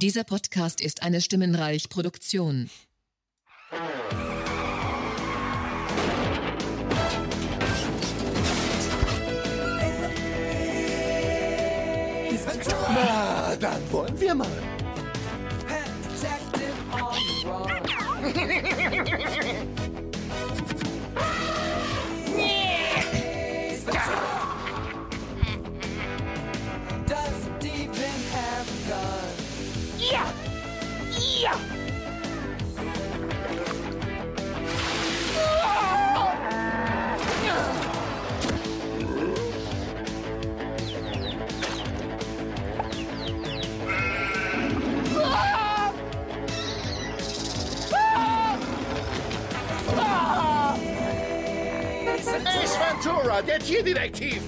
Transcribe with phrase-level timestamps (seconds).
[0.00, 2.70] Dieser Podcast ist eine Stimmenreich Produktion.
[12.94, 14.46] Na, dann wollen wir mal.
[53.38, 54.42] Ventura, der Tierdetektiv.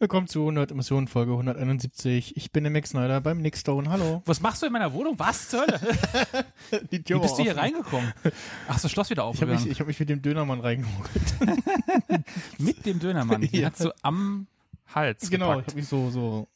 [0.00, 2.36] Willkommen zu 100 Emissionen Folge 171.
[2.36, 3.88] Ich bin der Mick Snyder beim Nick Stone.
[3.88, 4.22] Hallo.
[4.26, 5.18] Was machst du in meiner Wohnung?
[5.18, 5.80] Was zur Hölle?
[6.90, 7.58] Die Wie bist du hier offen.
[7.60, 8.12] reingekommen?
[8.68, 9.72] Ach, so Schloss wieder Ich habe mich, aufgegangen.
[9.72, 11.10] ich hab mich mit dem Dönermann reingeholt.
[12.58, 13.40] Mit dem Dönermann.
[13.42, 13.70] Den Ja.
[13.70, 14.46] hast du am
[14.94, 15.68] Hals Genau, ich gepackt.
[15.68, 16.48] habe mich so, so,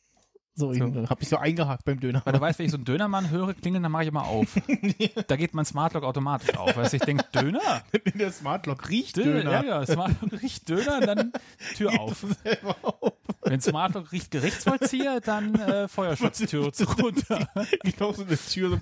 [0.59, 0.93] so, So.
[0.93, 1.09] so.
[1.09, 3.83] Hab mich so eingehakt beim Weil du weißt, wenn ich so einen Dönermann höre, klingeln,
[3.83, 4.49] dann mache ich immer auf.
[5.29, 6.77] Da geht mein Smartlock automatisch auf.
[6.77, 7.83] Weißt du, ich denke, Döner?
[8.15, 9.53] Der Smartlock riecht Döner, Döner.
[9.53, 11.33] ja, ja, Smartlock riecht Döner, dann
[11.77, 12.25] Tür auf.
[12.43, 13.13] Selber auf.
[13.43, 16.71] Wenn Smartlock riecht Gerichtsvollzieher, dann äh, Feuerschutztür
[17.03, 17.49] runter.
[17.83, 18.71] Genau so eine Tür.
[18.71, 18.79] So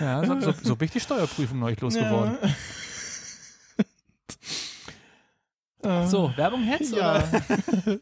[0.00, 2.38] Ja, so, so, so bin ich die Steuerprüfung neulich losgeworden.
[5.84, 6.06] Ja.
[6.06, 6.94] So, Werbung jetzt?
[6.94, 7.16] Ja.
[7.16, 7.98] Oder?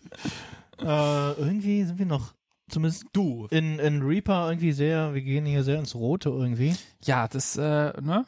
[0.83, 2.35] Äh, irgendwie sind wir noch,
[2.69, 6.75] zumindest du, in, in Reaper irgendwie sehr, wir gehen hier sehr ins Rote irgendwie.
[7.05, 8.25] Ja, das, äh, ne?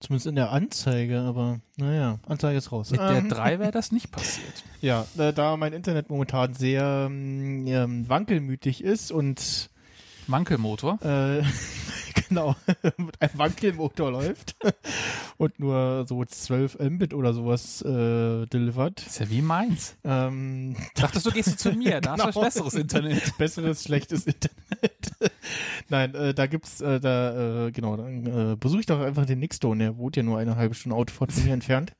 [0.00, 2.90] Zumindest in der Anzeige, aber naja, Anzeige ist raus.
[2.90, 4.62] Mit der Ähm, 3 wäre das nicht passiert.
[4.82, 9.70] Ja, äh, da mein Internet momentan sehr ähm, ähm, wankelmütig ist und
[10.26, 10.98] Wankelmotor.
[11.02, 11.42] äh,
[12.28, 12.54] genau
[12.96, 14.56] mit einem Wankelmotor läuft
[15.36, 19.06] und nur so 12 Mbit oder sowas äh, delivert.
[19.06, 19.96] ist ja wie meins.
[20.04, 22.40] Ähm, Dachtest du, gehst du zu mir, da hast du Genau.
[22.44, 23.36] besseres Internet.
[23.38, 25.12] besseres, schlechtes Internet.
[25.88, 29.38] Nein, äh, da gibt's äh, da, äh, genau, dann äh, besuche ich doch einfach den
[29.40, 31.92] Nickstone, der wohnt ja nur eine halbe Stunde Autofahrt von mir entfernt.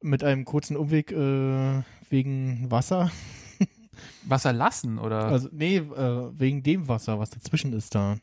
[0.00, 3.10] Mit einem kurzen Umweg äh, wegen Wasser.
[4.24, 5.24] Wasser lassen, oder?
[5.26, 8.16] Also, nee, äh, wegen dem Wasser, was dazwischen ist da.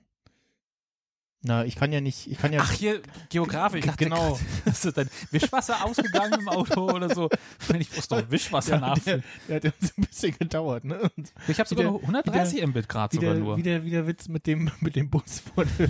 [1.43, 2.61] Na, ich kann ja nicht, ich kann ja.
[2.63, 3.83] Ach, hier, Geografisch.
[3.97, 4.39] Genau.
[4.65, 7.29] Hast du dein Wischwasser ausgegangen im Auto oder so?
[7.67, 9.23] Wenn ich muss doch Wischwasser der, nachfüllen.
[9.47, 10.99] der, der hat uns ein bisschen gedauert, ne?
[11.17, 13.57] Und Ich habe sogar wieder- nur 130 Mbit Grad sogar der, nur.
[13.57, 15.65] wie, der, der Witz mit dem, mit dem Bus der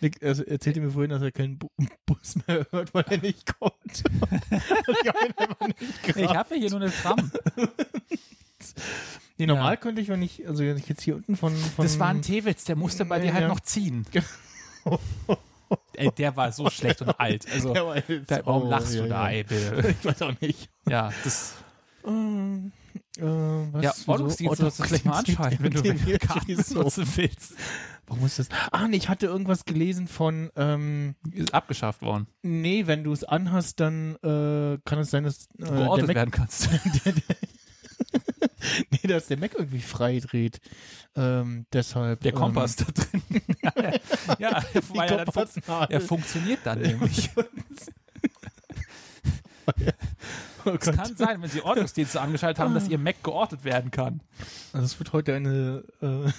[0.00, 1.68] Nick also erzählte mir vorhin, dass er keinen Bu
[2.04, 3.74] Bus mehr hört, weil er nicht kommt.
[6.16, 7.30] Ich habe ja hier nur eine Tram.
[9.38, 11.98] Nee, normal könnte ich, wenn ich, also wenn ich jetzt hier unten von, von Das
[11.98, 13.48] war ein T-Witz, der musste bei dir halt Ja.
[13.48, 14.06] noch ziehen.
[15.94, 17.46] Ey, der war so schlecht und alt.
[17.52, 19.36] Also, Der war jetzt- da, warum oh, lachst ja, du da, ja.
[19.38, 19.94] ey, bitte?
[20.00, 20.68] Ich weiß auch nicht.
[20.88, 21.54] Ja, das,
[22.06, 22.72] Ähm,
[23.16, 23.92] äh, was, ja?
[24.06, 26.82] Ordnungsdienst sollst du vielleicht mal anschalten, wenn du Karten Wieso?
[26.82, 27.54] nutzen willst.
[28.06, 28.48] Warum ist das?
[28.70, 32.26] Ah, nee, ich hatte irgendwas gelesen von, ähm, Ist abgeschafft worden.
[32.42, 36.68] nee, wenn du es anhast, dann äh, kann es sein, dass äh, Geortet werden kannst.
[37.06, 37.22] der, der,
[38.90, 40.60] nee, dass der Mac irgendwie frei dreht.
[41.16, 42.20] Ähm, deshalb.
[42.20, 43.22] Der Kompass da drin.
[44.38, 45.46] ja, Ähm, weil er, dann fun
[45.88, 47.30] er funktioniert dann nämlich.
[50.64, 54.20] oh Es kann sein, wenn Sie Ordnungsdienste angeschaltet haben, dass Ihr Mac geortet werden kann.
[54.72, 56.30] Also es wird heute eine äh,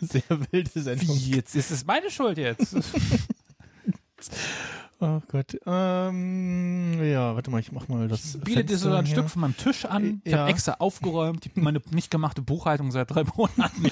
[0.00, 1.16] sehr wilde Sendung.
[1.16, 1.54] Wie jetzt?
[1.54, 2.74] Ist es meine Schuld jetzt?
[5.02, 5.56] Oh Gott.
[5.66, 8.38] Ähm, ja, warte mal, ich mach mal das.
[8.44, 9.16] Biete dir so ein hier.
[9.16, 10.20] Stück von meinem Tisch an.
[10.24, 10.40] Ich Ja.
[10.40, 11.46] habe extra aufgeräumt.
[11.46, 13.90] Die, meine nicht gemachte Buchhaltung seit drei Monaten.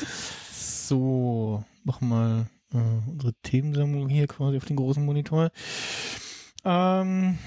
[0.53, 2.79] So, mach mal äh,
[3.11, 5.51] unsere Themensammlung hier quasi auf den großen Monitor.
[6.65, 7.39] Ähm,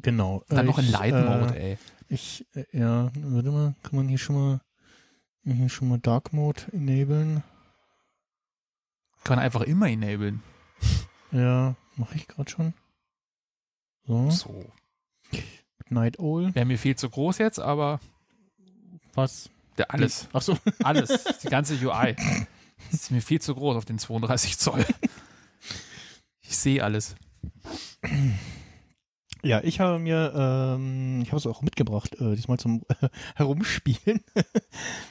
[0.00, 0.44] genau.
[0.48, 1.78] Dann Äh, noch in ich, Light Mode, äh, ey.
[2.08, 4.60] Ich, äh, ja, warte mal, kann man hier schon mal,
[5.44, 7.42] hier schon mal Dark Mode enablen?
[9.24, 10.42] Kann man einfach immer enablen.
[11.32, 12.74] Ja, mache ich gerade schon.
[14.06, 14.64] So, So.
[15.88, 16.54] Night Owl.
[16.54, 18.00] Wäre mir viel zu groß jetzt, aber
[19.14, 19.50] Was?
[19.78, 20.28] der, alles.
[20.32, 20.56] Ach so.
[20.84, 21.24] Alles.
[21.42, 22.14] Die ganze UI.
[22.90, 24.84] Das ist mir viel zu groß auf den 32 Zoll.
[26.40, 27.14] Ich sehe alles.
[29.42, 34.20] Ja, ich habe mir, ähm, ich habe es auch mitgebracht, äh, diesmal zum äh, Herumspielen.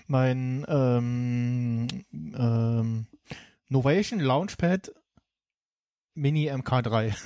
[0.08, 3.08] mein ähm, ähm,
[3.70, 4.92] Novation Launchpad
[6.14, 7.14] Mini MK3.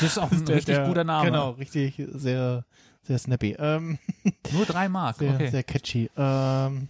[0.00, 1.26] Das ist auch ein Der- richtig der- guter Name.
[1.30, 2.64] Genau, richtig, sehr,
[3.02, 3.54] sehr snappy.
[3.58, 3.98] Ähm,
[4.52, 5.16] Nur drei Mark.
[5.18, 5.48] sehr, okay.
[5.48, 6.10] sehr catchy.
[6.16, 6.88] Ähm,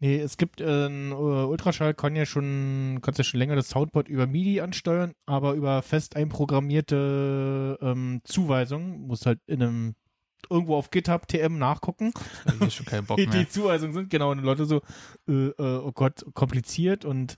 [0.00, 3.70] nee, es gibt äh, ein äh, Ultraschall kann ja schon, kannst ja schon länger das
[3.70, 9.94] Soundboard über MIDI ansteuern, aber über fest einprogrammierte ähm, Zuweisungen, musst halt in einem
[10.50, 12.12] irgendwo auf GitHub TM nachgucken.
[12.66, 13.38] Ich schon keinen Bock die, mehr.
[13.40, 14.82] die Zuweisungen sind, genau, und Leute so,
[15.28, 17.36] äh, äh, oh Gott, kompliziert und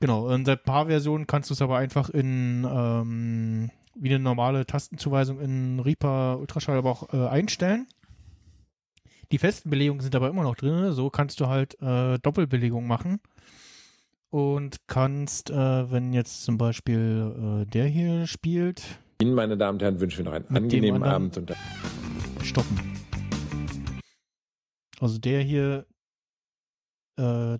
[0.00, 4.18] genau, und seit ein paar Versionen kannst du es aber einfach in ähm, wie eine
[4.18, 7.86] normale Tastenzuweisung in Reaper Ultraschall aber auch äh, einstellen.
[9.32, 13.20] Die festen Belegungen sind aber immer noch drin, so kannst du halt äh, Doppelbelegung machen
[14.30, 19.82] und kannst, äh, wenn jetzt zum Beispiel äh, der hier spielt, Ihnen, meine Damen und
[19.82, 21.52] Herren, wünschen wir noch einen angenehmen Abend und
[22.42, 22.96] stoppen.
[25.00, 25.86] Also der hier,
[27.16, 27.58] äh,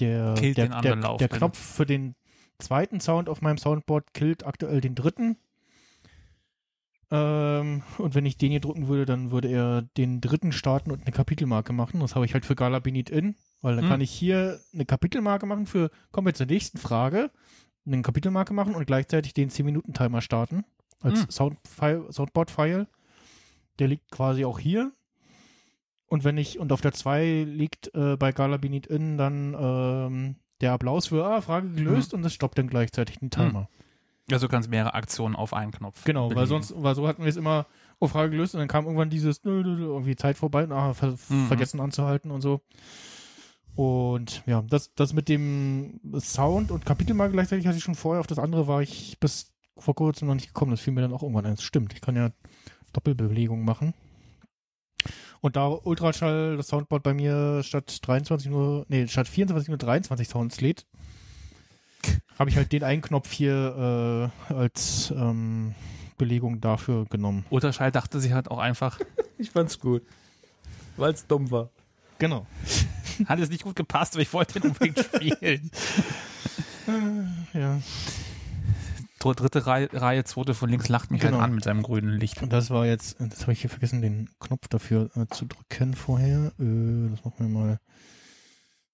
[0.00, 2.14] der, Killt der, den anderen der, Lauf, der wenn- Knopf für den
[2.58, 5.36] zweiten Sound auf meinem Soundboard killt aktuell den dritten.
[7.12, 11.02] Ähm, und wenn ich den hier drücken würde, dann würde er den dritten starten und
[11.02, 12.00] eine Kapitelmarke machen.
[12.00, 13.90] Das habe ich halt für Gala Benit in, weil dann Hm.
[13.90, 17.30] kann ich hier eine Kapitelmarke machen für, kommen wir zur nächsten Frage,
[17.84, 20.64] eine Kapitelmarke machen und gleichzeitig den 10-Minuten-Timer starten
[21.00, 21.30] als Hm.
[22.12, 22.86] Soundboard-File.
[23.80, 24.92] Der liegt quasi auch hier.
[26.10, 30.34] Und wenn ich, und auf der 2 liegt äh, bei Gala Benit in dann ähm,
[30.60, 33.68] der Applaus für, ah, Frage gelöst und das stoppt dann gleichzeitig den Timer.
[34.30, 36.04] Also du kannst mehrere Aktionen auf einen Knopf.
[36.04, 36.48] Genau, weil belegen.
[36.48, 37.66] sonst, weil so hatten wir es immer
[38.00, 41.46] auf Frage gelöst und dann kam irgendwann dieses irgendwie Zeit vorbei und ah, ver Mhm.
[41.46, 42.60] vergessen anzuhalten und so.
[43.76, 48.20] Und ja, das, das mit dem Sound und Kapitelmarke gleichzeitig hatte ich schon vorher.
[48.20, 50.72] Auf das andere war ich bis vor kurzem noch nicht gekommen.
[50.72, 51.54] Das fiel mir dann auch irgendwann ein.
[51.54, 51.92] Das stimmt.
[51.94, 52.30] Ich kann ja
[52.92, 53.94] Doppelbewegung machen.
[55.40, 60.28] Und da Ultraschall das Soundboard bei mir statt 23 nur, nee, statt 24 nur 23
[60.28, 60.86] Sounds lädt,
[62.38, 65.74] habe ich halt den einen Knopf hier äh, als ähm,
[66.18, 67.44] Belegung dafür genommen.
[67.50, 68.98] Ultraschall dachte sich halt auch einfach,
[69.40, 70.02] Ich fand's gut.
[70.98, 71.70] Weil es dumm war.
[72.18, 72.46] Genau.
[73.24, 75.70] hat es nicht gut gepasst, aber ich wollte den unbedingt spielen.
[77.52, 77.80] Ja.
[79.20, 81.34] Dr- Dritte Reihe, Reihe, zweite von links lacht mich Genau.
[81.36, 82.42] halt an mit seinem grünen Licht.
[82.42, 85.94] Und das war jetzt, das habe ich hier vergessen, den Knopf dafür äh, zu drücken
[85.94, 86.52] vorher.
[86.58, 87.80] Äh, das machen wir mal.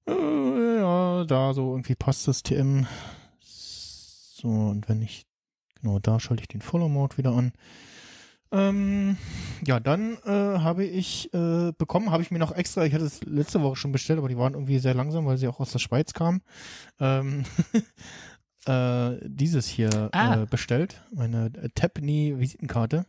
[0.08, 2.86] Äh, ja, da so irgendwie passt das TM.
[3.40, 5.26] So, und wenn ich,
[5.80, 7.52] genau, da schalte ich den Follow Mode wieder an.
[8.52, 9.16] Ähm,
[9.66, 13.22] ja, dann äh, habe ich äh, bekommen, habe ich mir noch extra, ich hatte es
[13.24, 15.80] letzte Woche schon bestellt, aber die waren irgendwie sehr langsam, weil sie auch aus der
[15.80, 16.42] Schweiz kamen.
[17.00, 17.44] Ähm,
[18.66, 20.42] äh, dieses hier Ah.
[20.42, 23.06] äh, bestellt, meine äh, Tapney Visitenkarte.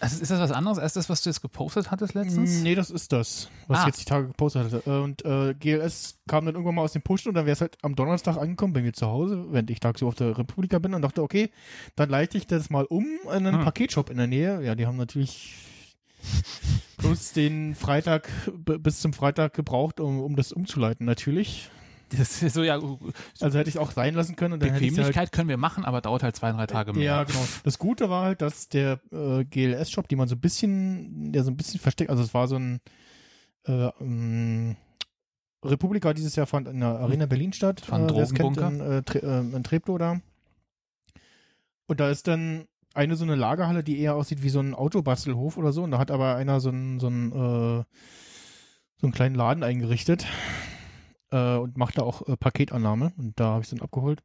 [0.00, 2.60] Also ist das was anderes als das, was du jetzt gepostet hattest letztens?
[2.62, 3.80] Nee, das ist das, was Ah.
[3.82, 4.82] ich jetzt die Tage gepostet hatte.
[4.84, 7.60] Äh, Und äh, GLS kam dann irgendwann mal aus dem Push und dann wäre es
[7.60, 10.94] halt am Donnerstag angekommen bei mir zu Hause, während ich tagsüber auf der Republika bin
[10.94, 11.50] und dachte, okay,
[11.94, 13.64] dann leite ich das mal um in einen Hm.
[13.64, 14.60] Paketshop in der Nähe.
[14.64, 15.54] Ja, die haben natürlich
[16.98, 21.70] bloß den Freitag bis zum Freitag gebraucht, um, um das umzuleiten, natürlich.
[22.18, 22.80] Das ist so, ja,
[23.40, 25.84] Also hätte ich auch sein lassen können und dann ich Bequemlichkeit halt können wir machen,
[25.84, 27.02] aber dauert halt zwei, drei Tage mehr.
[27.02, 27.44] Ja, genau.
[27.64, 31.50] Das Gute war halt, dass der äh, GLS-Shop, die man so ein bisschen, der so
[31.50, 32.80] ein bisschen versteckt, also es war so ein
[33.66, 34.76] äh, ähm,
[35.64, 37.82] Republika dieses Jahr fand in der Arena Berlin statt.
[37.90, 40.20] Ein äh, kennt, in, äh, Tre äh, in Treptow da.
[41.86, 45.56] Und da ist dann eine so eine Lagerhalle, die eher aussieht wie so ein Autobastelhof
[45.56, 45.84] oder so.
[45.84, 47.84] Und da hat aber einer so einen, so einen, äh,
[48.96, 50.26] so einen kleinen Laden eingerichtet
[51.32, 53.12] äh, und macht da auch äh, Paketannahme.
[53.16, 54.22] Und da habe ich es dann abgeholt.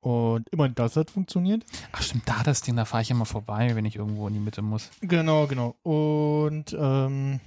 [0.00, 1.64] Und immerhin das hat funktioniert.
[1.92, 4.40] Ach stimmt, da das Ding, da fahre ich immer vorbei, wenn ich irgendwo in die
[4.40, 4.90] Mitte muss.
[5.00, 5.76] Genau, genau.
[5.82, 7.40] Und ähm,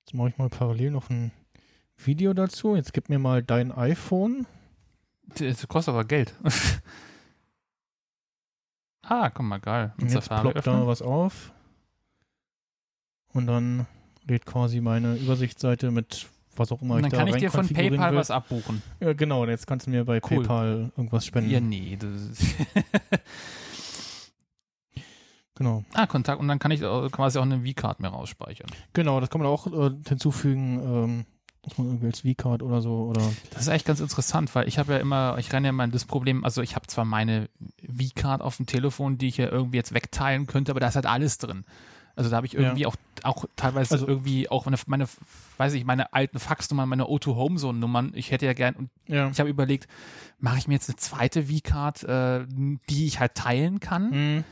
[0.00, 1.32] jetzt mache ich mal parallel noch ein
[1.96, 2.76] Video dazu.
[2.76, 4.46] Jetzt gib mir mal dein iPhone.
[5.38, 6.34] Das kostet aber Geld.
[9.02, 9.94] ah, guck mal, geil.
[9.96, 11.52] Und jetzt Safari ploppt da was auf.
[13.32, 13.86] Und dann
[14.24, 16.28] lädt quasi meine Übersichtsseite mit
[16.58, 18.18] was auch immer Und dann ich da kann ich dir von PayPal will.
[18.18, 18.82] was abbuchen.
[19.00, 19.44] Ja, genau.
[19.46, 20.40] Jetzt kannst du mir bei Cool.
[20.40, 21.50] PayPal irgendwas spenden.
[21.50, 21.96] Ja, nee.
[22.00, 22.44] Das ist
[25.54, 25.84] Genau.
[25.94, 26.40] ah, Kontakt.
[26.40, 28.68] Und dann kann ich quasi auch eine V-Card mir rausspeichern.
[28.92, 31.24] Genau, das kann man auch äh, hinzufügen, ähm,
[31.62, 34.78] dass man irgendwie als V-Card oder so oder Das ist echt ganz interessant, weil ich
[34.78, 37.48] habe ja immer, ich renne ja immer in das Problem, also ich habe zwar meine
[37.82, 41.06] V-Card auf dem Telefon, die ich ja irgendwie jetzt wegteilen könnte, aber da ist halt
[41.06, 41.64] alles drin.
[42.18, 45.06] Also da habe ich irgendwie auch, auch teilweise Also- irgendwie auch meine, meine,
[45.56, 48.10] weiß ich, meine alten Faxnummern, meine O2 Home Zone Nummern.
[48.14, 49.28] Ich hätte ja gern, und ja.
[49.28, 49.86] ich habe überlegt,
[50.40, 52.44] mache ich mir jetzt eine zweite V-Card, äh,
[52.90, 54.10] die ich halt teilen kann.
[54.10, 54.44] Mhm.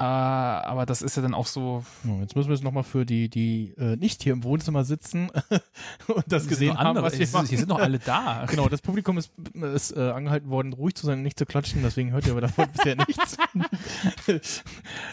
[0.00, 1.84] Äh, aber das ist ja dann auch so.
[2.20, 5.28] Jetzt müssen wir jetzt nochmal für die, die äh, nicht hier im Wohnzimmer sitzen
[6.08, 7.46] und das Es sind gesehen haben, was wir es- machen.
[7.46, 8.46] Hier sind noch alle da.
[8.50, 9.30] Genau, das Publikum ist,
[9.74, 12.40] ist äh, angehalten worden, ruhig zu sein und nicht zu klatschen, deswegen hört ihr aber
[12.40, 13.36] davon bisher nichts.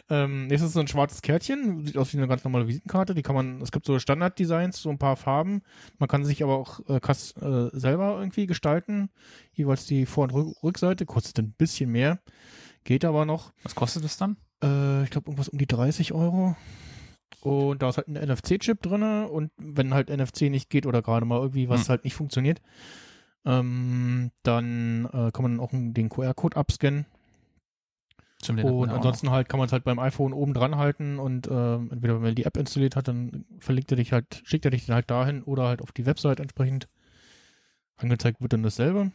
[0.09, 3.23] ähm, nächstes ist so ein schwarzes Kärtchen, sieht aus wie eine ganz normale Visitenkarte, die
[3.23, 5.61] kann man, es gibt so Standarddesigns, so ein paar Farben,
[5.99, 9.09] man kann sich aber auch äh, Kass, äh, selber irgendwie gestalten,
[9.53, 12.19] jeweils die Vor- und Rück Rückseite, kostet ein bisschen mehr,
[12.83, 14.37] geht aber noch, Was kostet das dann?
[14.63, 16.55] Äh, ich glaube irgendwas um die 30 Euro.
[17.41, 21.25] Und da ist halt ein NFC-Chip drin und wenn halt NFC nicht geht oder gerade
[21.25, 21.89] mal irgendwie was Hm.
[21.89, 22.61] halt nicht funktioniert,
[23.45, 27.05] ähm, dann äh, kann man auch den QR-Code abscannen.
[28.47, 31.89] Man Und ansonsten halt kann man es halt beim iPhone oben dran halten und ähm,
[31.91, 34.85] entweder wenn man die App installiert hat, dann verlinkt er dich halt, schickt er dich
[34.85, 36.87] dann halt dahin oder halt auf die Website entsprechend.
[37.95, 39.11] Angezeigt wird dann dasselbe.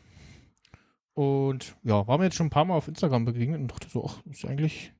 [1.14, 4.04] Und ja, war mir jetzt schon ein paar Mal auf Instagram begegnet und dachte so,
[4.08, 4.92] ach, ist eigentlich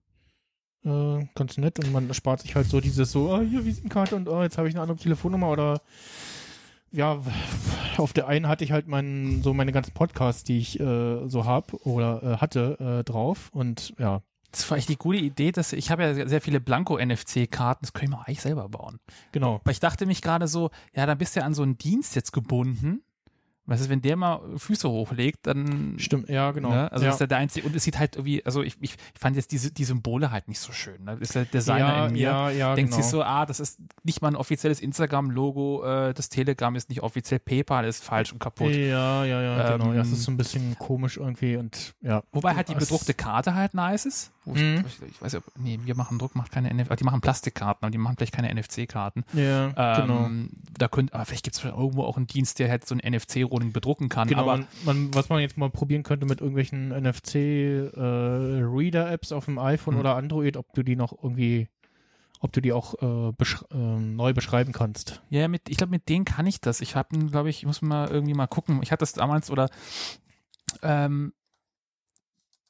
[0.85, 4.29] äh, ganz nett und man spart sich halt so dieses so, ah, hier Visitenkarte und
[4.29, 5.81] oh, jetzt habe ich eine andere Telefonnummer oder
[6.91, 7.23] ja,
[7.97, 11.45] auf der einen hatte ich halt meinen, so meine ganzen Podcasts, die ich äh, so
[11.47, 15.73] hab oder äh, hatte, äh, drauf und ja, Das war echt die gute Idee, dass
[15.73, 18.99] ich habe ja sehr viele Blanko-NFC-Karten, das könnte ich mir eigentlich selber bauen.
[19.33, 19.57] genau.
[19.57, 22.15] Aber ich dachte mich gerade so, ja, dann bist du ja an so einen Dienst
[22.15, 23.03] jetzt gebunden.
[23.65, 25.95] Was ist, wenn der mal Füße hochlegt, dann.
[25.99, 26.71] Stimmt, ja, genau.
[26.71, 26.91] Ne?
[26.91, 27.11] Also ja.
[27.11, 29.53] das ist ja der einzige, und es sieht halt irgendwie, also ich, ich, fand jetzt
[29.53, 31.05] diese, die Symbole halt nicht so schön.
[31.05, 31.13] Ne?
[31.13, 32.21] Das ist der Designer ja, in mir.
[32.23, 33.03] Ja, ja, denkt genau.
[33.03, 37.03] sich so, ah, das ist nicht mal ein offizielles Instagram-Logo, äh, das Telegram ist nicht
[37.03, 38.73] offiziell PayPal, ist falsch und kaputt.
[38.73, 39.91] Ja, ja, ja, genau.
[39.91, 42.25] Ähm, Ja, es ist so ein bisschen komisch irgendwie und ja.
[42.33, 44.33] Wobei halt die bedruckte Karte halt nice ist.
[44.45, 44.85] Mhm.
[44.87, 47.91] ich, ich weiß ja, nee, wir machen Druck, macht keine NFC, die machen Plastikkarten, aber
[47.93, 49.25] die machen vielleicht keine NFC-Karten.
[49.35, 50.27] Ja, genau.
[50.27, 53.13] Ähm, Da könnt, aber vielleicht gibt es irgendwo auch einen Dienst, der halt so ein
[53.53, 54.29] NFC-Rohling bedrucken kann.
[54.29, 59.59] Genau, aber man, man, was man jetzt mal probieren könnte mit irgendwelchen NFC-Reader-Apps auf dem
[59.59, 60.01] iPhone Mhm.
[60.01, 61.69] oder Android, ob du die noch irgendwie,
[62.41, 65.23] ob du die auch äh, besch ähm, neu beschreiben kannst.
[65.31, 66.81] ja, mit, ich glaube, mit denen kann ich das.
[66.81, 68.81] Ich habe, glaube ich, muss mal irgendwie mal gucken.
[68.83, 69.69] Ich hatte das damals oder
[70.83, 71.33] ähm,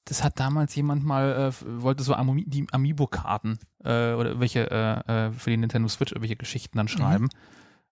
[0.07, 5.27] das hat damals jemand mal, äh, wollte so Ami die Amiibo-Karten äh, oder welche äh,
[5.29, 7.29] äh, für die Nintendo Switch irgendwelche Geschichten dann schreiben.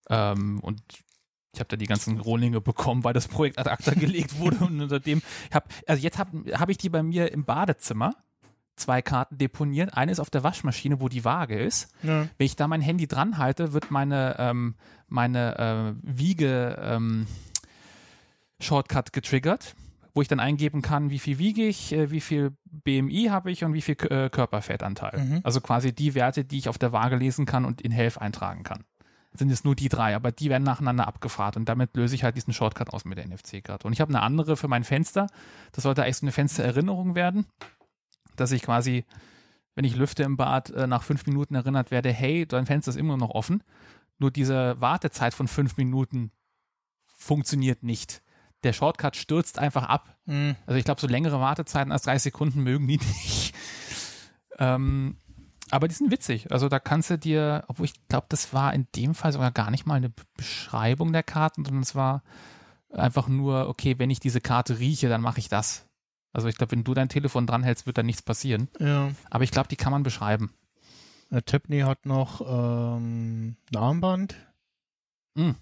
[0.09, 0.83] Ähm, und
[1.53, 4.81] ich habe da die ganzen Rohlinge bekommen, weil das Projekt ad acta gelegt wurde und
[4.81, 8.15] unter dem, ich hab, also jetzt habe hab ich die bei mir im Badezimmer,
[8.77, 9.95] zwei Karten deponiert.
[9.95, 11.93] Eine ist auf der Waschmaschine, wo die Waage ist.
[12.03, 12.29] Ja.
[12.39, 14.75] Wenn ich da mein Handy dran halte, wird meine, ähm,
[15.09, 17.27] meine äh, Wiege ähm,
[18.61, 19.75] Shortcut getriggert,
[20.15, 23.65] wo ich dann eingeben kann, wie viel wiege ich, äh, wie viel BMI habe ich
[23.65, 25.19] und wie viel äh, Körperfettanteil.
[25.19, 25.41] Mhm.
[25.43, 28.63] Also quasi die Werte, die ich auf der Waage lesen kann und in Health eintragen
[28.63, 28.85] kann.
[29.33, 32.37] Sind jetzt nur die drei, aber die werden nacheinander abgefragt und damit löse ich halt
[32.37, 33.87] diesen Shortcut aus mit der NFC-Karte.
[33.87, 35.29] Und ich habe eine andere für mein Fenster.
[35.73, 37.47] Das sollte eigentlich so eine Fenstererinnerung werden,
[38.35, 39.05] dass ich quasi,
[39.77, 42.97] wenn ich lüfte im Bad, äh, nach fünf Minuten erinnert werde, hey, dein Fenster ist
[42.97, 43.63] immer noch offen.
[44.19, 46.33] Nur diese Wartezeit von fünf Minuten
[47.15, 48.23] funktioniert nicht.
[48.65, 50.17] Der Shortcut stürzt einfach ab.
[50.27, 50.57] Mhm.
[50.67, 53.55] Also ich glaube, so längere Wartezeiten als 30 Sekunden mögen die nicht.
[54.59, 55.17] Ähm,
[55.71, 56.51] aber die sind witzig.
[56.53, 59.71] Also da kannst du dir, obwohl ich glaube, das war in dem Fall sogar gar
[59.71, 62.23] nicht mal eine Be- Beschreibung der Karten, sondern es war
[62.93, 65.87] einfach nur, okay, wenn ich diese Karte rieche, dann mache ich das.
[66.33, 68.69] Also ich glaube, wenn du dein Telefon dranhältst, wird da nichts passieren.
[68.79, 69.11] ja.
[69.31, 70.53] Aber ich glaube, die kann man beschreiben.
[71.31, 74.35] Äh, Tiffany hat noch ähm, ein Armband.
[75.35, 75.57] Mhm.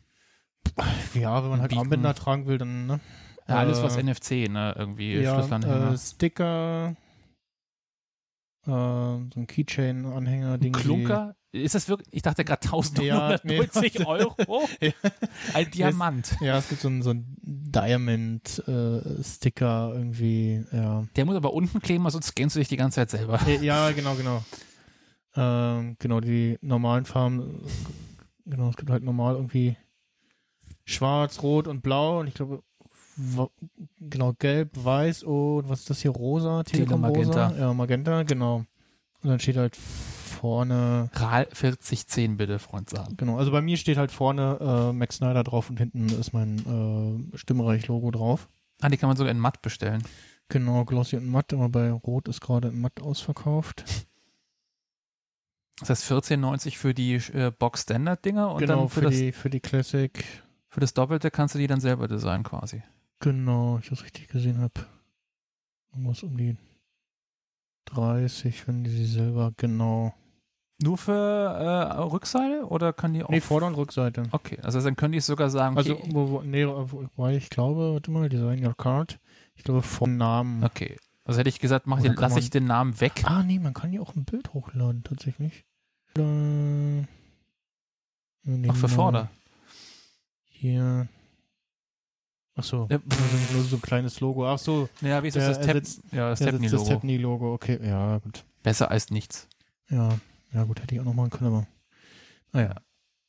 [1.15, 1.85] Ja, wenn man halt Beacon.
[1.85, 3.01] Armbänder tragen will, dann, ne?
[3.49, 5.93] Ja, alles was Äh, NFC, ne, irgendwie Ja, Schlüsselanhänger.
[5.95, 6.97] äh, Sticker,
[8.69, 10.73] äh, so ein Keychain-Anhänger, Ding.
[10.73, 11.37] Klunker?
[11.51, 12.09] Ist das wirklich?
[12.13, 12.67] Ich dachte gerade
[13.03, 14.05] Ja, 1990 nee.
[14.05, 14.37] Euro.
[14.81, 14.91] Ja.
[15.55, 16.37] Ein Diamant.
[16.41, 21.07] Ja, es gibt so einen so Diamond-Sticker irgendwie, ja.
[21.17, 23.41] Der muss aber unten kleben, sonst scannst du dich die ganze Zeit selber.
[23.47, 24.45] Äh, Ja, genau, genau.
[25.37, 27.69] Ähm, genau, die normalen Farben, äh,
[28.51, 29.77] genau, es gibt halt normal irgendwie
[30.85, 32.63] schwarz, rot und blau und ich glaube,
[34.01, 36.63] genau, gelb, weiß und was ist das hier, rosa?
[36.63, 37.49] Telekom Magenta.
[37.49, 37.59] Rosa?
[37.61, 38.65] Ja, Magenta, genau.
[39.23, 43.17] Und dann steht halt vorne, RAL 4010 bitte, Freund sagen.
[43.17, 47.31] genau, also bei mir steht halt vorne äh, Max Snyder drauf und hinten ist mein
[47.33, 48.49] äh, Stimmreich-Logo drauf.
[48.81, 50.03] Ah, die kann man sogar in matt bestellen.
[50.49, 53.85] Genau, Glossy und Matt, aber bei Rot ist gerade Matt ausverkauft.
[55.81, 59.61] Das heißt 14,90 für die äh, Box-Standard-Dinger und genau, dann für, für, die, für die
[59.61, 60.25] Classic.
[60.69, 62.83] für das Doppelte kannst du die dann selber designen quasi.
[63.21, 64.75] Genau, ich das richtig gesehen habe.
[65.93, 66.57] Irgendwas um die
[67.87, 70.15] 30, wenn die sie selber, genau.
[70.81, 73.31] Nur für äh, Rückseite oder kann die auch?
[73.31, 74.25] Nee, Vorder- und Rückseite.
[74.31, 77.51] Okay, also dann könnte ich sogar sagen, okay, Also, wo, wo, nee, wo- wobei ich
[77.51, 79.19] glaube, warte mal, Design Your Card.
[79.57, 80.63] Ich glaube, vom Namen.
[80.63, 80.97] okay.
[81.25, 83.23] Also hätte ich gesagt, mach den, kann lass man- ich den Namen weg.
[83.25, 85.65] Ah, nee, man kann hier auch ein Bild hochladen, tatsächlich.
[86.17, 87.03] Äh,
[88.69, 89.31] Ach, für Vorder.
[90.49, 91.09] Hier.
[92.61, 92.89] Ach so.
[92.91, 93.17] Ja, Nur
[93.49, 94.47] so, nur so ein kleines Logo.
[94.47, 94.89] Ach so.
[95.01, 95.59] Ja, wie ist das?
[95.59, 96.85] Das ersetzt- ja, das Ja, das, das.
[96.87, 97.55] Stepney-Logo.
[97.55, 98.45] Okay, ja, gut.
[98.63, 99.47] Besser als nichts.
[99.89, 100.19] Ja,
[100.53, 101.67] ja, gut, hätte ich auch noch machen können, aber.
[102.53, 102.75] Naja.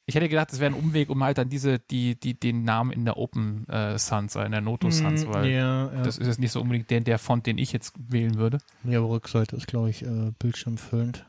[0.08, 2.92] Ich hätte gedacht, es wäre ein Umweg, um halt dann diese, die, die, den Namen
[2.92, 6.02] in der Open äh, Sans, äh, in der Noto Sans, Mm, weil ja, ja.
[6.02, 8.58] das ist jetzt nicht so unbedingt der, der Font, den ich jetzt wählen würde.
[8.86, 11.28] ja, aber Rückseite ist, glaube ich, äh, bildschirmfüllend.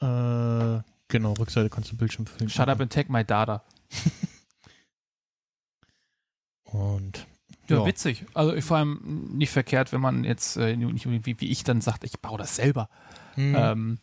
[0.00, 2.82] Äh, genau, Rückseite kannst du bildschirmfüllend Shut up machen.
[2.82, 3.62] and take my data.
[6.72, 7.26] Und.
[7.68, 7.86] Ja, Ja.
[7.86, 8.26] witzig.
[8.34, 12.04] Also vor allem nicht verkehrt, wenn man jetzt äh, nicht irgendwie wie ich dann sagt,
[12.04, 12.88] ich baue das selber.
[13.34, 13.54] Hm.
[13.56, 13.98] Ähm,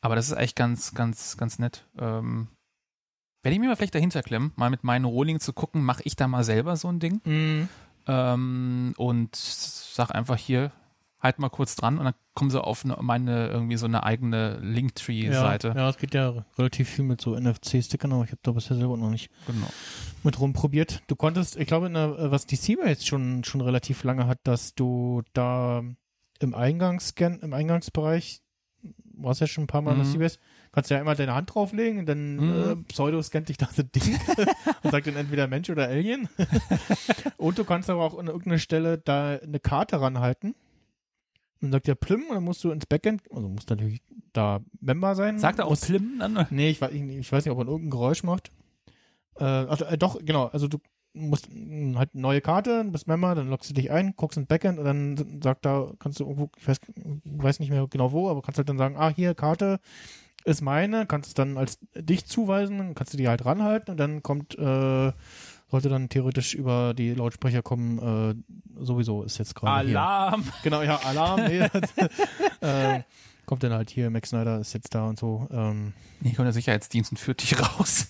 [0.00, 1.86] aber das ist eigentlich ganz, ganz, ganz nett.
[1.98, 2.48] Ähm,
[3.42, 6.16] werde ich mir mal vielleicht dahinter klemmen, mal mit meinen Rohling zu gucken, mache ich
[6.16, 7.68] da mal selber so ein Ding Hm.
[8.06, 10.72] ähm, und sag einfach hier,
[11.22, 14.58] halt mal kurz dran und dann kommen sie auf eine, meine irgendwie so eine eigene
[14.60, 15.68] Linktree-Seite.
[15.68, 18.76] Ja, ja, es geht ja relativ viel mit so NFC-Stickern, aber ich habe da bisher
[18.76, 19.66] selber noch nicht Genau.
[20.22, 21.02] mit rumprobiert.
[21.08, 24.38] Du konntest, ich glaube, der, äh, was die Seabase jetzt schon, schon relativ lange hat,
[24.44, 25.82] dass du da
[26.40, 28.40] im Eingangsscan, im Eingangsbereich,
[29.12, 30.12] warst ja schon ein paar Mal in der Mhm.
[30.12, 30.38] Seabase,
[30.72, 32.70] kannst du ja einmal deine Hand drauflegen und dann Mhm.
[32.70, 33.84] äh, pseudo-scannt dich das Ding
[34.82, 36.30] und sagt dann entweder Mensch oder Alien.
[37.36, 40.54] und du kannst aber auch an irgendeiner Stelle da eine Karte ranhalten.
[41.60, 44.00] Und dann sagt der Plim und dann musst du ins Backend, also musst natürlich
[44.32, 45.38] da Member sein.
[45.38, 46.46] Sagt er auch Musst- Plim dann?
[46.50, 48.50] Nee, ich, ich, ich weiß nicht, ob er irgendein Geräusch macht.
[49.38, 50.46] Äh, also, äh, doch, genau.
[50.46, 50.78] Also du
[51.12, 54.46] musst mh, halt eine neue Karte, bist Member, dann loggst du dich ein, guckst ins
[54.46, 56.78] Backend und dann sagt da, kannst du irgendwo, ich weiß,
[57.24, 59.80] weiß nicht mehr genau wo, aber kannst halt dann sagen, ah, hier, Karte
[60.44, 64.22] ist meine, kannst es dann als dich zuweisen, kannst du die halt ranhalten und dann
[64.22, 65.12] kommt, äh,
[65.70, 68.34] sollte dann theoretisch über die Lautsprecher kommen, äh,
[68.84, 69.98] sowieso ist jetzt gerade hier.
[70.00, 70.44] Alarm!
[70.62, 71.58] Genau, ja, Alarm, nee,
[72.60, 73.02] äh,
[73.46, 75.48] kommt dann halt hier, Max Snyder ist jetzt da und so.
[75.50, 78.08] Ähm, Nee, kommt der Sicherheitsdienst und führt dich raus.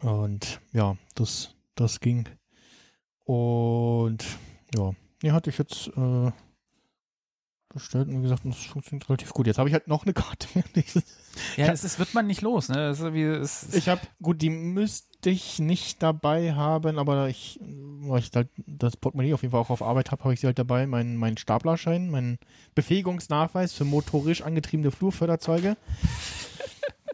[0.00, 2.28] und ja, das, das ging.
[3.24, 4.24] Und
[4.74, 4.90] ja,
[5.22, 6.30] nee, hatte ich jetzt äh,
[7.72, 9.46] bestellt und gesagt, das funktioniert relativ gut.
[9.46, 10.46] Jetzt habe ich halt noch eine Karte.
[11.56, 12.76] Ja, das ist, wird man nicht los, ne?
[12.76, 17.58] Das ist wie, es, ich habe, gut, die müsste ich nicht dabei haben, aber ich,
[17.62, 20.46] weil ich halt das Portemonnaie auf jeden Fall auch auf Arbeit habe, habe ich sie
[20.46, 22.38] halt dabei, meinen mein Staplerschein, meinen
[22.74, 25.76] Befähigungsnachweis für motorisch angetriebene Flurförderzeuge.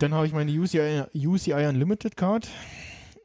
[0.01, 2.49] Dann habe ich meine UCI, UCI Unlimited Card,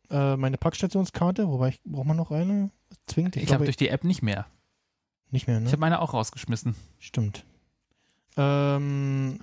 [0.10, 2.72] äh, meine Packstationskarte, wobei ich, braucht man noch eine?
[3.08, 3.36] Zwingend?
[3.36, 4.46] ich glaube durch die App nicht mehr.
[5.34, 5.66] Nicht mehr, ne?
[5.66, 6.76] Ich habe meine auch rausgeschmissen.
[7.00, 7.46] Stimmt.
[8.38, 9.40] Ähm,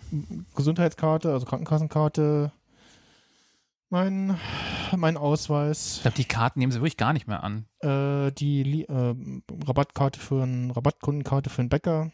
[0.56, 2.52] Gesundheitskarte, also Krankenkassenkarte,
[3.88, 4.36] mein,
[4.96, 7.66] mein Ich Ausweis, glaube, die Karten nehmen sie wirklich gar nicht mehr an.
[7.80, 9.14] äh, die äh,
[9.66, 12.10] Rabattkarte für einen Rabattkundenkarte für einen Bäcker.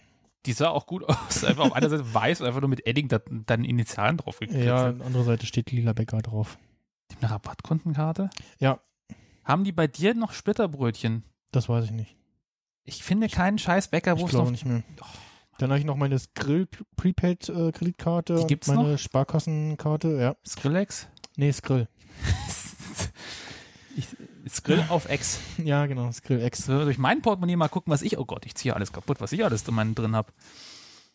[0.47, 1.45] Die sah auch gut aus.
[1.45, 4.47] Einfach auf einer Seite weiß und einfach nur mit Edding da- deine Initialen drauf Ja,
[4.47, 4.71] gekritzelt.
[4.71, 6.59] an anderer Seite steht lila Bäcker drauf.
[7.11, 8.31] Die haben eine Rabattkundenkarte?
[8.59, 8.81] Ja.
[9.45, 11.23] Haben die bei dir noch Splitterbrötchen?
[11.53, 12.17] Das weiß ich nicht.
[12.87, 14.51] Ich finde keinen scheiß Bäcker, wo Ich es noch.
[14.51, 14.83] nicht mehr.
[15.59, 18.99] Dann habe ich noch meine Skrill Prepaid äh, Kreditkarte, Die gibt's meine noch?
[18.99, 20.37] Sparkassenkarte, ja.
[20.47, 21.09] Skrillex?
[21.37, 21.89] Nee, Skrill.
[23.97, 24.07] ich,
[24.49, 25.41] Skrill auf Ex.
[25.59, 26.67] Ja, genau, Skrill X.
[26.67, 28.19] So, durch mein Portemonnaie mal gucken, was ich.
[28.19, 30.33] Oh Gott, ich ziehe alles kaputt, was ich alles drin habe.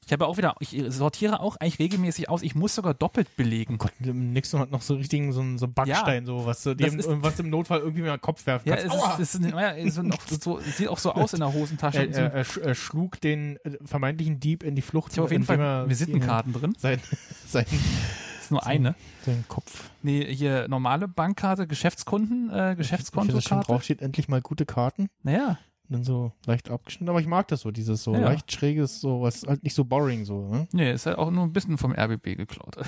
[0.06, 2.42] Ich habe auch wieder, ich sortiere auch eigentlich regelmäßig aus.
[2.42, 3.78] Ich muss sogar doppelt belegen.
[3.78, 7.40] Gott, Nixon hat noch so richtigen, so einen so Backstein, so, was du dem, was
[7.40, 8.96] im Notfall irgendwie mit dem Kopf werfen Ja, kannst.
[8.96, 9.14] es, Aua!
[9.14, 10.04] ist, es, ist, ja, so,
[10.40, 12.00] so, sieht auch so aus in der Hosentasche.
[12.08, 15.12] er, er, er, er schlug den äh, vermeintlichen Dieb in die Flucht.
[15.12, 16.74] ich habe auf jeden Fall Visitenkarten drin.
[16.80, 17.00] Sein,
[17.48, 18.96] sein, Das ist nur eine.
[19.24, 19.92] sein Kopf.
[20.02, 23.68] Nee, hier normale Bankkarte, Geschäftskunden, äh, Wenn da schon Geschäftskontokarte.
[23.68, 25.10] drauf steht, endlich mal gute Karten.
[25.24, 25.60] Naja,
[25.92, 27.10] dann so leicht abgeschnitten.
[27.10, 28.22] Aber ich mag das so, dieses so Ja.
[28.22, 30.48] leicht schräges, so was halt nicht so boring so.
[30.48, 30.68] Ne?
[30.72, 32.78] nee, ist halt auch nur ein bisschen vom RBB geklaut.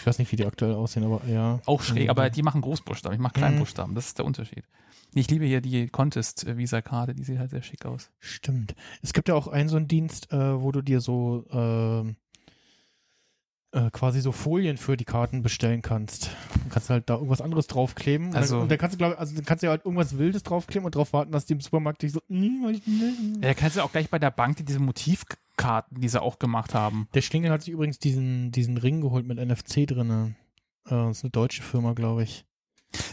[0.00, 1.60] Ich weiß nicht, wie die aktuell aussehen, aber ja.
[1.64, 4.64] Auch schräg, aber die machen Großbuchstaben, ich mache Kleinbuchstaben, das ist der Unterschied.
[5.14, 8.10] Ich liebe hier die Contest-Visa-Karte, die sieht halt sehr schick aus.
[8.18, 8.74] Stimmt.
[9.02, 12.16] Es gibt ja auch einen so einen Dienst, äh, wo du dir so ähm,
[13.72, 16.30] äh, quasi so Folien für die Karten bestellen kannst.
[16.64, 18.28] Du kannst halt da irgendwas anderes draufkleben.
[18.28, 20.18] Und Also- dann, und dann kannst du, glaub, also dann kannst du ja halt irgendwas
[20.18, 22.20] Wildes draufkleben und darauf warten, dass die im Supermarkt dich so.
[22.28, 24.78] "Mm, weiß ich nicht." Ja, da kannst du auch gleich bei der Bank die, diese
[24.80, 27.08] Motivkarten, die sie auch gemacht haben.
[27.14, 30.34] Der Schlingel hat sich übrigens diesen, diesen Ring geholt mit NFC drin.
[30.86, 32.44] Äh, das ist eine deutsche Firma, glaube ich.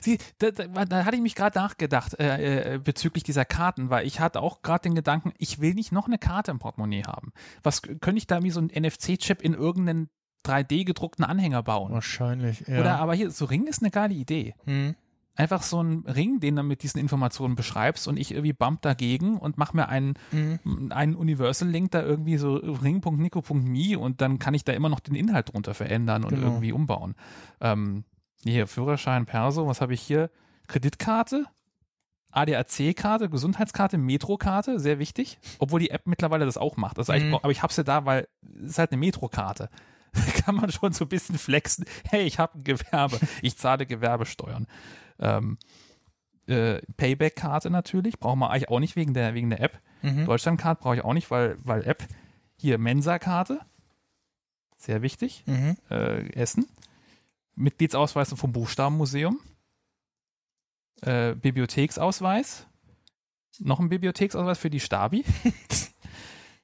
[0.02, 4.06] Sie, da, da, da hatte ich mich gerade nachgedacht äh, äh, bezüglich dieser Karten, weil
[4.06, 7.32] ich hatte auch gerade den Gedanken, ich will nicht noch eine Karte im Portemonnaie haben.
[7.63, 10.10] Was könnte ich da wie so ein NFC-Chip in irgendeinen
[10.45, 11.91] 3D gedruckten Anhänger bauen?
[11.93, 12.63] Wahrscheinlich.
[12.67, 12.80] Ja.
[12.80, 14.56] Oder aber hier, so Ring ist eine geile Idee.
[14.65, 14.95] hm.
[15.36, 19.38] einfach so einen Ring, den du mit diesen Informationen beschreibst und ich irgendwie bump dagegen
[19.38, 20.91] und mach mir einen, Mhm.
[20.91, 25.54] einen Universal-Link da irgendwie so ring.nico.me und dann kann ich da immer noch den Inhalt
[25.54, 26.45] drunter verändern und Genau.
[26.47, 27.15] irgendwie umbauen.
[27.62, 28.04] Ähm,
[28.43, 30.30] hier, Führerschein, Perso, was habe ich hier?
[30.67, 31.45] Kreditkarte,
[32.32, 35.39] ADAC-Karte, Gesundheitskarte, Metro-Karte, sehr wichtig.
[35.58, 36.97] Obwohl die App mittlerweile das auch macht.
[36.99, 37.17] Also Mhm.
[37.19, 38.28] ich, aber ich habe sie da, weil
[38.63, 39.69] es ist halt eine Metro-Karte.
[40.43, 41.86] Kann man schon so ein bisschen flexen.
[42.10, 43.19] Hey, ich habe ein Gewerbe.
[43.41, 44.67] Ich zahle Gewerbesteuern.
[45.19, 45.58] Ähm,
[46.48, 48.19] äh, Payback-Karte natürlich.
[48.19, 49.80] Brauchen wir eigentlich auch nicht wegen der, wegen der App.
[50.02, 50.26] Mhm.
[50.26, 52.08] Deutschland-Card brauche ich auch nicht, weil, weil App.
[52.58, 53.62] Hier, Mensa-Karte.
[54.78, 55.43] Sehr wichtig.
[55.45, 55.78] Mhm.
[55.89, 56.67] Äh, Essen.
[57.56, 59.39] Mitgliedsausweis vom Buchstabenmuseum.
[61.02, 62.67] Äh, Bibliotheksausweis.
[63.60, 65.26] Noch ein Bibliotheksausweis für die Stabi.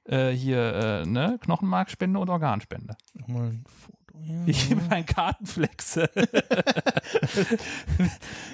[0.08, 1.38] äh, hier, äh, ne?
[1.42, 2.96] Knochenmarkspende und Organspende.
[3.26, 4.42] Mal ein Foto hier.
[4.46, 6.08] Ich gebe ein Kartenflexe.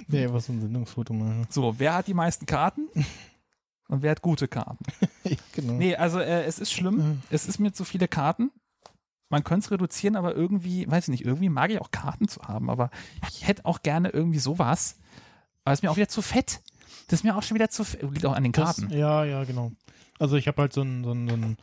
[0.08, 1.44] nee, was so ein Sendungsfoto mal.
[1.50, 2.88] so, wer hat die meisten Karten?
[3.88, 4.84] Und wer hat gute Karten?
[5.52, 5.74] genau.
[5.74, 7.22] Nee, also äh, es ist schlimm.
[7.30, 8.50] Es ist mir zu viele Karten.
[9.28, 12.42] Man könnte es reduzieren, aber irgendwie, weiß ich nicht, irgendwie mag ich auch Karten zu
[12.42, 12.90] haben, aber
[13.30, 14.98] ich hätte auch gerne irgendwie sowas.
[15.64, 16.60] Aber es ist mir auch wieder zu fett.
[17.08, 18.02] Das ist mir auch schon wieder zu fett.
[18.02, 18.92] Liegt auch an den Das, Karten.
[18.92, 19.72] ja, ja, genau.
[20.22, 21.56] Also ich habe halt so ein, so ein, so ein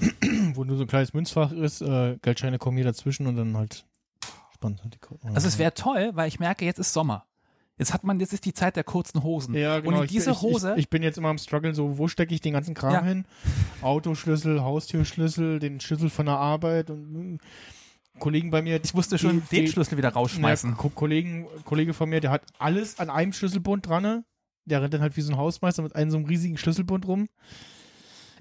[0.56, 3.86] wo nur so ein kleines Münzfach ist, äh, Geldscheine kommen hier dazwischen und dann halt
[4.54, 5.28] spannend halt die.
[5.34, 7.26] Also es wäre toll, weil ich merke, jetzt ist Sommer.
[7.78, 9.54] Jetzt hat man, jetzt ist die Zeit der kurzen Hosen.
[9.54, 9.90] ja, genau.
[9.90, 12.06] Und in ich, diese ich, Hose, Ich, ich bin jetzt immer am struggeln, so wo
[12.08, 13.02] stecke ich den ganzen Kram Ja.
[13.02, 13.24] hin?
[13.80, 18.78] Autoschlüssel, Haustürschlüssel, den Schlüssel von der Arbeit und äh, Kollegen bei mir.
[18.82, 20.70] ich musste schon die- den die- Schlüssel wieder rausschmeißen.
[20.70, 24.02] Ja, Ko Kollegen, Kollege von mir, der hat alles an einem Schlüsselbund dran.
[24.02, 24.24] ne?
[24.64, 27.28] Der rennt dann halt wie so ein Hausmeister mit einem so einem riesigen Schlüsselbund rum.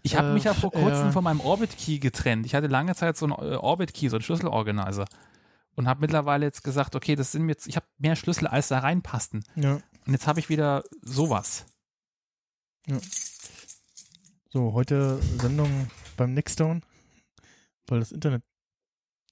[0.03, 1.11] Ich habe Äh, mich ja vor kurzem ja.
[1.11, 2.45] von meinem Orbit Key getrennt.
[2.45, 5.05] Ich hatte lange Zeit so einen äh, Orbit Key, so einen Schlüsselorganizer.
[5.75, 8.67] Und habe mittlerweile jetzt gesagt, okay, das sind mir jetzt, ich habe mehr Schlüssel, als
[8.67, 9.43] da reinpassten.
[9.55, 9.79] Ja.
[10.05, 11.65] Und jetzt habe ich wieder sowas.
[14.49, 16.81] So, heute Sendung beim Nixstone,
[17.87, 18.43] weil das Internet.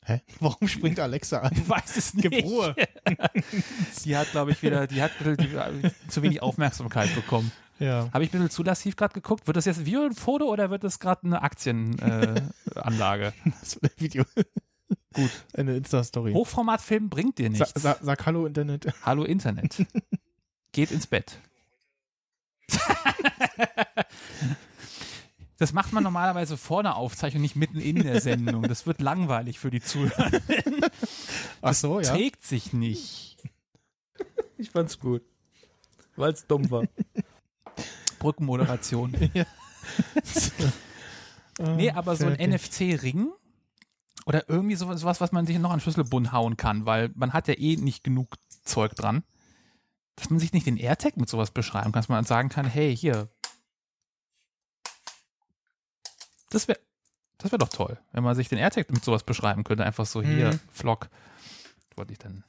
[0.05, 0.21] Hä?
[0.39, 1.51] Warum springt Alexa an?
[1.53, 2.29] Ich weiß es nicht.
[2.29, 2.75] Gib Ruhe.
[4.05, 7.51] die hat, glaube ich, wieder, die hat die, zu wenig Aufmerksamkeit bekommen.
[7.79, 8.09] Ja.
[8.13, 9.47] Habe ich ein bisschen zu lassiv gerade geguckt?
[9.47, 13.27] Wird das jetzt ein Video und Foto oder wird das gerade eine Aktienanlage?
[13.27, 13.49] Äh?
[13.61, 14.23] Das ein Video.
[15.13, 15.31] Gut.
[15.53, 16.33] Eine Insta-Story.
[16.33, 17.81] Hochformatfilm bringt dir Sa nichts.
[17.81, 18.87] sa sag Hallo Internet.
[19.05, 19.85] Hallo Internet.
[20.71, 21.39] Geht ins Bett.
[25.57, 28.63] Das macht man normalerweise vor der Aufzeichnung, nicht mitten in der Sendung.
[28.63, 30.31] Das wird langweilig für die Zuhörer.
[31.61, 32.13] Ach so, ja.
[32.13, 33.35] Trägt sich nicht.
[34.57, 35.21] Ich fand's gut.
[36.15, 36.85] Weil es dumm war.
[38.19, 39.13] Brückenmoderation.
[41.61, 42.35] Nee, aber so ein.
[42.51, 43.33] NFC-Ring
[44.25, 47.55] oder irgendwie sowas, was man sich noch an Schlüsselbund hauen kann, weil man hat ja
[47.57, 49.23] eh nicht genug Zeug dran.
[50.15, 52.95] Dass man sich nicht den AirTag mit sowas beschreiben kann, dass man sagen kann, hey,
[52.95, 53.29] hier.
[56.49, 56.79] Das wäre
[57.39, 59.85] das wär doch toll, wenn man sich den AirTag mit sowas beschreiben könnte.
[59.85, 60.59] Einfach so, hier, Mhm.
[60.71, 61.09] Flock.
[61.95, 62.43] Wollte ich dann.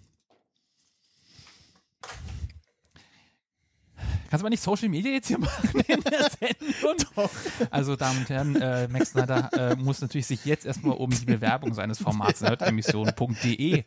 [4.30, 6.96] Kannst du mal nicht Social Media jetzt hier machen in der Sendung?
[7.16, 7.30] Doch.
[7.70, 11.24] Also, Damen und Herren, äh, Max Snyder äh, muss natürlich sich jetzt erstmal um die
[11.24, 13.84] Bewerbung seines Formats nerdemission.de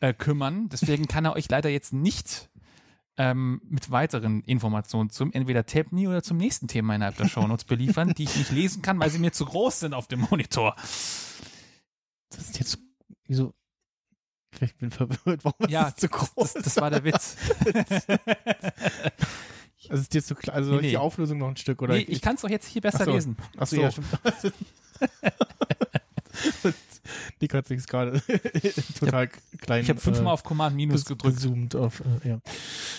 [0.00, 0.68] äh, kümmern.
[0.68, 2.50] Deswegen kann er euch leider jetzt nicht
[3.16, 8.12] ähm, mit weiteren Informationen zum entweder Tapney oder zum nächsten Thema innerhalb der Shownotes beliefern,
[8.12, 10.76] die ich nicht lesen kann, weil sie mir zu groß sind auf dem Monitor.
[12.28, 12.78] Das ist jetzt
[13.26, 13.54] wieso.
[14.60, 15.42] Ich bin verwirrt.
[15.44, 16.52] Warum Ja, ist es so groß?
[16.52, 17.36] Das, das war der Witz.
[19.90, 20.88] Also ist jetzt so klar, also Nee, nee.
[20.90, 23.06] die Auflösung noch ein Stück oder nee, ich kann es doch jetzt hier besser Ach
[23.06, 23.12] so.
[23.12, 23.36] lesen.
[23.58, 23.82] Achso, So.
[23.82, 24.04] ja, stimmt.
[27.40, 28.22] Nick hat sich gerade
[28.98, 29.28] total
[29.60, 29.82] klein.
[29.82, 31.36] Ich habe fünfmal äh, auf Command Minus gedrückt.
[31.36, 32.40] gezoomt auf, äh, ja.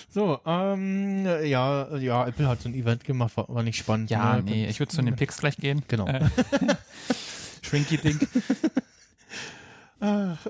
[0.10, 4.10] So, ähm, ja, ja, Apple hat so ein Event gemacht, war, war nicht spannend.
[4.10, 4.44] Ja, ne?
[4.44, 5.84] nee, ich würde zu den Picks gleich gehen.
[5.88, 6.08] Genau.
[6.08, 6.28] Äh,
[7.62, 8.20] Shrinky Ding.
[10.04, 10.48] Ach,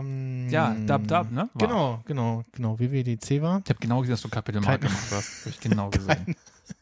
[0.00, 1.48] ähm, Ja, Dub Dub, ne?
[1.54, 1.68] War.
[1.68, 2.78] Genau, genau, genau.
[2.78, 3.62] WWDC war.
[3.64, 5.44] Ich habe genau gesehen, dass du Kapitelmark Kein- gemacht hast.
[5.46, 6.36] Hab ich genau gesehen.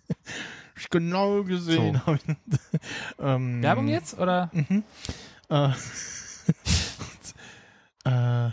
[0.08, 2.00] Hab ich genau gesehen.
[2.06, 2.14] So.
[2.14, 2.22] ich-
[3.20, 4.50] ähm, Werbung jetzt oder?
[4.52, 4.82] Mhm.
[5.50, 5.68] Äh,
[8.04, 8.50] äh,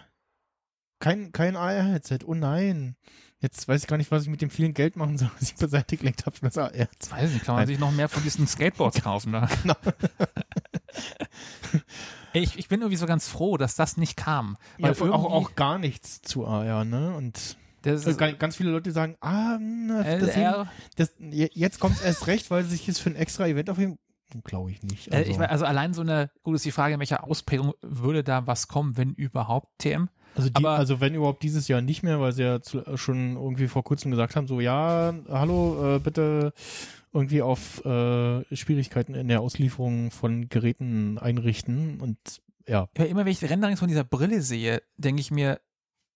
[1.00, 2.20] kein kein AR-Headset.
[2.26, 2.96] Oh nein.
[3.40, 5.56] Jetzt weiß ich gar nicht, was ich mit dem vielen Geld machen soll, was ich
[5.56, 6.72] beiseite gelegt habe für das AR.
[6.72, 7.68] Weiß nicht, kann man Nein.
[7.68, 9.50] sich noch mehr von diesen Skateboards kaufen da.
[9.64, 9.76] Genau.
[12.34, 14.58] Ich, ich bin irgendwie so ganz froh, dass das nicht kam.
[14.78, 17.16] Ja, Weil auch, irgendwie- auch gar nichts zu AR, ne?
[17.16, 21.50] Und das äh, ist, ga- ganz viele Leute sagen, ah, na, das, LR, das, je-
[21.54, 23.98] jetzt kommt es erst recht, weil sie sich jetzt für ein extra Event aufheben.
[24.46, 25.14] glaube ich nicht.
[25.14, 28.24] Äh, ich, mein, also allein so eine, gut ist die Frage, in welcher Ausprägung würde
[28.24, 30.10] da was kommen, wenn überhaupt TM?
[30.36, 33.36] Also, die, Aber- also wenn überhaupt dieses Jahr nicht mehr, weil sie ja zu, schon
[33.36, 36.54] irgendwie vor kurzem gesagt haben, so ja, hallo, äh, bitte
[37.14, 42.18] irgendwie auf äh, Schwierigkeiten in der Auslieferung von Geräten einrichten und
[42.68, 45.60] ja, Ja, immer wenn ich Renderings von dieser Brille sehe, denke ich mir,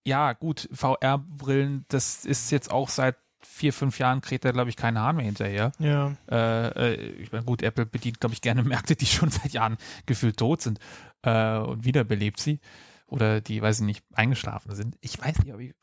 [0.06, 4.76] ja gut, VR-Brillen, das ist jetzt auch seit vier, fünf Jahren kriegt da, glaube ich,
[4.76, 5.72] keine Hahn mehr hinterher.
[5.80, 9.52] ja, Äh, äh, ich meine, gut, Apple bedient, glaube ich, gerne Märkte, die schon seit
[9.54, 10.80] Jahren gefühlt tot sind
[11.24, 12.60] äh, und wiederbelebt sie.
[13.08, 14.98] Oder die, weiß ich nicht, eingeschlafen sind.
[15.00, 15.74] Ich weiß nicht, ob ich,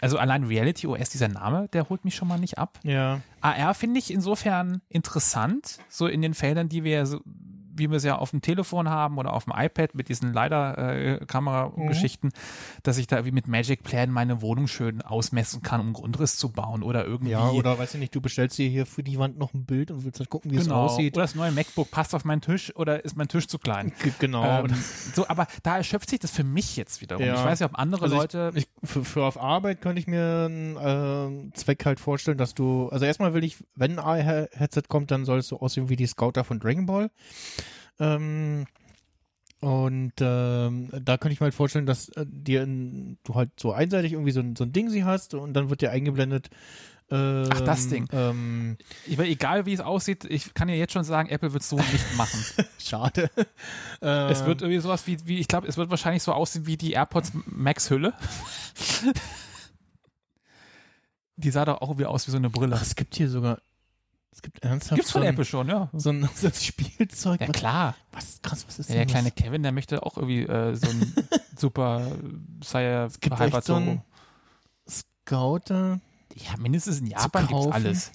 [0.00, 2.80] also allein Reality OS, dieser Name, der holt mich schon mal nicht ab.
[2.82, 7.20] ja, AR finde ich insofern interessant, so in den Feldern, die wir so,
[7.76, 12.30] wie wir es ja auf dem Telefon haben oder auf dem iPad mit diesen LiDAR-Kamera-Geschichten,
[12.82, 16.36] dass ich da wie mit Magic Plan meine Wohnung schön ausmessen kann, um einen Grundriss
[16.36, 17.32] zu bauen oder irgendwie.
[17.32, 19.90] ja, oder weiß ich nicht, du bestellst dir hier für die Wand noch ein Bild
[19.90, 20.84] und willst halt gucken, wie es genau.
[20.84, 21.16] aussieht.
[21.16, 23.92] Oder das neue MacBook passt auf meinen Tisch oder ist mein Tisch zu klein?
[24.18, 24.64] Genau.
[24.64, 24.74] Ähm,
[25.14, 27.24] so, aber da erschöpft sich das für mich jetzt wiederum.
[27.24, 27.34] Ja.
[27.34, 28.52] Ich weiß ja, ob andere Also Leute.
[28.54, 32.88] Ich, für, für auf Arbeit könnte ich mir einen äh, Zweck halt vorstellen, dass du,
[32.90, 36.06] also erstmal will ich, wenn ein AR-Headset kommt, dann soll es so aussehen wie die
[36.06, 37.10] Scouter von Dragon Ball.
[37.98, 38.66] Ähm,
[39.60, 43.72] und ähm, da könnte ich mir halt vorstellen, dass äh, dir in, du halt so
[43.72, 46.50] einseitig irgendwie so ein, so ein Ding sie hast und dann wird dir eingeblendet.
[47.10, 48.08] Ähm, Ach, das Ding.
[48.12, 48.76] Ähm,
[49.06, 52.16] ich, egal wie es aussieht, ich kann ja jetzt schon sagen, Apple wird so nicht
[52.16, 52.40] machen.
[52.78, 53.30] schade.
[54.02, 56.76] Ähm, Es wird irgendwie sowas wie, wie ich glaube, es wird wahrscheinlich so aussehen wie
[56.76, 58.14] die AirPods Max Hülle.
[61.36, 62.76] die sah doch auch irgendwie aus wie so eine Brille.
[62.76, 63.58] Ach, es gibt hier sogar,
[64.34, 65.88] es gibt ernsthaft Gibt's von so ein, Apple schon, ja.
[65.92, 67.40] so ein, so ein Spielzeug.
[67.40, 67.94] Ja was, klar.
[68.12, 69.42] was krass, was ist Ja, der denn kleine das?
[69.42, 71.14] Kevin, der möchte auch irgendwie äh, so ein
[71.56, 72.10] super
[72.62, 74.00] Sire gibt Hyper echt so.
[74.88, 76.00] Scouter
[76.34, 78.12] Ja, mindestens in Japan gibt's alles.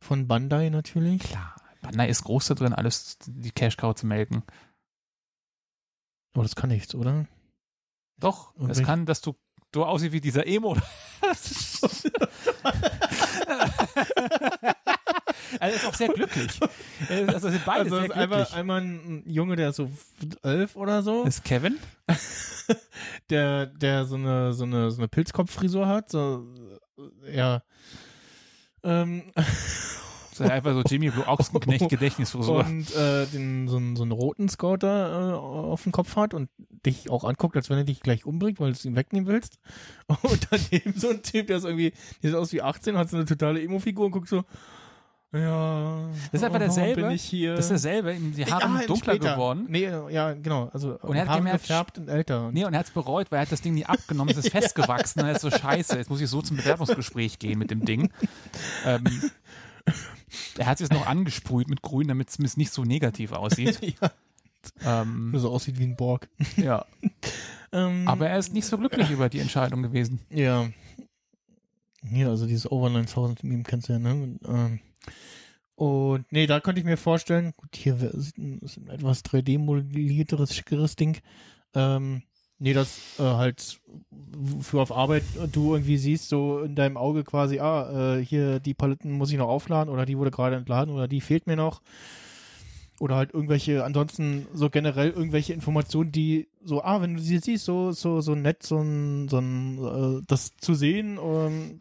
[0.00, 1.22] von Bandai natürlich.
[1.22, 1.54] Klar.
[1.82, 4.42] Bandai ist groß da drin, alles die Cash Cow zu melken.
[6.34, 7.26] Aber das kann nichts, oder?
[8.18, 9.34] Doch, Und es welch- kann, dass du
[9.74, 10.76] so aussiehst wie dieser Emo.
[15.66, 16.58] also ist auch sehr glücklich.
[17.28, 18.56] Also sind beide Also sehr ist einmal, glücklich.
[18.56, 19.90] einmal ein Junge, der ist so
[20.42, 21.76] elf oder so, ist Kevin?
[23.30, 26.46] der, der so eine, so eine, so eine Pilzkopffrisur hat, so,
[27.26, 27.62] äh, ja.
[28.82, 29.22] Ähm,
[30.32, 32.62] So einfach so Jimmy Blue Ochsenknecht Gedächtnisfrisur.
[32.66, 36.50] und äh, den, so, einen, so einen roten Scouter äh, auf dem Kopf hat und
[36.84, 39.58] dich auch anguckt, als wenn er dich gleich umbringt, weil du es ihm wegnehmen willst.
[40.22, 43.16] Und daneben so ein Typ, der ist irgendwie, der sieht aus wie 18, hat so
[43.16, 44.44] eine totale Emo-Figur und guckt so,
[45.32, 46.08] ja.
[46.32, 47.02] Das ist einfach derselbe.
[47.02, 47.54] Bin ich hier?
[47.56, 49.34] Das ist dasselbe, ihm die Haare Ja, dunkler später.
[49.34, 49.66] geworden.
[49.68, 50.70] Nee, ja, genau.
[50.72, 52.50] Also Und er hat gefärbt und älter.
[52.52, 54.50] Nee, und er hat es bereut, weil er hat das Ding nie abgenommen, es ist
[54.52, 57.84] festgewachsen und er ist so scheiße, jetzt muss ich so zum Bewerbungsgespräch gehen mit dem
[57.84, 58.10] Ding.
[58.84, 59.04] Ähm,
[60.58, 63.78] er hat es jetzt noch angesprüht mit grün, damit es nicht so negativ aussieht.
[64.00, 64.10] ja,
[65.02, 66.28] Ähm, so aussieht wie ein Borg.
[66.56, 66.84] ja.
[67.72, 70.20] Ähm, Aber er ist nicht so glücklich über die Entscheidung gewesen.
[70.30, 70.68] Ja.
[72.08, 74.14] Hier, also dieses Over 9000 Meme kennst du ja, ne?
[74.14, 74.80] Und, ähm,
[75.76, 80.54] und nee, da könnte ich mir vorstellen, gut, hier ist ein, ist ein etwas 3D-modellierteres,
[80.54, 81.18] schickeres Ding.
[81.74, 82.22] Ähm,
[82.58, 83.78] nee, das äh, halt
[84.62, 88.58] für auf Arbeit äh, du irgendwie siehst, so in deinem Auge quasi, ah, äh, hier
[88.58, 91.56] die Paletten muss ich noch aufladen oder die wurde gerade entladen oder die fehlt mir
[91.56, 91.82] noch.
[92.98, 97.66] Oder halt irgendwelche, ansonsten so generell irgendwelche Informationen, die so, ah, wenn du sie siehst,
[97.66, 101.18] so, so, so nett, so ein, so ein, äh, das zu sehen.
[101.22, 101.78] Ähm,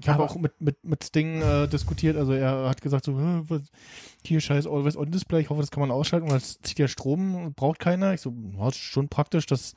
[0.00, 3.42] ich habe auch mit, mit, mit Sting äh, diskutiert, also er hat gesagt so, "Hä,
[3.48, 3.62] was,
[4.24, 6.86] hier scheiß Always On Display, ich hoffe, das kann man ausschalten, weil es zieht ja
[6.88, 8.14] Strom und braucht keiner.
[8.14, 9.74] Ich so, ja, ist schon praktisch, dass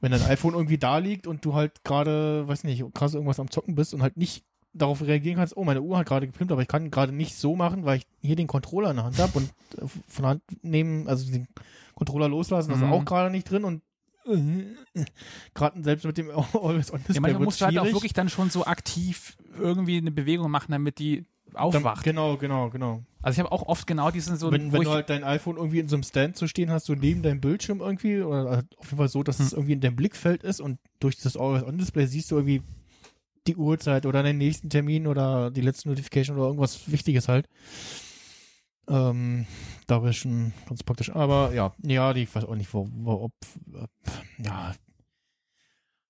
[0.00, 3.50] wenn dein iPhone irgendwie da liegt und du halt gerade, weiß nicht, krass irgendwas am
[3.50, 6.60] Zocken bist und halt nicht darauf reagieren kannst, oh, meine Uhr hat gerade gefilmt, aber
[6.62, 9.38] ich kann gerade nicht so machen, weil ich hier den Controller in der Hand habe
[9.38, 11.46] und äh, von der Hand nehmen, also den
[11.94, 12.86] Controller loslassen, das Mhm.
[12.86, 13.82] ist auch gerade nicht drin und
[15.54, 18.12] gerade selbst mit dem Always On Ja, Display manchmal wird musst du halt auch wirklich
[18.12, 22.04] dann schon so aktiv irgendwie eine Bewegung machen, damit die Dann- aufwacht.
[22.04, 23.02] Genau, genau, genau.
[23.22, 25.78] Also ich habe auch oft genau diesen so, wenn wenn du halt dein iPhone irgendwie
[25.78, 28.86] in so einem Stand zu stehen hast, so neben deinem Bildschirm irgendwie, oder halt auf
[28.86, 29.58] jeden Fall so, dass es Hm.
[29.58, 32.62] irgendwie in deinem Blickfeld ist und durch das Always-On-Display siehst du irgendwie
[33.46, 37.46] die Uhrzeit oder den nächsten Termin oder die letzte Notification oder irgendwas Wichtiges halt.
[38.88, 39.46] Ähm,
[39.86, 41.10] da wäre schon ganz praktisch.
[41.10, 43.32] Aber ja, ja, die, ich weiß auch nicht, wo, wo ob,
[43.72, 43.90] ob,
[44.38, 44.74] ja,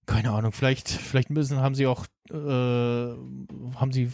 [0.07, 4.11] keine Ahnung, vielleicht, vielleicht müssen, haben sie auch, äh, haben sie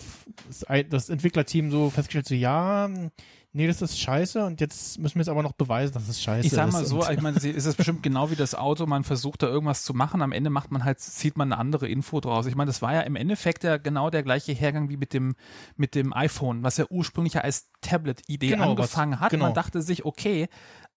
[0.88, 2.88] das Entwicklerteam so festgestellt, so, ja,
[3.52, 6.40] nee, das ist scheiße und jetzt müssen wir es aber noch beweisen, dass es scheiße
[6.40, 6.46] ist.
[6.46, 6.88] Ich sag mal ist.
[6.88, 9.82] so, ich meine, sie- ist es bestimmt genau wie das Auto, man versucht da irgendwas
[9.82, 12.46] zu machen, am Ende macht man halt, zieht man eine andere Info draus.
[12.46, 15.34] Ich meine, das war ja im Endeffekt ja genau der gleiche Hergang wie mit dem,
[15.76, 19.30] mit dem iPhone, was ja ursprünglich ja als Tablet-Idee Genau, was- angefangen hat.
[19.30, 19.46] genau.
[19.46, 20.48] Man dachte sich, okay,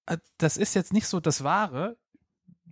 [0.06, 1.98] äh, das ist jetzt nicht so das Wahre,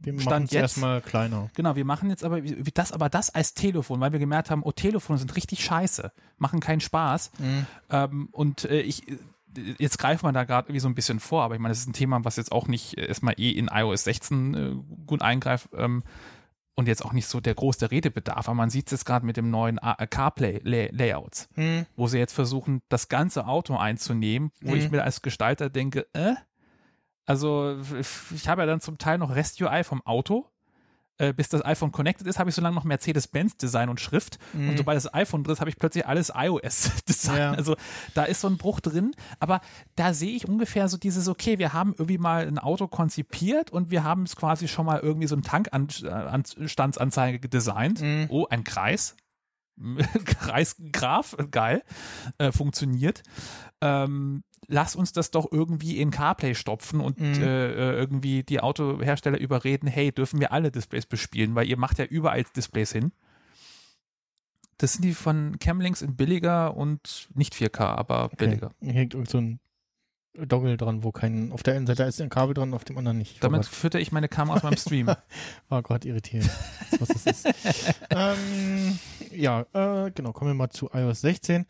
[0.03, 1.49] wir machen es jetzt- erstmal kleiner.
[1.53, 4.63] Genau, wir machen jetzt aber wie das, aber das als Telefon, weil wir gemerkt haben,
[4.63, 7.31] oh, Telefone sind richtig scheiße, machen keinen Spaß.
[7.37, 7.65] Mhm.
[7.91, 9.03] Ähm, und äh, ich,
[9.77, 11.87] jetzt greift man da gerade irgendwie so ein bisschen vor, aber ich meine, das ist
[11.89, 15.69] ein Thema, was jetzt auch nicht äh, erstmal eh in iOS 16 äh, gut eingreift
[15.75, 16.03] ähm,
[16.75, 19.37] und jetzt auch nicht so der große Redebedarf, aber man sieht es jetzt gerade mit
[19.37, 21.85] dem neuen äh, CarPlay-Layouts, Mhm.
[21.95, 24.77] wo sie jetzt versuchen, das ganze Auto einzunehmen, wo Mhm.
[24.77, 26.33] ich mir als Gestalter denke, äh,
[27.25, 27.77] also
[28.33, 30.47] ich habe ja dann zum Teil noch Rest-UI vom Auto.
[31.21, 34.39] Äh, bis das iPhone connected ist, habe ich so lange noch Mercedes-Benz-Design und Schrift.
[34.53, 37.35] Und sobald das iPhone drin ist, habe ich plötzlich alles iOS-Design.
[37.35, 37.39] Mhm.
[37.39, 37.51] Ja.
[37.51, 37.75] Also
[38.15, 39.11] da ist so ein Bruch drin.
[39.39, 39.61] Aber
[39.95, 43.91] da sehe ich ungefähr so dieses, okay, wir haben irgendwie mal ein Auto konzipiert und
[43.91, 48.01] wir haben es quasi schon mal irgendwie so eine Tankanstandsanzeige gedesignt.
[48.01, 48.25] Mhm.
[48.29, 49.15] Oh, ein Kreis.
[50.25, 51.83] Kreisgraf, geil,
[52.39, 53.21] äh, funktioniert.
[53.81, 57.41] Ähm, lass uns das doch irgendwie in CarPlay stopfen und Mhm.
[57.41, 61.97] äh, äh, irgendwie die Autohersteller überreden, hey, dürfen wir alle Displays bespielen, weil ihr macht
[61.99, 63.11] ja überall Displays hin.
[64.77, 68.71] Das sind die von Camlinks in billiger und nicht 4K, aber billiger.
[68.81, 69.59] Hier hängt irgend so ein
[70.33, 73.17] Doggle dran, wo kein, auf der einen Seite ist ein Kabel dran, auf dem anderen
[73.17, 73.43] nicht.
[73.43, 73.69] Damit Oh Gott.
[73.75, 75.07] fütter ich meine Kamera aus meinem Stream.
[75.69, 76.49] War gerade irritierend,
[76.99, 77.95] was das ist.
[78.09, 78.97] ähm,
[79.31, 81.65] ja, äh, genau, kommen wir mal zu iOS 16.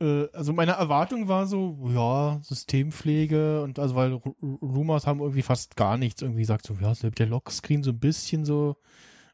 [0.00, 5.20] Äh, also meine Erwartung war so, ja, Systempflege und also weil Ru- Ru- Rumors haben
[5.20, 8.76] irgendwie fast gar nichts irgendwie gesagt, so, ja, so der Lockscreen so ein bisschen so,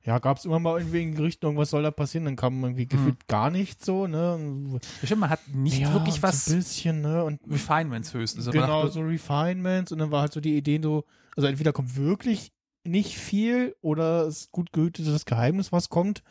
[0.04, 2.86] ja, gab es immer mal irgendwie in Gerüchten, irgendwas soll da passieren, dann kam irgendwie
[2.86, 4.34] gefühlt gar nichts so, ne?
[4.34, 7.24] Und, Bestimmt, man hat nicht ja, wirklich was ein bisschen, ne?
[7.24, 8.50] Und Refinements höchstens.
[8.50, 11.04] Genau, nach- so Refinements und dann war halt so die Idee so,
[11.36, 12.52] also entweder kommt wirklich
[12.84, 16.22] nicht viel oder es ist gut gehütetes Geheimnis, was kommt.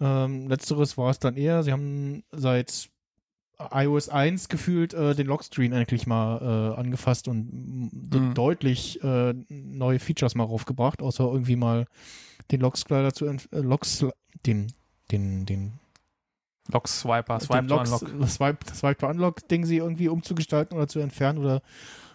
[0.00, 2.90] Ähm, letzteres war es dann eher, sie haben seit
[3.72, 7.48] iOS 1 gefühlt äh, den Lockscreen eigentlich mal äh, angefasst und
[8.12, 8.34] Mhm.
[8.34, 11.86] deutlich äh, neue Features mal raufgebracht, außer irgendwie mal
[12.50, 14.04] den Lockslider zu äh, Locks
[14.44, 14.72] den
[15.10, 15.72] den den
[16.70, 18.20] Lock Swiper, Swipe den to Locks, Unlock.
[18.20, 21.62] das Swipe, das Swipe to Unlock Ding sie irgendwie umzugestalten oder zu entfernen oder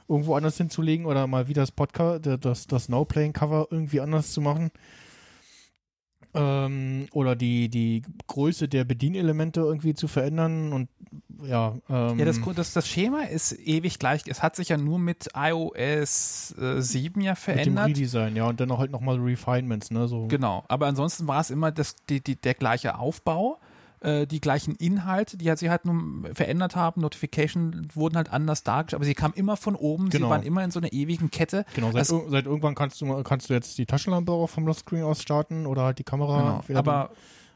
[0.08, 4.32] irgendwo anders hinzulegen oder mal wieder das Podcast, das, das No Playing Cover irgendwie anders
[4.34, 4.70] zu machen.
[6.34, 10.88] Ähm, oder die, die Größe der Bedienelemente irgendwie zu verändern und
[11.44, 14.22] ja, ähm, Ja, das, das, das Schema ist ewig gleich.
[14.28, 17.88] Es hat sich ja nur mit iOS äh, 7 ja mit dem verändert.
[17.90, 20.28] Redesign, ja, und dann halt nochmal Refinements, ne, so.
[20.28, 23.60] Genau, aber ansonsten war es immer das, die, die, der gleiche Aufbau,
[24.02, 27.02] äh, die gleichen Inhalte, die halt sie halt nur verändert haben.
[27.02, 30.28] Notification wurden halt anders dargestellt, aber sie kamen immer von oben, Genau.
[30.28, 31.66] sie waren immer in so einer ewigen Kette.
[31.76, 35.04] Genau, seit, Also- seit irgendwann kannst du, kannst du jetzt die Taschenlampe auch vom Lockscreen
[35.04, 36.64] aus starten oder halt die Kamera.
[36.68, 36.80] Genau.
[36.80, 37.12] Aber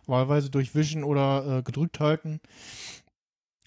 [0.07, 2.39] wahlweise durch Vision oder äh, gedrückt halten.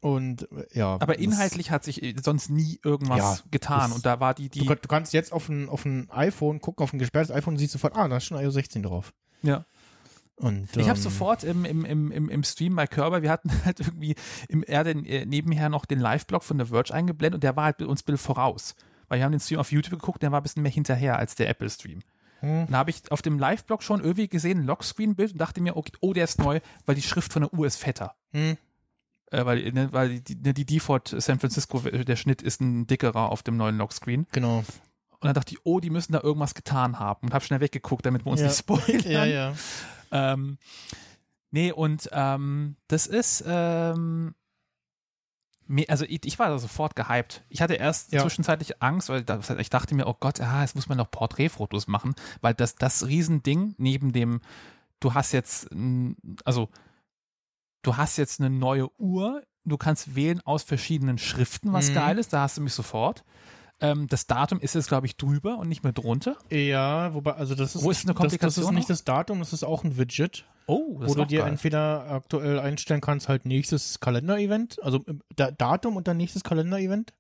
[0.01, 0.97] Und äh, ja.
[1.01, 3.91] Aber inhaltlich hat sich äh, sonst nie irgendwas Ja, getan.
[3.91, 4.67] Und da war die, Du, die.
[4.67, 7.59] kann- du kannst jetzt auf ein, auf ein iPhone gucken, auf ein gesperrtes iPhone und
[7.59, 9.13] siehst sofort, ah, da ist schon iOS 16 drauf.
[9.43, 9.65] Ja.
[10.39, 13.81] Und, Ich habe ähm, sofort im, im, im, im, Stream bei Körber, wir hatten halt
[13.81, 14.15] irgendwie
[14.49, 17.65] im, er den, äh, nebenher noch den Live-Blog von The Verge eingeblendet und der war
[17.65, 18.75] halt uns bisschen voraus.
[19.09, 21.35] Weil wir haben den Stream auf YouTube geguckt, der war ein bisschen mehr hinterher als
[21.35, 22.01] der Apple-Stream.
[22.41, 22.67] Hm.
[22.67, 25.93] Dann habe ich auf dem Live-Blog schon irgendwie gesehen, ein Lockscreen-Bild und dachte mir, okay,
[26.01, 28.15] oh, der ist neu, weil die Schrift von der Uhr ist fetter.
[28.33, 28.57] Hm.
[29.31, 33.31] Äh, weil ne, weil die, die, die Default San Francisco, der Schnitt ist ein dickerer
[33.31, 34.27] auf dem neuen Lockscreen.
[34.33, 34.59] Genau.
[34.59, 38.07] Und dann dachte ich, oh, die müssen da irgendwas getan haben und habe schnell weggeguckt,
[38.07, 38.47] damit wir uns Ja.
[38.47, 39.11] nicht spoilern.
[39.11, 39.55] Ja, ja.
[40.11, 40.59] Ähm,
[41.51, 44.35] nee, und ähm, das ist, ähm,
[45.67, 47.45] mir, also ich, ich war da sofort gehypt.
[47.51, 48.23] Ich hatte erst Ja.
[48.23, 49.25] zwischenzeitlich Angst, weil
[49.59, 53.07] ich dachte mir, oh Gott, ah, jetzt muss man noch Porträtfotos machen, weil das, das
[53.07, 54.41] Riesending neben dem,
[55.01, 55.69] du hast jetzt,
[56.45, 56.71] also
[57.83, 61.95] du hast jetzt eine neue Uhr, du kannst wählen aus verschiedenen Schriften, was Mhm.
[61.95, 63.25] geil ist, da hast du mich sofort.
[63.81, 66.37] Ähm, das Datum ist jetzt, glaube ich, drüber und nicht mehr drunter.
[66.51, 68.89] Ja, wobei, also das ist, Wo ist eine das, das ist Komplikation nicht noch?
[68.89, 71.49] das Datum, das ist auch ein Widget, Oh, das wo ist du dir geil.
[71.53, 77.13] entweder aktuell einstellen kannst, halt nächstes Kalender-Event, also äh, da, Datum und dann nächstes Kalender-Event.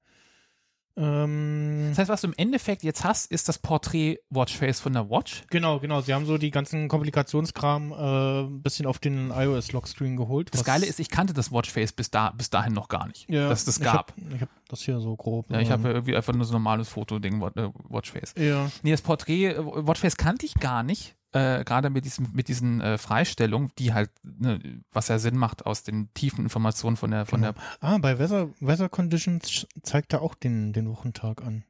[0.98, 5.08] Ähm, Das heißt, was du im Endeffekt jetzt hast, ist das Porträt Watchface von der
[5.11, 5.44] Watch.
[5.50, 6.00] Genau, genau.
[6.00, 10.52] Sie haben so die ganzen Komplikationskram äh, ein bisschen auf den iOS-Lockscreen geholt.
[10.52, 13.48] Das Geile ist, ich kannte das Watchface bis, da, bis dahin noch gar nicht, ja,
[13.48, 14.12] dass es das gab.
[14.12, 15.50] Hab, ich habe das hier so grob.
[15.50, 18.34] ja, ich ähm, habe irgendwie einfach nur so ein normales Foto-Ding, äh, Watchface.
[18.38, 21.14] ja, Nee, das Porträt äh, Watchface kannte ich gar nicht.
[21.33, 25.66] Äh, gerade mit diesem, mit diesen äh, Freistellungen, die halt, ne, was ja Sinn macht
[25.66, 27.55] aus den tiefen Informationen von der, von Genau.
[27.81, 31.64] Ah, bei Weather, Weather Conditions zeigt er auch den, den Wochentag an.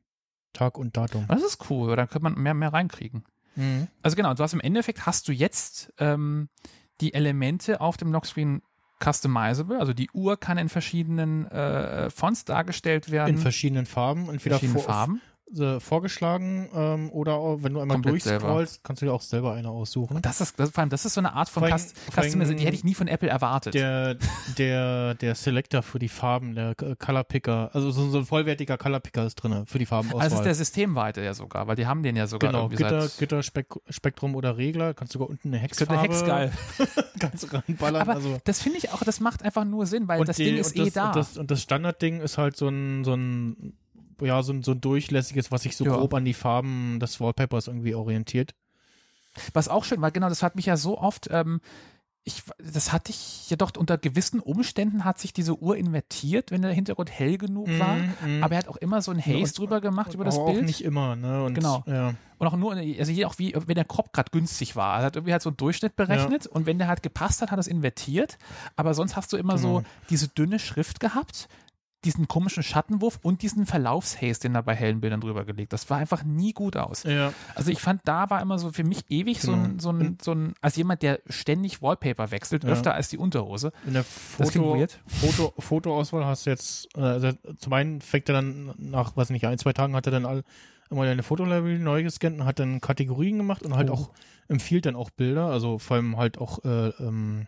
[0.53, 1.27] Tag und Datum.
[1.27, 1.37] der.
[1.37, 3.25] Das ist cool, da könnte man mehr, mehr reinkriegen.
[3.57, 3.89] Mhm.
[4.03, 6.49] Also genau, du hast im Endeffekt hast du jetzt ähm,
[7.01, 8.63] die Elemente auf dem Lockscreen
[9.03, 14.59] customizable, also die Uhr kann in verschiedenen äh, Fonts dargestellt werden, In verschiedenen Farben, entweder
[14.59, 15.21] verschiedenen vor, Farben.
[15.59, 18.39] Äh, vorgeschlagen ähm, oder auch, wenn du einmal Komplett selber.
[18.41, 20.21] durchscrollst, kannst du dir auch selber eine aussuchen.
[20.23, 21.77] Das ist, das, vor allem, das ist so eine Art von allem-
[22.57, 23.75] die hätte ich nie von Apple erwartet.
[23.75, 24.17] Der,
[24.59, 29.01] der, der Selector für die Farben, der Color Picker, also so, so ein vollwertiger Color
[29.01, 30.23] Picker ist drin für die Farbenauswahl.
[30.23, 33.41] also ist der systemweite ja sogar, weil die haben den ja sogar genau, Gitter, Gitter
[33.41, 36.53] Spek- Spektrum oder Regler, kannst sogar unten eine Ist eine Hexfarbe Hex geil.
[37.19, 38.03] kannst du reinballern.
[38.03, 38.39] Aber also.
[38.45, 40.85] das finde ich auch, das macht einfach nur Sinn, weil das die- Ding ist eh
[40.85, 41.07] das, da.
[41.09, 43.75] Und das, und das Standardding ist halt so ein, so ein,
[44.21, 45.97] ja, so ein, so ein durchlässiges, was sich so Ja.
[45.97, 48.55] grob an die Farben des Wallpapers irgendwie orientiert.
[49.53, 51.61] Was auch schön war, genau, das hat mich ja so oft, ähm,
[52.25, 56.61] ich, das hatte ich ja doch unter gewissen Umständen hat sich diese Uhr invertiert, wenn
[56.61, 57.97] der Hintergrund hell genug war.
[58.27, 60.47] Mhm, Aber er hat auch immer so ein Haze und- drüber gemacht über das aber
[60.47, 60.59] Bild.
[60.59, 61.45] auch nicht immer, ne?
[61.45, 61.85] Und, Genau.
[61.87, 62.14] Ja.
[62.37, 64.99] Und auch nur, also hier auch wie, wenn der Crop gerade günstig war.
[65.01, 67.59] Er hat irgendwie halt so einen Durchschnitt berechnet und wenn der halt gepasst hat, hat
[67.59, 68.37] er es invertiert.
[68.77, 69.89] Aber sonst hast du immer so Genau.
[70.11, 71.49] diese dünne Schrift gehabt,
[72.05, 75.73] diesen komischen Schattenwurf und diesen Verlaufshaze, den er bei hellen Bildern drüber gelegt.
[75.73, 77.03] Das war einfach nie gut aus.
[77.03, 77.33] ja.
[77.55, 79.83] Also ich fand, da war immer so für mich ewig so, ein, Genau.
[79.83, 82.71] so, ein, so ein, als jemand, der ständig Wallpaper wechselt, Ja.
[82.71, 83.73] öfter als die Unterhose.
[83.87, 84.87] In der Foto.
[85.07, 89.45] Foto, Fotoauswahl hast du jetzt, äh, also zum einen fängt er dann nach, weiß nicht,
[89.47, 90.45] ein, zwei Tagen hat er dann all,
[90.91, 93.95] immer eine Fotolibrary neu gescannt und hat dann Kategorien gemacht und halt Oh.
[93.95, 94.11] auch
[94.47, 97.47] empfiehlt dann auch Bilder, also vor allem halt auch äh, ähm,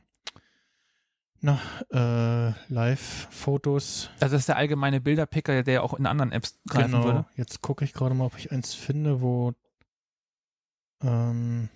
[1.41, 1.59] na,
[1.91, 4.11] äh, Live-Fotos.
[4.21, 7.05] Also das ist der allgemeine Bilderpicker, der auch in anderen Apps greifen Genau.
[7.05, 7.25] würde.
[7.37, 9.53] Jetzt gucke ich gerade mal, ob ich eins finde, wo
[11.03, 11.69] ähm,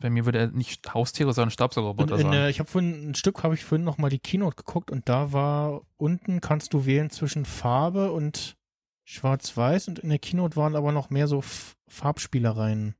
[0.00, 2.32] Bei mir würde er nicht Haustiere, sondern Staubsaugerroboter in sagen.
[2.32, 5.08] der, ich habe vorhin ein Stück, habe ich vorhin noch mal die Keynote geguckt und
[5.08, 8.56] da war unten kannst du wählen zwischen Farbe und
[9.04, 11.42] Schwarz-Weiß und in der Keynote waren aber noch mehr so
[11.86, 12.94] Farbspielereien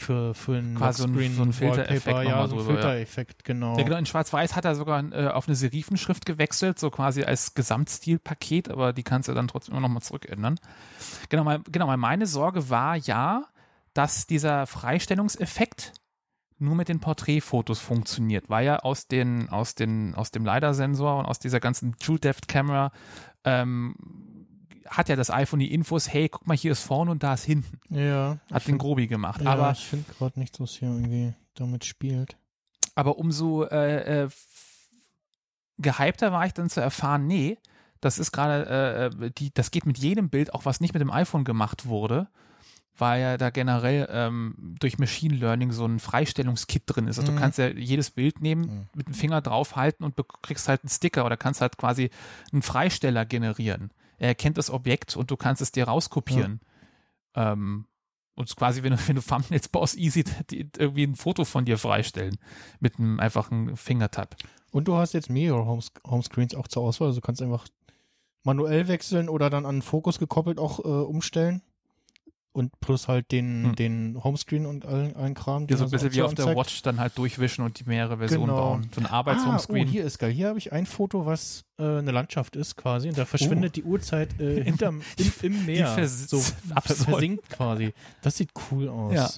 [0.00, 2.64] für für einen Quasi so ein- Lockscreen so ein Filtereffekt Wallpaper, ja, so ein.
[2.66, 3.76] Filtereffekt, genau.
[3.78, 7.54] Ja, genau, in Schwarz-Weiß hat er sogar äh, auf eine Serifenschrift gewechselt, so quasi als
[7.54, 10.58] Gesamtstilpaket, aber die kannst du dann trotzdem immer nochmal zurückändern.
[11.28, 13.44] Genau, mal, genau, mal meine Sorge war ja,
[13.94, 15.92] dass dieser Freistellungseffekt
[16.58, 21.24] nur mit den Porträtfotos funktioniert, weil ja aus, den, aus, den, aus dem LiDAR-Sensor und
[21.26, 22.92] aus dieser ganzen True Depth Camera
[23.44, 23.94] ähm,
[24.90, 27.44] hat ja das iPhone die Infos, hey, guck mal, hier ist vorne und da ist
[27.44, 27.78] hinten.
[27.94, 29.40] ja, Hat den find- Grobi gemacht.
[29.40, 32.36] ja, aber ich finde gerade nicht, dass hier irgendwie damit spielt.
[32.96, 34.28] Aber umso äh, äh,
[35.78, 37.58] gehypter war ich dann zu erfahren, nee,
[38.00, 41.10] das ist gerade, äh, die, das geht mit jedem Bild, auch was nicht mit dem
[41.10, 42.28] iPhone gemacht wurde,
[42.96, 47.18] weil ja da generell ähm, durch Machine Learning so ein Freistellungskit drin ist.
[47.18, 47.36] Also Mhm.
[47.36, 48.86] du kannst ja jedes Bild nehmen, Mhm.
[48.94, 52.10] mit dem Finger draufhalten und kriegst halt einen Sticker oder kannst halt quasi
[52.52, 53.90] einen Freisteller generieren.
[54.20, 56.60] Er erkennt das Objekt und du kannst es dir rauskopieren.
[57.34, 57.86] Ähm,
[58.34, 61.44] und es ist quasi, wenn du, wenn du Thumbnails baust, easy die, irgendwie ein Foto
[61.44, 62.38] von dir freistellen
[62.78, 64.36] mit einem einfachen Fingertap.
[64.70, 67.66] Und du hast jetzt mehrere Homes Homescreens auch zur Auswahl, also du kannst einfach
[68.44, 71.62] manuell wechseln oder dann an Fokus gekoppelt auch äh, umstellen.
[72.52, 73.76] Und plus halt den, Hm.
[73.76, 75.68] den Homescreen und allen, allen Kram.
[75.68, 76.58] Die so ein bisschen wie auf der anzeigt.
[76.58, 78.56] Watch dann halt durchwischen und die mehrere Versionen Genau.
[78.60, 78.90] bauen.
[78.92, 79.86] So ein Ah, oh, Arbeitshomescreen.
[79.86, 80.32] hier ist geil.
[80.32, 83.08] Hier habe ich ein Foto, was äh, eine Landschaft ist quasi.
[83.08, 85.86] Und da verschwindet die Uhrzeit äh, hinterm, im, im Meer.
[85.94, 86.38] vers- so
[86.74, 87.04] absolut.
[87.08, 87.94] versinkt quasi.
[88.22, 89.14] Das sieht cool aus.
[89.14, 89.30] Ja.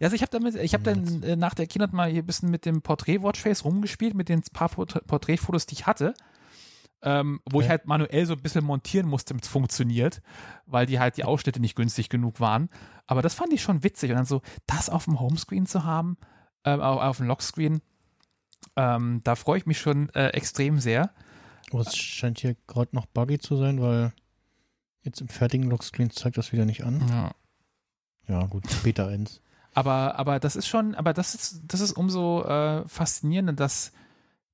[0.00, 2.26] Ja, also ich habe damit, ich habe dann äh, nach der Keynote mal hier ein
[2.26, 6.14] bisschen mit dem Porträt-Watchface rumgespielt, mit den paar Porträt- Porträtfotos, die ich hatte.
[7.04, 7.70] Ähm, wo ich Okay.
[7.70, 10.22] halt manuell so ein bisschen montieren musste, damit es funktioniert,
[10.66, 12.68] weil die halt die Ausschnitte nicht günstig genug waren.
[13.08, 14.10] Aber das fand ich schon witzig.
[14.10, 16.16] Und dann so, das auf dem Homescreen zu haben,
[16.64, 17.82] ähm, auf, auf dem Lockscreen,
[18.76, 21.10] ähm, da freue ich mich schon äh, extrem sehr.
[21.72, 24.12] Aber es scheint hier gerade noch buggy zu sein, weil
[25.02, 27.04] jetzt im fertigen Lockscreen zeigt das wieder nicht an.
[27.08, 27.30] Ja.
[28.28, 29.40] Ja, gut, Beta 1.
[29.74, 33.90] Aber, aber das ist schon, aber das ist, das ist umso äh, faszinierender, dass,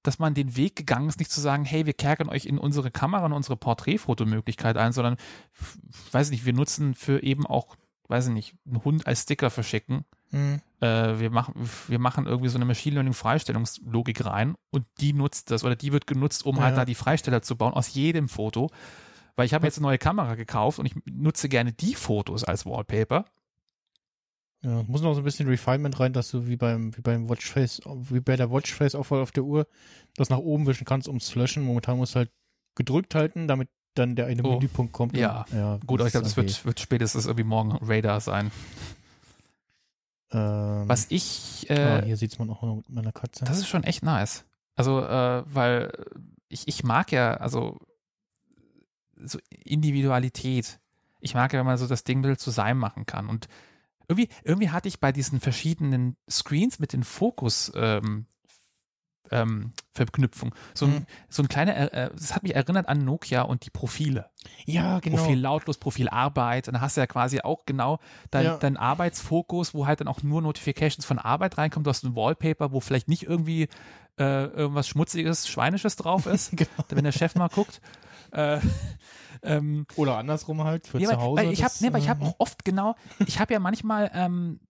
[0.02, 2.90] dass man den Weg gegangen ist, nicht zu sagen, hey, wir kerkern euch in unsere
[2.90, 5.16] Kamera und unsere Porträtfotomöglichkeit ein, sondern,
[6.12, 7.76] weiß nicht, wir nutzen für eben auch,
[8.08, 10.04] weiß ich nicht, einen Hund als Sticker verschicken.
[10.30, 10.60] Hm.
[10.80, 11.54] Äh, wir, machen,
[11.88, 15.92] wir machen irgendwie so eine Machine Learning Freistellungslogik rein und die nutzt das oder die
[15.92, 16.80] wird genutzt, um halt Ja.
[16.80, 18.70] da die Freisteller zu bauen aus jedem Foto.
[19.36, 22.66] Weil ich habe jetzt eine neue Kamera gekauft und ich nutze gerne die Fotos als
[22.66, 23.24] Wallpaper.
[24.62, 27.80] Ja, muss noch so ein bisschen Refinement rein, dass du wie beim, wie beim Watchface,
[27.86, 29.66] wie bei der Watchface-Auswahl auf der Uhr,
[30.16, 31.62] das nach oben wischen kannst, um zu löschen.
[31.62, 32.30] Momentan musst du halt
[32.74, 34.54] gedrückt halten, damit dann der eine Oh.
[34.54, 35.16] Menüpunkt kommt.
[35.16, 35.42] Ja.
[35.50, 38.50] Und, ja Gut, aber ich glaube, das wird, wird spätestens irgendwie morgen Radar sein.
[40.30, 43.44] Ähm, Was ich, ah, äh, hier sieht man auch noch mit meiner Katze.
[43.44, 44.44] das ist schon echt nice.
[44.76, 45.92] Also, äh, weil
[46.48, 47.78] ich, ich mag ja, also
[49.24, 50.78] so Individualität.
[51.20, 53.28] Ich mag ja, wenn man so das Ding ein bisschen zu sein machen kann.
[53.28, 53.48] Und
[54.08, 58.26] irgendwie, irgendwie hatte ich bei diesen verschiedenen Screens mit den Fokus ähm,
[59.30, 60.54] ähm, Verknüpfung.
[60.74, 61.06] So ein, Mhm.
[61.28, 64.30] so ein kleiner, äh, äh, das hat mich erinnert an Nokia und die Profile.
[64.64, 65.18] ja, genau.
[65.18, 66.66] Profil lautlos, Profil Arbeit.
[66.68, 67.98] Und da hast du ja quasi auch genau
[68.30, 68.56] dein, Ja.
[68.56, 71.86] dein Arbeitsfokus, wo halt dann auch nur Notifications von Arbeit reinkommt.
[71.86, 73.68] Du hast ein Wallpaper, wo vielleicht nicht irgendwie
[74.18, 76.70] äh, irgendwas Schmutziges, Schweinisches drauf ist, genau.
[76.88, 77.80] wenn der Chef mal guckt.
[78.32, 78.60] Äh,
[79.42, 81.42] ähm, Oder andersrum halt, für ja, zu weil, Hause.
[81.42, 82.94] weil ich habe nee, weil ich äh, hab auch oft genau,
[83.26, 84.60] ich habe ja manchmal ähm,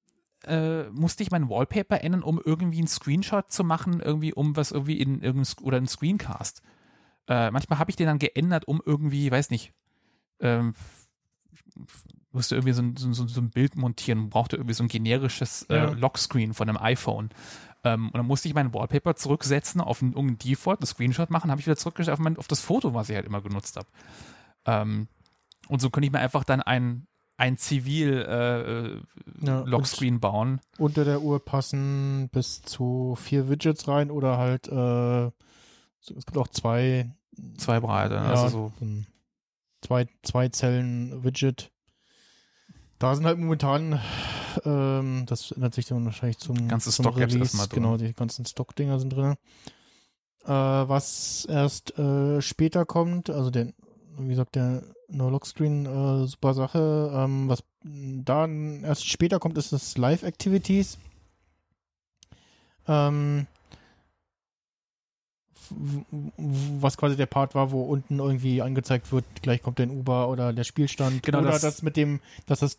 [0.45, 4.71] äh, musste ich mein Wallpaper ändern, um irgendwie einen Screenshot zu machen, irgendwie um was
[4.71, 6.63] irgendwie in irgendein oder einen Screencast.
[7.27, 9.73] Äh, manchmal habe ich den dann geändert, um irgendwie, weiß nicht,
[10.41, 10.75] ähm,
[12.33, 15.77] musste irgendwie so ein, so, so ein Bild montieren, brauchte irgendwie so ein generisches äh,
[15.77, 15.91] Ja.
[15.91, 17.31] Lockscreen von einem iPhone.
[17.85, 21.51] Ähm, und dann musste ich mein Wallpaper zurücksetzen auf einen, irgendeinen Default, einen Screenshot machen,
[21.51, 23.87] habe ich wieder zurückgestellt auf, mein, auf das Foto, was ich halt immer genutzt habe.
[24.67, 25.09] Ähm,
[25.69, 27.07] und so könnte ich mir einfach dann ein,
[27.37, 30.61] ein zivil äh, Ja, Lockscreen bauen.
[30.79, 35.27] unter der Uhr passen bis zu vier Widgets rein oder halt, äh,
[36.01, 37.15] es gibt auch zwei,
[37.57, 38.15] Zwei Breite.
[38.17, 38.73] ja, Also so.
[38.85, 39.07] ein
[39.83, 41.71] zwei, zwei Zellen Widget.
[42.99, 44.01] Da sind halt momentan,
[44.65, 47.57] ähm, das ändert sich dann wahrscheinlich zum, Ganze zum Stock-Apps Release.
[47.57, 47.83] erstmal drin.
[47.83, 49.37] Genau, die ganzen Stock-Dinger sind drin.
[50.45, 53.73] Äh, was erst äh, später kommt, also der,
[54.19, 57.13] wie gesagt, der No-Lock-Screen, äh, super Sache.
[57.15, 60.99] Ähm, was dann erst später kommt, ist das Live-Activities.
[62.87, 63.47] Ähm,
[66.81, 70.53] was quasi der Part war, wo unten irgendwie angezeigt wird, gleich kommt ein Uber oder
[70.53, 71.23] der Spielstand.
[71.23, 72.79] Genau, oder das- das, mit dem, dass das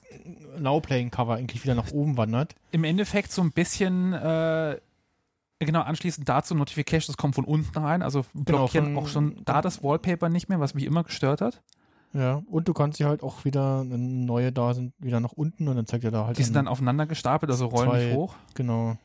[0.59, 2.55] Now-Playing-Cover eigentlich wieder nach oben wandert.
[2.71, 4.77] Im Endeffekt so ein bisschen äh,
[5.59, 9.83] genau anschließend dazu Notifications kommen von unten rein, also blockieren von- auch schon da das
[9.83, 11.61] Wallpaper nicht mehr, was mich immer gestört hat.
[12.13, 15.67] Ja, und du kannst sie halt auch wieder, wenn neue da sind, wieder nach unten
[15.67, 18.05] und dann zeigt er da halt Die sind an- dann aufeinander gestapelt, also rollen Zwei-
[18.05, 18.33] nicht hoch.
[18.55, 18.97] genau.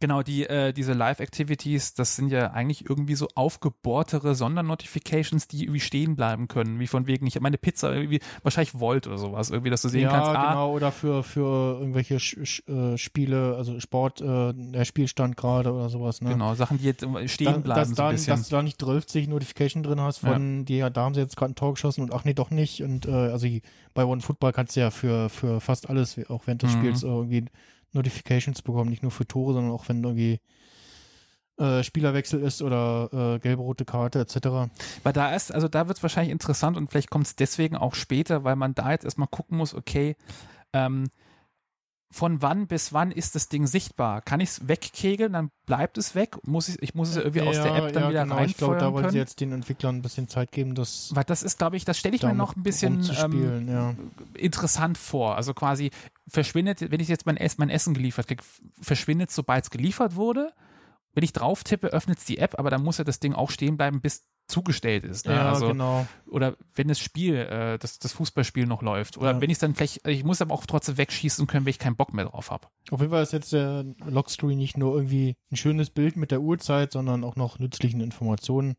[0.00, 5.80] Genau, die, äh, diese Live-Activities, das sind ja eigentlich irgendwie so aufgebohrtere Sondernotifications, die irgendwie
[5.80, 9.50] stehen bleiben können, wie von wegen, ich habe meine Pizza irgendwie, wahrscheinlich Volt oder sowas,
[9.50, 12.96] irgendwie, dass du sehen ja, kannst, ah, genau, oder für, für irgendwelche Sch Sch äh,
[12.98, 16.30] Spiele, also Sport, äh, der Spielstand gerade oder sowas, ne?
[16.30, 19.28] genau, Sachen, die jetzt stehen Da, bleiben dass, so da, dass du da nicht 12
[19.28, 22.12] Notification drin hast von, die, ja, da haben sie jetzt gerade ein Tor geschossen und
[22.12, 22.82] ach nee, doch nicht.
[22.82, 23.46] Und äh, also
[23.94, 26.78] bei One Football kannst du ja für, für fast alles, auch während des Mhm.
[26.78, 27.44] Spiels, irgendwie
[27.94, 30.40] Notifications bekommen, nicht nur für Tore, sondern auch wenn irgendwie
[31.58, 34.70] äh, Spielerwechsel ist oder äh, gelbe rote Karte etc.
[35.02, 37.94] Weil da ist, also da wird es wahrscheinlich interessant und vielleicht kommt es deswegen auch
[37.94, 40.16] später, weil man da jetzt erstmal gucken muss, okay,
[40.72, 41.06] ähm,
[42.14, 44.22] von wann bis wann ist das Ding sichtbar?
[44.22, 46.36] Kann ich es wegkegeln, dann bleibt es weg?
[46.46, 48.38] Muss ich, ich muss es irgendwie aus der App dann ja, wieder genau.
[48.44, 49.10] Ich glaube, da wollen können?
[49.10, 51.98] sie jetzt den Entwicklern ein bisschen Zeit geben, das weil das ist, glaube ich, das
[51.98, 53.94] stelle ich mir noch ein bisschen ähm, ja.
[54.34, 55.34] interessant vor.
[55.34, 55.90] Also quasi
[56.28, 58.44] verschwindet, wenn ich jetzt mein, Ess, mein Essen geliefert kriege,
[58.80, 60.52] verschwindet, sobald es geliefert wurde.
[61.14, 63.50] Wenn ich drauf tippe, öffnet es die App, aber dann muss ja das Ding auch
[63.50, 65.26] stehen bleiben, bis zugestellt ist.
[65.26, 65.34] Ne?
[65.36, 66.06] Ja, also, genau.
[66.26, 69.16] Oder wenn das Spiel, äh, das, das Fußballspiel noch läuft.
[69.16, 69.40] Oder Ja.
[69.40, 71.96] wenn ich es dann vielleicht, ich muss aber auch trotzdem wegschießen können, wenn ich keinen
[71.96, 72.66] Bock mehr drauf habe.
[72.90, 76.42] Auf jeden Fall ist jetzt der Lockscreen nicht nur irgendwie ein schönes Bild mit der
[76.42, 78.74] Uhrzeit, sondern auch noch nützlichen Informationen.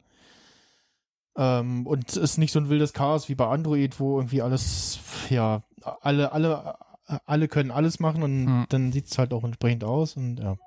[1.38, 5.00] Ähm, und es ist nicht so ein wildes Chaos wie bei Android, wo irgendwie alles,
[5.30, 5.64] ja,
[6.02, 6.78] alle, alle,
[7.26, 8.66] alle können alles machen und Hm.
[8.70, 10.58] dann sieht es halt auch entsprechend aus und ja.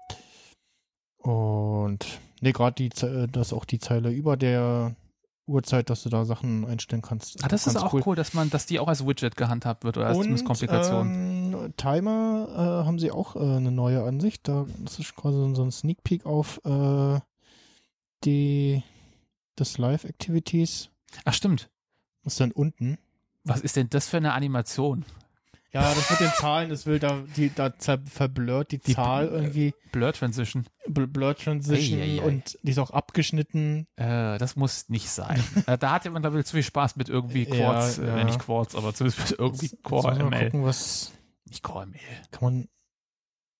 [1.18, 2.06] Und
[2.40, 4.94] nee, gerade die, Ze- dass auch die Zeile über der
[5.46, 7.42] Uhrzeit, dass du da Sachen einstellen kannst.
[7.42, 8.14] Ah, das ist auch cool.
[8.16, 11.52] dass man, dass die auch als Widget gehandhabt wird oder als zumindest Komplikation.
[11.54, 12.48] Ähm, Timer
[12.82, 14.46] äh, haben sie auch äh, eine neue Ansicht.
[14.46, 17.18] Da, das ist quasi so- ein Sneak Peek auf äh,
[18.24, 18.82] die
[19.58, 20.90] des Live Activities.
[21.24, 21.70] Ach stimmt.
[22.24, 22.98] Das ist dann unten.
[23.44, 25.04] Was ist denn das für eine Animation?
[25.72, 27.70] Ja, das mit den Zahlen, das will da, die, da
[28.06, 29.74] verblurrt die, Die- Zahl irgendwie.
[29.92, 30.66] Blur Transition.
[30.88, 32.26] Bl- Blur Transition Ei, ei, ei.
[32.26, 33.86] und die ist auch abgeschnitten.
[33.96, 35.44] Äh, das muss nicht sein.
[35.66, 38.16] äh, da hatte man, glaube ich, zu viel Spaß mit irgendwie Ja, Quartz, ja.
[38.16, 40.44] äh, nicht Quartz, aber zumindest mit irgendwie Jetzt Core ML.
[40.46, 41.12] gucken, was
[41.44, 41.98] Nicht Core ML.
[42.30, 42.68] kann man.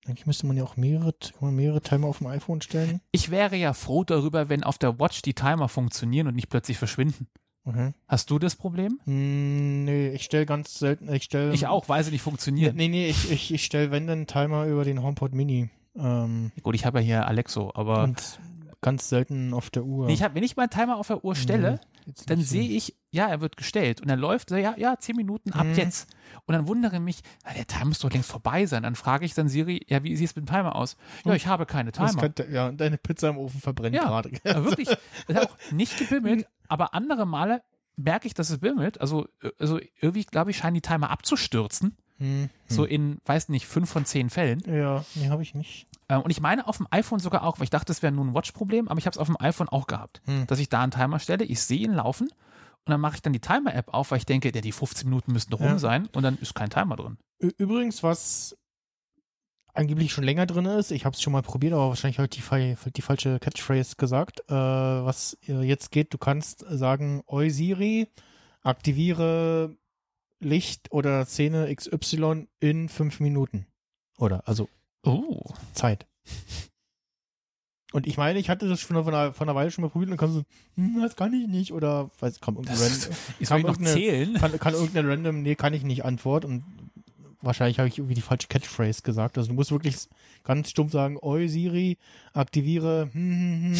[0.06, 3.02] Eigentlich müsste man ja auch mehrere, kann man mehrere Timer auf dem iPhone stellen.
[3.12, 6.78] Ich wäre ja froh darüber, wenn auf der Watch die Timer funktionieren und nicht plötzlich
[6.78, 7.28] verschwinden.
[7.64, 7.92] Okay.
[8.06, 8.98] Hast du das Problem?
[9.04, 11.52] Hm, nee, ich stelle ganz selten, ich stelle.
[11.52, 12.76] Ich auch, weil sie nicht Nee, funktionieren.
[12.76, 15.68] nee, nee, ich, ich, ich stelle wenn dann Timer über den HomePod Mini.
[15.96, 18.40] Ähm, Gut, ich habe ja hier Alexo, aber und
[18.80, 20.06] ganz selten auf der Uhr.
[20.06, 22.94] nee, ich hab, wenn ich meinen Timer auf der Uhr stelle, Jetzt dann sehe ich,
[23.10, 25.74] ja, er wird gestellt und er läuft, ja, ja, zehn Minuten ab Mhm.
[25.74, 26.08] jetzt.
[26.46, 28.84] Und dann wundere mich, ja, der Timer muss doch längst vorbei sein.
[28.84, 30.96] Dann frage ich dann Siri, ja, wie sieht es mit dem Timer aus?
[31.26, 31.36] Ja, Hm.
[31.36, 32.22] ich habe keine Das Timer.
[32.22, 34.30] könnte, ja, und deine Pizza im Ofen verbrennt Ja, gerade.
[34.44, 34.88] Aber wirklich,
[35.28, 37.62] es hat auch nicht gebimmelt, aber andere Male
[37.96, 39.00] merke ich, dass es bimmelt.
[39.00, 41.96] Also, äh, also irgendwie, glaube ich, scheinen die Timer abzustürzen.
[42.18, 44.60] Hm, So in, weiß nicht, fünf von zehn Fällen.
[44.66, 45.86] Ja, nee, habe ich nicht.
[46.08, 48.24] Ähm, Und ich meine auf dem iPhone sogar auch, weil ich dachte, das wäre nur
[48.24, 50.46] ein Watch-Problem, aber ich habe es auf dem iPhone auch gehabt, Hm.
[50.48, 53.32] dass ich da einen Timer stelle, ich sehe ihn laufen und dann mache ich dann
[53.32, 55.78] die Timer-App auf, weil ich denke, ja, die 15 Minuten müssten rum Ja.
[55.78, 57.18] sein und dann ist kein Timer drin.
[57.56, 58.56] Übrigens, was
[59.78, 62.42] angeblich schon länger drin ist, ich habe es schon mal probiert, aber wahrscheinlich habe ich
[62.42, 68.08] die, die falsche Catchphrase gesagt, äh, was äh, jetzt geht, du kannst sagen, Oi Siri,
[68.62, 69.76] aktiviere
[70.40, 73.66] Licht oder Szene XY in fünf Minuten.
[74.18, 74.68] Oder, also
[75.04, 75.42] Oh.
[75.72, 76.06] Zeit.
[77.92, 80.10] Und ich meine, ich hatte das schon von einer, von einer Weile schon mal probiert
[80.10, 80.42] und dann kam so,
[80.74, 81.72] hm, das kann ich nicht.
[81.72, 85.84] Oder, weiß, komm, irgendein Das, random, ich Kann kann, kann irgendeine random, nee, kann ich
[85.84, 86.64] nicht Antwort und
[87.40, 89.38] wahrscheinlich habe ich irgendwie die falsche Catchphrase gesagt.
[89.38, 89.96] Also du musst wirklich
[90.44, 91.98] ganz stumpf sagen, Oi Siri,
[92.32, 93.74] aktiviere hm,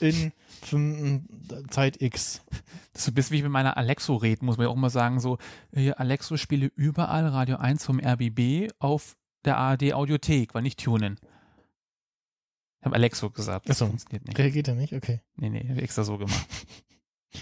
[0.00, 0.32] hm,
[0.70, 2.42] hm, in Zeit X.
[2.92, 5.20] Das ist ein bisschen wie mit meiner Alexo reden, muss man ja auch immer sagen,
[5.20, 5.38] so,
[5.96, 11.18] Alexo spiele überall Radio 1 vom RBB auf der ARD Audiothek, weil nicht tunen.
[12.80, 13.86] Ich habe Alexo gesagt, das Ach so.
[13.86, 14.38] funktioniert nicht.
[14.38, 14.92] Reagiert er nicht?
[14.92, 15.20] Okay.
[15.36, 16.46] Nee, nee, hab ich extra so gemacht.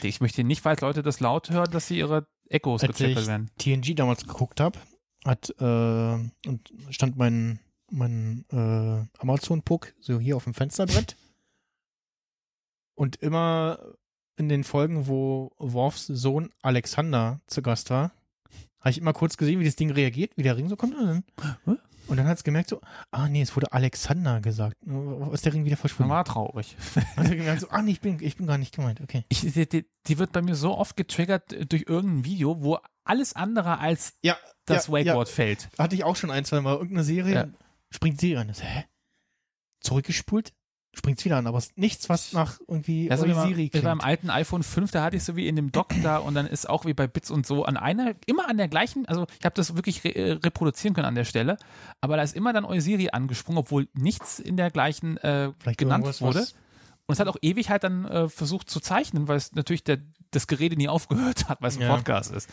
[0.03, 3.27] Ich möchte nicht, falls Leute das laut hören, dass sie ihre Echos Als gezirkelt ich
[3.27, 3.51] werden.
[3.59, 4.79] TNG damals geguckt habe,
[5.25, 7.59] hat äh, und stand mein
[7.91, 11.17] mein äh, Amazon-Puck so hier auf dem Fensterbrett
[12.95, 13.79] und immer
[14.37, 18.13] in den Folgen, wo Worfs Sohn Alexander zu Gast war,
[18.81, 21.07] habe ich immer kurz gesehen, wie das Ding reagiert, wie der Ring so kommt und
[21.07, 24.77] dann, und dann hat es gemerkt so, ah nee, es wurde Alexander gesagt.
[25.33, 26.11] Ist der Ring wieder verschwunden?
[26.11, 26.77] war traurig.
[27.17, 29.25] Hat er gemerkt so, ah nee, ich bin, ich bin gar nicht gemeint, okay.
[29.31, 32.79] Ich, die, die, die wird bei mir so oft getriggert äh, durch irgendein Video, wo
[33.05, 34.37] alles andere als Ja,
[34.67, 35.69] das ja, Wakeboard fällt.
[35.79, 36.73] Ja, hatte ich auch schon ein, zwei Mal.
[36.75, 37.47] Irgendeine Serie, Ja.
[37.91, 38.49] springt Serie an.
[38.49, 38.85] Das, hä?
[39.81, 40.53] Zurückgespult?
[40.97, 43.85] Springt's wieder an, aber es ist nichts, was nach irgendwie Also wie, Siri wie klingt.
[43.85, 46.47] beim alten iPhone 5, da hatte ich so wie in dem Dock da und dann
[46.47, 49.45] ist auch wie bei Bits und so an einer, immer an der gleichen, also ich
[49.45, 51.57] habe das wirklich re äh, reproduzieren können an der Stelle,
[52.01, 56.21] aber da ist immer dann Eusiri angesprungen, obwohl nichts in der gleichen äh, Vielleicht genannt
[56.21, 56.47] wurde.
[57.07, 59.99] Und es hat auch ewig halt dann äh, versucht zu zeichnen, weil es natürlich der,
[60.31, 61.97] das Gerede nie aufgehört hat, weil es ein Ja.
[61.97, 62.49] Podcast ist.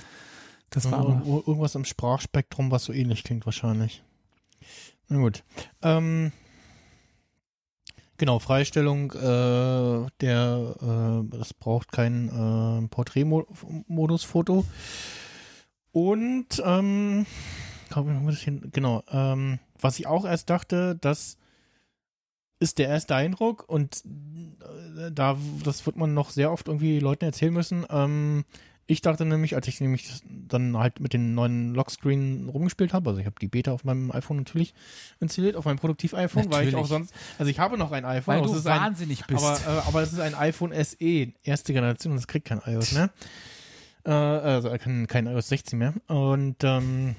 [0.72, 4.02] Das war Ja, irgendwas im Sprachspektrum, was so ähnlich klingt wahrscheinlich.
[5.10, 5.44] Na gut.
[5.82, 6.32] Ähm,
[8.18, 14.66] genau, Freistellung äh, der, äh, das braucht kein äh, Porträtmodus-Foto.
[15.92, 17.26] Und, ähm,
[17.90, 21.38] ich noch ein bisschen, genau, ähm, was ich auch erst dachte, das
[22.60, 27.26] ist der erste Eindruck und äh, da, das wird man noch sehr oft irgendwie Leuten
[27.26, 27.86] erzählen müssen.
[27.90, 28.46] Ähm,
[28.92, 33.22] ich dachte nämlich, als ich nämlich dann halt mit den neuen Lockscreen rumgespielt habe, also
[33.22, 34.74] ich habe die Beta auf meinem iPhone natürlich
[35.22, 38.42] installiert, auf meinem Produktiv-iPhone, weil ich auch sonst, also ich habe noch ein iPhone, weil
[38.44, 39.44] du es ist ein, wahnsinnig bist.
[39.44, 43.10] aber, äh, aber es ist ein iPhone SE, erste Generation, das kriegt kein iOS mehr.
[44.04, 45.94] Äh, also kann kein iOS 16 mehr.
[46.08, 47.16] Und ähm,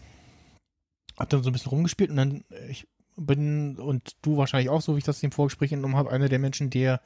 [1.17, 4.83] hab dann so ein bisschen rumgespielt und dann, äh, ich bin, und du wahrscheinlich auch,
[4.83, 7.01] so wie ich das im Vorgespräch entnommen habe, einer der Menschen, der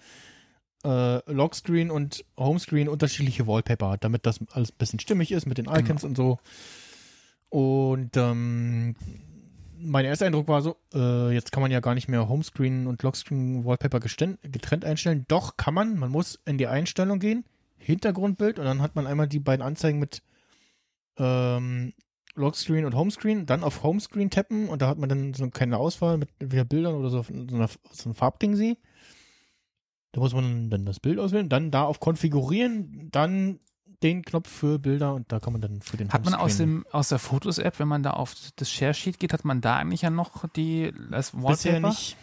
[0.84, 5.58] äh, Lockscreen und Homescreen unterschiedliche Wallpaper hat, damit das alles ein bisschen stimmig ist mit
[5.58, 6.38] den Icons und so.
[7.48, 8.96] Und ähm,
[9.78, 13.02] mein erster Eindruck war so, äh, jetzt kann man ja gar nicht mehr Homescreen und
[13.02, 15.24] Lockscreen Wallpaper getrennt einstellen.
[15.28, 17.44] Doch kann man, man muss in die Einstellung gehen,
[17.78, 20.22] Hintergrundbild und dann hat man einmal die beiden Anzeigen mit
[21.18, 21.92] ähm,
[22.34, 26.18] Lockscreen und Homescreen, dann auf Homescreen tappen und da hat man dann so keine Auswahl
[26.18, 28.78] mit wieder Bildern oder so, so, einer, so ein Farbding sie.
[30.12, 33.60] Da muss man dann das Bild auswählen, dann da auf Konfigurieren, dann
[34.02, 36.86] den Knopf für Bilder und da kann man dann für den Hat man aus, dem,
[36.92, 40.10] aus der Fotos-App, wenn man da auf das Share-Sheet geht, hat man da eigentlich ja
[40.10, 41.50] noch die als Wallpaper?
[41.52, 42.16] Bisher nicht.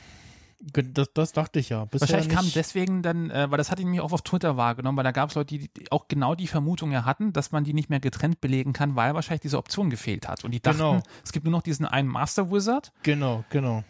[0.94, 1.84] Das, das dachte ich ja.
[1.86, 2.56] Bisher Wahrscheinlich kam nicht.
[2.56, 5.30] deswegen dann, äh, weil das hatte ich nämlich auch auf Twitter wahrgenommen, weil da gab
[5.30, 8.00] es Leute, die die auch genau die Vermutung ja hatten, dass man die nicht mehr
[8.00, 10.46] getrennt belegen kann, weil wahrscheinlich diese Option gefehlt hat.
[10.46, 11.04] Und die dachten, Genau.
[11.26, 13.84] es gibt nur noch diesen einen Master Wizard, Genau, genau.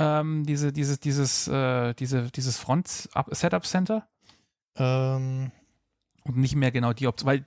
[0.00, 2.88] Ähm, diese, dieses, dieses, äh, diese, dieses Front
[3.30, 4.08] Setup Center
[4.76, 5.52] Ähm,
[6.24, 7.46] und nicht mehr genau die Option, weil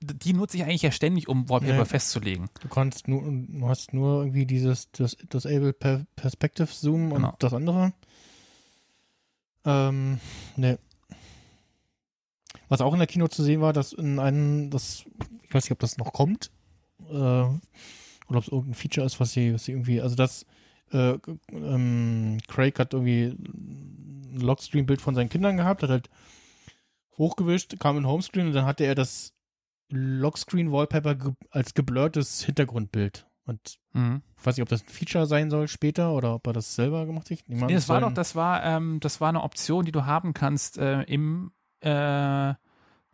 [0.00, 1.84] die nutze ich eigentlich ja ständig, um Wallpaper Nee.
[1.84, 2.48] festzulegen.
[2.60, 7.28] du kannst nur, du hast nur irgendwie dieses, das, das Able per Perspective Zoom Genau.
[7.30, 7.92] und das andere.
[9.64, 10.20] Ähm,
[10.56, 10.78] ne.
[12.68, 15.04] Was auch in der Kino zu sehen war, dass in einem, das,
[15.42, 16.50] ich weiß nicht, ob das noch kommt,
[17.08, 17.58] äh, oder
[18.28, 20.46] ob es irgendein Feature ist, was sie, was sie irgendwie, also das,
[20.92, 21.18] äh,
[21.50, 26.10] ähm, Craig hat irgendwie ein Lockstream-Bild von seinen Kindern gehabt, hat halt
[27.18, 29.32] hochgewischt, kam in Homescreen und dann hatte er das
[29.90, 33.26] Lockscreen-Wallpaper ge als geblurrtes Hintergrundbild.
[33.46, 34.22] Und Mhm.
[34.36, 37.06] ich weiß nicht, ob das ein Feature sein soll später oder ob er das selber
[37.06, 37.38] gemacht hat.
[37.46, 40.78] Nee, das war doch, das war, ähm, das war eine Option, die du haben kannst
[40.78, 42.54] äh, im äh,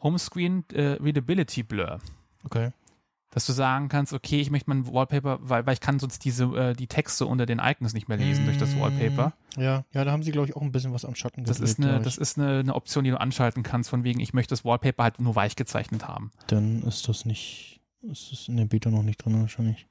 [0.02, 2.00] Homescreen äh, Readability Blur.
[2.44, 2.72] Okay.
[3.32, 6.44] Dass du sagen kannst, okay, ich möchte mein Wallpaper, weil, weil ich kann sonst diese,
[6.44, 9.32] äh, die Texte unter den Icons nicht mehr lesen durch das Wallpaper.
[9.56, 11.80] Ja, ja, da haben sie, glaube ich, auch ein bisschen was am Schatten Das ist,
[11.80, 14.66] eine, das ist eine, eine Option, die du anschalten kannst, von wegen, ich möchte das
[14.66, 16.30] Wallpaper halt nur weich gezeichnet haben.
[16.48, 19.88] Dann ist das nicht, ist das in der Beta noch nicht drin wahrscheinlich.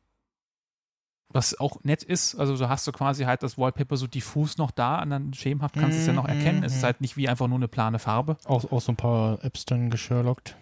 [1.29, 4.69] Was auch nett ist, also so hast du quasi halt das Wallpaper so diffus noch
[4.69, 6.63] da, und dann schemenhaft kannst du es ja noch Mhm, erkennen.
[6.63, 6.85] Es ist mhm.
[6.85, 8.37] halt nicht wie einfach nur eine plane Farbe.
[8.45, 10.57] Auch, auch so ein paar Apps dann gesherlockt.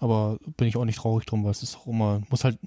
[0.00, 2.58] Aber bin ich auch nicht traurig drum, weil es ist auch immer, muss halt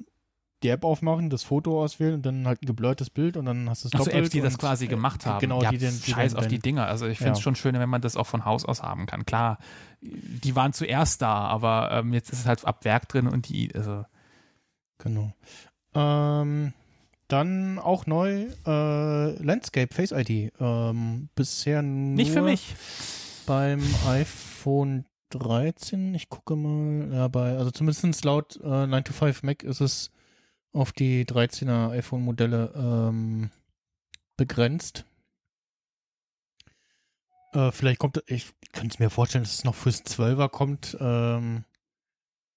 [0.63, 3.84] die App aufmachen, das Foto auswählen und dann halt ein geblurrtes Bild und dann hast
[3.84, 4.15] du es doppelt.
[4.15, 5.39] Apps, die das quasi äh, gemacht haben.
[5.39, 6.88] Genau, ja, die den, die Scheiß den- auf die Dinger.
[6.88, 7.43] Also ich finde es Ja.
[7.43, 9.23] schon schön, wenn man das auch von Haus aus haben kann.
[9.25, 9.59] Klar,
[10.01, 13.73] die waren zuerst da, aber ähm, jetzt ist es halt ab Werk drin und die,
[13.75, 14.03] also
[14.99, 15.32] Genau.
[15.93, 16.73] Ähm,
[17.28, 20.53] dann auch neu äh, Landscape Face ID.
[20.59, 22.75] Ähm, bisher nur nicht für mich.
[23.45, 26.13] beim iPhone 13.
[26.15, 27.13] Ich gucke mal.
[27.13, 30.11] Ja, bei, also zumindest laut äh, 9to5 Mac ist es
[30.73, 33.49] auf die 13er iPhone-Modelle ähm,
[34.38, 35.05] begrenzt.
[37.53, 41.63] Äh, vielleicht kommt, ich könnte es mir vorstellen, dass es noch fürs 12er kommt, ähm,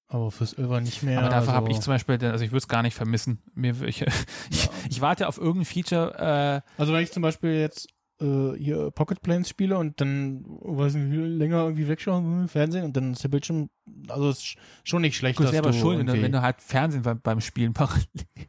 [0.08, 1.20] aber fürs 11er nicht mehr.
[1.20, 3.40] aber dafür habe also- ich zum Beispiel, also ich würde es gar nicht vermissen.
[3.54, 4.02] Mir, ich,
[4.50, 7.88] ich, ich warte auf irgendein Feature, äh, Also wenn ich zum Beispiel jetzt
[8.20, 12.96] äh, hier Pocket Planes spiele und dann, weiß nicht, länger irgendwie wegschaue im Fernsehen und
[12.96, 13.70] dann ist der Bildschirm,
[14.08, 16.60] also ist schon nicht schlecht, Gut, dass selber du schuld, wenn du, wenn du halt
[16.60, 18.06] Fernsehen beim, beim Spielen parallel.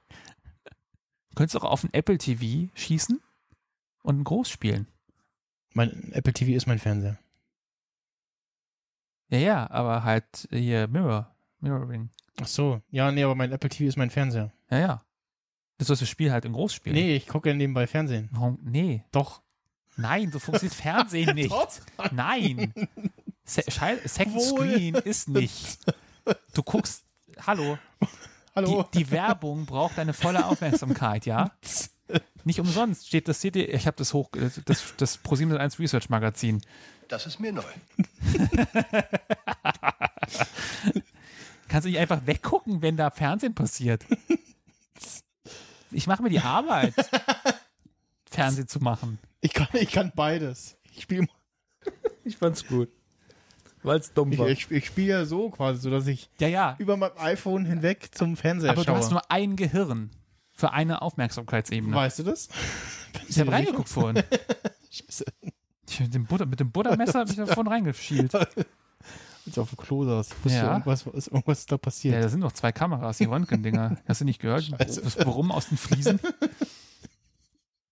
[1.30, 3.22] Du könntest auch auf ein Apple TV schießen
[4.04, 4.88] und ein Groß spielen.
[5.74, 7.18] mein Apple TV ist mein Fernseher.
[9.30, 12.10] Ja, ja, aber halt hier Mirror, Mirroring.
[12.42, 14.52] Ach so, ja, nee, aber mein Apple TV ist mein Fernseher.
[14.70, 15.02] Ja, ja.
[15.78, 16.96] Du sollst das Spiel halt in Groß spielen.
[16.96, 18.30] Nee, ich gucke ja nebenbei Fernsehen.
[18.34, 18.60] Warum?
[18.62, 19.04] Nee.
[19.12, 19.42] Doch.
[19.98, 21.54] Nein, so funktioniert Fernsehen nicht.
[22.12, 22.74] Nein.
[23.44, 24.70] Se Schei- Second Wohl.
[24.70, 25.80] Screen ist nicht.
[26.54, 27.04] Du guckst,
[27.46, 27.78] hallo,
[28.56, 28.88] Hallo.
[28.94, 31.52] die, die Werbung braucht deine volle Aufmerksamkeit, ja?
[32.44, 34.30] Nicht umsonst steht das, seht ihr, ich habe das hoch,
[34.66, 36.62] das, das ProSieben 1 Research Magazin.
[37.08, 37.64] Das ist mir neu.
[41.68, 44.04] Kannst du nicht einfach weggucken, wenn da Fernsehen passiert?
[45.92, 46.94] Ich mache mir die Arbeit,
[48.32, 49.20] Fernsehen zu machen.
[49.42, 50.78] Ich kann, ich kann beides.
[50.94, 51.28] Ich spiele
[52.24, 52.90] Ich fand's gut.
[53.84, 54.48] Weil's dumm ich, war.
[54.48, 56.76] ich, ich spiel ja so quasi, so dass ich Ja, ja.
[56.78, 58.98] über mein iPhone hinweg zum Fernseher Aber du schaue.
[58.98, 60.12] hast nur ein Gehirn
[60.54, 61.96] für eine Aufmerksamkeitsebene.
[61.96, 62.48] weißt du das?
[63.28, 64.24] Ich habe reingeguckt vorhin.
[65.90, 68.34] Ich, mit, dem Butter, mit dem Buttermesser habe ich da vorhin reingeschielt.
[68.36, 68.56] Als
[69.56, 70.30] du auf dem Klo saß.
[70.46, 70.72] Ja.
[70.72, 72.14] irgendwas, ist irgendwas da passiert.
[72.16, 73.98] Ja, da sind noch zwei Kameras, die Röntgendinger.
[74.08, 74.64] Hast du nicht gehört?
[74.64, 75.02] Scheiße.
[75.02, 76.20] Das Brummen aus den Fliesen.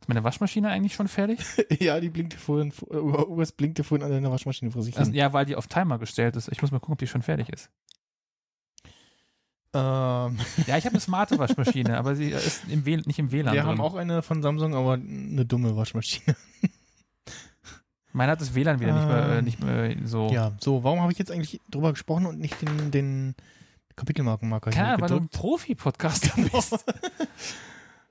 [0.10, 1.40] Meine Waschmaschine eigentlich schon fertig?
[1.80, 5.20] Ja, die blinkte vorhin, irgendwas blinkte vorhin an deiner Waschmaschine vor sich Also, hin.
[5.20, 6.50] ja, weil die auf Timer gestellt ist.
[6.52, 7.70] Ich muss mal gucken, ob die schon fertig ist.
[9.72, 13.62] Ähm, Ja, ich habe eine smarte Waschmaschine, aber sie ist im nicht im WLAN wir
[13.62, 13.70] drin.
[13.70, 16.36] haben auch eine von Samsung, aber eine dumme Waschmaschine.
[18.12, 20.30] Meine hat das WLAN wieder nicht mehr, äh, Ähm, nicht mehr so.
[20.32, 23.36] Ja, so, warum habe ich jetzt eigentlich drüber gesprochen und nicht den, den
[23.96, 25.30] Kapitelmarkenmarker Keine Ahnung, weil du ein?
[25.30, 26.84] Profi-Podcaster bist.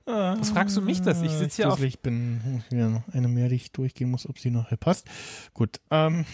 [0.09, 1.21] Was fragst du mich das?
[1.21, 4.49] Ich sitz hier auf- Ich bin noch eine mehr, die ich durchgehen muss, ob sie
[4.51, 5.07] nachher passt.
[5.53, 6.25] Gut, ähm,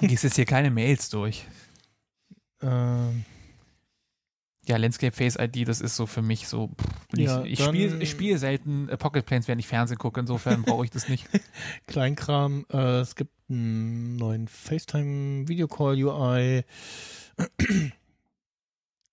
[0.00, 1.46] Du gehst jetzt hier keine Mails durch.
[2.62, 3.24] ähm,
[4.66, 6.70] Ja, Landscape Face ID, das ist so für mich so.
[7.16, 10.20] Ja, ich ich spiele ich spiele selten äh, Pocket Planes, während ich Fernsehen gucke.
[10.20, 11.26] Insofern brauche ich das nicht.
[11.88, 12.64] Kleinkram.
[12.72, 16.64] Äh, es gibt einen neuen FaceTime Video Call UI.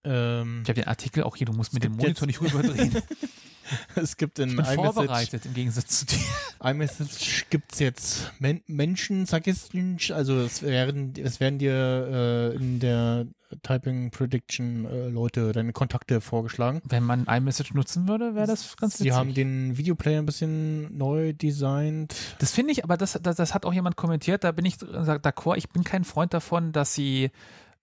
[0.04, 2.96] ähm, Ich habe den Artikel auch hier, du musst mit dem Monitor nicht rüberdrehen.
[3.96, 6.18] es gibt in Ich bin iMessage, vorbereitet im Gegensatz zu dir.
[6.64, 12.80] iMessage gibt es jetzt Men Menschen Suggestions, also es werden, es werden dir äh, in
[12.80, 13.26] der
[13.64, 16.82] Typing Prediction äh, Leute, deine Kontakte vorgeschlagen.
[16.86, 19.18] Wenn man iMessage nutzen würde, wäre das ganz Sie witzig.
[19.18, 22.16] haben den Videoplayer ein bisschen neu designt.
[22.38, 25.58] Das finde ich, aber das, das, das hat auch jemand kommentiert, da bin ich d'accord,
[25.58, 27.32] ich bin kein Freund davon, dass sie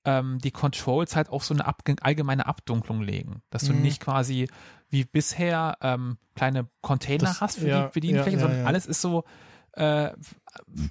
[0.05, 1.67] ähm, die Controls halt auf so eine
[2.01, 3.43] allgemeine Abdunklung legen.
[3.51, 3.83] Dass du Mhm.
[3.83, 4.49] nicht quasi
[4.91, 8.67] wie bisher ähm, kleine Container Das- hast für ja, die Bedienfläche, ja, ja, sondern ja.
[8.67, 9.25] alles ist so,
[9.73, 10.11] äh,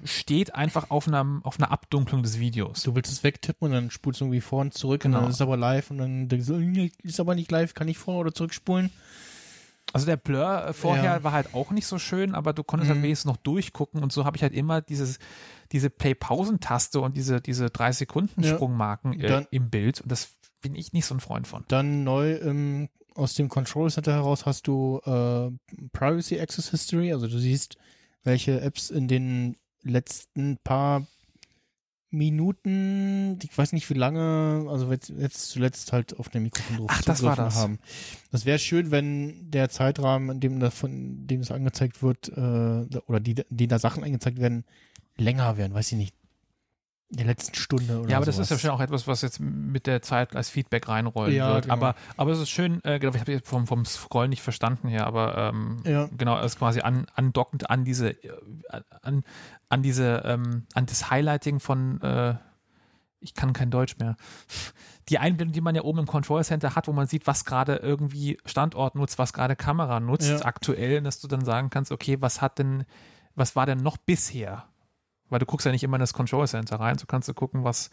[0.04, 2.84] steht einfach auf einer, auf einer Abdunklung des Videos.
[2.84, 5.22] Du willst es wegtippen und dann spulst du irgendwie vor und zurück und Genau.
[5.22, 7.88] dann ist es aber live und dann denkst du, "Hm, ist aber nicht live, kann
[7.88, 8.92] ich vor- oder zurückspulen.
[9.94, 11.24] Also der Blur äh, vorher Ja.
[11.24, 12.96] war halt auch nicht so schön, aber du konntest Mhm.
[12.96, 15.20] halt wenigstens noch durchgucken und so habe ich halt immer dieses,
[15.72, 18.56] diese Play-Pausen-Taste und diese, diese drei Sekunden Ja.
[18.56, 20.30] Sprungmarken äh, im Bild und das
[20.62, 21.66] bin ich nicht so ein Freund von.
[21.70, 25.50] Dann neu im, aus dem Control Center heraus hast du äh,
[25.94, 27.78] Privacy Access History, also du siehst,
[28.24, 31.08] welche Apps in den letzten paar
[32.12, 36.88] Minuten, ich weiß nicht wie lange, also jetzt, jetzt zuletzt halt auf dem Mikrofon drauf
[36.92, 37.56] Ach, das war das.
[37.56, 37.80] haben.
[38.32, 43.00] Das wäre schön, wenn der Zeitrahmen, in dem das von dem es angezeigt wird, äh,
[43.08, 44.64] oder die, die da Sachen angezeigt werden,
[45.18, 46.16] länger werden, weiß ich nicht.
[47.12, 48.50] In der letzten Stunde oder Ja, aber das sowas.
[48.52, 51.66] ist ja schon auch etwas, was jetzt mit der Zeit als Feedback reinrollen Ja, wird.
[51.66, 51.74] genau.
[51.76, 54.88] Aber, aber es ist schön, äh, genau, ich habe jetzt vom, vom Scrollen nicht verstanden
[54.88, 56.10] hier, aber ähm, Ja.
[56.18, 58.32] genau, es ist quasi an, andockend an diese, äh,
[59.04, 59.24] an,
[59.70, 62.36] an diese, ähm, an das Highlighting von, äh,
[63.20, 64.16] ich kann kein Deutsch mehr.
[65.10, 67.76] Die Einblendung, die man ja oben im Control Center hat, wo man sieht, was gerade
[67.78, 70.46] irgendwie Standort nutzt, was gerade Kamera nutzt, Ja.
[70.46, 72.84] aktuell, dass du dann sagen kannst, okay, was hat denn,
[73.36, 74.66] was war denn noch bisher?
[75.30, 77.64] Weil du guckst ja nicht immer in das Control Center rein, so kannst du gucken,
[77.64, 77.90] was,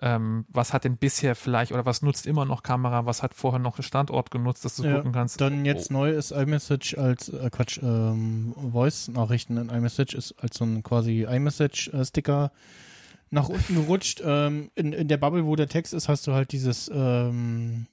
[0.00, 3.58] ähm, was hat denn bisher vielleicht oder was nutzt immer noch Kamera, was hat vorher
[3.58, 5.40] noch Standort genutzt, dass du Ja, gucken kannst.
[5.40, 10.64] Dann jetzt neu ist iMessage als, äh, Quatsch, ähm, Voice-Nachrichten in iMessage ist als so
[10.64, 12.50] ein quasi iMessage-Sticker
[13.30, 14.22] nach unten gerutscht.
[14.24, 17.86] Ähm, in, in der Bubble, wo der Text ist, hast du halt dieses ähm,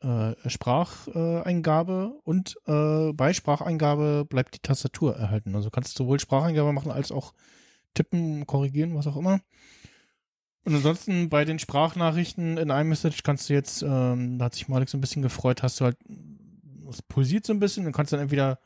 [0.00, 5.54] äh, Spracheingabe äh, Eingabe und äh, bei Spracheingabe bleibt die Tastatur erhalten.
[5.54, 7.32] Also kannst du sowohl Spracheingabe machen als auch
[7.96, 9.40] tippen, korrigieren, was auch immer.
[10.64, 14.88] Und ansonsten bei den Sprachnachrichten in iMessage kannst du jetzt, ähm, da hat sich Malik
[14.88, 15.96] so ein bisschen gefreut, hast du halt,
[16.88, 18.58] es pulsiert so ein bisschen, dann kannst du dann entweder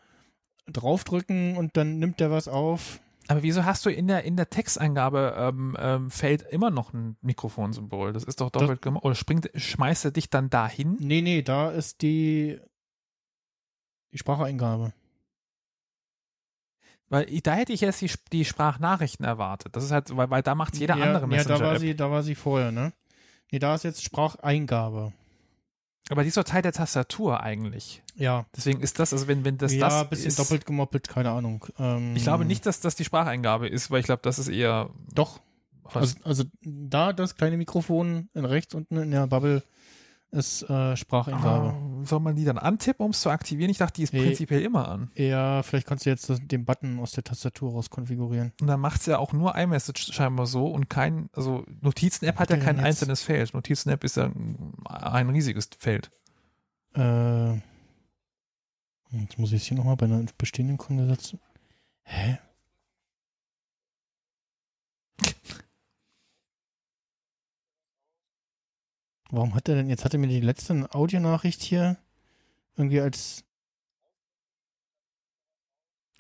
[0.67, 3.01] draufdrücken und dann nimmt der was auf.
[3.29, 7.17] Aber wieso hast du in der, in der Texteingabe ähm, ähm, Feld immer noch ein
[7.21, 8.13] Mikrofonsymbol?
[8.13, 9.05] Das ist doch doppelt gemacht.
[9.05, 10.97] Oder springt, schmeißt er dich dann dahin?
[10.99, 12.59] Nee, nee, da ist die,
[14.13, 14.93] die Spracheingabe.
[17.11, 19.77] Weil da hätte ich jetzt die, die Sprachnachrichten erwartet.
[19.77, 21.59] Das ist halt, weil, weil da macht jeder ja, andere Ja, Messenger.
[21.59, 22.93] da war sie, da war sie vorher, ne?
[23.51, 25.13] Nee, da ist jetzt Spracheingabe.
[26.09, 28.03] aber die ist doch Teil der Tastatur eigentlich.
[28.15, 28.47] Ja.
[28.57, 31.31] Deswegen ist das, also wenn, wenn das ja, das ein bisschen ist, doppelt gemoppelt, keine
[31.31, 31.67] Ahnung.
[31.79, 34.91] Ähm, Ich glaube nicht, dass das die Spracheingabe ist, weil ich glaube, das ist eher
[35.13, 35.41] Doch.
[35.93, 39.65] Also, also da das kleine Mikrofon in rechts unten in der Bubble
[40.33, 41.69] ist äh, Spracheingabe.
[41.75, 43.71] Ah, soll man die dann antippen, um es zu aktivieren?
[43.71, 44.23] Ich dachte, die ist Nee.
[44.23, 45.11] prinzipiell immer an.
[45.17, 48.53] Ja, vielleicht kannst du jetzt das, den Button aus der Tastatur raus konfigurieren.
[48.61, 52.51] Und dann macht es ja auch nur iMessage scheinbar so und kein, also Notizen-App hat
[52.51, 52.85] ja kein jetzt?
[52.87, 53.53] einzelnes Feld.
[53.55, 56.11] Notizen-App ist ja ein, ein riesiges Feld.
[56.95, 57.55] Äh,
[59.13, 61.41] jetzt muss ich es hier nochmal bei einer bestehenden Konversation.
[62.05, 62.39] Hä?
[69.31, 71.97] Warum hat er denn, jetzt hat er mir die letzte Audionachricht hier
[72.77, 73.45] irgendwie als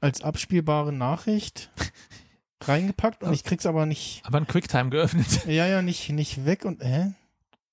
[0.00, 1.70] als abspielbare Nachricht
[2.62, 5.44] reingepackt und ich krieg's aber nicht, Aber ein QuickTime geöffnet.
[5.46, 7.12] ja, ja, nicht, nicht weg und, hä?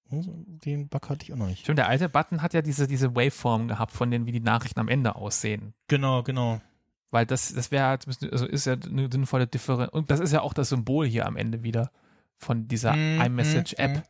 [0.09, 1.61] Den Bug hatte ich auch noch nicht.
[1.63, 4.79] Stimmt, der alte Button hat ja diese, diese Waveform gehabt, von denen, wie die Nachrichten
[4.79, 5.73] am Ende aussehen.
[5.89, 6.61] Genau, genau.
[7.11, 9.91] Weil das, das wäre halt, also ist ja eine sinnvolle Differenz.
[9.91, 11.91] Und das ist ja auch das Symbol hier am Ende wieder
[12.37, 13.95] von dieser Mm, iMessage-App.
[13.95, 14.03] mm, mm.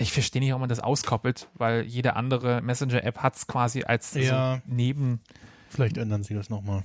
[0.00, 4.14] Ich verstehe nicht, ob man das auskoppelt, weil jede andere Messenger-App hat es quasi als
[4.14, 4.56] Ja.
[4.56, 5.20] so neben.
[5.68, 6.82] Vielleicht ändern sie das nochmal.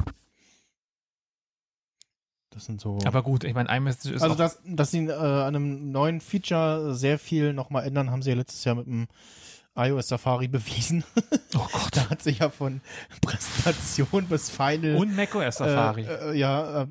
[2.50, 3.00] Das sind so.
[3.06, 6.22] Aber gut, ich meine, iMessage ist also, auch, dass, dass sie äh, an einem neuen
[6.22, 9.08] Feature sehr viel nochmal ändern, haben sie ja letztes Jahr mit dem
[9.76, 11.04] iOS Safari bewiesen.
[11.56, 11.90] oh Gott.
[11.94, 12.82] da hat sich ja von
[13.22, 14.96] Präsentation bis Final.
[14.96, 16.04] Und macOS Safari.
[16.04, 16.86] Äh, äh, ja, äh,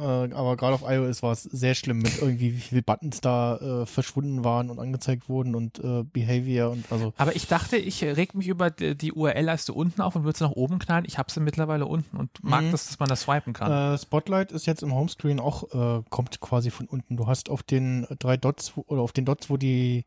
[0.00, 3.56] äh, aber gerade auf iOS war es sehr schlimm mit irgendwie, wie viele Buttons da
[3.82, 7.12] äh, verschwunden waren und angezeigt wurden und äh, Behavior und also.
[7.16, 10.44] Aber ich dachte, ich reg mich über die, die URL-Leiste unten auf und würde sie
[10.44, 11.04] nach oben knallen.
[11.06, 12.72] Ich habe sie mittlerweile unten und mag Mhm.
[12.72, 13.96] das, dass man das swipen kann.
[13.98, 17.16] Spotlight ist jetzt im Homescreen auch, kommt quasi von unten.
[17.16, 20.04] Du hast auf den drei Dots oder auf den Dots, wo die,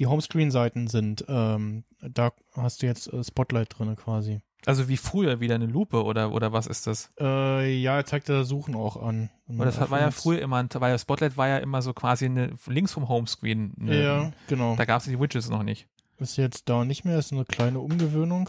[0.00, 4.40] die Homescreen-Seiten sind, ähm, da hast du jetzt äh, Spotlight drin quasi.
[4.64, 7.12] also wie früher wieder eine Lupe oder, oder was ist das?
[7.20, 9.28] Äh, ja, er zeigt da Suchen auch an.
[9.46, 12.54] Weil das hat, war ja früher immer, weil Spotlight war ja immer so quasi eine,
[12.66, 13.74] links vom Homescreen.
[13.78, 14.74] Eine, Ja, genau.
[14.74, 15.86] Da gab es die Widgets noch nicht.
[16.18, 18.48] Ist jetzt da nicht mehr, ist eine kleine Umgewöhnung.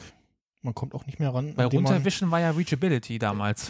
[0.62, 1.54] Man kommt auch nicht mehr ran.
[1.56, 3.70] Man- runterwischen war ja Reachability damals.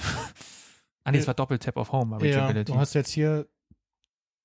[1.04, 2.72] ah, nee, es war Doppel-Tap of Home, war Ja, Reachability.
[2.72, 3.48] du hast jetzt hier,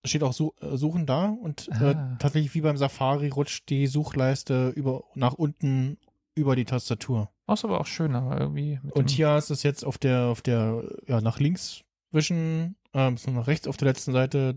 [0.06, 2.16] steht auch äh, Suchen da und äh, Ah.
[2.18, 5.98] tatsächlich wie beim Safari rutscht die Suchleiste über, nach unten
[6.34, 7.30] über die Tastatur.
[7.46, 8.78] Das ist aber auch schön, aber irgendwie.
[8.82, 12.76] mit Und hier hast du es jetzt auf der, auf der, ja, nach links wischen,
[12.92, 14.56] ähm, so nach rechts auf der letzten Seite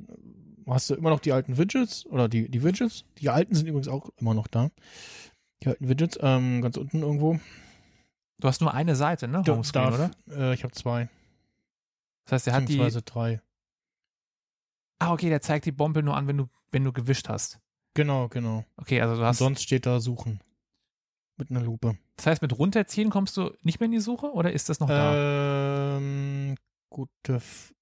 [0.67, 3.03] hast du immer noch die alten Widgets oder die, die Widgets.
[3.19, 4.69] Die alten sind übrigens auch immer noch da.
[5.63, 7.39] Die alten Widgets, ähm, ganz unten irgendwo.
[8.39, 9.43] Du hast nur eine Seite, ne?
[9.45, 10.11] Homescreen, darf- oder?
[10.51, 11.09] Äh, ich habe zwei,
[12.25, 12.77] Das heißt, der hat die.
[13.05, 13.41] drei.
[14.99, 17.59] Ah, okay, der zeigt die Bombe nur an, wenn du, wenn du gewischt hast.
[17.93, 18.65] Genau, genau.
[18.77, 19.37] Okay, also du Und hast.
[19.39, 20.41] sonst steht da Suchen.
[21.37, 21.97] Mit einer Lupe.
[22.17, 24.89] Das heißt, mit runterziehen kommst du nicht mehr in die Suche oder ist das noch
[24.89, 25.97] da?
[25.97, 26.55] Ähm,
[26.89, 27.35] gute.
[27.35, 27.73] F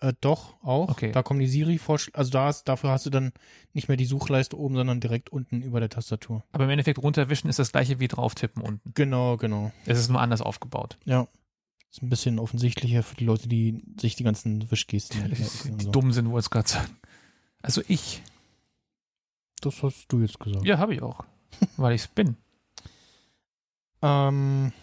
[0.00, 0.90] äh, doch, auch.
[0.90, 1.10] Okay.
[1.10, 2.16] Da kommen die Siri-Vorschläge.
[2.18, 3.32] Also da hast, dafür hast du dann
[3.72, 6.44] nicht mehr die Suchleiste oben, sondern direkt unten über der Tastatur.
[6.52, 8.92] Aber im Endeffekt runterwischen ist das gleiche wie drauf tippen unten.
[8.94, 9.72] Genau, genau.
[9.86, 10.98] Es ist nur anders aufgebaut.
[11.06, 11.26] Ja.
[11.96, 15.30] Ist ein bisschen offensichtlicher für die Leute, die sich die ganzen Wischgesten
[15.78, 15.90] Die, so.
[15.90, 16.94] dumm sind, wollte ich gerade sagen.
[17.62, 18.22] Also ich.
[19.62, 20.66] Das hast du jetzt gesagt.
[20.66, 21.24] Ja, habe ich auch.
[21.78, 22.36] Weil ich es bin.
[24.02, 24.74] Ähm,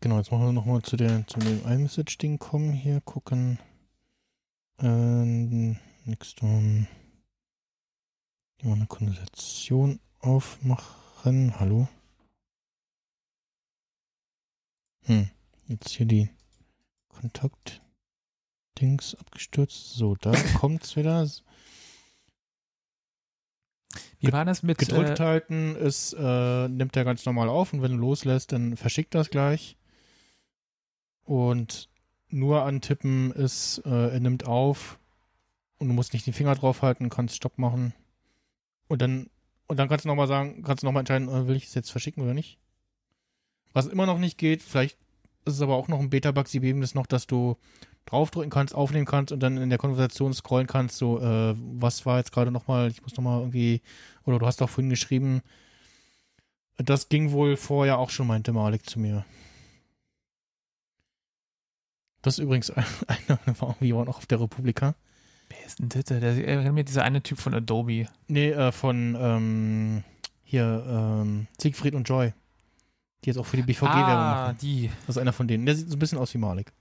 [0.00, 2.72] genau, jetzt machen wir nochmal zu, der, zu dem iMessage-Ding kommen.
[2.72, 3.58] Hier gucken.
[4.78, 6.88] Ähm, next one.
[8.56, 11.60] Hier mal eine Konversation aufmachen.
[11.60, 11.88] Hallo.
[15.08, 15.28] Hm,
[15.68, 16.28] jetzt hier die
[17.08, 19.94] Kontakt-Dings abgestürzt.
[19.94, 21.26] So, da kommt's wieder.
[24.20, 24.76] Wie war das mit.
[24.76, 28.76] Gedrückt Äh, halten ist, äh, nimmt er ganz normal auf und wenn du loslässt, dann
[28.76, 29.78] verschickt das gleich.
[31.24, 31.88] Und
[32.28, 34.98] nur antippen ist, äh, er nimmt auf
[35.78, 37.94] und du musst nicht den Finger drauf halten, kannst Stopp machen.
[38.88, 39.30] Und dann,
[39.68, 41.90] und dann kannst du nochmal sagen, kannst du nochmal entscheiden, äh, will ich es jetzt
[41.90, 42.58] verschicken oder nicht.
[43.72, 44.96] Was immer noch nicht geht, vielleicht
[45.44, 47.56] ist es aber auch noch ein Beta-Bug, sie geben das noch, dass du
[48.06, 52.18] draufdrücken kannst, aufnehmen kannst und dann in der Konversation scrollen kannst, so, äh, was war
[52.18, 53.82] jetzt gerade nochmal, ich muss nochmal irgendwie,
[54.24, 55.42] oder du hast auch vorhin geschrieben,
[56.78, 59.24] das ging wohl vorher auch schon, meinte Malik zu mir.
[62.22, 62.70] Das ist übrigens
[63.06, 64.94] einer, war irgendwie auch noch auf der Republika.
[65.48, 66.04] wer ist denn das?
[66.04, 68.06] Der erinnert mir dieser eine Typ von Adobe.
[68.28, 70.04] Nee, äh, von ähm,
[70.44, 72.32] hier ähm, Siegfried und Joy.
[73.24, 74.58] Die jetzt auch für die BVG-Werbung ah, machen.
[74.60, 74.90] die.
[75.06, 75.66] Das ist einer von denen.
[75.66, 76.72] Der sieht so ein bisschen aus wie Malik.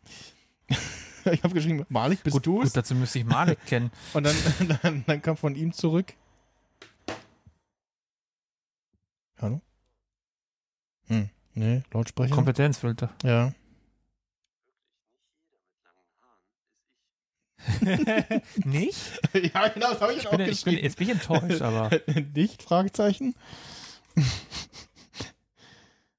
[1.32, 3.92] ich habe geschrieben, Malik, bist Gut, du gut, dazu müsste ich Malik kennen.
[4.14, 4.36] Und dann,
[4.82, 6.14] dann, dann kam von ihm zurück.
[9.40, 9.62] Hallo?
[11.08, 12.34] Hm, nee, Lautsprecher.
[12.34, 13.10] Kompetenzfilter.
[13.24, 13.54] ja.
[18.64, 18.98] nicht?
[19.34, 21.90] ja, genau, das habe ich, Ich bin, ich bin, jetzt bin ich enttäuscht, aber.
[22.34, 22.64] Nicht?
[22.64, 23.36] Fragezeichen.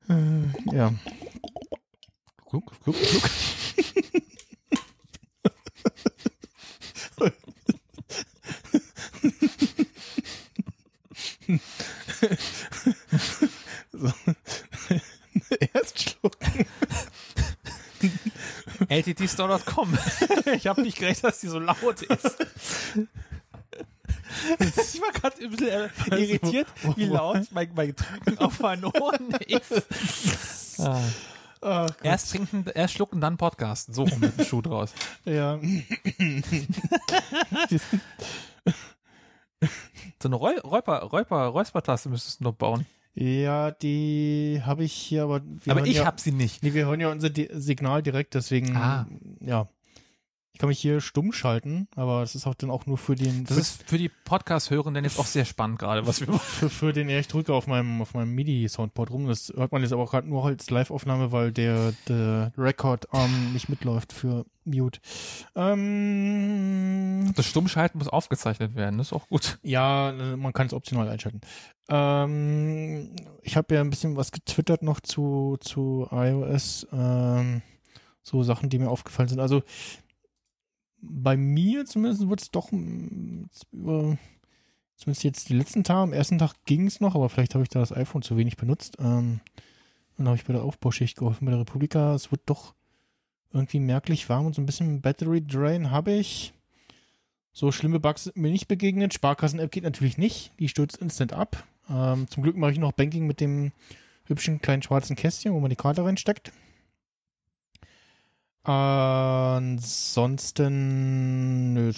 [0.09, 0.93] Äh, ja.
[2.51, 3.31] Gluck, gluck, gluck.
[13.93, 14.13] so.
[15.75, 16.67] Erst schlucken.
[18.89, 19.99] LTTstore.com.
[20.53, 22.37] ich habe nicht gerechnet, dass die so laut ist.
[24.61, 26.66] Ich war gerade ein bisschen äh, irritiert,
[26.97, 30.81] wie laut mein, mein Trinken auf meinen Ohren ist.
[30.81, 31.01] Ah.
[31.61, 33.93] Ah, Erst trinken, erst schlucken, dann podcasten.
[33.93, 34.93] So rum mit dem Schuh draus.
[35.24, 35.59] ja.
[40.22, 42.87] So eine Räu Räuper, Räuper, Räuspertaste müsstest du noch bauen.
[43.14, 46.62] ja, die habe ich hier, aber wir Aber ich ja, hab sie nicht.
[46.62, 49.07] Nee, wir hören ja unser Di Signal direkt, deswegen, Ah.
[49.41, 49.68] ja.
[50.59, 53.45] Ich kann mich hier stumm schalten, aber das ist auch dann auch nur für den,
[53.45, 56.41] Das ist für die Podcast-Hörenden jetzt auch sehr spannend gerade, was wir machen.
[56.41, 59.29] für, für den, ja, ich drücke auf meinem, auf meinem MIDI-Soundboard rum.
[59.29, 63.69] Das hört man jetzt aber auch gerade nur als Live-Aufnahme, weil der, der Record-Arm nicht
[63.69, 64.99] mitläuft für Mute.
[65.55, 69.61] Ähm, Das Stummschalten muss aufgezeichnet werden, das ist auch gut.
[69.63, 71.41] Ja, man kann es optional einschalten.
[71.89, 76.85] Ähm, ich habe ja ein bisschen was getwittert noch zu, zu iOS.
[76.93, 77.63] Ähm,
[78.25, 79.39] so Sachen, die mir aufgefallen sind.
[79.39, 79.63] Also
[81.01, 84.18] bei mir zumindest wird es doch über,
[84.96, 87.68] zumindest jetzt die letzten Tage, am ersten Tag ging es noch, aber vielleicht habe ich
[87.68, 88.96] da das iPhone zu wenig benutzt.
[89.01, 89.40] Ähm,
[90.18, 92.14] und habe ich bei der Aufbauschicht geholfen bei der Republika.
[92.14, 92.74] Es wird doch
[93.53, 96.53] irgendwie merklich warm und so ein bisschen Battery Drain habe ich.
[97.53, 99.14] So schlimme Bugs sind mir nicht begegnet.
[99.14, 100.53] Sparkassen-App geht natürlich nicht.
[100.59, 101.64] Die stürzt instant ab.
[101.88, 103.72] Ähm, zum Glück mache ich noch Banking mit dem
[104.26, 106.53] hübschen kleinen schwarzen Kästchen, wo man die Karte reinsteckt.
[108.69, 110.62] Ansonsten,
[111.73, 111.91] nö,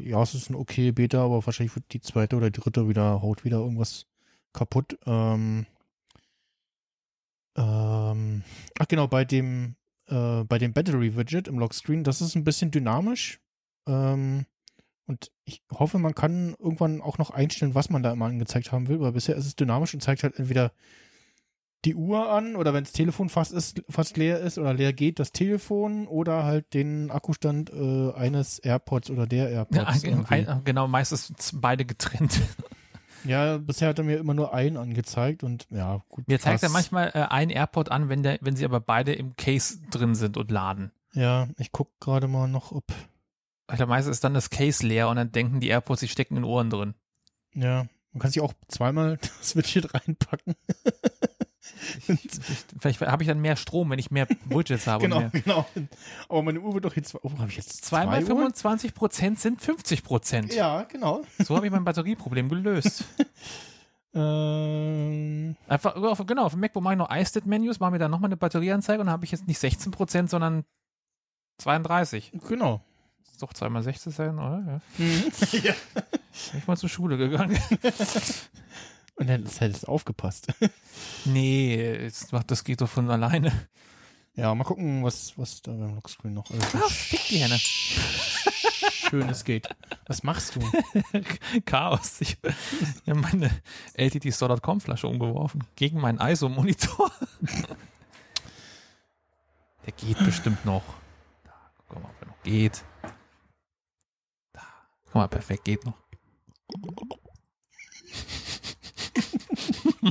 [0.00, 3.42] ja, es ist ein okay Beta, aber wahrscheinlich wird die zweite oder dritte wieder, haut
[3.42, 4.04] wieder irgendwas
[4.52, 4.98] kaputt.
[5.06, 5.64] Ähm,
[7.56, 8.42] ähm,
[8.78, 9.76] ach genau, bei dem,
[10.08, 13.40] äh, bei dem Battery Widget im Lockscreen, das ist ein bisschen dynamisch.
[13.86, 14.44] Ähm,
[15.06, 18.88] und ich hoffe, man kann irgendwann auch noch einstellen, was man da immer angezeigt haben
[18.88, 20.72] will, weil bisher ist es dynamisch und zeigt halt entweder
[21.84, 25.18] die Uhr an oder wenn das Telefon fast, ist, fast leer ist oder leer geht,
[25.18, 30.02] das Telefon oder halt den Akkustand äh, eines AirPods oder der AirPods.
[30.02, 32.40] Ja, ein, genau, meistens beide getrennt.
[33.24, 36.28] Ja, bisher hat er mir immer nur einen angezeigt und ja, gut.
[36.28, 39.34] Mir zeigt er manchmal äh, einen AirPod an, wenn, der, wenn sie aber beide im
[39.36, 40.92] Case drin sind und laden.
[41.12, 42.84] Ja, ich guck gerade mal noch, ob.
[43.66, 46.42] Glaube, meistens ist dann das Case leer und dann denken die AirPods, sie stecken in
[46.42, 46.94] den Ohren drin.
[47.52, 50.54] Ja, man kann sich auch zweimal das Widget reinpacken.
[52.78, 55.02] Vielleicht habe ich dann mehr Strom, wenn ich mehr Widgets habe.
[55.02, 55.66] genau, genau.
[56.28, 57.14] Aber meine Uhr wird doch jetzt.
[57.22, 58.38] Oh, habe ich jetzt Zweimal zwei Uhr?
[58.38, 60.54] 25 Prozent sind 50 Prozent.
[60.54, 61.22] Ja, genau.
[61.38, 63.04] So habe ich mein Batterieproblem gelöst.
[64.18, 65.94] Ähm, Einfach,
[66.26, 69.08] genau, auf dem MacBook mache ich noch iStat-Menus, mache mir dann nochmal eine Batterieanzeige und
[69.08, 70.64] dann habe ich jetzt nicht 16 Prozent, sondern
[71.58, 72.32] 32.
[72.48, 72.82] genau.
[73.30, 74.64] Ist doch zweimal 60 sein, oder?
[74.66, 75.04] Ja.
[75.04, 75.32] Mhm.
[75.62, 75.74] ja.
[75.92, 77.58] Bin ich mal zur Schule gegangen.
[79.16, 80.48] Und dann ist halt aufgepasst.
[81.24, 83.68] nee, jetzt macht, das geht doch von alleine.
[84.34, 87.58] Ja, mal gucken, was, was da beim Lockscreen noch alles Ah, fick die Henne.
[89.08, 89.68] Schönes geht.
[90.06, 90.60] Was machst du?
[91.64, 92.20] Chaos.
[92.20, 92.36] Ich
[93.06, 93.50] habe meine
[93.94, 95.64] LTT-Store.com Flasche umgeworfen.
[95.76, 97.10] Gegen meinen ISO-Monitor.
[99.86, 100.82] Der geht bestimmt noch.
[101.44, 101.52] Da,
[101.88, 102.84] guck mal, ob er noch geht.
[104.52, 104.62] Da.
[105.06, 105.96] Guck mal, perfekt, geht noch.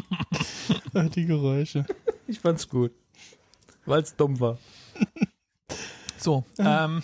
[1.15, 1.85] Die Geräusche.
[2.27, 2.91] Ich fand's gut.
[3.85, 4.57] Weil es dumm war.
[6.17, 7.03] So, ähm,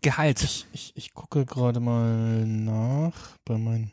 [0.00, 0.42] Gehalt.
[0.42, 3.92] Ich, ich, ich gucke gerade mal nach bei meinen,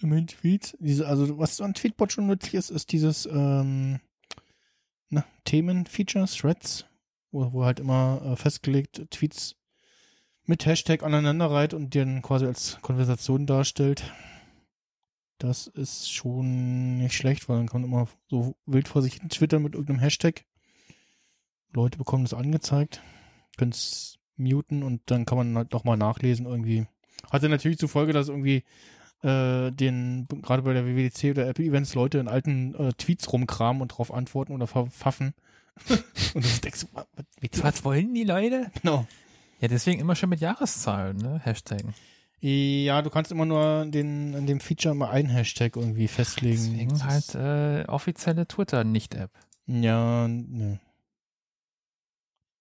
[0.00, 0.76] bei meinen Tweets.
[0.78, 4.00] Diese, also was an Tweetbot schon nützlich ist, ist dieses ähm,
[5.10, 6.86] na, Themen-Features, Threads,
[7.32, 9.56] wo, wo halt immer äh, festgelegt Tweets
[10.46, 14.04] mit Hashtag aneinander reiht und den quasi als Konversation darstellt.
[15.44, 19.28] Das ist schon nicht schlecht, weil dann kann man immer so wild vor sich hin
[19.28, 20.46] twittern mit irgendeinem Hashtag.
[21.74, 23.02] Leute bekommen das angezeigt,
[23.58, 26.86] können es muten und dann kann man halt nochmal nachlesen irgendwie.
[27.30, 28.64] Hatte natürlich zur Folge, dass irgendwie
[29.20, 33.82] äh, den, gerade bei der WWDC oder Apple Events Leute in alten äh, Tweets rumkramen
[33.82, 35.34] und drauf antworten oder verpfaffen.
[36.34, 38.70] und das denkst du, was, was, Was wollen die Leute?
[38.80, 39.06] genau.
[39.60, 41.38] Ja, deswegen immer schon mit Jahreszahlen, ne?
[41.44, 41.92] Hashtaggen.
[42.46, 46.56] Ja, du kannst immer nur in, den, in dem Feature immer einen Hashtag irgendwie festlegen.
[46.62, 49.30] Deswegen Das halt ist- äh, offizielle Twitter-Nicht-App.
[49.66, 50.78] Ja, ne.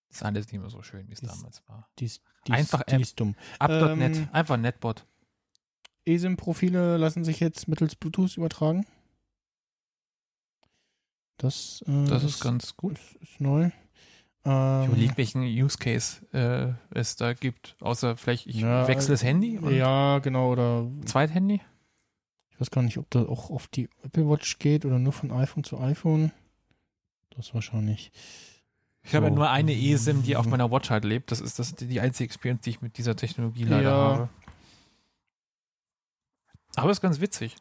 [0.09, 1.89] Ist alles nicht mehr so schön, wie es damals war.
[1.99, 3.15] Die ist, die Einfach ist, die App.
[3.17, 3.35] dumm.
[3.59, 5.05] Up.net, Ähm, einfach Netbot.
[6.05, 8.85] eSIM-Profile lassen sich jetzt mittels Bluetooth übertragen.
[11.37, 12.93] Das, äh, Das ist ganz gut.
[12.93, 13.69] ist, ist neu.
[14.45, 17.77] Ich Ähm, überlege, welchen Use Case äh, es da gibt.
[17.79, 21.61] Außer vielleicht, ich Ja, wechsle das Handy ja, genau, oder Zweithandy.
[22.49, 25.31] ich weiß gar nicht, ob das auch auf die Apple Watch geht oder nur von
[25.31, 26.31] iPhone zu iPhone.
[27.29, 28.11] Das wahrscheinlich.
[29.01, 29.35] Ich habe ja So.
[29.37, 31.31] nur eine eSIM, die auf meiner Watch halt lebt.
[31.31, 33.95] Das ist das, die einzige Experience, die ich mit dieser Technologie leider Ja.
[33.95, 34.29] habe.
[36.75, 37.55] Aber ist ganz witzig.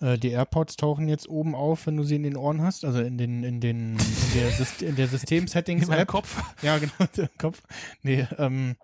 [0.00, 3.00] Äh, die AirPods tauchen jetzt oben auf, wenn du sie in den Ohren hast, also
[3.00, 3.98] in den, in den, in
[4.34, 5.88] der, Syst in der In System-Settings-App.
[5.88, 6.42] meinem Kopf.
[6.62, 7.60] Ja, genau, der Kopf.
[8.02, 8.76] Nee, ähm,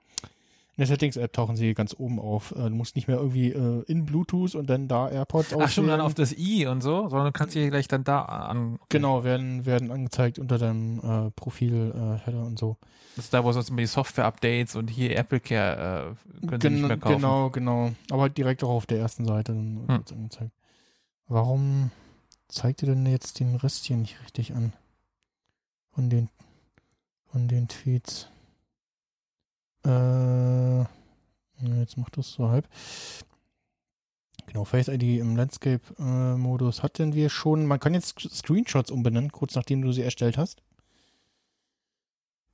[0.79, 2.51] in der Settings-App tauchen sie ganz oben auf.
[2.53, 5.87] Äh, du musst nicht mehr irgendwie äh, in Bluetooth und dann da AirPods Ach schon,
[5.87, 6.01] dann auswählen.
[6.03, 8.75] auf das I und so, sondern du kannst hier gleich dann da an.
[8.75, 8.85] okay.
[8.91, 12.77] Genau, werden, werden angezeigt unter deinem äh, Profil, äh, Header und so.
[13.17, 16.69] Das ist da, wo sonst immer die Software-Updates und hier Apple Care äh, können sie
[16.69, 17.23] nicht Gen- mehr kaufen.
[17.23, 17.93] Genau, genau.
[18.11, 20.05] Aber direkt auch auf der ersten Seite dann Hm.
[20.13, 20.51] angezeigt.
[21.29, 21.91] Warum
[22.49, 24.73] zeigt ihr denn jetzt den Rest hier nicht richtig an?
[25.91, 26.29] Von den,
[27.27, 28.29] von den Tweets.
[29.85, 30.81] Äh,
[31.79, 32.69] jetzt macht das so halb.
[34.47, 37.67] Genau, Face ID im Landscape-Modus hatten wir schon.
[37.67, 40.63] Man kann jetzt Screenshots umbenennen, kurz nachdem du sie erstellt hast.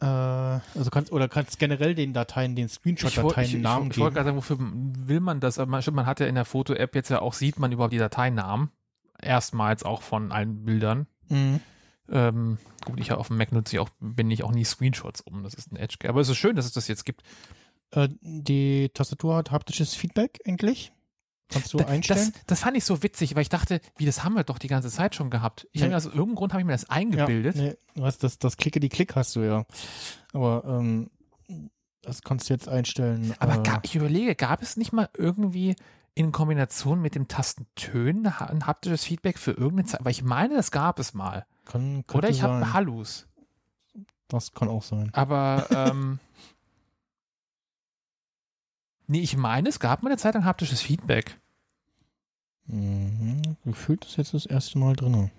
[0.03, 3.91] Äh, also kannst oder kannst generell den Dateien, den Ich, woll- Screenshot-Dateien ich, ich, Namen
[3.91, 4.15] ich wollte geben.
[4.15, 4.57] gerade sagen, wofür
[5.09, 5.59] will man das?
[5.59, 7.93] Aber man, stimmt, man hat ja in der Foto-App jetzt ja auch, sieht man überhaupt
[7.93, 8.71] die Dateinamen.
[9.21, 11.07] Erstmals auch von allen Bildern.
[11.29, 11.61] Mhm.
[12.11, 15.45] Ähm, gut, ich auf dem Mac nutze ich auch, bin ich auch nie Screenshots um.
[15.45, 15.97] Das ist ein Edge.
[16.09, 17.23] Aber es ist schön, dass es das jetzt gibt.
[17.93, 20.93] Äh, die Tastatur hat haptisches Feedback endlich.
[21.53, 22.33] Kannst du Da- einstellen.
[22.35, 24.69] Das, das fand ich so witzig, weil ich dachte, wie das haben wir doch die
[24.69, 25.67] ganze Zeit schon gehabt.
[25.73, 25.87] Ich Nee.
[25.87, 27.57] habe mir aus irgendeinem Grund habe ich mir das eingebildet.
[27.57, 29.65] Ja, nee, du hast das, das Klicke die Klick hast du ja.
[30.33, 31.11] Aber ähm,
[32.03, 33.35] das kannst du jetzt einstellen.
[33.39, 35.77] Aber äh, ga, ich überlege, gab es nicht mal irgendwie
[36.15, 40.05] in Kombination mit dem Tastentönen ein haptisches Feedback für irgendeine Zeit?
[40.05, 41.47] Weil ich meine, das gab es mal.
[41.65, 42.73] kann, Oder ich habe.
[42.73, 43.27] Hallus.
[44.29, 45.11] Das kann auch sein.
[45.12, 46.19] Aber ähm,
[49.07, 51.39] nee, ich meine, es gab mal eine Zeit lang haptisches Feedback.
[52.66, 53.43] Mhm.
[53.64, 55.30] Gefühlt ist jetzt das erste Mal drin.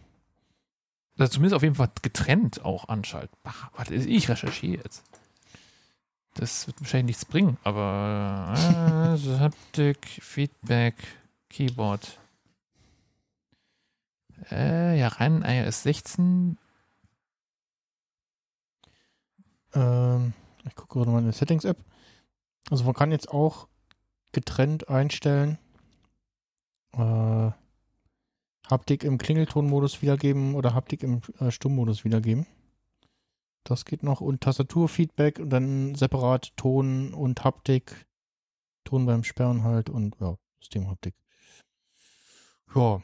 [1.18, 3.72] Also zumindest auf jeden Fall getrennt auch anschaltbar.
[3.76, 5.04] Warte, ich recherchiere jetzt.
[6.36, 10.96] Das wird wahrscheinlich nichts bringen, aber äh, Haptik, Feedback.
[11.50, 12.18] Keyboard.
[14.50, 16.58] Äh, ja, rein iOS 16.
[19.76, 20.34] Ähm,
[20.66, 21.78] ich gucke gerade mal in der Settings-App.
[22.72, 23.68] Also man kann jetzt auch
[24.32, 25.60] getrennt einstellen.
[26.94, 27.52] Äh,
[28.70, 32.46] Haptik im Klingeltonmodus wiedergeben oder Haptik im äh, Stummmodus wiedergeben.
[33.64, 34.22] Das geht noch.
[34.22, 38.06] Und Tastaturfeedback und dann separat Ton und Haptik.
[38.84, 41.16] Ton beim Sperren halt und ja, Systemhaptik.
[42.76, 43.02] Ja.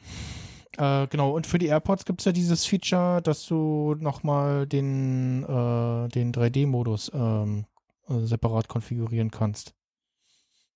[0.78, 5.44] Äh, genau, und für die AirPods gibt es ja dieses Feature, dass du nochmal den,
[5.44, 7.66] äh, den 3D-Modus ähm,
[8.08, 9.74] äh, separat konfigurieren kannst.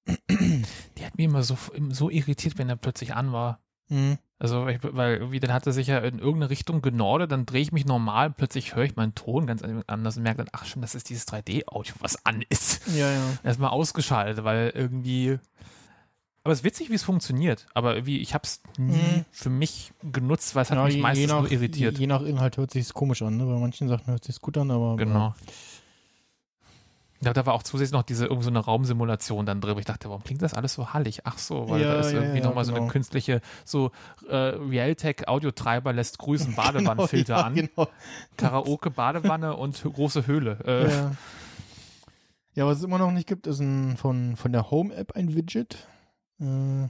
[0.07, 1.57] Die hat mich immer so,
[1.89, 3.59] so irritiert, wenn er plötzlich an war.
[3.89, 4.17] Mhm.
[4.39, 7.61] Also, ich, weil irgendwie, dann hat er sich ja in irgendeine Richtung genordet, dann drehe
[7.61, 10.81] ich mich normal, plötzlich höre ich meinen Ton ganz anders und merke dann, ach schon,
[10.81, 12.81] das ist dieses 3D-Audio, was an ist.
[12.93, 13.21] Ja, ja.
[13.43, 15.39] Erstmal ausgeschaltet, weil irgendwie.
[16.43, 17.67] Aber es ist witzig, wie es funktioniert.
[17.73, 19.25] Aber irgendwie, ich habe es nie Mhm.
[19.31, 21.93] für mich genutzt, weil es hat ja mich meistens je nach, nur irritiert.
[21.93, 23.45] Je, je nach Inhalt hört sich komisch an, ne?
[23.45, 24.97] Bei manchen Sachen hört sich gut an, aber.
[24.97, 25.34] Genau.
[27.23, 29.77] Ja, da war auch zusätzlich noch diese irgend so eine Raumsimulation dann drin.
[29.79, 31.21] Ich dachte, warum klingt das alles so hallig?
[31.25, 32.91] Ach so, weil Ja, da ist ja, irgendwie ja, nochmal so eine genau.
[32.91, 33.91] künstliche, so
[34.29, 37.55] äh, Realtek Audiotreiber lässt grüßen Badewannenfilter genau, an.
[37.55, 37.87] Genau.
[38.37, 40.57] Karaoke, Badewanne und große Höhle.
[40.65, 41.11] Äh, Ja.
[42.55, 45.87] ja, was es immer noch nicht gibt, ist ein, von, von der Home-App ein Widget.
[46.41, 46.89] Äh,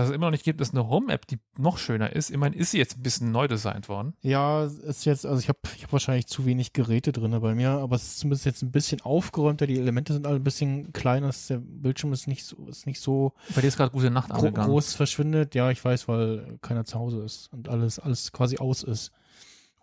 [0.00, 2.30] Was es immer noch nicht gibt, ist eine Home-App, die noch schöner ist.
[2.30, 4.14] Immerhin ist sie jetzt ein bisschen neu designt worden.
[4.22, 7.54] Ja, es ist jetzt, also ich habe ich hab wahrscheinlich zu wenig Geräte drin bei
[7.54, 10.92] mir, aber es ist zumindest jetzt ein bisschen aufgeräumter, die Elemente sind alle ein bisschen
[10.92, 14.10] kleiner, es- der Bildschirm ist nicht so, ist nicht so Bei dir ist gerade gute
[14.10, 14.70] Nacht gro angegangen.
[14.70, 15.54] groß verschwindet.
[15.54, 19.12] Ja, ich weiß, weil keiner zu Hause ist und alles, alles quasi aus ist.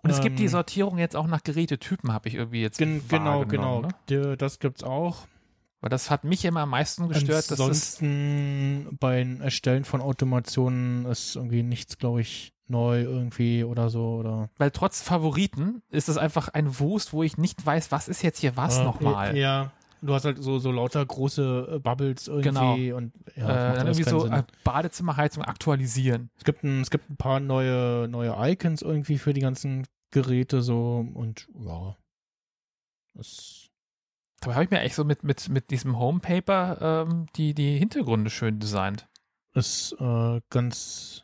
[0.03, 3.01] Und es gibt die Ähm, Sortierung jetzt auch nach Gerätetypen, habe ich irgendwie jetzt Gen
[3.07, 3.81] genau, genau.
[4.07, 4.35] Ne?
[4.37, 5.27] Das gibt's auch.
[5.83, 11.35] Weil das hat mich immer am meisten gestört, dass Ansonsten beim Erstellen von Automationen ist
[11.35, 14.15] irgendwie nichts, glaube ich, neu irgendwie oder so.
[14.15, 18.23] Oder weil trotz Favoriten ist das einfach ein Wust, wo ich nicht weiß, was ist
[18.23, 19.35] jetzt hier was Äh, nochmal.
[19.35, 19.73] Ja.
[20.01, 24.09] Du hast halt so, so lauter große äh, Bubbles irgendwie und ja, äh, dann irgendwie
[24.09, 24.31] so Sinn.
[24.31, 26.29] äh, Badezimmerheizung aktualisieren.
[26.37, 30.61] Es gibt, ein, es gibt ein paar neue, neue Icons irgendwie für die ganzen Geräte
[30.61, 31.97] so und ja.
[33.15, 33.62] Das,
[34.43, 38.29] Dabei habe ich mir echt so mit, mit, mit diesem Homepaper ähm, die, die Hintergründe
[38.29, 39.07] schön designt.
[39.53, 41.23] ist äh, ganz,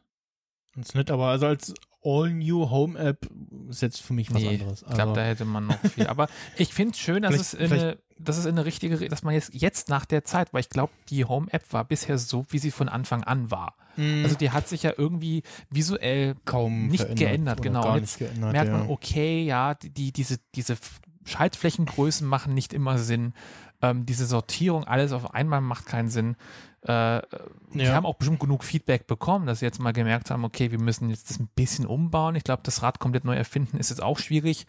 [0.74, 3.30] ganz nett, aber also als All-New Home-App
[3.70, 4.82] ist jetzt für mich was Nee, anderes.
[4.84, 6.08] Ich glaube, Also- da hätte man noch viel.
[6.08, 9.24] Aber ich finde es schön, dass es, in eine, dass es in eine richtige, dass
[9.24, 12.60] man jetzt, jetzt nach der Zeit, weil ich glaube, die Home-App war bisher so, wie
[12.60, 13.76] sie von Anfang an war.
[13.98, 14.24] Mhm.
[14.24, 17.92] Also die hat sich ja irgendwie visuell kaum nicht geändert, genau.
[17.94, 18.78] Und nicht geändert, merkt ja.
[18.78, 20.78] man, okay, ja, die, die, diese, diese
[21.30, 23.34] Schaltflächengrößen machen nicht immer Sinn.
[23.82, 26.36] Ähm, diese Sortierung, alles auf einmal macht keinen Sinn.
[26.82, 27.22] Äh,
[27.72, 27.94] Wir Ja.
[27.94, 31.10] haben auch bestimmt genug Feedback bekommen, dass sie jetzt mal gemerkt haben, okay, wir müssen
[31.10, 32.36] jetzt das ein bisschen umbauen.
[32.36, 34.66] Ich glaube, das Rad komplett neu erfinden ist jetzt auch schwierig.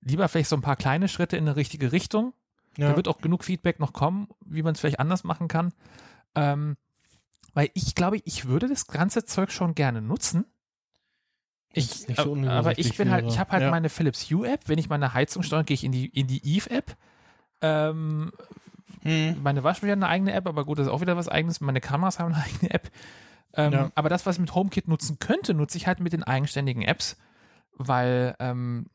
[0.00, 2.32] Lieber vielleicht so ein paar kleine Schritte in eine richtige Richtung.
[2.78, 2.90] ja.
[2.90, 5.72] Da wird auch genug Feedback noch kommen, wie man es vielleicht anders machen kann.
[6.34, 6.76] Ähm,
[7.54, 10.44] weil ich glaube, ich würde das ganze Zeug schon gerne nutzen.
[11.76, 13.70] Ich, so äh, aber ich bin halt, ich habe halt Ja.
[13.70, 14.60] meine Philips Hue App.
[14.66, 16.96] Wenn ich meine Heizung steuere, gehe ich in die in die Eve App.
[17.60, 18.32] Ähm,
[19.02, 19.36] Hm.
[19.42, 21.60] meine Waschmaschine hat eine eigene App, aber gut, das ist auch wieder was eigenes.
[21.60, 22.90] Meine Kameras haben eine eigene App.
[23.54, 23.90] Ähm, Ja.
[23.94, 27.16] Aber das, was ich mit HomeKit nutzen könnte, nutze ich halt mit den eigenständigen Apps,
[27.72, 28.86] weil ähm,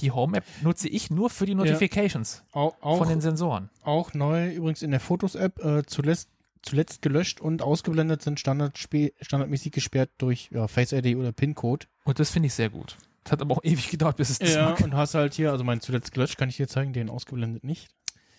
[0.00, 3.70] die Home-App nutze ich nur für die Notifications Auch, auch, von den Sensoren.
[3.84, 6.28] auch neu übrigens in der Fotos-App äh, zuletzt,
[6.64, 11.86] zuletzt gelöscht und ausgeblendet sind Standard standardmäßig gesperrt durch ja, Face ID oder PIN-Code.
[12.04, 12.96] Und das finde ich sehr gut.
[13.22, 14.80] Das hat aber auch ewig gedauert, bis es das Ja, mag.
[14.80, 17.88] und hast halt hier, also mein zuletzt gelöscht, kann ich dir zeigen, den ausgeblendet nicht.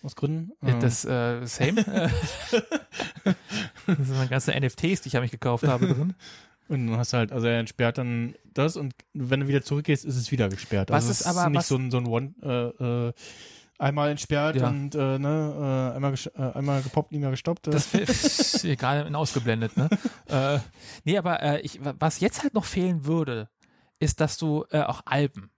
[0.02, 0.52] Aus Gründen.
[0.62, 1.82] Ja, Ähm, Das äh, Same.
[3.24, 6.14] das sind meine ganzen NFTs, die ich mich gekauft habe drin.
[6.68, 10.04] Und dann hast du halt, also er entsperrt dann das und wenn du wieder zurückgehst,
[10.04, 10.90] ist es wieder gesperrt.
[10.90, 13.12] Was also ist aber- nicht was- so ein, so ein One, äh, äh,
[13.78, 14.68] einmal entsperrt Ja.
[14.68, 17.68] und äh, ne, äh, einmal, äh, einmal gepoppt, nie mehr gestoppt.
[17.68, 17.70] äh.
[17.70, 19.88] Das ist egal, ausgeblendet, ne?
[20.28, 20.58] äh,
[21.04, 23.48] nee, aber äh, ich, was jetzt halt noch fehlen würde,
[23.98, 25.50] ist, dass du äh, auch Alben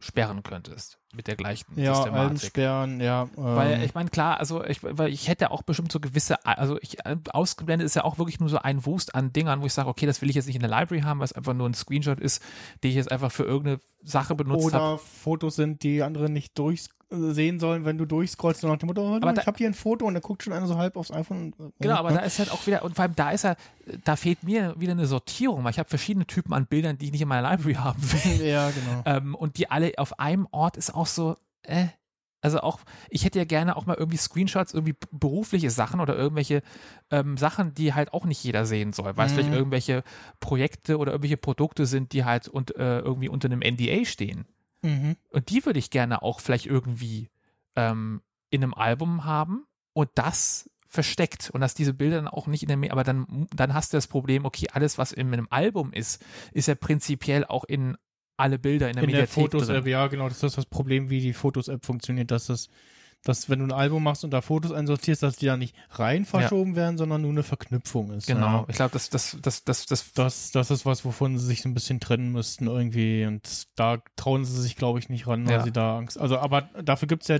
[0.00, 2.04] sperren könntest mit der gleichen ja, Alben
[2.36, 2.48] Systematik.
[2.48, 3.22] sperren, ja.
[3.22, 6.78] Ähm, Weil ich meine, klar, also ich, weil ich hätte auch bestimmt so gewisse, also
[6.80, 9.72] ich, äh, ausgeblendet ist ja auch wirklich nur so ein Wust an Dingern, wo ich
[9.72, 11.68] sage, okay, das will ich jetzt nicht in der Library haben, weil es einfach nur
[11.68, 12.42] ein Screenshot ist,
[12.84, 14.84] den ich jetzt einfach für irgendeine Sache benutzt habe.
[14.94, 16.56] oder Fotos sind, die andere nicht
[17.10, 19.74] durchsehen sollen, wenn du durchscrollst und nach dem Motto, oh, Aber ich habe hier ein
[19.74, 21.54] Foto und da guckt schon einer so halb aufs iPhone.
[21.58, 23.56] und- Genau, ja, aber da ist halt auch wieder, und vor allem da ist er,
[24.04, 27.12] da fehlt mir wieder eine Sortierung, weil ich habe verschiedene Typen an Bildern, die ich
[27.12, 28.46] nicht in meiner Library haben will.
[28.46, 29.02] Ja, genau.
[29.06, 31.86] ähm, und die alle auf einem Ort ist auch so, äh,
[32.40, 32.78] Also auch,
[33.10, 36.62] ich hätte ja gerne auch mal irgendwie Screenshots, irgendwie berufliche Sachen oder irgendwelche
[37.10, 39.36] ähm, Sachen, die halt auch nicht jeder sehen soll, weil es Mhm.
[39.36, 40.04] vielleicht irgendwelche
[40.38, 44.46] Projekte oder irgendwelche Produkte sind, die halt und, äh, irgendwie unter einem NDA stehen.
[44.82, 45.16] Mhm.
[45.30, 47.28] Und die würde ich gerne auch vielleicht irgendwie
[47.76, 52.62] ähm, in einem Album haben und das versteckt und dass diese Bilder dann auch nicht
[52.62, 55.46] in der, Me aber dann, dann hast du das Problem, okay, alles, was in einem
[55.50, 57.96] Album ist, ist ja prinzipiell auch in
[58.38, 59.92] alle Bilder in der In der Mediathek Fotos-App, drin.
[59.92, 62.68] ja, genau, das ist das Problem, wie die Fotos-App funktioniert, dass das,
[63.24, 66.24] dass wenn du ein Album machst und da Fotos einsortierst, dass die da nicht rein
[66.24, 68.26] verschoben werden, sondern nur eine Verknüpfung ist.
[68.26, 68.66] Genau, Ja.
[68.68, 71.68] ich glaube, das, das, das, das, das, Das, das ist was, wovon sie sich so
[71.68, 73.26] ein bisschen trennen müssten irgendwie.
[73.26, 75.62] Und da trauen sie sich, glaube ich, nicht ran, weil Ja.
[75.64, 76.18] sie da Angst.
[76.18, 77.38] Also, aber dafür gibt's ja,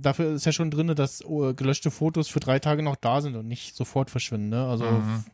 [0.00, 3.34] dafür ist ja schon drin, dass oh, gelöschte Fotos für drei Tage noch da sind
[3.36, 4.48] und nicht sofort verschwinden.
[4.50, 4.66] Ne?
[4.68, 5.24] Also Mhm.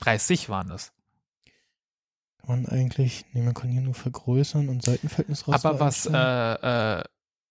[0.00, 0.92] 30 waren das.
[2.46, 5.64] kann man eigentlich, nee, man kann hier nur vergrößern und Seitenverhältnis raus.
[5.64, 6.12] Aber was, äh,
[7.00, 7.04] äh,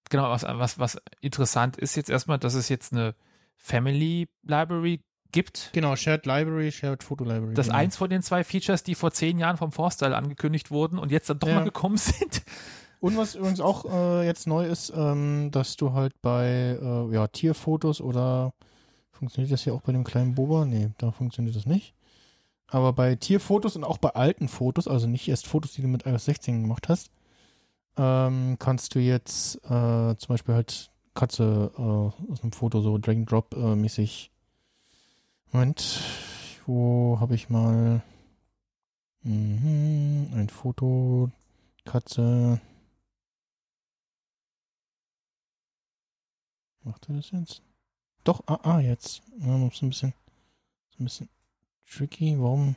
[0.10, 3.16] genau, was, was, was interessant ist jetzt erstmal, dass es jetzt eine
[3.56, 5.02] Family Library
[5.32, 5.72] gibt.
[5.74, 7.54] Genau, Shared Library, Shared Photo Library.
[7.54, 7.80] Das genau.
[7.80, 11.30] eins von den zwei Features, die vor zehn Jahren vom Forstyle angekündigt wurden und jetzt
[11.30, 11.56] dann doch Ja.
[11.56, 12.44] mal gekommen sind.
[13.00, 17.28] Und was übrigens auch äh, jetzt neu ist, ähm, dass du halt bei äh, ja,
[17.28, 18.54] Tierfotos oder
[19.12, 20.66] funktioniert das hier auch bei dem kleinen Boba?
[20.66, 21.94] Nee, da funktioniert das nicht.
[22.68, 26.06] Aber bei Tierfotos und auch bei alten Fotos, also nicht erst Fotos, die du mit
[26.06, 27.12] iOS 16 gemacht hast,
[27.98, 34.32] ähm, kannst du jetzt äh, zum Beispiel halt Katze äh, aus einem Foto so Drag-and-Drop-mäßig.
[35.52, 36.02] Moment,
[36.66, 38.04] wo habe ich mal
[39.24, 41.32] mhm, ein Foto,
[41.86, 42.62] Katze.
[46.84, 47.62] Macht er das jetzt?
[48.24, 49.22] Doch, ah, ah jetzt.
[49.40, 50.14] Ja, ist ein bisschen,
[51.00, 51.30] ein bisschen
[51.90, 52.38] tricky.
[52.40, 52.76] Warum?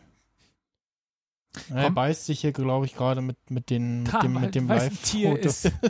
[1.68, 4.68] Ja, er beißt sich hier, glaube ich, gerade mit, mit, den, mit dem, mit dem
[4.68, 5.48] Live-Foto.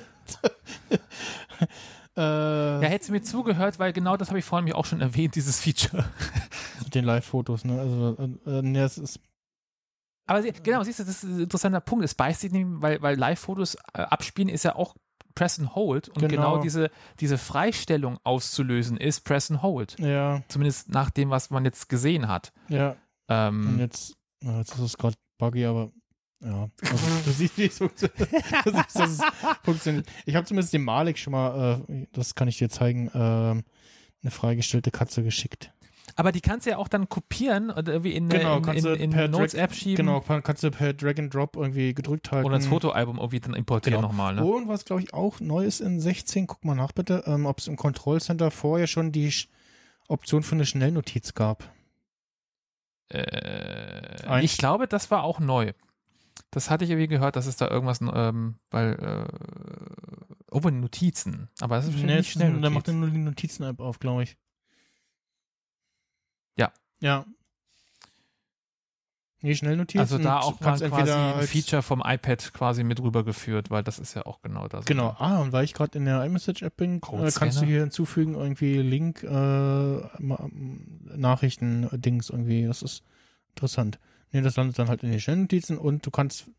[2.17, 5.35] äh, Ja, hättest du mir zugehört, weil genau das habe ich vorhin auch schon erwähnt,
[5.35, 6.05] dieses Feature.
[6.85, 7.79] mit den Live-Fotos, ne?
[7.81, 8.17] Also,
[8.47, 9.21] äh, nee, es ist,
[10.27, 12.05] Aber sie, genau, siehst du, das ist ein interessanter Punkt.
[12.05, 14.95] Es beißt sich nämlich, weil, weil Live-Fotos äh, abspielen ist ja auch
[15.35, 16.59] Press and Hold und genau, Genau.
[16.63, 19.97] diese, diese Freistellung auszulösen ist Press and Hold.
[20.01, 22.53] ja, Zumindest nach dem, was man jetzt gesehen hat.
[22.69, 22.91] ja.
[22.91, 25.91] Und Ähm, jetzt, na, jetzt ist es gerade buggy, aber
[26.43, 26.71] ja.
[26.83, 28.31] Also, du siehst, wie es funktioniert.
[28.65, 29.21] Du siehst, dass es
[29.65, 30.07] funktioniert.
[30.25, 33.65] Ich habe zumindest dem Malik schon mal, äh, das kann ich dir zeigen, ähm,
[34.23, 35.73] eine freigestellte Katze geschickt.
[36.17, 38.95] aber die kannst du ja auch dann kopieren und irgendwie in, Genau, in, kannst in,
[38.97, 42.47] in per Notes-App schieben Genau, kann- kannst du per Drag and Drop irgendwie gedrückt halten.
[42.47, 44.09] oder ins Fotoalbum irgendwie dann importieren Genau.
[44.09, 44.35] nochmal.
[44.35, 44.45] Ne?
[44.45, 47.59] Und was, glaube ich, auch neu ist in 16, guck mal nach bitte, ähm, ob
[47.59, 49.33] es im Control Center vorher schon die
[50.09, 51.71] Option für eine Schnellnotiz gab.
[53.11, 55.73] Äh, ich glaube, das war auch neu.
[56.51, 61.49] Das hatte ich irgendwie gehört, dass es da irgendwas, ähm, weil, äh, oh, bei Notizen.
[61.61, 62.61] Aber das ist Nee, wahrscheinlich nicht schnell.
[62.61, 64.37] dann macht er nur die Notizen-App auf, glaube ich.
[66.57, 66.73] Ja.
[67.01, 67.25] Ja.
[69.43, 70.01] Nee, Schnellnotizen.
[70.01, 74.13] Also da auch mal quasi ein Feature vom iPad quasi mit rübergeführt, weil das ist
[74.15, 74.85] ja auch genau das.
[74.85, 75.17] Genau.
[75.19, 78.77] Ah, und weil ich gerade in der iMessage-App bin, äh, kannst du hier hinzufügen, irgendwie
[78.83, 80.49] Link, äh, ma-
[81.17, 82.67] Nachrichten-Dings irgendwie.
[82.67, 83.03] Das ist
[83.51, 83.99] interessant.
[84.33, 86.51] Nee, das landet dann halt in den Schnellnotizen und du kannst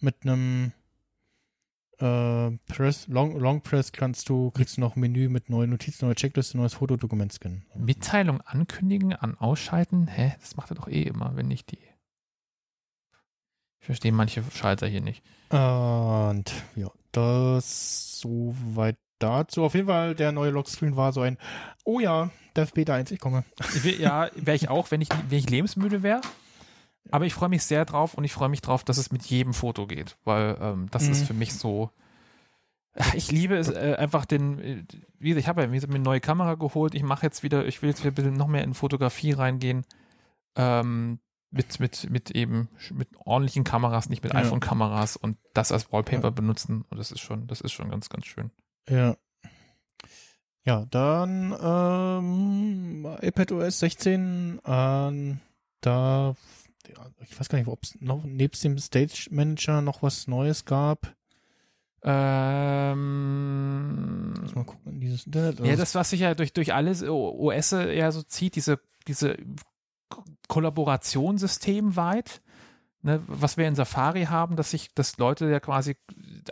[0.00, 0.72] mit einem
[1.98, 6.06] äh, Press, Long, Long Press kannst du, kriegst du noch ein Menü mit neuen Notizen,
[6.06, 7.64] neue Checkliste, neues Fotodokument scannen.
[7.76, 10.06] Mitteilung ankündigen, an ausschalten?
[10.08, 10.34] Hä?
[10.40, 11.78] Das macht er doch eh immer, wenn nicht die.
[13.84, 15.22] Ich verstehe manche Schalter hier nicht.
[15.50, 16.44] Und
[16.74, 19.62] ja, das soweit dazu.
[19.62, 21.36] Auf jeden Fall, der neue Lockscreen war so ein,
[21.84, 23.44] oh ja, Dev Beta 1, ich komme.
[23.98, 26.22] Ja, wäre ich auch, wenn ich, wenn ich lebensmüde wäre.
[27.10, 29.52] Aber ich freue mich sehr drauf und ich freue mich drauf, dass es mit jedem
[29.52, 31.12] Foto geht, weil ähm, das Mhm.
[31.12, 31.90] ist für mich so.
[33.14, 34.84] Ich liebe es äh, einfach den, äh,
[35.18, 36.94] wie gesagt, ich habe ja mir eine neue Kamera geholt.
[36.94, 39.84] Ich mache jetzt wieder, ich will jetzt wieder ein bisschen noch mehr in Fotografie reingehen.
[40.56, 41.18] Ähm,
[41.54, 44.40] mit, mit, mit eben, mit ordentlichen Kameras, nicht mit Ja.
[44.40, 46.30] iPhone-Kameras und das als Wallpaper Ja.
[46.30, 46.84] benutzen.
[46.90, 48.50] Und das ist schon, das ist schon ganz, ganz schön.
[48.88, 49.16] Ja.
[50.66, 55.40] Ja, dann ähm, iPadOS 16, ähm,
[55.82, 56.34] da,
[57.20, 61.14] ich weiß gar nicht, ob es noch nebst dem Stage Manager noch was Neues gab.
[62.94, 65.60] Ähm, Lass mal gucken dieses Internet.
[65.60, 69.36] Ja, das, was sich ja durch, durch alle OS ja so zieht, diese, diese
[70.48, 72.40] Kollaboration systemweit,
[73.02, 75.96] ne, was wir in Safari haben, dass sich, dass Leute ja quasi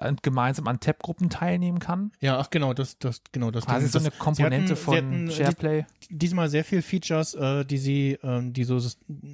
[0.01, 2.13] an- gemeinsam an Tab-Gruppen teilnehmen kann.
[2.21, 3.65] ja, ach genau, das, das, genau, das.
[3.67, 5.87] Quasi so das, eine Komponente von hatten, sie SharePlay.
[6.11, 8.75] diesmal sehr viel Features, äh, die sie, ähm, die so,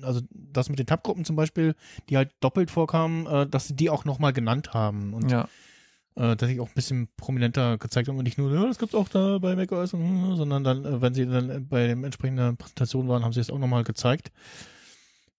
[0.02, 1.74] also das mit den Tab-Gruppen zum Beispiel,
[2.09, 5.14] die halt doppelt vorkamen, äh, dass sie die auch nochmal genannt haben.
[5.14, 5.48] Und Ja.
[6.19, 8.95] Äh, dass ich auch ein bisschen prominenter gezeigt haben und nicht nur, ja, das gibt's
[8.95, 13.24] auch da bei macOS, sondern dann, äh, wenn sie dann bei dem entsprechenden Präsentation waren,
[13.24, 14.32] haben sie es auch nochmal gezeigt.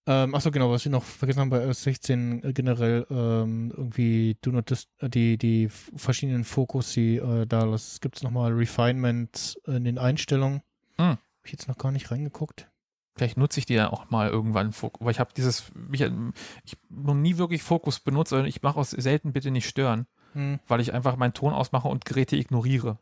[0.07, 4.37] Ähm, achso, genau, was wir noch vergessen haben bei iOS 16 äh, generell ähm, irgendwie
[4.41, 9.59] Do Not Dis äh, die, die verschiedenen Fokus, die äh, da das gibt's nochmal Refinement
[9.67, 10.61] in den Einstellungen.
[10.97, 11.11] Hm.
[11.11, 12.69] Hab ich jetzt noch gar nicht reingeguckt.
[13.15, 17.13] Vielleicht nutze ich die ja auch mal irgendwann, weil ich habe dieses, mich, ich noch
[17.13, 20.59] nie wirklich Fokus benutzt, sondern ich mache auch selten bitte nicht stören, Hm.
[20.67, 22.97] weil ich einfach meinen Ton ausmache und Geräte ignoriere.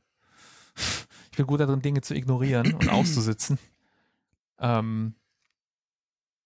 [1.32, 3.60] Ich bin gut darin, Dinge zu ignorieren und auszusitzen.
[4.60, 5.14] Ähm,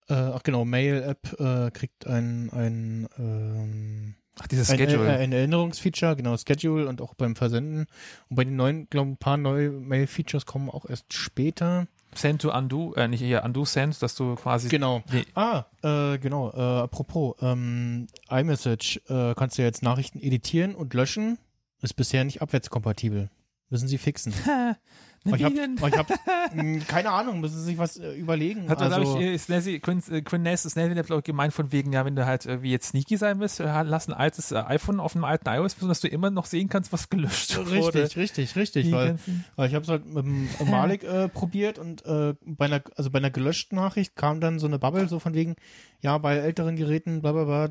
[0.09, 5.07] Äh, ach genau, Mail-App äh, kriegt ein, ein, ähm, ach, dieses ein, Schedule.
[5.07, 7.85] Äh, ein Erinnerungsfeature, genau, Schedule und auch beim Versenden.
[8.27, 11.87] Und bei den neuen, glaube ein paar neue Mail-Features kommen auch erst später.
[12.13, 14.67] Send to undo, äh, nicht hier undo send, dass du quasi.
[14.69, 15.01] Genau.
[15.11, 16.51] Nee, Ah, äh, genau.
[16.51, 21.37] Äh, apropos, ähm, iMessage äh, kannst du jetzt Nachrichten editieren und löschen.
[21.81, 23.29] Ist bisher nicht abwärtskompatibel.
[23.69, 24.33] Müssen sie fixen.
[25.23, 25.75] Na, ich hab, denn?
[25.75, 26.09] ich hab
[26.55, 28.67] mh, keine Ahnung, müssen sie sich was äh, überlegen.
[28.67, 31.25] Hat er, also, glaube ich, äh, Snazzy, Quinn, äh, Quinn Ness, Snazzy hat, glaube ich,
[31.25, 34.07] gemeint von wegen, ja, wenn du halt äh, wie jetzt sneaky sein willst, äh, lass
[34.07, 37.09] ein altes äh, iPhone auf einem alten iOS, dass du immer noch sehen kannst, was
[37.09, 38.03] gelöscht wurde.
[38.03, 39.19] Richtig, richtig, richtig, weil,
[39.55, 43.11] weil ich habe es halt mit dem Malik äh, probiert und äh, bei einer, also
[43.11, 45.55] bei einer gelöschten Nachricht kam dann so eine Bubble so von wegen,
[45.99, 47.69] ja, bei älteren Geräten, bla bla bla,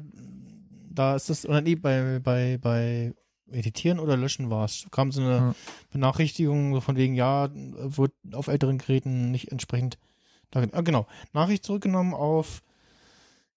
[0.93, 3.13] da ist das, oder nee, bei, bei, bei
[3.53, 4.87] Editieren oder Löschen war es.
[4.91, 5.55] Kam so eine Hm.
[5.93, 9.99] Benachrichtigung von wegen, ja, wird auf älteren Geräten nicht entsprechend,
[10.51, 12.63] da, ah, genau, Nachricht zurückgenommen auf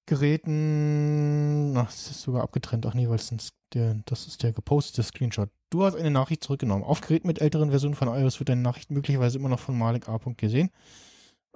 [0.06, 4.52] Geräten, ach, das ist sogar abgetrennt, ach nee, weil es ist der, das ist der
[4.52, 5.50] gepostete Screenshot.
[5.70, 6.84] Du hast eine Nachricht zurückgenommen.
[6.84, 10.10] Auf Geräten mit älteren Versionen von iOS wird deine Nachricht möglicherweise immer noch von Malik
[10.10, 10.20] A.
[10.38, 10.70] gesehen.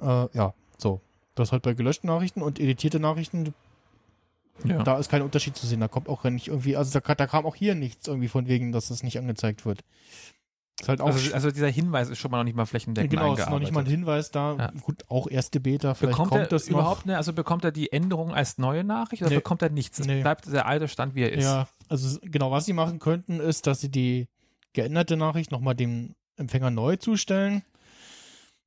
[0.02, 1.02] Äh, ja, so.
[1.36, 3.54] Das halt bei gelöschten Nachrichten und editierte Nachrichten,
[4.64, 4.84] Ja.
[4.84, 5.80] da ist kein Unterschied zu sehen.
[5.80, 8.72] Da kommt auch nicht irgendwie, also da, da kam auch hier nichts irgendwie von wegen,
[8.72, 9.84] dass das nicht angezeigt wird.
[10.88, 13.58] Halt Also, also dieser Hinweis ist schon mal noch nicht mal flächendeckend genau, ist noch
[13.60, 13.88] nicht mal ein.
[13.88, 14.56] Hinweis da.
[14.58, 14.72] Ja.
[14.82, 17.14] Gut, auch erste Beta, vielleicht Bekommt kommt er das überhaupt noch.
[17.14, 19.38] eine, also bekommt er die Änderung als neue Nachricht oder Nee.
[19.38, 19.98] bekommt er nichts?
[20.00, 20.22] Es Nee.
[20.22, 21.44] bleibt der alte Stand, wie er ist.
[21.46, 24.28] Ja, also genau, was sie machen könnten, ist, dass sie die
[24.74, 27.64] geänderte Nachricht nochmal dem Empfänger neu zustellen.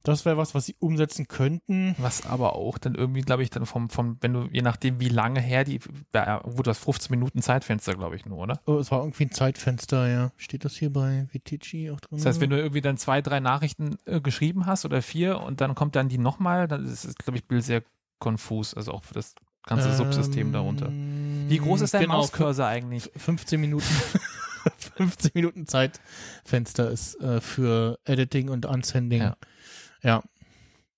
[0.02, 1.94] Das wäre was, was sie umsetzen könnten.
[1.98, 5.10] Was aber auch dann irgendwie, glaube ich, dann vom, vom, wenn du, je nachdem, wie
[5.10, 5.78] lange her die,
[6.14, 8.60] ja, wo du hast 15 Minuten Zeitfenster, glaube ich, nur, oder?
[8.64, 10.32] Oh, es war irgendwie ein Zeitfenster, ja.
[10.39, 12.16] Steht das hier bei VTG auch drin?
[12.18, 15.60] Das heißt, wenn du irgendwie dann zwei, drei Nachrichten äh, geschrieben hast oder vier und
[15.60, 17.82] dann kommt dann die nochmal, dann ist es, glaube ich, Bild sehr
[18.18, 19.35] konfus, also auch für das
[19.66, 20.90] ganze Subsystem darunter.
[20.90, 23.14] Wie groß ist dein genau, Mauscursor eigentlich?
[23.14, 23.85] f- 15 Minuten.
[24.97, 29.22] 15 Minuten Zeitfenster ist äh, für Editing und Unsending.
[29.22, 29.36] Ja.
[30.02, 30.22] Ja.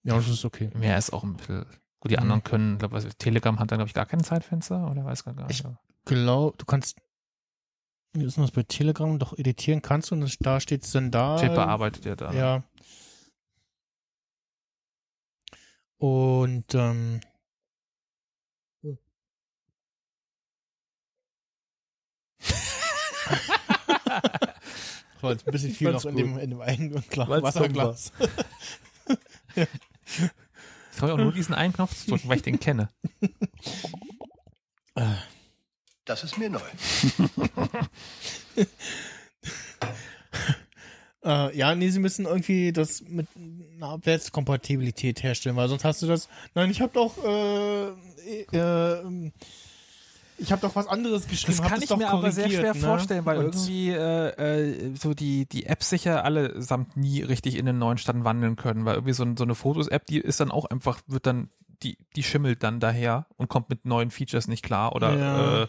[0.04, 0.70] Ja, das ist okay.
[0.74, 1.64] Mehr ist auch ein bisschen,
[2.00, 2.22] gut, die Mhm.
[2.22, 5.34] anderen können, glaube ich, Telegram hat dann, glaube ich, gar kein Zeitfenster oder weiß gar
[5.34, 5.50] nicht.
[5.50, 5.64] Ich-
[6.04, 6.96] Glaub, du kannst.
[8.14, 9.18] Wie ist das bei Telegram?
[9.18, 11.38] Doch editieren kannst du und das, da steht es dann da.
[11.38, 12.32] Chat bearbeitet ja da.
[12.32, 12.64] Ja.
[15.98, 17.20] Und ähm,
[18.82, 18.98] das
[25.22, 28.12] war jetzt ein bisschen viel noch in dem, in dem einen Weil's Wasserglas.
[29.56, 32.88] Ich kann auch nur diesen einen Knopf zu drücken, weil ich den kenne.
[36.04, 36.60] Das ist mir neu.
[41.24, 43.28] Äh, ja, nee, sie müssen irgendwie das mit
[43.76, 46.28] einer Abwärtskompatibilität herstellen, weil sonst hast du das.
[46.54, 49.30] Nein, ich habe doch, äh, äh,
[50.42, 51.58] ich habe doch was anderes geschrieben.
[51.58, 52.80] Das kann ich mir aber sehr schwer ne?
[52.80, 54.28] vorstellen, weil Und- irgendwie äh,
[54.90, 58.84] äh, so die, die Apps sicher allesamt nie richtig in den neuen Stand wandeln können,
[58.84, 61.48] weil irgendwie so, so eine Fotos-App, die ist dann auch einfach, wird dann,
[61.82, 65.62] die, die schimmelt dann daher und kommt mit neuen Features nicht klar oder Ja.
[65.62, 65.66] äh,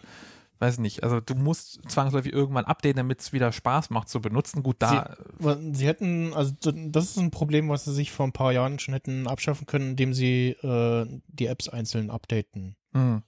[0.59, 1.03] weiß nicht.
[1.03, 4.63] Also du musst zwangsläufig irgendwann updaten, damit es wieder Spaß macht zu benutzen.
[4.63, 8.31] Gut, da Sie, sie hätten, also das ist ein Problem, was sie sich vor ein
[8.31, 12.75] paar Jahren schon hätten abschaffen können, indem sie äh, die Apps einzeln updaten.
[12.93, 13.23] hm.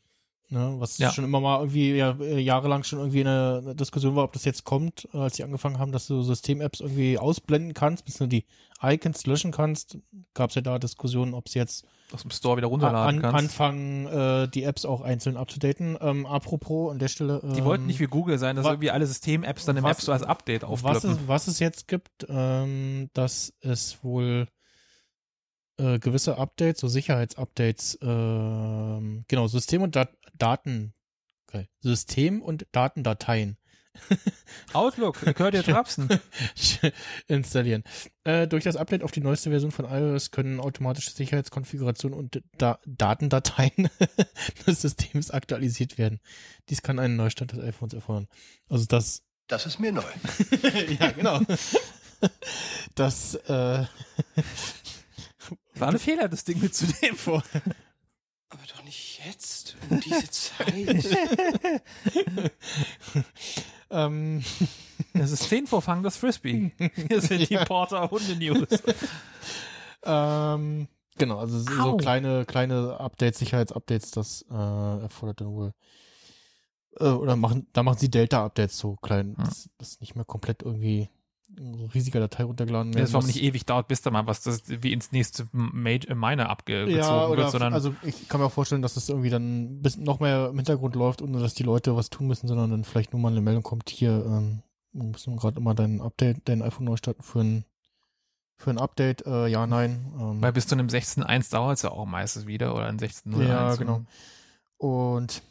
[0.56, 1.12] Ne, was Ja.
[1.12, 4.64] schon immer mal irgendwie ja, äh, jahrelang schon irgendwie eine, Diskussion war, ob das jetzt
[4.64, 8.46] kommt, als sie angefangen haben, dass du System-Apps irgendwie ausblenden kannst, bis du die
[8.82, 9.98] Icons löschen kannst,
[10.34, 13.38] gab es ja da Diskussionen, ob sie jetzt aus dem Store wieder runterladen an, kannst.
[13.60, 15.98] anfangen, äh, die Apps auch einzeln abzudaten.
[16.00, 17.42] Ähm, apropos an der Stelle.
[17.44, 20.02] Ähm, Die wollten nicht wie Google sein, dass irgendwie alle System-Apps dann im was- App
[20.04, 21.12] Store als Update was aufploppen.
[21.12, 24.48] es, was es jetzt gibt, ähm, dass es wohl
[25.78, 30.94] äh, gewisse Updates, so Sicherheitsupdates, ähm, genau, System und Dat Daten,
[31.48, 31.68] okay.
[31.80, 33.58] System und Datendateien
[34.74, 36.10] Outlook, ihr gehört ihr Trapsen.
[37.28, 37.84] installieren.
[38.24, 42.80] Äh, durch das Update auf die neueste Version von iOS können automatische Sicherheitskonfigurationen und da
[42.86, 43.90] Datendateien
[44.68, 46.20] des Systems aktualisiert werden.
[46.70, 48.28] Dies kann einen Neustand des iPhones erfordern.
[48.70, 50.04] Also das Das ist mir neu.
[51.00, 51.40] ja, genau.
[52.96, 53.86] Das, äh,
[55.76, 57.18] War ein Fehler, das Ding mitzunehmen.
[57.18, 57.44] vor.
[58.50, 61.06] Aber doch nicht jetzt, um diese Zeit.
[63.90, 64.44] ähm,
[65.14, 66.72] Das ist 10 vor Fang das Frisbee.
[67.08, 68.68] Hier sind die Porter Hunde News.
[70.04, 71.98] ähm, genau, also so, Au.
[71.98, 75.74] kleine, kleine Updates, Sicherheitsupdates, das äh, erfordert dann wohl.
[77.00, 79.46] Äh, oder machen, da machen sie Delta-Updates so klein, Hm.
[79.46, 81.10] dass das nicht mehr komplett irgendwie
[81.94, 83.28] riesiger Datei runtergeladen Das werden war muss.
[83.28, 86.96] nicht ewig dauert, bis da mal was das wie ins nächste Major, äh, Miner abgezogen
[86.96, 89.98] ja, oder wird, sondern also ich kann mir auch vorstellen, dass das irgendwie dann bis
[89.98, 93.14] noch mehr im Hintergrund läuft, ohne dass die Leute was tun müssen, sondern dann vielleicht
[93.14, 94.62] nur mal eine Meldung kommt, hier, ähm,
[94.94, 97.66] du musst gerade immer dein Update, dein iPhone neu starten für ein
[98.58, 100.14] für ein Update, äh, ja, nein.
[100.18, 103.48] Ähm, weil bis zu einem 16.1 dauert es ja auch meistens wieder oder ein 16.01.
[103.48, 104.06] Ja, genau.
[104.78, 105.42] Und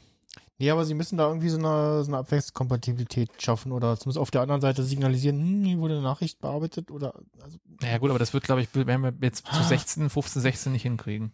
[0.59, 4.31] nee, aber sie müssen da irgendwie so eine, so eine Abwärtskompatibilität schaffen oder zumindest auf
[4.31, 8.19] der anderen Seite signalisieren, hm, hier wurde eine Nachricht bearbeitet oder also, Naja gut, aber
[8.19, 9.63] das wird, glaube ich, werden wir jetzt zu Ah.
[9.65, 11.33] 16, 15, 16 nicht hinkriegen.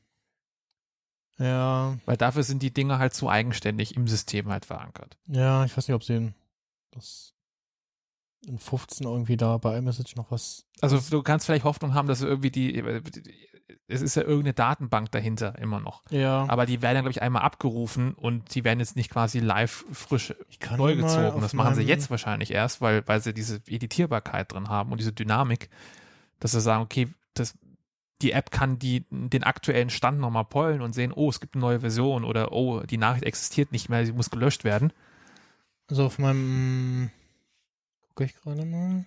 [1.38, 5.16] ja, Weil dafür sind die Dinge halt zu eigenständig im System halt verankert.
[5.26, 6.32] ja, ich weiß nicht, ob sie
[6.90, 7.34] das
[8.46, 10.66] in 15 irgendwie da bei iMessage noch was.
[10.80, 12.82] Also du kannst vielleicht Hoffnung haben, dass irgendwie die,
[13.88, 16.02] es ist ja irgendeine Datenbank dahinter immer noch.
[16.10, 19.84] Ja, Aber die werden, glaube ich, einmal abgerufen und die werden jetzt nicht quasi live
[19.92, 20.34] frisch
[20.76, 21.40] neu gezogen.
[21.40, 25.12] Das machen sie jetzt wahrscheinlich erst, weil, weil sie diese Editierbarkeit drin haben und diese
[25.12, 25.68] Dynamik,
[26.38, 27.54] dass sie sagen, okay, das,
[28.22, 31.62] die App kann die, den aktuellen Stand nochmal pollen und sehen, oh, es gibt eine
[31.62, 34.92] neue Version oder oh, die Nachricht existiert nicht mehr, sie muss gelöscht werden.
[35.88, 37.10] Also auf meinem
[38.08, 39.04] gucke ich gerade mal.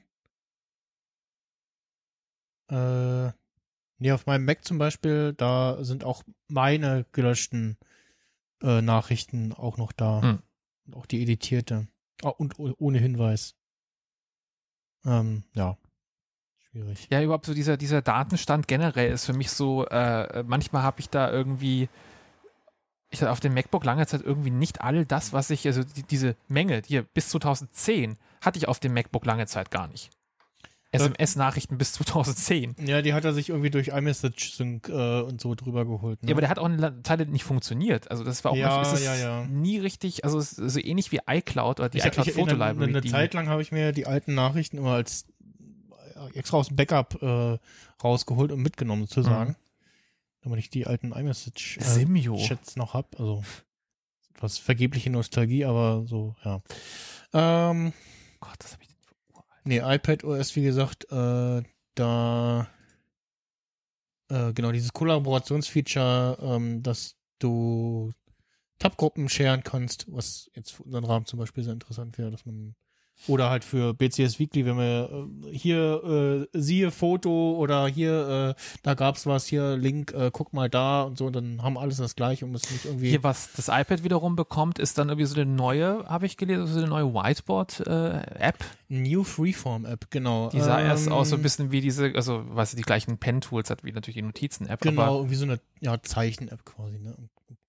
[2.70, 3.34] Äh,
[3.98, 7.78] nee, auf meinem Mac zum Beispiel, da sind auch meine gelöschten
[8.62, 10.22] äh, Nachrichten auch noch da.
[10.22, 10.40] Hm.
[10.94, 11.88] Auch die editierte.
[12.24, 13.56] Ah, und oh- ohne Hinweis.
[15.06, 15.78] Ähm, ja.
[16.70, 17.08] Schwierig.
[17.12, 21.10] Ja, überhaupt so dieser, dieser Datenstand generell ist für mich so, äh, manchmal habe ich
[21.10, 21.90] da irgendwie,
[23.10, 26.04] ich hatte auf dem MacBook lange Zeit irgendwie nicht all das, was ich, also die,
[26.04, 30.10] diese Menge, die bis 2010 hatte ich auf dem MacBook lange Zeit gar nicht.
[30.94, 32.76] SMS-Nachrichten bis 2010.
[32.86, 36.22] Ja, die hat er sich irgendwie durch iMessage Sync äh, und so drüber geholt.
[36.24, 36.30] Ne?
[36.30, 36.70] Ja, aber der hat auch
[37.04, 38.10] Zeit lang nicht funktioniert.
[38.12, 39.46] Also das war auch Ja, ist ja, ja.
[39.46, 42.90] nie richtig, also so ähnlich wie iCloud oder die ich, iCloud ich, Photo eine, Library.
[42.90, 45.26] eine Zeit lang habe ich mir die alten Nachrichten immer als
[46.16, 47.58] äh, extra aus dem Backup äh,
[48.04, 49.56] rausgeholt und mitgenommen sozusagen.
[50.44, 52.06] Damit ich die alten iMessage äh,
[52.76, 53.20] noch hab.
[53.20, 53.44] Also
[54.36, 56.62] etwas vergebliche Nostalgie, aber so, ja.
[57.34, 57.94] Ähm,
[58.42, 58.93] Gott, das habe ich.
[59.64, 61.64] Nee, iPad OS, wie gesagt, äh,
[61.96, 62.68] da
[64.30, 68.14] äh, genau dieses Kollaborationsfeature, ähm, dass du
[68.80, 72.76] Tab-Gruppen sharen kannst, was jetzt für unseren Rahmen zum Beispiel sehr interessant wäre, dass man
[73.28, 78.62] oder halt für BCS Weekly, wenn wir äh, hier äh, siehe Foto oder hier, äh,
[78.84, 81.98] da gab's was, hier Link, äh, guck mal da und so, und dann haben alles
[81.98, 83.10] das gleiche und müssen nicht irgendwie.
[83.10, 86.68] Hier, was das iPad wiederum bekommt, ist dann irgendwie so eine neue, habe ich gelesen,
[86.68, 88.58] so eine neue Whiteboard-App.
[88.90, 90.50] New Freeform App, genau.
[90.50, 93.70] die sah erst aus so ein Ähm, bisschen wie diese, also was die gleichen Pen-Tools
[93.70, 97.16] hat, wie natürlich die Notizen-App, Genau, aber irgendwie so eine ja, Zeichen-App quasi, ne?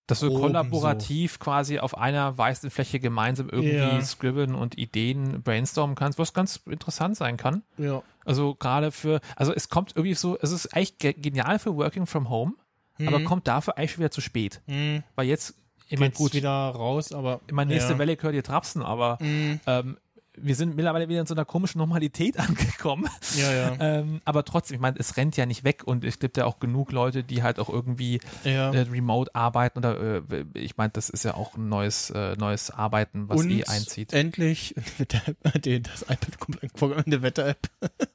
[0.07, 4.01] Dass du groben kollaborativ quasi auf einer weißen Fläche gemeinsam irgendwie Ja.
[4.03, 7.63] scribbeln und Ideen brainstormen kannst, was ganz interessant sein kann.
[7.79, 8.03] Ja.
[8.25, 12.07] Also gerade für, also es kommt irgendwie so, es ist echt ge- genial für Working
[12.07, 12.53] from Home,
[13.01, 13.25] aber Hm.
[13.25, 14.61] kommt dafür eigentlich schon wieder zu spät.
[14.67, 15.03] Hm.
[15.15, 15.55] Weil jetzt,
[15.89, 17.41] ich meine, gut, wieder raus, aber.
[17.47, 17.99] in meine nächste ja.
[17.99, 19.61] Welle gehört ihr Trapsen, aber Hm.
[19.67, 19.97] ähm,
[20.37, 23.09] wir sind mittlerweile wieder in so einer komischen Normalität angekommen.
[23.37, 23.77] Ja, ja.
[23.81, 26.59] Ähm, aber trotzdem, ich meine, es rennt ja nicht weg und es gibt ja auch
[26.59, 28.73] genug Leute, die halt auch irgendwie ja.
[28.73, 32.71] äh, remote arbeiten oder äh, ich meine, das ist ja auch ein neues, äh, neues
[32.71, 34.13] Arbeiten, was Und eh einzieht.
[34.13, 37.71] endlich das iPad kommt in eine Wetter-App.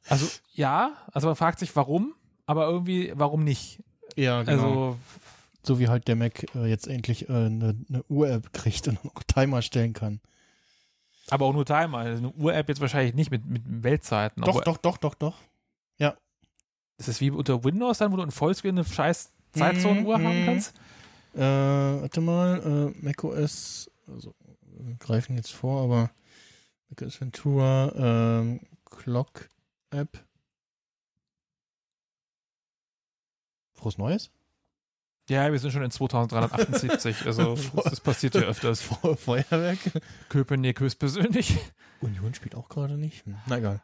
[0.08, 2.14] Also ja, also man fragt sich, warum,
[2.46, 3.80] aber irgendwie, warum nicht?
[4.16, 4.64] Ja, genau.
[4.64, 4.98] Also
[5.64, 9.24] so wie halt der Mac äh, jetzt endlich äh, eine, eine Uhr-App kriegt und auch
[9.24, 10.20] Timer stellen kann.
[11.32, 12.00] Aber auch nur Timer.
[12.00, 14.44] Also eine Uhr-App jetzt wahrscheinlich nicht mit, mit Weltzeiten.
[14.44, 15.36] Doch, doch, doch, doch, doch.
[17.00, 20.42] Ist es wie unter Windows dann, wo du in Vollscreen eine scheiß Zeitzone-Uhr Mhm, haben
[20.42, 20.46] mhm.
[20.46, 20.78] kannst?
[21.34, 26.12] Äh, warte mal, äh, macOS, also wir greifen jetzt vor, aber
[26.90, 29.48] macOS Ventura, ähm, Clock
[29.92, 30.20] App.
[33.76, 34.30] Frohes Neues?
[35.30, 38.82] Ja, wir sind schon in 2378, also das, passiert ja öfters.
[39.02, 39.78] Fe- Feuerwerk?
[40.30, 41.58] Köpenick höchstpersönlich.
[42.02, 43.26] Union spielt auch gerade nicht.
[43.26, 43.82] Hm, Na egal.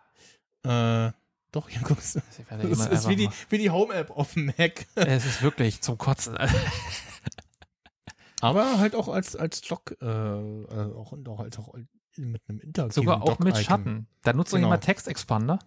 [0.63, 1.11] Äh,
[1.51, 2.21] doch, hier guckst du.
[2.49, 4.85] Das Das ist wie die, wie die Home-App auf dem Mac.
[4.95, 6.37] es ist wirklich zum Kotzen.
[8.41, 11.73] Aber halt auch als, als Log, äh, äh, auch, und auch als auch
[12.17, 13.57] mit einem interaktiven Sogar auch mit.
[13.57, 14.07] Schatten.
[14.23, 14.67] Da nutzt Genau.
[14.67, 15.59] jemand Text-Expander.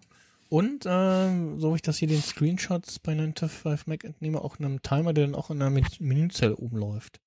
[0.49, 4.41] Und ähm, so wie ich das hier den Screenshots bei 9 to 5 Mac entnehme,
[4.41, 7.19] auch einem Timer, der dann auch in Men- Menüzelle oben läuft.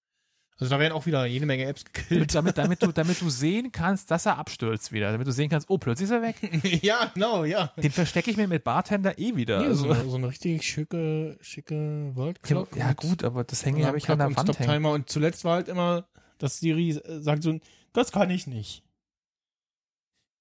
[0.58, 2.34] Also da werden auch wieder jede Menge Apps gekillt.
[2.34, 5.10] damit, damit, du, damit du sehen kannst, dass er abstürzt wieder.
[5.12, 6.36] Damit du sehen kannst, oh, plötzlich ist er weg.
[6.82, 7.72] ja, genau, ja.
[7.76, 9.62] Den verstecke ich mir mit Bartender eh wieder.
[9.62, 12.76] Ja, so, also, eine, so eine richtig schicke, schicke World Clock.
[12.76, 14.54] ja, und- gut, aber das hänge habe ich an der und Wand hängen.
[14.64, 14.92] Stop-Timer.
[14.92, 16.06] Und zuletzt war halt immer,
[16.38, 17.58] dass Siri sagt so,
[17.92, 18.82] das kann ich nicht.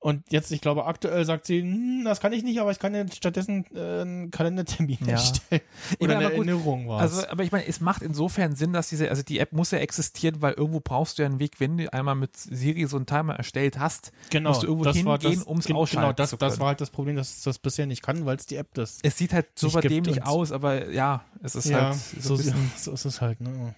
[0.04, 2.96] Und jetzt, ich glaube, aktuell sagt sie, hm, das kann ich nicht, aber ich kann
[2.96, 5.08] jetzt stattdessen äh, einen Kalendertermin Ja.
[5.12, 5.62] erstellen.
[5.92, 8.74] Ich Oder meine, eine gut, Erinnerung war Also, aber ich meine, es macht insofern Sinn,
[8.74, 11.60] dass diese, also die App muss ja existieren, weil irgendwo brauchst du ja einen Weg,
[11.60, 14.12] wenn du einmal mit Siri so einen Timer erstellt hast.
[14.32, 16.82] genau, musst du irgendwo das hingehen, das, um's gen- ausschalten Genau, das, das war halt
[16.82, 19.34] das Problem, dass es das bisher nicht kann, weil es die App das Es sieht
[19.34, 22.72] halt super dämlich aus, aber ja, es ist ja, halt so, so bisschen.
[22.76, 23.76] so ist es halt, ne?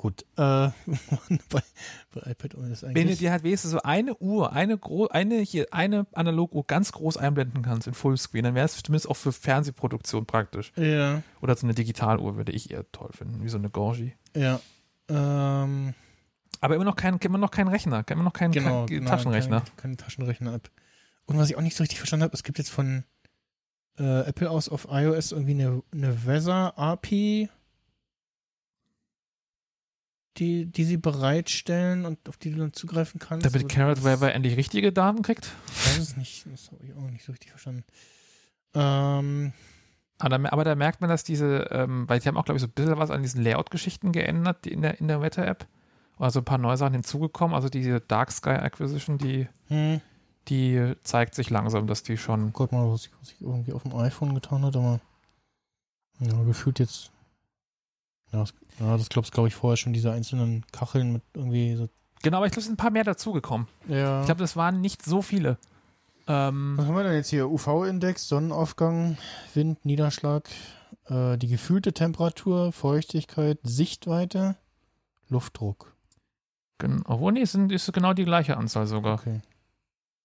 [0.00, 0.40] Gut, äh,
[1.50, 1.62] bei,
[2.14, 3.18] bei iPad OS Wenn du eigentlich.
[3.18, 7.60] dir halt wenigstens so eine Uhr, eine gro eine hier, eine Analoguhr ganz groß einblenden
[7.60, 10.72] kannst in Fullscreen, dann wäre es zumindest auch für Fernsehproduktion praktisch.
[10.74, 14.14] Ja, Oder so eine Digitaluhr würde ich eher toll finden, wie so eine Gorgi.
[14.34, 14.58] ja.
[15.10, 15.92] Ähm,
[16.62, 19.60] Aber immer noch kein, immer noch kein Rechner, immer noch kein, genau, kein genau, Taschenrechner.
[19.60, 20.70] Keine, keine Taschenrechner-App.
[21.26, 23.04] Und was ich auch nicht so richtig verstanden habe, es gibt jetzt von
[23.98, 27.50] äh, Apple aus auf iOS irgendwie eine, eine Weather-API,
[30.36, 33.46] die, die sie bereitstellen und auf die du dann zugreifen kannst.
[33.46, 35.50] Damit Aber Carrot Weaver endlich richtige Daten kriegt.
[35.68, 37.84] Ich weiß es nicht, das habe ich auch nicht so richtig verstanden.
[38.74, 39.52] Ähm,
[40.18, 42.62] Aber da, aber da merkt man, dass diese, ähm, weil die haben auch, glaube ich,
[42.62, 45.66] so ein bisschen was an diesen Layout-Geschichten geändert in der, in der Wetter-App.
[46.18, 47.54] Also ein paar neue Sachen hinzugekommen.
[47.54, 50.00] Also diese Dark Sky Acquisition, die, hm.
[50.48, 52.52] die zeigt sich langsam, dass die schon.
[52.52, 55.00] Guck mal, was ich, was ich irgendwie auf dem iPhone getan hat, aber
[56.20, 57.10] ja, gefühlt jetzt.
[58.32, 61.88] Ja, das, ja, das glaubst glaube ich vorher schon, diese einzelnen Kacheln mit irgendwie so.
[62.22, 63.66] Genau, aber ich glaube, es sind ein paar mehr dazugekommen.
[63.88, 64.20] Ja.
[64.20, 65.58] Ich glaube, das waren nicht so viele.
[66.28, 67.48] Ähm, was haben wir denn jetzt hier?
[67.50, 69.16] UV-Index, Sonnenaufgang,
[69.54, 70.48] Wind, Niederschlag,
[71.06, 74.56] äh, die gefühlte Temperatur, Feuchtigkeit, Sichtweite,
[75.28, 75.94] Luftdruck.
[76.78, 79.14] gen- obwohl, nee, es sind, ist genau die gleiche Anzahl sogar.
[79.20, 79.40] Okay.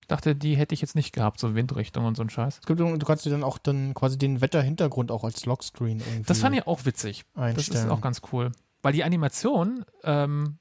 [0.06, 2.60] Ich dachte, die hätte ich jetzt nicht gehabt, so Windrichtung und so ein Scheiß.
[2.60, 6.22] Es gibt, du kannst dir dann auch dann quasi den Wetterhintergrund auch als Lockscreen irgendwie
[6.28, 7.26] Das fand ich auch witzig.
[7.34, 7.86] Das einstellen.
[7.88, 8.52] ist auch ganz cool.
[8.84, 10.60] Weil die Animation, ähm,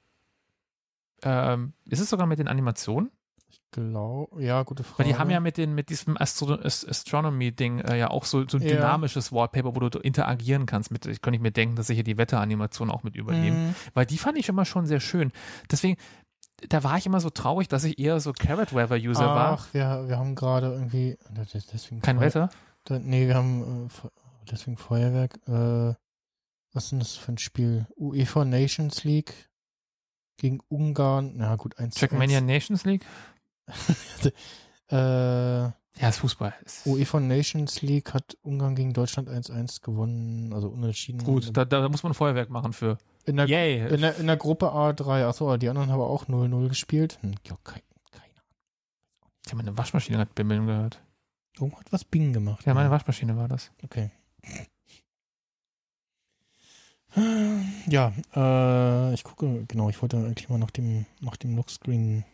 [1.21, 3.11] ähm, ist es sogar mit den Animationen?
[3.71, 4.97] Genau, ja, gute Frage.
[4.99, 8.47] Weil die haben ja mit, den, mit diesem Astro Ast- Astronomy-Ding äh, ja auch so,
[8.47, 8.69] so ein Ja.
[8.69, 10.89] dynamisches Wallpaper, wo du interagieren kannst.
[10.91, 13.67] Mit, ich könnte mir denken, dass sie hier die Wetteranimation auch mit übernehmen.
[13.67, 13.75] Mhm.
[13.93, 15.31] Weil die fand ich immer schon sehr schön.
[15.69, 15.97] Deswegen,
[16.69, 19.51] da war ich immer so traurig, dass ich eher so Carrot Weather-User war.
[19.59, 21.17] Ach, wir, wir haben gerade irgendwie.
[21.71, 22.49] Deswegen Kein Feuer- Wetter.
[22.85, 24.07] Da, nee, wir haben äh,
[24.51, 25.35] deswegen Feuerwerk.
[25.47, 25.95] Äh,
[26.73, 27.87] was ist denn das für ein Spiel?
[27.97, 29.49] UEFA Nations League
[30.37, 31.33] gegen Ungarn.
[31.37, 33.05] Na gut, 1 zu Trackmania Nations League?
[33.67, 34.31] 1.
[34.91, 35.73] Äh, Ja,
[36.09, 36.53] ist Fußball.
[36.85, 41.23] UEFA Nations League hat Ungarn gegen Deutschland 1-1 gewonnen, also unentschieden.
[41.23, 42.97] gut, da, da muss man Feuerwerk machen für.
[43.25, 43.93] In, der, Yay!
[43.93, 45.25] in, der, in der Gruppe A3.
[45.25, 47.17] Achso, die anderen haben auch 0-0 gespielt.
[47.21, 47.81] Hm, ja, kein,
[48.11, 48.55] keine Ahnung.
[49.45, 51.01] Ich habe meine Waschmaschine gerade bimmeln gehört.
[51.57, 52.65] Irgendwo hat was Bing gemacht.
[52.65, 53.71] Ja, meine Waschmaschine war das.
[53.83, 54.11] Okay.
[57.87, 62.25] Ja, äh, ich gucke, genau, ich wollte eigentlich mal nach dem, nach dem Lockscreen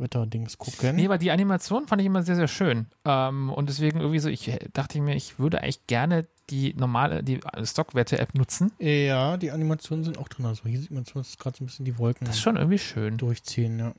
[0.00, 0.96] Wetter-Dings gucken.
[0.96, 2.86] Nee, aber die Animation fand ich immer sehr, sehr schön.
[3.04, 7.22] Ähm, und deswegen irgendwie so, ich äh, dachte mir, ich würde eigentlich gerne die normale,
[7.22, 8.72] die Stockwette-App nutzen.
[8.78, 10.46] ja, die Animationen sind auch drin.
[10.46, 12.78] Also hier sieht man zumindest gerade so ein bisschen die Wolken Das ist schon irgendwie
[12.78, 13.16] schön.
[13.18, 13.92] durchziehen, ja.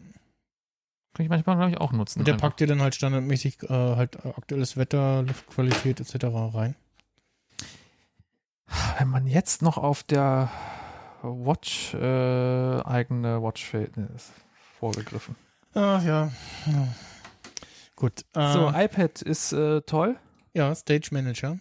[1.14, 2.19] Kann ich manchmal, glaube ich, auch nutzen.
[2.19, 2.49] Und der einfach.
[2.49, 6.26] packt dir dann halt standardmäßig äh, halt äh, aktuelles Wetter, Luftqualität etc.
[6.53, 6.76] rein.
[8.98, 10.49] Wenn man jetzt noch auf der
[11.22, 14.32] Watch, äh, eigene Watch ne, ist
[14.80, 15.36] vorgegriffen.
[15.73, 16.31] Ach ja.
[17.95, 18.26] Gut.
[18.34, 20.18] Äh, So, iPad ist äh, toll.
[20.53, 21.60] ja, Stage Manager.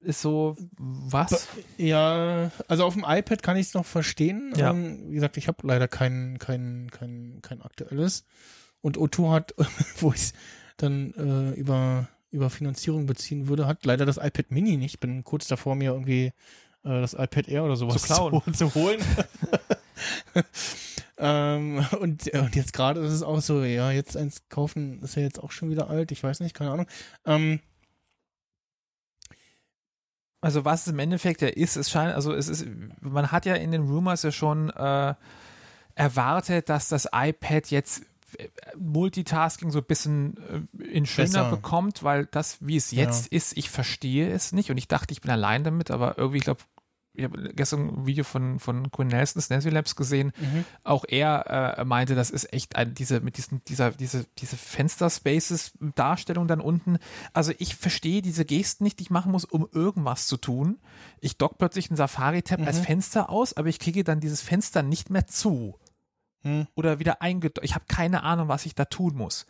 [0.00, 1.48] Ist so, was?
[1.76, 4.52] Ja, also auf dem iPad kann ich es noch verstehen.
[4.56, 4.70] Ja.
[4.70, 8.24] Ähm, wie gesagt, ich habe leider kein, kein, kein, kein aktuelles.
[8.80, 9.54] Und O2 hat,
[10.00, 10.32] wo ich es
[10.76, 15.00] dann äh, über, über Finanzierung beziehen würde, hat leider das iPad Mini nicht.
[15.00, 16.26] Bin kurz davor, mir irgendwie
[16.84, 18.40] äh, das iPad Air oder sowas Zu klauen.
[18.44, 19.00] zu, zu holen.
[21.18, 25.22] ähm, und, und jetzt gerade ist es auch so, ja, jetzt eins kaufen ist ja
[25.22, 26.12] jetzt auch schon wieder alt.
[26.12, 26.86] Ich weiß nicht, keine Ahnung.
[27.26, 27.60] Ähm,
[30.40, 32.64] Also was es im Endeffekt ja ist, es scheint, also es ist,
[33.00, 35.14] man hat ja in den Rumors ja schon äh,
[35.96, 38.02] erwartet, dass das iPad jetzt
[38.38, 38.46] äh,
[38.76, 41.50] Multitasking so ein bisschen äh, in schöner Besser.
[41.50, 43.02] bekommt, weil das, wie es Ja.
[43.02, 46.38] jetzt ist, ich verstehe es nicht und ich dachte, ich bin allein damit, aber irgendwie,
[46.38, 46.60] ich glaube,
[47.18, 50.32] ich habe gestern ein Video von, von Quinn Nelson's Nancy Labs gesehen.
[50.84, 56.46] Auch er äh, meinte, das ist echt ein, diese, mit diesen, dieser, diese, diese Fenster-Spaces-Darstellung
[56.46, 56.98] dann unten.
[57.32, 60.78] Also ich verstehe diese Gesten nicht, die ich machen muss, um irgendwas zu tun.
[61.20, 65.10] Ich dock plötzlich einen Safari-Tab als Fenster aus, aber ich kriege dann dieses Fenster nicht
[65.10, 65.76] mehr zu.
[66.74, 67.64] Oder wieder eingedockt.
[67.64, 69.46] Ich habe keine Ahnung, was ich da tun muss.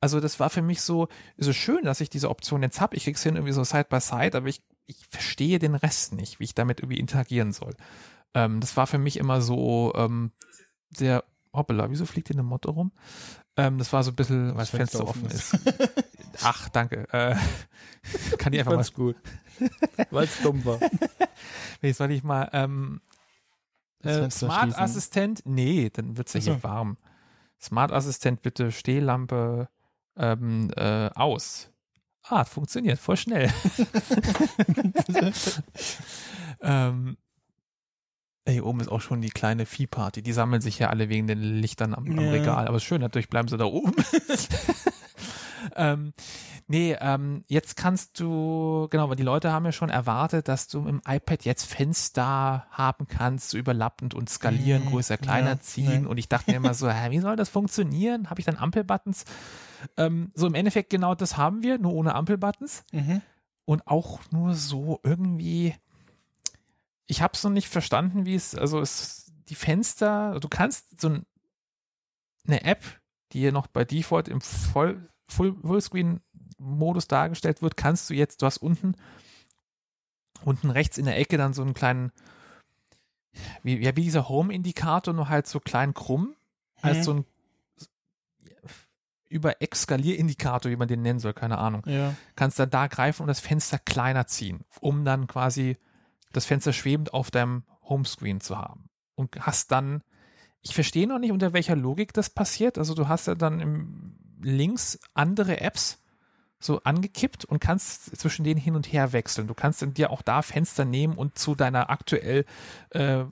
[0.00, 2.94] Also das war für mich so, so schön, dass ich diese Option jetzt habe.
[2.94, 6.40] Ich krieg's hin irgendwie so Side by Side, aber ich, ich verstehe den Rest nicht,
[6.40, 7.74] wie ich damit irgendwie interagieren soll.
[8.34, 10.32] Ähm, das war für mich immer so ähm,
[10.90, 12.90] sehr, hoppala, wieso fliegt hier eine Motte rum?
[13.56, 15.56] Ähm, das war so ein bisschen, weil das Fenster, offen ist.
[16.42, 17.06] Ach, danke.
[17.12, 17.36] Äh,
[18.38, 19.16] kann ich einfach mal, gut.
[20.10, 20.80] Weil es dumm war.
[21.80, 23.02] wie soll ich mal, ähm,
[24.02, 24.80] äh, Smart schließen.
[24.80, 26.52] Assistent, nee, dann wird's ja Ach so.
[26.52, 26.96] hier warm.
[27.60, 29.68] Smart Assistent bitte Stehlampe
[30.16, 31.70] ähm, äh, aus.
[32.30, 33.50] Ah, funktioniert, voll schnell.
[36.60, 37.16] ähm,
[38.46, 40.22] hier oben ist auch schon die kleine Viehparty.
[40.22, 42.30] Die sammeln sich ja alle wegen den Lichtern am, am Ja.
[42.30, 42.66] Regal.
[42.66, 43.94] Aber ist schön, natürlich bleiben sie da oben.
[45.76, 46.12] ähm,
[46.66, 50.86] nee, ähm, jetzt kannst du, genau, weil die Leute haben ja schon erwartet, dass du
[50.86, 56.04] im iPad jetzt Fenster haben kannst, so überlappend und skalieren, größer, kleiner ja, ziehen.
[56.04, 56.08] ja.
[56.08, 58.30] Und ich dachte mir immer so, hä, wie soll das funktionieren?
[58.30, 59.24] Habe ich dann Ampelbuttons?
[59.96, 63.22] Ähm, so im Endeffekt genau das haben wir, nur ohne Ampelbuttons Mhm.
[63.64, 65.74] und auch nur so irgendwie.
[67.06, 71.08] Ich habe es noch nicht verstanden, wie es, also es, die Fenster, du kannst so
[71.08, 71.26] ein,
[72.46, 72.84] eine App,
[73.32, 78.46] die hier noch bei Default im Voll, Full, Fullscreen-Modus dargestellt wird, kannst du jetzt, du
[78.46, 78.94] hast unten,
[80.44, 82.12] unten rechts in der Ecke dann so einen kleinen,
[83.62, 86.34] wie, ja, wie dieser Home-Indikator, nur halt so klein krumm,
[86.82, 87.02] als Mhm.
[87.02, 87.24] so ein
[89.28, 92.14] über Exkalierindikator, wie man den nennen soll, keine Ahnung Ja.
[92.36, 95.76] kannst dann da greifen und das Fenster kleiner ziehen, um dann quasi
[96.32, 98.88] das Fenster schwebend auf deinem Homescreen zu haben.
[99.14, 100.02] Und hast dann,
[100.62, 102.78] ich verstehe noch nicht, unter welcher Logik das passiert.
[102.78, 106.02] Also du hast ja dann im links andere Apps
[106.60, 109.46] so angekippt und kannst zwischen denen hin und her wechseln.
[109.46, 112.44] Du kannst dann dir auch da Fenster nehmen und zu deiner aktuell
[112.90, 113.24] äh,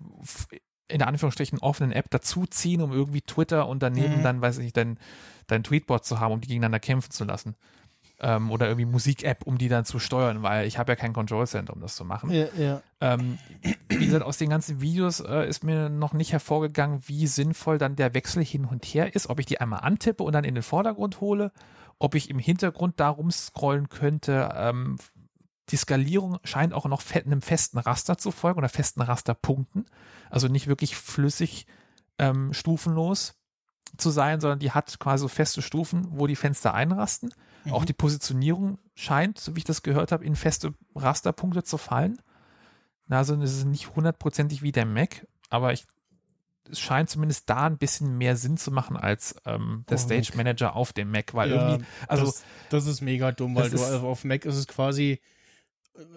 [0.88, 4.22] in Anführungsstrichen offenen App dazuziehen, um irgendwie Twitter und daneben Mhm.
[4.22, 4.98] dann, weiß ich nicht, dein,
[5.46, 7.54] dein Tweetbot zu haben, um die gegeneinander kämpfen zu lassen.
[8.18, 11.46] Ähm, oder irgendwie Musik-App, um die dann zu steuern, weil ich habe ja kein Control
[11.46, 12.30] Center, um das zu machen.
[12.30, 12.80] Ja, ja.
[13.02, 13.36] Ähm,
[13.88, 17.94] wie gesagt, aus den ganzen Videos äh, ist mir noch nicht hervorgegangen, wie sinnvoll dann
[17.94, 20.62] der Wechsel hin und her ist, ob ich die einmal antippe und dann in den
[20.62, 21.52] Vordergrund hole,
[21.98, 24.50] ob ich im Hintergrund darum scrollen könnte.
[24.56, 24.96] Ähm,
[25.70, 29.86] die Skalierung scheint auch noch einem festen Raster zu folgen oder festen Rasterpunkten,
[30.30, 31.66] also nicht wirklich flüssig
[32.18, 33.34] ähm, stufenlos
[33.96, 37.32] zu sein, sondern die hat quasi so feste Stufen, wo die Fenster einrasten.
[37.70, 42.20] Auch die Positionierung scheint, so wie ich das gehört habe, in feste Rasterpunkte zu fallen.
[43.08, 45.84] Also es ist nicht hundertprozentig wie der Mac, aber ich,
[46.70, 50.28] es scheint zumindest da ein bisschen mehr Sinn zu machen als ähm, der Oh, Stage
[50.30, 50.36] Mac.
[50.36, 53.76] Manager auf dem Mac, weil Ja, irgendwie, also das, das ist mega dumm, weil du
[53.76, 55.20] ist- auf Mac ist es quasi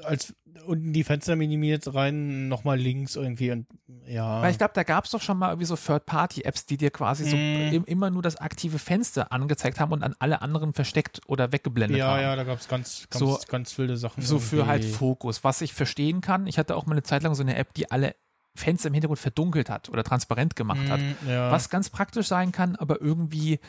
[0.03, 0.34] als
[0.65, 3.68] unten die Fenster minimiert rein, nochmal links irgendwie und
[4.06, 4.41] ja.
[4.41, 7.23] Weil ich glaube, da gab es doch schon mal irgendwie so Third-Party-Apps, die dir quasi
[7.30, 7.73] so Mm.
[7.73, 11.99] im, immer nur das aktive Fenster angezeigt haben und an alle anderen versteckt oder weggeblendet
[11.99, 12.22] ja, haben.
[12.22, 14.22] ja, da gab es ganz, ganz, So- ganz wilde Sachen.
[14.23, 14.97] So für halt irgendwie.
[14.97, 16.47] Fokus, was ich verstehen kann.
[16.47, 18.15] Ich hatte auch mal eine Zeit lang so eine App, die alle
[18.56, 20.99] Fenster im Hintergrund verdunkelt hat oder transparent gemacht hat.
[20.99, 21.51] Mm, ja.
[21.51, 23.60] Was ganz praktisch sein kann, aber irgendwie,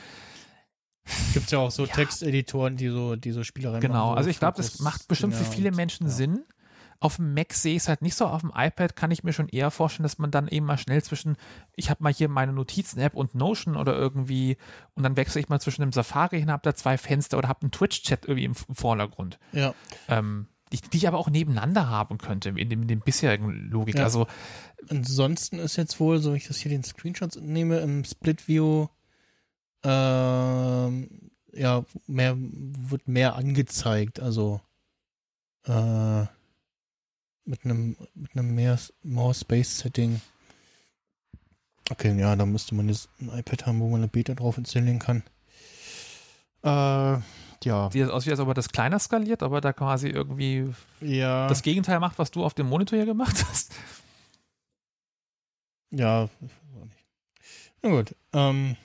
[1.32, 1.92] Gibt's ja auch so Ja.
[1.94, 3.94] Texteditoren, die so, die so Spielereien genau.
[3.94, 6.12] machen, so Also ich glaube, das macht bestimmt für viele und- Menschen ja.
[6.12, 6.44] Sinn.
[7.02, 8.26] Auf dem Mac sehe ich es halt nicht so.
[8.26, 11.02] Auf dem iPad kann ich mir schon eher vorstellen, dass man dann eben mal schnell
[11.02, 11.36] zwischen,
[11.74, 14.58] ich habe mal hier meine Notizen-App und Notion oder irgendwie,
[14.94, 17.62] und dann wechsle ich mal zwischen dem Safari hin, habe da zwei Fenster oder habe
[17.62, 19.38] einen Twitch-Chat irgendwie im, im Vordergrund.
[19.52, 19.72] Ja.
[20.08, 23.94] Ähm, die, die ich aber auch nebeneinander haben könnte in dem, in dem bisherigen Logik.
[23.96, 24.04] Ja.
[24.04, 24.26] Also
[24.88, 28.88] Ansonsten ist jetzt wohl, so wie ich das hier den Screenshots nehme, im Split View
[29.82, 34.60] ähm, ja, mehr, wird mehr angezeigt, also
[35.64, 36.22] äh,
[37.44, 40.20] mit einem mit einem mehr More Space Setting.
[41.90, 45.00] Okay, ja, da müsste man jetzt ein iPad haben, wo man eine Beta drauf installieren
[45.00, 45.24] kann.
[46.62, 47.20] Äh,
[47.64, 47.90] ja.
[47.90, 51.48] sieht aus, wie als ob er das kleiner skaliert, aber da quasi irgendwie Ja.
[51.48, 53.72] das Gegenteil macht, was du auf dem Monitor hier gemacht hast.
[55.90, 57.04] Ja, ich weiß auch nicht.
[57.82, 58.14] Na gut.
[58.32, 58.76] Ähm,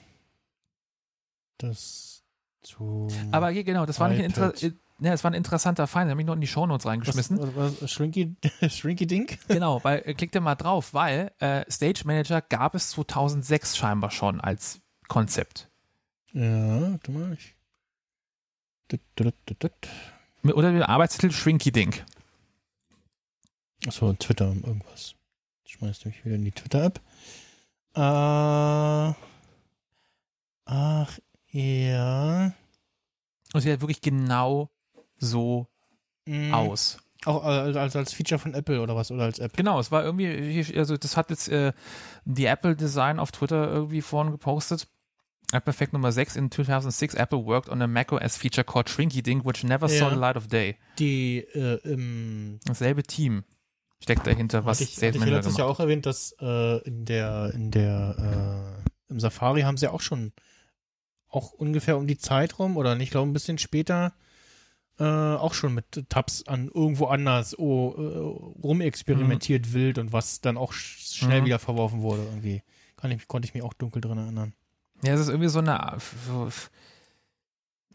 [1.58, 2.24] das
[2.62, 3.08] zu.
[3.32, 6.06] Aber hier, genau, das war, nicht ein Inter äh, ne, das war ein interessanter Feind,
[6.06, 7.38] den habe ich noch in die Shownotes reingeschmissen.
[7.38, 8.34] Was, was, was, Shrinky,
[8.68, 9.38] Shrinky Dink?
[9.48, 14.10] Genau, weil äh, klickt ihr mal drauf, weil äh, Stage Manager gab es 2006 scheinbar
[14.10, 15.70] schon als Konzept.
[16.32, 17.32] Ja, warte mal.
[17.34, 17.54] Ich,
[20.42, 22.04] Oder der Arbeitstitel Shrinky Dink.
[23.86, 25.14] Achso, Twitter, irgendwas.
[25.66, 27.00] Schmeißt mich wieder in die Twitter-App.
[27.94, 28.00] Äh,
[30.64, 31.18] ach,
[31.60, 32.52] ja.
[33.52, 34.70] Und sieht halt wirklich genau
[35.18, 35.66] so
[36.28, 36.98] Mm, aus.
[37.24, 39.10] Auch äh, als, als Feature von Apple oder was?
[39.12, 39.56] Oder als App?
[39.56, 41.72] Genau, es war irgendwie, also das hat jetzt äh,
[42.24, 44.88] die Apple Design auf Twitter irgendwie vorhin gepostet.
[45.52, 49.44] Apple Fact Nummer 6 in 2006 Apple worked on a macOS feature called Shrinky Dink,
[49.46, 50.10] which never saw Ja.
[50.10, 50.76] the light of day.
[50.98, 53.44] Die, äh, im, Dasselbe Team
[54.02, 57.04] steckt dahinter, was ich, Sales ich Manager letztes Jahr gemacht auch erwähnt, dass äh, in
[57.04, 60.32] der, in der, äh, im Safari haben sie auch schon
[61.28, 64.12] auch ungefähr um die Zeit rum oder nicht, glaube ein bisschen später
[64.98, 70.56] äh, auch schon mit Tabs an irgendwo anders oh, äh, rumexperimentiert wild und was dann
[70.56, 71.46] auch sch schnell Mhm.
[71.46, 72.62] wieder verworfen wurde irgendwie.
[72.96, 74.54] Kann ich, konnte ich mich auch dunkel dran erinnern.
[75.04, 76.48] Ja, es ist irgendwie so eine so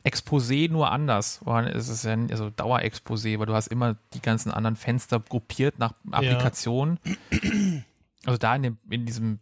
[0.04, 1.42] Exposé nur anders.
[1.74, 5.78] Es ist ja ein- also Dauerexposé, weil du hast immer die ganzen anderen Fenster gruppiert
[5.78, 7.00] nach Applikation.
[8.26, 9.40] Also da in, dem, in diesem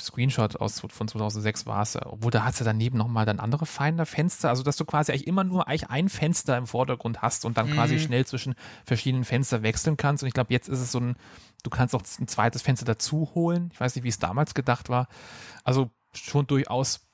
[0.00, 4.48] Screenshot aus, von 2006 war es obwohl da hast du daneben nochmal dann andere Finder-Fenster,
[4.48, 7.70] also dass du quasi eigentlich immer nur eigentlich ein Fenster im Vordergrund hast und dann
[7.70, 7.98] quasi Mhm.
[8.00, 8.54] schnell zwischen
[8.84, 10.22] verschiedenen Fenster wechseln kannst.
[10.22, 11.16] Und ich glaube, jetzt ist es so ein,
[11.62, 13.70] du kannst auch ein zweites Fenster dazu holen.
[13.74, 15.06] Ich weiß nicht, wie es damals gedacht war.
[15.64, 17.06] Also schon durchaus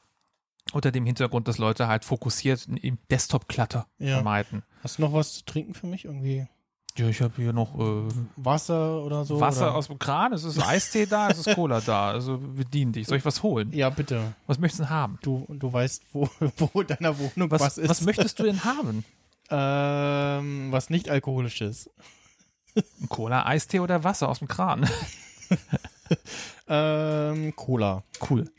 [0.72, 4.14] unter dem Hintergrund, dass Leute halt fokussiert im Desktop-Clutter Ja.
[4.14, 4.62] vermeiden.
[4.82, 6.04] Hast du noch was zu trinken für mich?
[6.04, 6.46] Irgendwie
[6.96, 9.38] Ja, ich habe hier noch äh, Wasser oder so?
[9.38, 9.74] Wasser oder?
[9.74, 13.06] aus dem Kran, es ist Eistee da, es ist Cola da, also bedien dich.
[13.06, 13.70] Soll ich was holen?
[13.72, 14.34] Ja, bitte.
[14.46, 15.18] Was möchtest du denn haben?
[15.20, 17.88] Du, du weißt, wo, wo in deiner Wohnung was, Was, ist.
[17.90, 19.04] was möchtest du denn haben?
[19.50, 21.90] Ähm, was nicht alkoholisches.
[22.74, 24.88] Ein Cola, Eistee oder Wasser aus dem Kran?
[26.68, 28.02] Ähm, Cola.
[28.28, 28.50] Cool.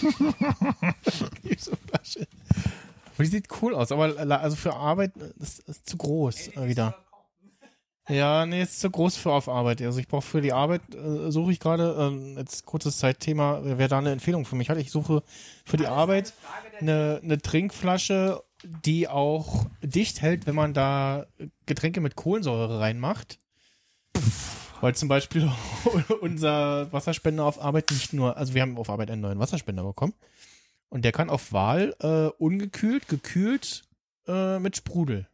[1.42, 2.26] Diese Flasche.
[3.20, 6.68] Aber die sieht cool aus, aber also für Arbeit äh, das ist zu groß äh,
[6.68, 6.96] wieder.
[8.08, 9.82] Ja, nee, ist zu groß für auf Arbeit.
[9.82, 13.76] Also ich brauche für die Arbeit, äh, suche ich gerade, ähm, jetzt kurzes Zeitthema, wer
[13.76, 14.78] wer da eine Empfehlung für mich hat.
[14.78, 15.22] Ich suche
[15.66, 16.32] für die Arbeit
[16.80, 21.26] eine, eine Trinkflasche, die auch dicht hält, wenn man da
[21.66, 23.38] Getränke mit Kohlensäure reinmacht.
[24.80, 25.52] Weil zum Beispiel
[26.22, 30.14] unser Wasserspender auf Arbeit nicht nur, also wir haben auf Arbeit einen neuen Wasserspender bekommen.
[30.90, 33.84] Und der kann auf Wahl äh, ungekühlt, gekühlt
[34.26, 35.26] äh, mit Sprudel.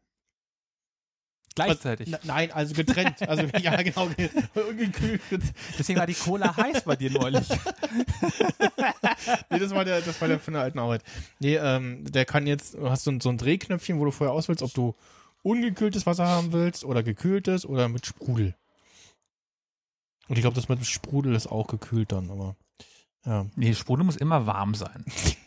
[1.55, 2.13] Gleichzeitig.
[2.15, 3.27] Also, nein, also getrennt.
[3.27, 4.09] Also ja, genau.
[4.09, 4.29] ge-
[4.69, 5.23] Ungekühlt.
[5.79, 7.49] Deswegen war die Cola heiß bei dir neulich.
[9.51, 11.03] Nee, das war der, das war der von der alten Arbeit.
[11.41, 14.33] Nee, ähm, der kann jetzt, du hast so ein, so ein Drehknöpfchen, wo du vorher
[14.35, 14.95] auswählst, ob du
[15.43, 18.55] ungekühltes Wasser haben willst oder gekühltes oder mit Sprudel.
[20.29, 22.57] Und ich glaube, das mit dem Sprudel ist auch gekühlt dann, aber
[23.25, 23.47] ja.
[23.57, 25.05] Nee, Sprudel muss immer warm sein.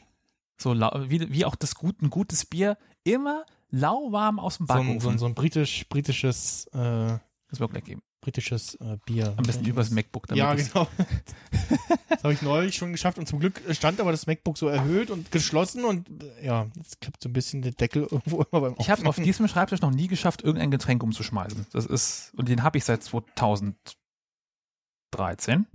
[0.61, 4.99] So wie, wie auch das gut, ein gutes Bier immer lauwarm aus dem Backofen.
[4.99, 7.18] so ein, so ein britisch, britisches, äh,
[7.49, 8.02] das wird gleich geben.
[8.22, 9.34] britisches äh, Bier.
[9.38, 10.27] Am besten übers MacBook.
[10.27, 10.88] damit Ja, genau.
[12.10, 15.11] das habe ich neulich schon geschafft und zum Glück stand aber das MacBook so erhöht
[15.11, 18.76] und geschlossen und äh, ja, jetzt klappt so ein bisschen der Deckel irgendwo immer beim
[18.80, 19.23] Ich habe auf Aufmachen.
[19.23, 21.68] diesem Schreibtisch noch nie geschafft, irgendein Getränk umzuschmeißen.
[21.72, 25.68] Das ist, und den habe ich seit 2013.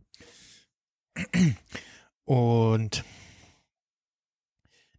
[2.25, 3.05] Und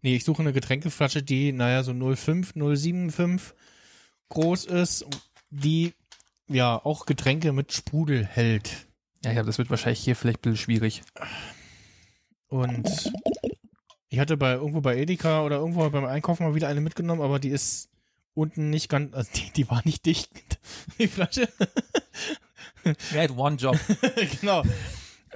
[0.06, 3.58] nee, ich suche eine Getränkeflasche, die, naja, so 05, 075
[4.30, 5.04] groß ist,
[5.50, 5.94] die
[6.48, 8.88] ja auch Getränke mit Sprudel hält.
[9.24, 11.02] Ja, ja, das wird wahrscheinlich hier vielleicht ein bisschen schwierig.
[12.48, 13.12] Und
[14.10, 17.40] ich hatte bei irgendwo bei Edeka oder irgendwo beim Einkaufen mal wieder eine mitgenommen, aber
[17.40, 17.90] die ist
[18.36, 20.30] unten nicht ganz, also die, die war nicht dicht,
[21.00, 21.50] die Flasche.
[23.16, 23.80] Hat one job?
[24.40, 24.62] genau.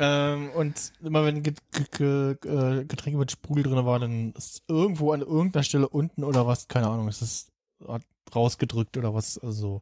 [0.02, 5.64] Ähm, und immer wenn äh, Getränke mit Sprudel drin war, dann ist irgendwo an irgendeiner
[5.64, 7.52] Stelle unten oder was, keine Ahnung, es ist
[7.88, 8.04] hat
[8.34, 9.82] rausgedrückt oder was, also so.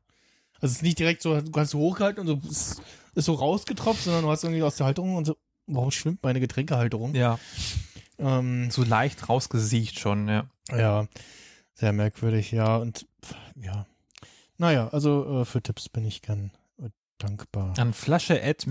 [0.60, 2.82] Also es ist nicht direkt so, du hast so hochgehalten und so ist,
[3.14, 5.38] ist so rausgetropft, sondern du hast irgendwie aus der Halterung und so,
[5.68, 7.14] warum schwimmt meine Getränkehalterung?
[7.14, 7.40] Ja,
[8.18, 10.50] Ähm, so leicht rausgesiecht schon, ja.
[10.72, 11.08] ja,
[11.74, 13.06] sehr merkwürdig, ja, und
[13.56, 13.86] ja.
[14.58, 16.90] Naja, also äh, für Tipps bin ich gern äh,
[17.20, 17.76] dankbar.
[17.78, 18.66] An flasche at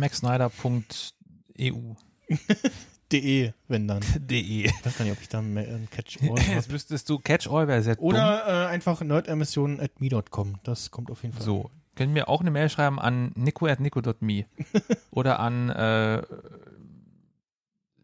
[1.56, 1.94] maxsnyder.eu.
[3.12, 4.00] De, wenn dann.
[4.18, 4.64] De.
[4.64, 7.48] Ich weiß gar nicht, ob ich da mehr einen Catch all Jetzt müsstest du Catch
[7.48, 8.00] All wer sehr.
[8.00, 10.58] Oder äh, einfach nerdemissionen.me.com.
[10.64, 11.44] Das kommt auf jeden Fall.
[11.44, 11.70] So.
[11.94, 14.44] Können mir auch eine Mail schreiben an nico at nico.me.
[15.12, 16.22] Oder an äh,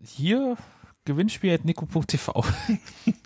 [0.01, 0.57] hier
[1.05, 2.45] Gewinnspiel at nico.tv.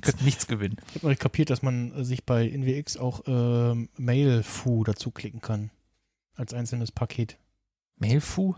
[0.00, 0.78] Könnt nichts gewinnen.
[0.88, 5.10] Ich habe noch nicht kapiert, dass man äh, sich bei NWX auch ähm, Mail-Fu dazu
[5.10, 5.70] klicken kann.
[6.34, 7.38] Als einzelnes Paket.
[7.98, 8.56] Mailfu?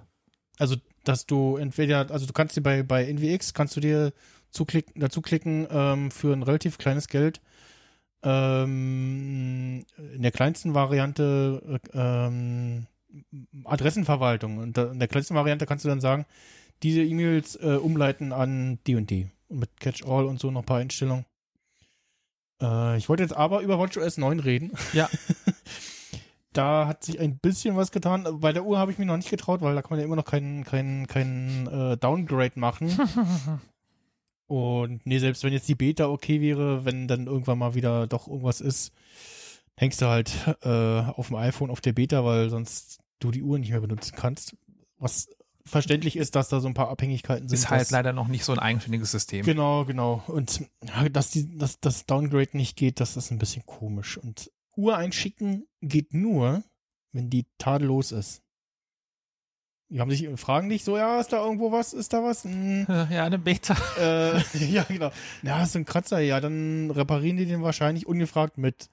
[0.58, 0.76] Also,
[1.08, 4.12] dass du entweder, also du kannst dir bei, bei NWX, kannst du dir
[4.50, 7.40] zuklicken, dazu klicken ähm, für ein relativ kleines Geld
[8.22, 12.86] ähm, in der kleinsten Variante äh, ähm,
[13.64, 14.58] Adressenverwaltung.
[14.58, 16.26] Und da, in der kleinsten Variante kannst du dann sagen,
[16.82, 19.30] diese E-Mails äh, umleiten an die und die.
[19.48, 21.24] Und mit Catch-all und so noch ein paar Einstellungen.
[22.60, 24.72] Äh, ich wollte jetzt aber über WatchOS 9 reden.
[24.92, 25.08] Ja.
[26.58, 28.26] da hat sich ein bisschen was getan.
[28.40, 30.16] Bei der Uhr habe ich mich noch nicht getraut, weil da kann man ja immer
[30.16, 32.90] noch keinen keinen keinen äh, Downgrade machen.
[34.46, 38.28] Und nee, selbst wenn jetzt die Beta okay wäre, wenn dann irgendwann mal wieder doch
[38.28, 38.92] irgendwas ist,
[39.76, 40.32] hängst du halt
[40.62, 40.68] äh,
[41.12, 44.56] auf dem iPhone auf der Beta, weil sonst du die Uhr nicht mehr benutzen kannst.
[44.98, 45.28] Was
[45.66, 47.58] verständlich ist, dass da so ein paar Abhängigkeiten sind.
[47.58, 49.44] Ist halt dass- leider noch nicht so ein eigenständiges System.
[49.44, 50.22] Genau, genau.
[50.26, 54.16] Und ja, dass, die, dass das Downgrade nicht geht, das ist ein bisschen komisch.
[54.16, 56.62] Und Uhr einschicken geht nur,
[57.12, 58.42] wenn die tadellos ist.
[59.90, 61.94] Die haben sich, fragen dich so, ja, ist da irgendwo was?
[61.94, 62.44] Ist da was?
[62.44, 63.74] Hm, Ja, eine Beta.
[63.98, 64.38] äh,
[64.70, 65.10] ja, genau.
[65.42, 66.20] Ja, ist ein Kratzer.
[66.20, 68.90] Ja, dann reparieren die den wahrscheinlich ungefragt mit.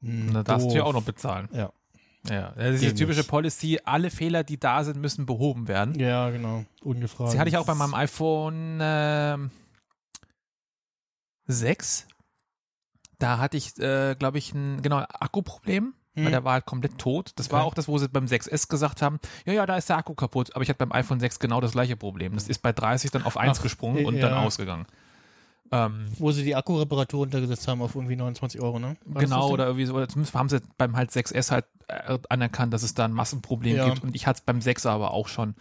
[0.00, 1.48] Hm, Da darfst du ja auch noch bezahlen.
[1.52, 1.72] Ja.
[2.28, 5.98] Ja, das ist die typische Policy, alle Fehler, die da sind, müssen behoben werden.
[5.98, 6.64] Ja, genau.
[6.82, 7.30] Ungefragt.
[7.32, 9.50] Sie hatte ich auch bei meinem iPhone ähm,
[11.46, 12.06] 6.
[13.18, 16.30] Da hatte ich, äh, glaube ich, ein genau Akkuproblem, weil Hm.
[16.32, 17.32] der war halt komplett tot.
[17.36, 17.68] Das war Okay.
[17.68, 20.54] auch das, wo sie beim 6S gesagt haben, ja, ja, da ist der Akku kaputt.
[20.54, 22.34] Aber ich hatte beim iPhone 6 genau das gleiche Problem.
[22.34, 24.22] Das ist bei 30 dann auf 1 Ach, gesprungen und ja.
[24.22, 24.86] dann ausgegangen.
[25.70, 28.96] Ähm, Wo sie die Akkureparatur runtergesetzt haben auf irgendwie 29 Euro, ne?
[29.04, 32.72] War genau, oder irgendwie so, oder zumindest haben sie beim halt 6S halt äh, anerkannt,
[32.72, 33.84] dass es da ein Massenproblem Ja.
[33.90, 34.02] gibt.
[34.02, 35.56] Und ich hatte es beim 6er aber auch schon.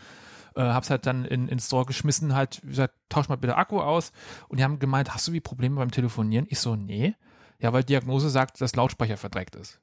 [0.56, 3.82] Äh, hab's halt dann in, in Store geschmissen, halt, wie gesagt, tausch mal bitte Akku
[3.82, 4.12] aus.
[4.48, 6.46] Und die haben gemeint, hast du wie Probleme beim Telefonieren?
[6.50, 7.16] Ich so, nee.
[7.60, 9.82] Ja, weil Diagnose sagt, dass Lautsprecher verdreckt ist.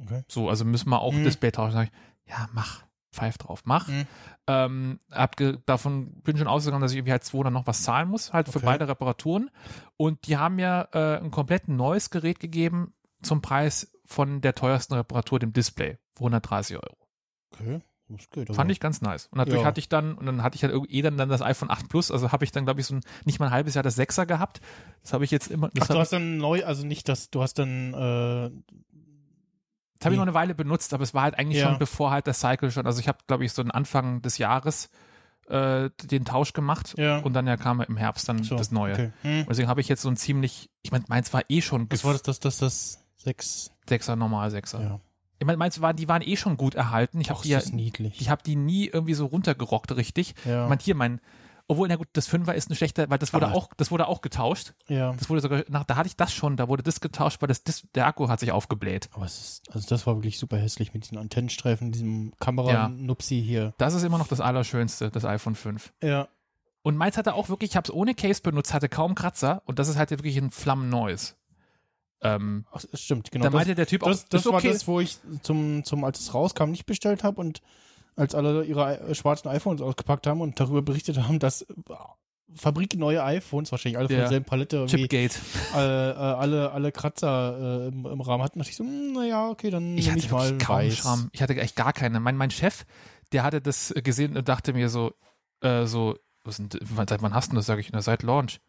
[0.00, 0.22] Okay.
[0.28, 1.24] So, also müssen wir auch Mhm.
[1.24, 1.72] Display tauschen.
[1.72, 1.92] Sag ich,
[2.30, 2.84] ja, mach.
[3.10, 3.88] Pfeif drauf, mach.
[3.88, 4.06] Mhm.
[4.46, 5.36] Ähm, hab
[5.66, 8.58] davon bin schon ausgegangen, dass ich irgendwie halt 200 noch was zahlen muss, halt für
[8.58, 8.66] Okay.
[8.66, 9.50] beide Reparaturen.
[9.96, 14.94] Und die haben mir äh, ein komplett neues Gerät gegeben zum Preis von der teuersten
[14.94, 16.96] Reparatur, dem Display, für 130 Euro.
[17.54, 17.80] Okay.
[18.08, 19.26] Das geht Fand ich ganz nice.
[19.26, 19.66] Und natürlich Ja.
[19.66, 21.88] hatte ich dann, und dann hatte ich halt irgendwie eh dann, dann das iPhone 8
[21.88, 23.98] Plus, also habe ich dann, glaube ich, so ein, nicht mal ein halbes Jahr das
[23.98, 24.60] 6er gehabt.
[25.02, 27.42] Das habe ich jetzt immer, Ach, du habe hast dann neu, also nicht, dass du
[27.42, 28.50] hast dann äh,
[30.00, 31.68] das hab ich noch eine Weile benutzt, aber es war halt eigentlich Ja.
[31.70, 34.38] schon bevor halt der Cycle schon, also ich habe, glaube ich, so den Anfang des
[34.38, 34.90] Jahres
[35.48, 37.18] äh, den Tausch gemacht Ja.
[37.18, 38.92] und dann ja kam im Herbst dann so, das Neue.
[38.92, 39.12] Okay.
[39.22, 39.46] Hm.
[39.48, 42.12] Deswegen habe ich jetzt so ein ziemlich, ich meine, meins war eh schon Was war
[42.12, 43.72] das, das, das, das sechs?
[43.88, 44.80] Sechser, normal Sechser.
[44.80, 45.00] Ja.
[45.40, 47.20] Ich meine, meins waren, die waren eh schon gut erhalten.
[47.20, 48.20] Ich habe die, ja, ist das niedlich.
[48.20, 50.34] ich hab die nie irgendwie so runtergerockt, richtig.
[50.44, 50.64] ja.
[50.64, 51.20] Ich meine, hier mein,
[51.70, 54.08] obwohl, na gut, das Fünfer ist ein schlechter, weil das wurde Aber- auch, das wurde
[54.08, 54.72] auch getauscht.
[54.88, 55.12] ja.
[55.12, 57.62] Das wurde sogar, nach, da hatte ich das schon, da wurde das getauscht, weil das,
[57.62, 59.08] das der Akku hat sich aufgebläht.
[59.12, 62.36] Aber es ist, also das war wirklich super hässlich mit diesen Antennenstreifen, diesem Ja.
[62.40, 63.74] Kamera-Nupsi hier.
[63.78, 65.92] Das ist immer noch das Allerschönste, das iPhone 5.
[66.02, 66.28] Ja.
[66.82, 69.78] Und meins hatte auch wirklich, ich habe es ohne Case benutzt, hatte kaum Kratzer und
[69.78, 71.36] das ist halt wirklich ein Flammenneues.
[72.20, 73.44] Ähm, Ach, stimmt, genau.
[73.44, 74.72] da meinte der Typ auch, das, das war okay.
[74.72, 77.60] das, wo ich zum, zum, als es rauskam, nicht bestellt habe und
[78.16, 81.66] als alle ihre äh, schwarzen iPhones ausgepackt haben und darüber berichtet haben, dass äh,
[82.54, 84.22] fabrikneue iPhones, wahrscheinlich alle von Ja.
[84.22, 85.38] derselben Palette, Chipgate.
[85.74, 89.48] äh, äh, alle, alle Kratzer äh, im, im Rahmen hatten, dachte ich so, hm, naja,
[89.48, 90.96] okay, dann Ich hatte ich mal kaum weiß.
[90.96, 91.28] Schramm.
[91.32, 92.20] Ich hatte echt gar keine.
[92.20, 92.84] Mein, mein Chef,
[93.32, 95.12] der hatte das gesehen und dachte mir so,
[95.60, 97.66] äh, so, was sind, seit wann hast du das?
[97.66, 98.60] Sag ich, na, seit Launch.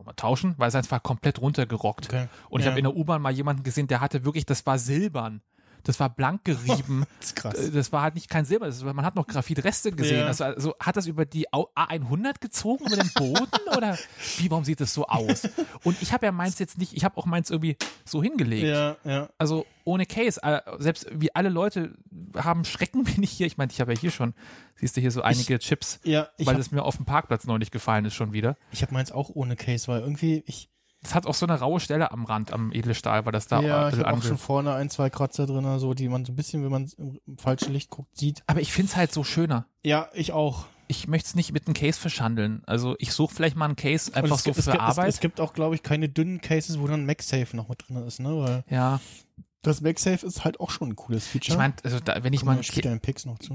[0.00, 0.54] Wollen wir tauschen?
[0.56, 2.06] Weil es war komplett runtergerockt.
[2.06, 2.26] Okay.
[2.48, 2.70] Und ich Ja.
[2.72, 5.42] habe in der U-Bahn mal jemanden gesehen, der hatte wirklich, das war silbern.
[5.84, 7.04] Das war blank gerieben.
[7.20, 7.54] Das ist krass.
[7.54, 10.20] Äh, Das war halt nicht kein Silber, war, man hat noch Graphitreste gesehen.
[10.20, 10.26] Ja.
[10.26, 13.98] Also, also hat das über die Au- A100 gezogen, über den Boden oder
[14.38, 15.48] wie, warum sieht das so aus?
[15.84, 18.64] Und ich habe ja meins jetzt nicht, ich habe auch meins irgendwie so hingelegt.
[18.64, 19.28] Ja, ja.
[19.38, 21.94] Also ohne Case, äh, selbst wie alle Leute
[22.36, 23.46] haben Schrecken, bin ich hier.
[23.46, 24.34] Ich meine, ich habe ja hier schon,
[24.76, 27.44] siehst du hier so einige Chips, Ja, ich weil habe es mir auf dem Parkplatz
[27.44, 28.56] neulich gefallen ist schon wieder.
[28.80, 30.68] hab meins auch ohne Case, weil irgendwie, ich,
[31.02, 33.82] Es hat auch so eine raue Stelle am Rand, am Edelstahl, weil das da ja,
[33.82, 36.32] ein ich bisschen habe auch schon vorne ein, zwei Kratzer drin, so, die man so
[36.32, 38.42] ein bisschen, wenn man im, falschen Licht guckt, sieht.
[38.46, 39.66] Aber ich finde es halt so schöner.
[39.82, 40.66] Ja, ich auch.
[40.88, 42.62] Ich möchte es nicht mit einem Case verschandeln.
[42.66, 44.88] Also ich suche vielleicht mal einen Case einfach es, so gibt- es, für gibt- es,
[44.98, 45.08] Arbeit.
[45.08, 48.18] es gibt auch, glaube ich, keine dünnen Cases, wo dann MagSafe noch mit drin ist,
[48.20, 48.36] ne?
[48.36, 49.00] Weil ja,
[49.62, 51.52] das MagSafe ist halt auch schon ein cooles Feature.
[51.54, 53.00] ich meine, also da, wenn ich mal einen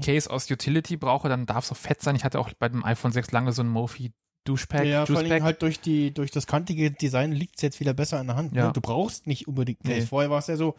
[0.02, 2.16] Case aus Utility brauche, dann darf es auch fett sein.
[2.16, 4.12] Ich hatte auch bei dem iPhone 6 lange so ein Mophie
[4.46, 5.30] Duschpack, ja, vor allen Juicepack.
[5.36, 8.36] Dingen halt durch die durch das kantige Design liegt es jetzt wieder besser in der
[8.36, 8.54] Hand.
[8.54, 8.68] Ja.
[8.68, 8.72] Ne?
[8.72, 9.84] Du brauchst nicht unbedingt.
[9.84, 10.00] Nee.
[10.00, 10.74] Vorher war es ja so,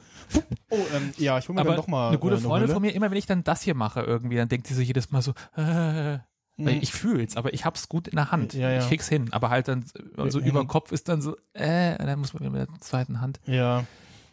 [0.72, 2.73] oh, ähm, ja, ich hole mir aber dann doch mal eine gute äh, Freundin Hülle.
[2.73, 5.11] von mir, immer wenn ich dann das hier mache irgendwie, dann denkt sie so jedes
[5.11, 6.19] Mal so, äh,
[6.60, 6.81] weil Mhm.
[6.81, 8.56] ich fühl's, aber ich hab's gut in der Hand.
[8.56, 8.80] Ja, ja.
[8.80, 9.85] Ich krieg's hin, aber halt dann
[10.30, 13.22] so über den Kopf ist dann so, äh, und dann muss man mit der zweiten
[13.22, 13.39] Hand.
[13.45, 13.84] Ja,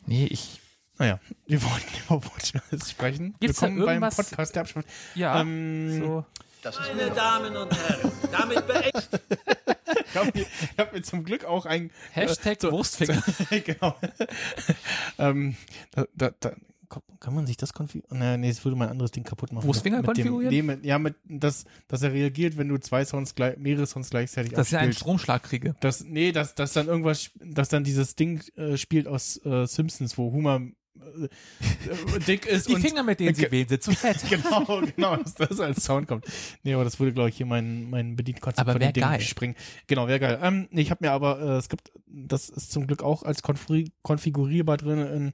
[0.06, 0.60] Nee, ich,
[0.98, 3.34] naja, wir wollten über WatchOS sprechen.
[3.40, 4.84] Gibt's da Willkommen beim irgendwas- Podcast der Abspann.
[5.14, 6.24] ja, Ähm, so.
[6.64, 8.90] Das ist Meine Damen und Herren, damit beenden
[10.06, 10.46] ich habe mir,
[10.78, 13.22] hab mir zum Glück auch ein Hashtag so- Wurstfinger.
[13.64, 13.94] genau.
[15.18, 15.56] ähm,
[15.90, 16.52] da, da, da,
[17.20, 18.18] kann man sich das konfigurieren?
[18.18, 19.66] Nee, nee, das würde mein anderes Ding kaputt machen.
[19.66, 20.54] Wurstfinger Mit dem- konfigurieren?
[20.54, 24.08] Nee, mit, ja, mit, das, dass er reagiert, wenn du zwei Sounds gleich, mehrere Sounds
[24.10, 25.00] gleichzeitig Dass ich einen abspielst.
[25.00, 25.74] Stromschlag kriege.
[25.80, 30.16] Das, nee, dass, dass dann irgendwas, dass dann dieses Ding äh, spielt aus äh, Simpsons,
[30.16, 30.72] wo Homer äh, äh,
[32.26, 34.18] dick ist Die Finger, mit denen sie wählen, sind zu fett.
[34.30, 36.24] genau, genau, dass das als Sound kommt.
[36.62, 39.20] Nee, aber das würde, glaube ich, hier mein, mein Bedienkonzept Aber von dem Ding geil.
[39.20, 39.54] springen.
[39.86, 40.38] Genau, wäre geil.
[40.42, 43.42] Ähm, nee, ich habe mir aber, äh, es gibt, das ist zum Glück auch als
[44.02, 45.32] konfigurierbar drin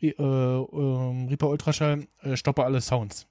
[0.00, 3.26] in äh, ähm, Reaper Ultraschall, äh, stoppe alle Sounds.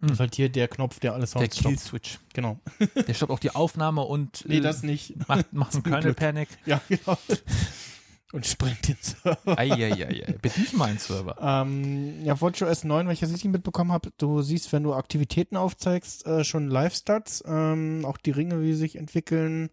[0.00, 1.74] Das ist halt hier der Knopf, der alle Der Sounds stoppt.
[1.74, 2.18] Kill-Switch.
[2.32, 2.60] Genau.
[3.08, 5.16] Der stoppt auch die Aufnahme und Nee, äh, das nicht.
[5.28, 6.16] macht, macht einen Zum Kernel Glück.
[6.18, 6.48] Panic.
[6.66, 7.18] Ja, genau.
[8.32, 9.58] Und sprengt den Server.
[9.58, 10.34] Eieiei.
[10.42, 11.36] Bedient meinen Server.
[11.48, 15.56] Ähm, ja, WatchOS 9, wenn ich das richtig mitbekommen habe, du siehst, wenn du Aktivitäten
[15.56, 19.70] aufzeigst, äh, schon Live-Stats, ähm, auch die Ringe, wie sie sich entwickeln.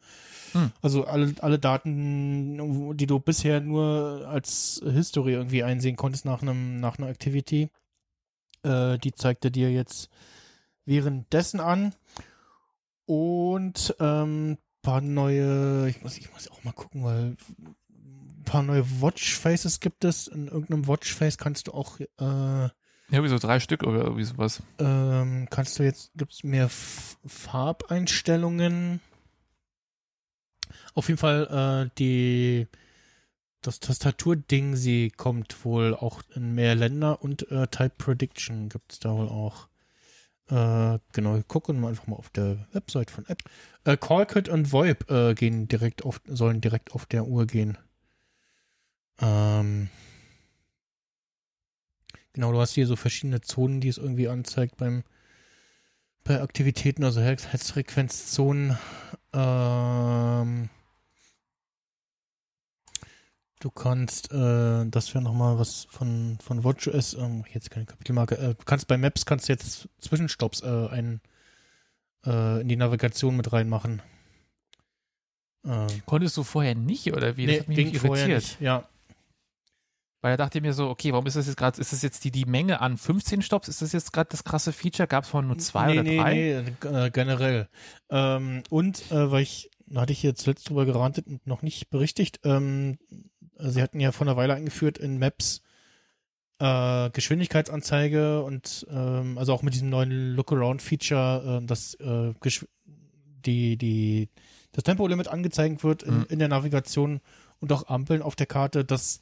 [0.54, 0.72] Hm.
[0.82, 6.80] Also alle, alle Daten, die du bisher nur als History irgendwie einsehen konntest nach einem
[6.80, 7.70] nach einer Activity,
[8.64, 10.10] äh, die zeigt er dir jetzt
[10.86, 11.94] währenddessen an.
[13.06, 17.36] Und ähm, paar neue, ich muss, ich muss auch mal gucken, weil
[18.46, 20.28] paar neue Watchfaces gibt es.
[20.28, 22.72] In irgendeinem Watchface kannst du auch, äh, Ja,
[23.24, 24.64] wie so drei Stück oder irgendwie sowas.
[24.80, 29.02] ähm, kannst du jetzt, gibt es mehr F Farbeinstellungen.
[30.94, 32.68] Auf jeden Fall, äh, die,
[33.62, 39.00] das Tastaturding, sie kommt wohl auch in mehr Länder und äh, Type Prediction gibt es
[39.00, 39.68] da wohl auch.
[40.48, 43.42] Äh, genau, gucken wir einfach mal auf der Website von App.
[43.84, 47.78] Äh, Callkit und VoIP äh, gehen direkt auf, sollen direkt auf der Uhr gehen.
[49.20, 49.90] Ähm,
[52.34, 55.04] genau, du hast hier so verschiedene Zonen, die es irgendwie anzeigt beim
[56.24, 58.78] bei Aktivitäten, also Herz- Herzfrequenzzonen.
[59.32, 60.70] Ähm,
[63.60, 68.56] du kannst, äh, das wäre nochmal was von, von WatchOS, ähm, jetzt keine Kapitelmarke, äh,
[68.56, 71.22] du kannst bei Maps kannst jetzt Zwischenstopps äh, ein,
[72.26, 74.02] äh, in die Navigation mit reinmachen.
[75.64, 77.46] Ähm, Konntest du vorher nicht, oder wie?
[77.46, 78.88] Das nee, hat mich ging vorher nicht, ja.
[80.26, 82.24] Weil da dachte ich mir so, okay, warum ist das jetzt gerade, ist das jetzt
[82.24, 83.68] die, die Menge an 15 Stops?
[83.68, 85.08] Ist das jetzt gerade das krasse Feature?
[85.08, 86.34] Gab es vorhin nur zwei nee, oder nee, drei?
[86.82, 87.70] Nee, äh, generell.
[88.10, 91.92] Ähm, und, äh, weil ich, da hatte ich hier zuletzt drüber gerantet und noch nicht
[91.92, 92.98] berichtigt, ähm,
[93.60, 95.62] sie hatten ja vor einer Weile eingeführt in Maps
[96.58, 102.34] äh, Geschwindigkeitsanzeige und ähm, also auch mit diesem neuen Look-Around-Feature, äh, dass äh,
[103.46, 104.30] die, die,
[104.72, 106.26] das Tempolimit angezeigt wird in, Mhm.
[106.30, 107.22] in der Navigation
[107.60, 109.22] und auch Ampeln auf der Karte, das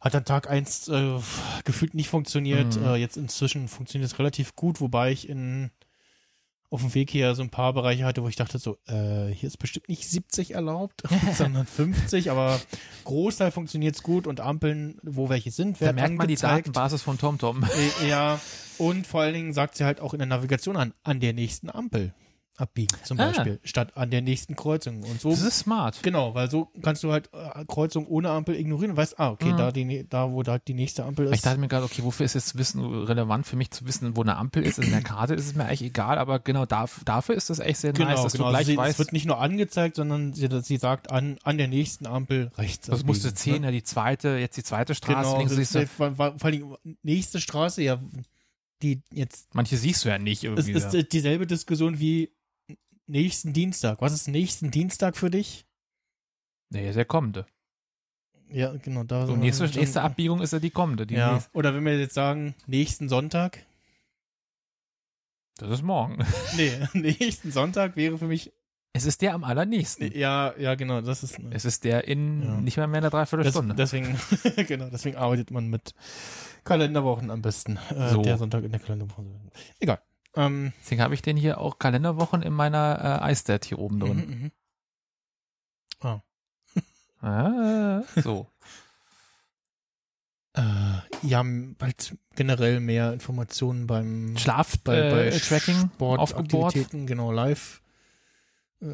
[0.00, 1.18] hat an Tag 1 äh,
[1.64, 2.76] gefühlt nicht funktioniert.
[2.76, 2.86] Mhm.
[2.86, 5.70] Äh, jetzt inzwischen funktioniert es relativ gut, wobei ich in
[6.70, 9.48] auf dem Weg hier so ein paar Bereiche hatte, wo ich dachte so, äh, hier
[9.48, 11.02] ist bestimmt nicht 70 erlaubt,
[11.34, 12.60] sondern 50, aber
[13.04, 16.36] Großteil funktioniert es gut und Ampeln, wo welche sind, Da werden merkt man die.
[16.36, 17.64] Datenbasis von TomTom.
[17.64, 18.40] Äh, ja,
[18.78, 21.68] und vor allen Dingen sagt sie halt auch in der Navigation an, an der nächsten
[21.68, 22.14] Ampel
[22.60, 23.28] abbiegen, zum Ah.
[23.28, 25.02] Beispiel, statt an der nächsten Kreuzung.
[25.02, 26.02] Und so Das ist smart.
[26.02, 29.52] Genau, weil so kannst du halt äh, Kreuzung ohne Ampel ignorieren und weißt, ah, okay,
[29.52, 29.56] Mhm.
[29.56, 31.46] da, die, da, wo da die nächste Ampel Ich ist.
[31.46, 34.36] dachte mir gerade, okay, wofür ist jetzt Wissen relevant für mich zu wissen, wo eine
[34.36, 34.78] Ampel ist?
[34.78, 37.92] In der Karte ist es mir eigentlich egal, aber genau dafür ist das echt sehr
[37.92, 38.46] genau, nice, dass genau.
[38.46, 41.58] du gleich sie, weißt, es wird nicht nur angezeigt, sondern sie, sie sagt an, an
[41.58, 42.86] der nächsten Ampel rechts.
[42.88, 43.66] das musst du zählen, ne?
[43.68, 46.74] ja, die zweite, jetzt die zweite Straße, Genau, links siehst du, ist, vor, vor Dingen
[47.02, 48.00] nächste Straße, ja,
[48.82, 50.72] die jetzt manche siehst du ja nicht es irgendwie.
[50.72, 50.98] ist da.
[50.98, 52.30] äh, dieselbe Diskussion wie
[53.10, 54.00] nächsten Dienstag.
[54.00, 55.66] Was ist nächsten Dienstag für dich?
[56.70, 57.46] Nee, ist der kommende.
[58.48, 61.06] Ja, genau, da So, nächste, nächste Abbiegung ist ja die kommende.
[61.06, 61.50] Die Ja, nächste.
[61.52, 63.64] oder wenn wir jetzt sagen, nächsten Sonntag.
[65.58, 66.18] Das ist morgen.
[66.56, 68.52] Nee, nächsten Sonntag wäre für mich
[68.92, 70.10] Es ist der am allernächsten.
[70.16, 71.38] Ja, ja, genau, das ist.
[71.50, 72.60] Es ist der in Ja.
[72.60, 73.74] nicht mal mehr einer Das, Dreiviertelstunde.
[73.74, 74.18] deswegen,
[74.66, 75.94] genau, deswegen arbeitet man mit
[76.64, 77.78] Kalenderwochen am besten.
[77.90, 78.22] Äh, So.
[78.22, 79.24] Der Sonntag in der Kalenderwoche.
[79.78, 80.00] Egal.
[80.36, 84.16] Ähm, Deswegen habe ich den hier auch Kalenderwochen in meiner äh, iStat hier oben drin.
[84.16, 84.52] mhm, mhm.
[87.22, 88.46] Ah, so.
[90.52, 91.44] Äh, ja,
[91.80, 96.28] halt generell mehr Informationen beim Schlaf bei, bei äh, Tracking aufgebohrt.
[96.28, 97.80] Sportaktivitäten, genau, live
[98.82, 98.86] äh,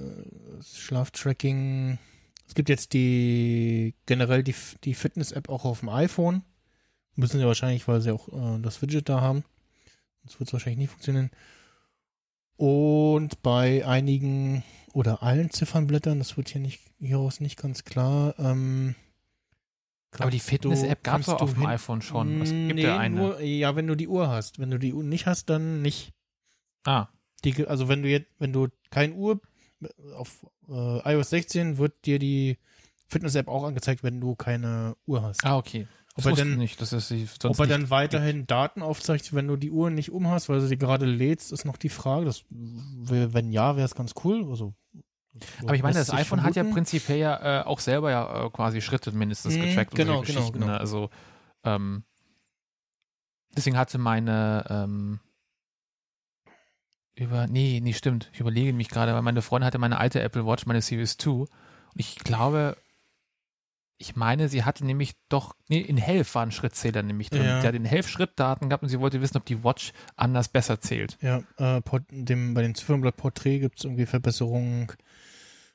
[0.63, 1.99] Schlaftracking.
[2.47, 4.55] Es gibt jetzt die generell die,
[4.85, 6.43] die Fitness-App auch auf dem iPhone.
[7.15, 9.43] Müssen sie wahrscheinlich, weil sie auch äh, das Widget da haben.
[10.27, 11.31] Sonst wird es wahrscheinlich nicht funktionieren.
[12.57, 18.35] Und bei einigen oder allen Ziffernblättern, das wird hier nicht hieraus nicht ganz klar.
[18.39, 18.95] Ähm,
[20.19, 22.41] Aber die Fitness-App gab es auf dem iPhone schon.
[22.41, 23.15] Es gibt nee, ja eine.
[23.15, 24.59] Nur, ja, wenn du die Uhr hast.
[24.59, 26.13] Wenn du die Uhr nicht hast, dann nicht.
[26.85, 27.09] ah,
[27.45, 29.41] Die, also wenn du jetzt, wenn du kein Uhr,
[30.17, 32.57] auf äh, iOS 16 wird dir die
[33.09, 35.45] Fitness-App auch angezeigt, wenn du keine Uhr hast.
[35.45, 35.87] Ah, okay.
[36.19, 38.47] Ob Das er wusste ich denn- nicht, dass es sie sonst Ob er dann weiterhin
[38.47, 41.65] Daten aufzeigt, wenn du die Uhr nicht um hast, weil du sie gerade lädst, ist
[41.67, 42.25] noch die Frage.
[42.25, 44.49] Das, wenn ja, wäre es ganz cool.
[44.49, 44.75] Also,
[45.63, 48.81] Aber ich meine, das iPhone hat ja prinzipiell ja äh, auch selber ja äh, quasi
[48.81, 50.61] Schritte mindestens Mhm, getrackt und genau, solche genau, Geschichten.
[50.61, 50.73] genau.
[50.73, 50.81] Ne?
[50.81, 51.11] Also
[51.65, 52.05] ähm,
[53.55, 55.21] deswegen hatte meine ähm,
[57.15, 58.31] über nee, nee, stimmt.
[58.33, 61.31] Ich überlege mich gerade, weil meine Freundin hatte meine alte Apple Watch, meine Series 2
[61.31, 61.49] und
[61.97, 62.77] ich glaube
[63.99, 67.45] ich meine, sie hatte nämlich doch, nee, in Health war ein Schrittzähler nämlich drin.
[67.45, 67.61] Ja.
[67.61, 70.81] Sie hat in Health Schrittdaten gehabt und sie wollte wissen, ob die Watch anders besser
[70.81, 71.17] zählt.
[71.23, 74.89] Ja, äh, dem, bei dem Ziffernblatt Porträt gibt es irgendwie Verbesserungen.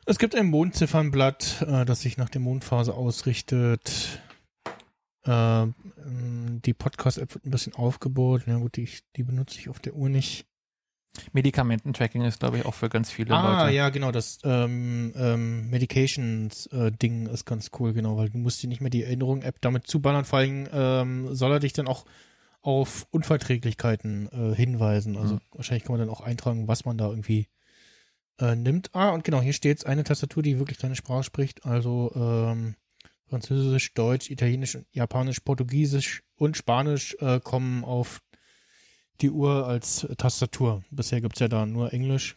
[0.05, 4.21] Es gibt ein Mondziffernblatt, äh, das sich nach der Mondphase ausrichtet.
[5.23, 5.67] Äh,
[6.05, 8.43] die Podcast-App wird ein bisschen aufgebaut.
[8.45, 10.45] Na gut, die, die benutze ich auf der Uhr nicht.
[11.33, 13.75] Medikamententracking ist, glaube ich, auch für ganz viele Ah, Leute.
[13.75, 18.81] ja, genau, das ähm, ähm, Medications-Ding ist ganz cool, genau, weil du musst dir nicht
[18.81, 20.25] mehr die Erinnerung-App damit zuballern.
[20.25, 22.05] Vor allem ähm, soll er dich dann auch
[22.61, 25.17] auf Unverträglichkeiten äh, hinweisen.
[25.17, 25.41] Also Mhm.
[25.51, 27.47] wahrscheinlich kann man dann auch eintragen, was man da irgendwie
[28.39, 28.89] äh, nimmt.
[28.93, 31.65] Ah, und genau, hier steht eine Tastatur, die wirklich deine Sprache spricht.
[31.65, 32.75] Also ähm,
[33.27, 38.21] Französisch, Deutsch, Italienisch, Japanisch, Portugiesisch und Spanisch äh, kommen auf
[39.21, 40.83] die Uhr als Tastatur.
[40.91, 42.35] Bisher gibt's ja da nur Englisch.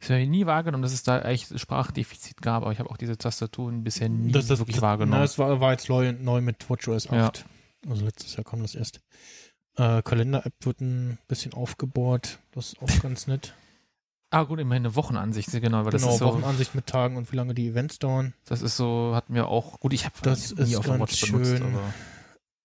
[0.00, 3.18] Ich habe nie wahrgenommen, dass es da eigentlich Sprachdefizit gab, aber ich habe auch diese
[3.18, 5.18] Tastaturen bisher nie Das, das, wirklich das, wahrgenommen.
[5.18, 7.44] Na, das war, war jetzt neu, neu mit WatchOS 8.
[7.88, 9.00] Also letztes Jahr kam das erst.
[9.76, 12.38] Äh, Kalender-App wird ein bisschen aufgebohrt.
[12.52, 13.54] Das ist auch ganz nett.
[14.30, 17.36] ah, gut, immerhin eine Wochenansicht, genau, das genau, ist so, Wochenansicht mit Tagen und wie
[17.36, 18.32] lange die Events dauern.
[18.46, 21.32] das ist so, hat mir auch, gut, ich habe Das nie ist auf ganz Watch
[21.32, 21.62] benutzt, schön.
[21.64, 21.82] aber,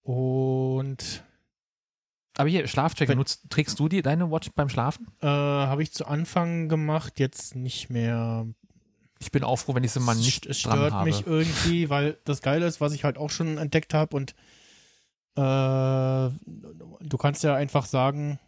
[0.04, 1.24] Und
[2.40, 5.08] aber hier, Schlafcheck, Wenn- nutzt, trägst du die, deine Watch beim Schlafen?
[5.22, 8.48] äh, habe ich zu Anfang gemacht, jetzt nicht mehr.
[9.20, 11.06] Ich bin auch froh, wenn ich sie mal nicht es dran stört habe.
[11.10, 14.32] mich irgendwie, weil das Geile ist, was ich halt auch schon entdeckt habe und
[15.36, 15.42] äh,
[17.02, 18.40] du kannst ja einfach sagen,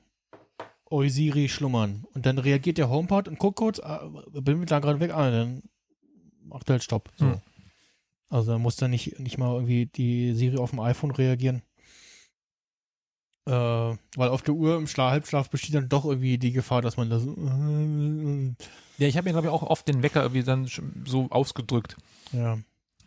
[0.90, 5.00] Oi Siri schlummern und dann reagiert der HomePod und guckt kurz, ah, bin da gerade
[5.00, 5.64] weg, ah, dann
[6.44, 7.10] macht er halt Stopp.
[7.18, 7.26] So.
[7.26, 7.42] Hm.
[8.30, 11.62] Also da muss dann nicht, nicht mal irgendwie die Siri auf dem iPhone reagieren.
[13.46, 16.98] Äh, weil auf der Uhr im Schla Halbschlaf besteht dann doch irgendwie die Gefahr, dass
[16.98, 17.36] man da so,
[18.98, 20.68] Ja, ich habe mir, glaube ich, auch oft den Wecker irgendwie dann
[21.06, 21.98] so ausgedrückt.
[22.32, 22.58] ja.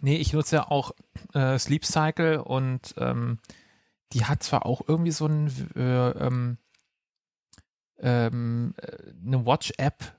[0.01, 0.91] Nee, ich nutze ja auch
[1.33, 3.39] äh, Sleep Cycle und ähm,
[4.13, 6.59] die hat zwar auch irgendwie so ein, äh, ähm,
[8.01, 10.15] ähm, äh, eine Watch-App,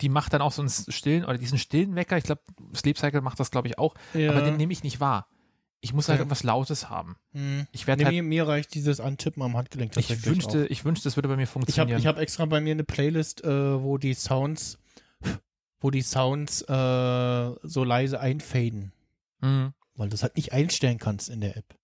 [0.00, 2.16] die macht dann auch so einen stillen oder diesen stillen Wecker.
[2.16, 2.40] Ich glaube,
[2.74, 4.30] Sleep Cycle macht das, glaube ich, auch, ja.
[4.30, 5.28] aber den nehme ich nicht wahr.
[5.80, 6.20] Ich muss halt Ja.
[6.22, 7.16] irgendwas Lautes haben.
[7.32, 7.66] Hm.
[7.72, 10.70] Ich werde Nee, halt, mir, mir reicht dieses Antippen am Handgelenk ich wünschte, auch.
[10.70, 11.98] ich wünschte, das würde bei mir Ich habe funktionieren.
[12.00, 14.78] ich hab extra bei mir eine Playlist, äh, wo die Sounds,
[15.80, 18.92] wo die Sounds äh, so leise einfaden,
[19.40, 19.72] Mhm.
[19.94, 21.76] weil du das halt nicht einstellen kannst in der App.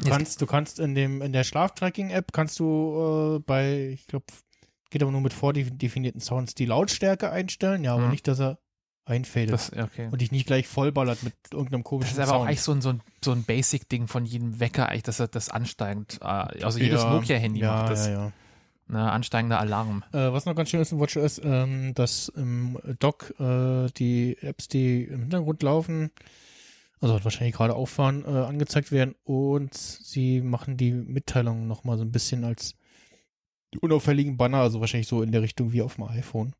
[0.00, 4.26] Du kannst, du kannst in dem in der Schlaftracking-App kannst du äh, bei, ich glaube,
[4.90, 8.10] geht aber nur mit vordefinierten Sounds die Lautstärke einstellen, ja, aber Mhm.
[8.12, 8.58] nicht, dass er
[9.08, 10.08] einfadet Das, okay.
[10.10, 12.48] und dich nicht gleich vollballert mit irgendeinem Das komischen ist aber auch Sound.
[12.48, 15.48] eigentlich so ein, so ein, so ein Basic-Ding von jedem Wecker, eigentlich, dass er das
[15.48, 18.06] ansteigend, äh, also jedes Ja, Nokia-Handy ja, macht das.
[18.06, 18.32] Ja, ja.
[18.90, 20.02] Ne, ansteigender Alarm.
[20.12, 24.68] Äh, was noch ganz schön ist in WatchOS, ähm, dass im Dock äh, die Apps,
[24.68, 26.10] die im Hintergrund laufen,
[27.00, 32.12] also wahrscheinlich gerade auffahren, äh, angezeigt werden und sie machen die Mitteilungen nochmal so ein
[32.12, 32.76] bisschen als
[33.74, 36.54] die unauffälligen Banner, also wahrscheinlich so in der Richtung wie auf dem iPhone.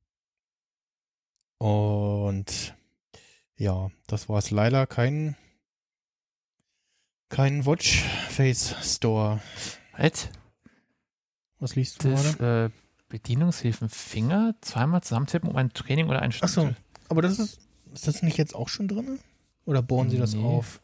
[1.59, 2.75] Und
[3.57, 5.37] ja, das war es leider kein
[7.29, 9.41] kein Watchface Store.
[9.97, 10.29] Was?
[11.59, 12.73] Was liest du Das gerade?
[12.73, 16.73] äh, Bedienungshilfen Finger zweimal zusammentippen, um ein Training oder ein Ach so,
[17.09, 17.59] aber das ist,
[17.93, 19.19] ist das nicht jetzt auch schon drin?
[19.65, 20.45] Oder bohren sie das Nee.
[20.45, 20.81] auf?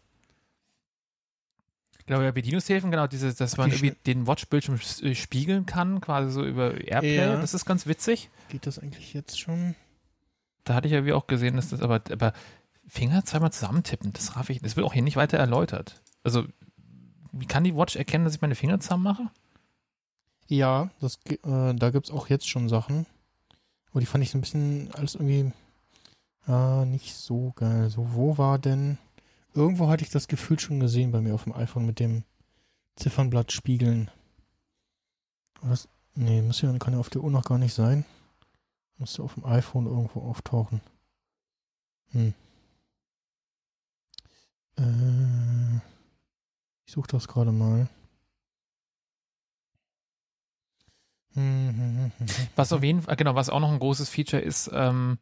[2.06, 6.30] Genau, ja, Bedienungshilfen, genau, diese, dass man Die irgendwie den Watchbildschirm äh, spiegeln kann, quasi
[6.32, 7.16] so über Airplay.
[7.16, 7.36] Ja.
[7.40, 8.28] Das ist ganz witzig.
[8.48, 9.74] Geht das eigentlich jetzt schon?
[10.64, 12.32] Da hatte ich ja wie auch gesehen, dass das aber, aber
[12.86, 16.00] Finger zweimal zusammentippen, das raff ich, das wird auch hier nicht weiter erläutert.
[16.22, 16.44] Also,
[17.32, 19.30] wie kann die Watch erkennen, dass ich meine Finger zusammen mache?
[20.48, 23.06] Ja, das, äh, da gibt es auch jetzt schon Sachen.
[23.90, 25.52] Aber die fand ich so ein bisschen alles irgendwie
[26.48, 27.90] äh, nicht so geil.
[27.90, 28.98] So, wo war denn.
[29.54, 32.24] Irgendwo hatte ich das Gefühl schon gesehen bei mir auf dem iPhone mit dem
[32.96, 34.10] Ziffernblatt spiegeln.
[35.62, 38.04] Das, nee, muss ja, kann ja auf der Uhr noch gar nicht sein.
[38.98, 40.80] Müsste auf dem iPhone irgendwo auftauchen.
[42.12, 42.34] Hm.
[44.76, 45.76] Äh,
[46.86, 47.88] ich suche das gerade mal.
[51.34, 52.12] Mhm.
[52.54, 55.18] Was auf jeden Fall, genau, was auch noch ein großes Feature ist, ähm,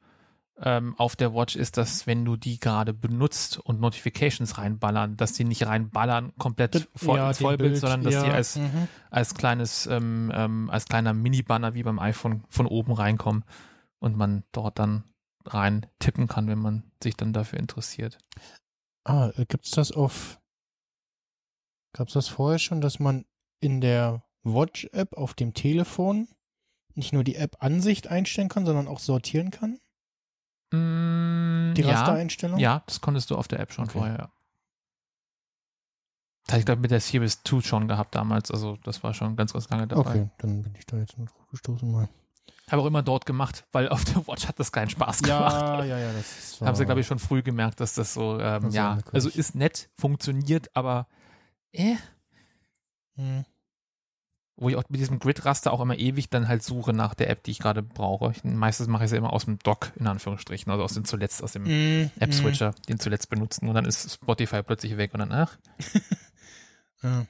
[0.65, 5.33] ähm, auf der Watch ist, dass wenn du die gerade benutzt und Notifications reinballern, dass
[5.33, 8.89] die nicht reinballern komplett voll, Ja, Vollbild, Bild, sondern dass die ja, als, mhm.
[9.11, 13.45] als kleines, ähm, ähm, als kleiner Mini-Banner wie beim iPhone von oben reinkommen
[13.99, 15.05] und man dort dann
[15.45, 18.19] rein tippen kann, wenn man sich dann dafür interessiert.
[19.05, 20.39] Ah, äh, gibt's das auf.
[21.93, 23.25] Gab's das vorher schon, dass man
[23.61, 26.29] in der Watch-App auf dem Telefon
[26.95, 29.79] nicht nur die App-Ansicht einstellen kann, sondern auch sortieren kann?
[30.73, 32.59] Mm, Die ja, Rastereinstellung?
[32.59, 33.93] ja, das konntest du auf der App schon Okay.
[33.93, 34.33] vorher, ja.
[36.45, 39.37] Das hatte ich glaube mit der Series 2 schon gehabt damals, also das war schon
[39.37, 40.23] ganz, ganz lange dabei.
[40.23, 42.09] Okay, dann bin ich da jetzt noch drauf gestoßen mal.
[42.71, 45.55] Habe auch immer dort gemacht, weil auf der Watch hat das keinen Spaß gemacht.
[45.63, 46.61] Ja, ja, ja, das ist.
[46.67, 49.55] Haben sie, glaube ich, schon früh gemerkt, dass das so, ähm, Das ja, also ist
[49.55, 51.07] nett, funktioniert, aber
[51.73, 51.97] äh,
[53.17, 53.45] Hm.
[54.57, 57.43] Wo ich auch mit diesem Grid-Raster auch immer ewig dann halt suche nach der App,
[57.43, 58.31] die ich gerade brauche.
[58.33, 61.05] Ich, meistens mache ich es ja immer aus dem Dock, in Anführungsstrichen, also aus dem
[61.05, 65.21] zuletzt, aus dem Mm, App-Switcher, den zuletzt benutzen und dann ist Spotify plötzlich weg und
[65.21, 65.57] dann, ach,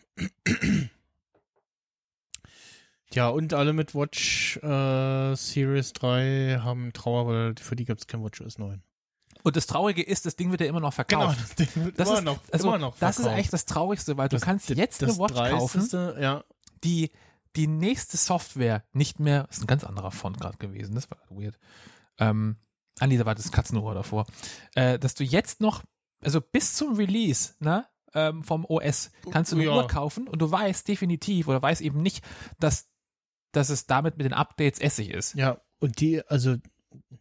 [3.12, 3.28] Ja.
[3.28, 8.58] Und alle mit Watch äh, Series 3 haben Trauer, weil für die gibt's kein WatchOS
[8.58, 8.82] 9.
[9.44, 11.38] Und das Traurige ist, das Ding wird ja immer noch verkauft.
[11.40, 13.34] das Ding wird Das immer ist, noch, also, immer noch das ist verkauft.
[13.36, 16.44] eigentlich das Traurigste, weil du Das- kannst das- jetzt das eine Watch kaufen, Dreisteste, Ja,
[16.84, 17.10] die
[17.56, 21.58] die nächste Software nicht mehr, ist ein ganz anderer Font gerade gewesen, das war weird.
[22.18, 22.56] Ähm,
[22.98, 24.26] ah nee, da war das Katzenohr davor.
[24.74, 25.82] Äh, dass du jetzt noch,
[26.22, 29.74] also bis zum Release, ne, ähm, vom OS, kannst du eine Ja.
[29.76, 32.24] Uhr kaufen und du weißt definitiv oder weißt eben nicht,
[32.58, 32.88] dass,
[33.52, 35.34] dass es damit mit den Updates Essig ist.
[35.34, 36.56] ja, und die, also,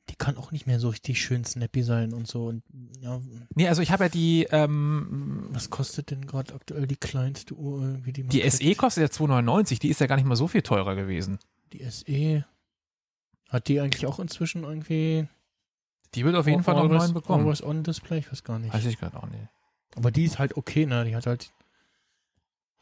[0.10, 2.48] die kann auch nicht mehr so richtig schön snappy sein und so.
[2.48, 2.64] Und
[3.00, 3.22] ja,
[3.56, 7.82] Nee, also ich habe ja die, ähm, was kostet denn gerade aktuell die kleinste Uhr,
[7.82, 8.54] irgendwie die man die kriegt?
[8.54, 11.40] SE kostet ja 2,99, die ist ja gar nicht mal so viel teurer gewesen.
[11.74, 12.46] Die SE.
[13.50, 15.28] Hat die eigentlich auch inzwischen irgendwie
[16.16, 17.44] Die wird auf jeden Fall noch einen bekommen.
[17.44, 18.20] Always on Display?
[18.20, 18.74] Ich weiß gar nicht.
[18.74, 19.48] Weiß ich gerade auch nicht.
[19.96, 21.04] Aber die ist halt okay, ne?
[21.04, 21.52] Die hat halt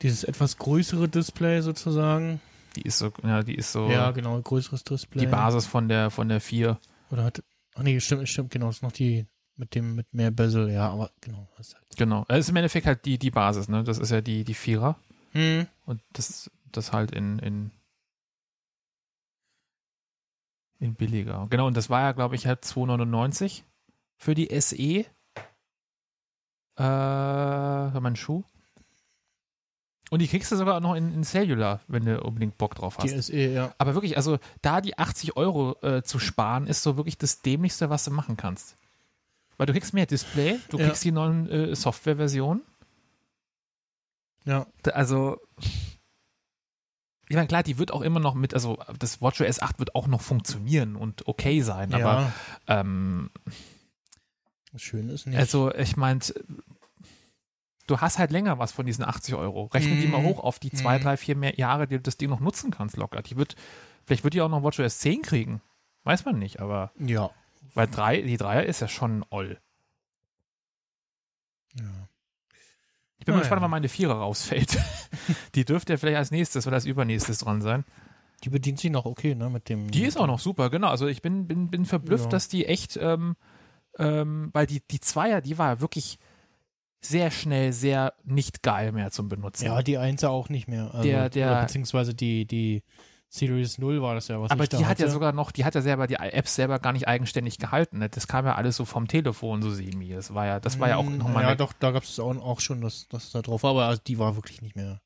[0.01, 2.39] dieses etwas größere Display sozusagen.
[2.75, 5.21] Die ist so, ja, die ist so Ja, genau, größeres Display.
[5.21, 6.79] die Basis von der, von der 4.
[7.11, 7.43] Oder hat.
[7.75, 8.67] Ach nee, stimmt, stimmt, genau.
[8.67, 9.25] Das ist noch die
[9.55, 11.47] mit dem, mit mehr Bezel, ja, aber genau.
[11.59, 11.85] Ist halt.
[11.97, 12.25] Genau.
[12.27, 13.83] Das ist im Endeffekt halt die, die Basis, ne?
[13.83, 14.97] Das ist ja die, die Vierer.
[15.31, 15.67] Hm.
[15.85, 17.71] Und das, das halt in, in,
[20.79, 21.47] in billiger.
[21.49, 23.63] Genau, und das war ja, glaube ich, halt 2,99
[24.17, 25.05] für die SE.
[26.77, 28.43] Äh, meinen Schuh.
[30.09, 33.03] Und die kriegst du sogar noch in, in Cellular, wenn du unbedingt Bock drauf hast.
[33.13, 33.73] Die SE, ja.
[33.77, 37.89] Aber wirklich, also da die 80 Euro äh, zu sparen, ist so wirklich das Dämlichste,
[37.91, 38.75] was du machen kannst.
[39.57, 40.87] Weil du kriegst mehr Display, du Ja.
[40.87, 42.63] kriegst die neuen äh, Softwareversionen.
[44.45, 44.65] Ja.
[44.93, 49.93] Also, ich meine, klar, die wird auch immer noch mit, also das WatchOS 8 wird
[49.93, 52.31] auch noch funktionieren und okay sein, aber
[52.67, 52.79] ja.
[52.79, 53.29] ähm,
[54.71, 55.37] Das Schöne ist nicht.
[55.37, 56.21] also ich meine,
[57.89, 59.65] du hast halt länger was von diesen 80 Euro.
[59.65, 60.25] Rechne die mal Mhm.
[60.25, 61.03] hoch auf die zwei, Mhm.
[61.03, 63.21] drei, vier mehr Jahre, die du das Ding noch nutzen kannst locker.
[63.21, 63.55] Die wird,
[64.05, 65.61] vielleicht wird die auch noch WatchOS 10 kriegen.
[66.03, 67.29] Weiß man nicht, aber ja.
[67.73, 69.59] weil drei, die Dreier ist ja schon all.
[71.75, 71.85] ja.
[73.17, 73.41] Ich bin mal Naja.
[73.41, 74.77] gespannt, wann meine Vierer rausfällt.
[75.55, 77.83] die dürfte ja vielleicht als nächstes oder als übernächstes dran sein.
[78.45, 79.49] Die bedient sich noch okay, ne?
[79.49, 79.91] Mit dem.
[79.91, 80.87] Die ist auch noch super, genau.
[80.87, 82.29] Also ich bin, bin, bin verblüfft, Ja.
[82.29, 83.35] dass die echt, ähm,
[83.97, 86.17] ähm, weil die, die Zweier, die war wirklich
[87.01, 89.65] sehr schnell, sehr nicht geil mehr zum Benutzen.
[89.65, 90.93] Ja, die Einser auch nicht mehr.
[90.93, 92.83] Also, Der- der- beziehungsweise die, die
[93.29, 95.81] Series 0 war das ja, was Aber die hat ja sogar noch, die hat ja
[95.81, 97.99] selber die Apps selber gar nicht eigenständig gehalten.
[97.99, 98.09] Ne?
[98.09, 100.09] Das kam ja alles so vom Telefon so semi.
[100.09, 102.35] Das war ja, das war ja auch Mm, nochmal Ja, doch, da gab es auch,
[102.37, 104.99] auch schon, dass das da drauf war, aber also die war wirklich nicht mehr.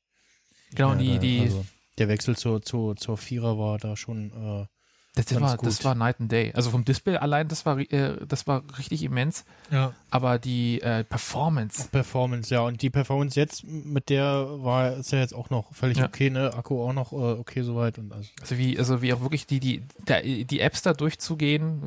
[0.68, 1.18] nicht Genau, mehr die- da.
[1.18, 1.66] die- Also,
[1.98, 4.30] der Wechsel zur, zur, zur Vierer war da schon.
[4.32, 4.66] Äh,
[5.14, 6.52] das, das, war, das war Night and Day.
[6.54, 9.44] Also vom Display allein, das war, äh, das war richtig immens.
[9.70, 9.92] ja.
[10.10, 12.62] Aber die äh, Performance, Performance, ja.
[12.62, 16.06] Und die Performance jetzt mit der war ist ja jetzt auch noch völlig Ja.
[16.06, 16.52] okay, ne?
[16.54, 18.28] Akku auch noch äh, okay soweit und also.
[18.40, 21.82] also wie, also wie auch wirklich die, die, der, die Apps da durchzugehen,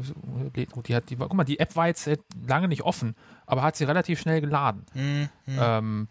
[0.56, 2.18] die hat, die guck mal, die App war jetzt äh,
[2.48, 4.86] lange nicht offen, aber hat sie relativ schnell geladen.
[4.94, 5.30] Mhm.
[5.48, 6.08] Ähm,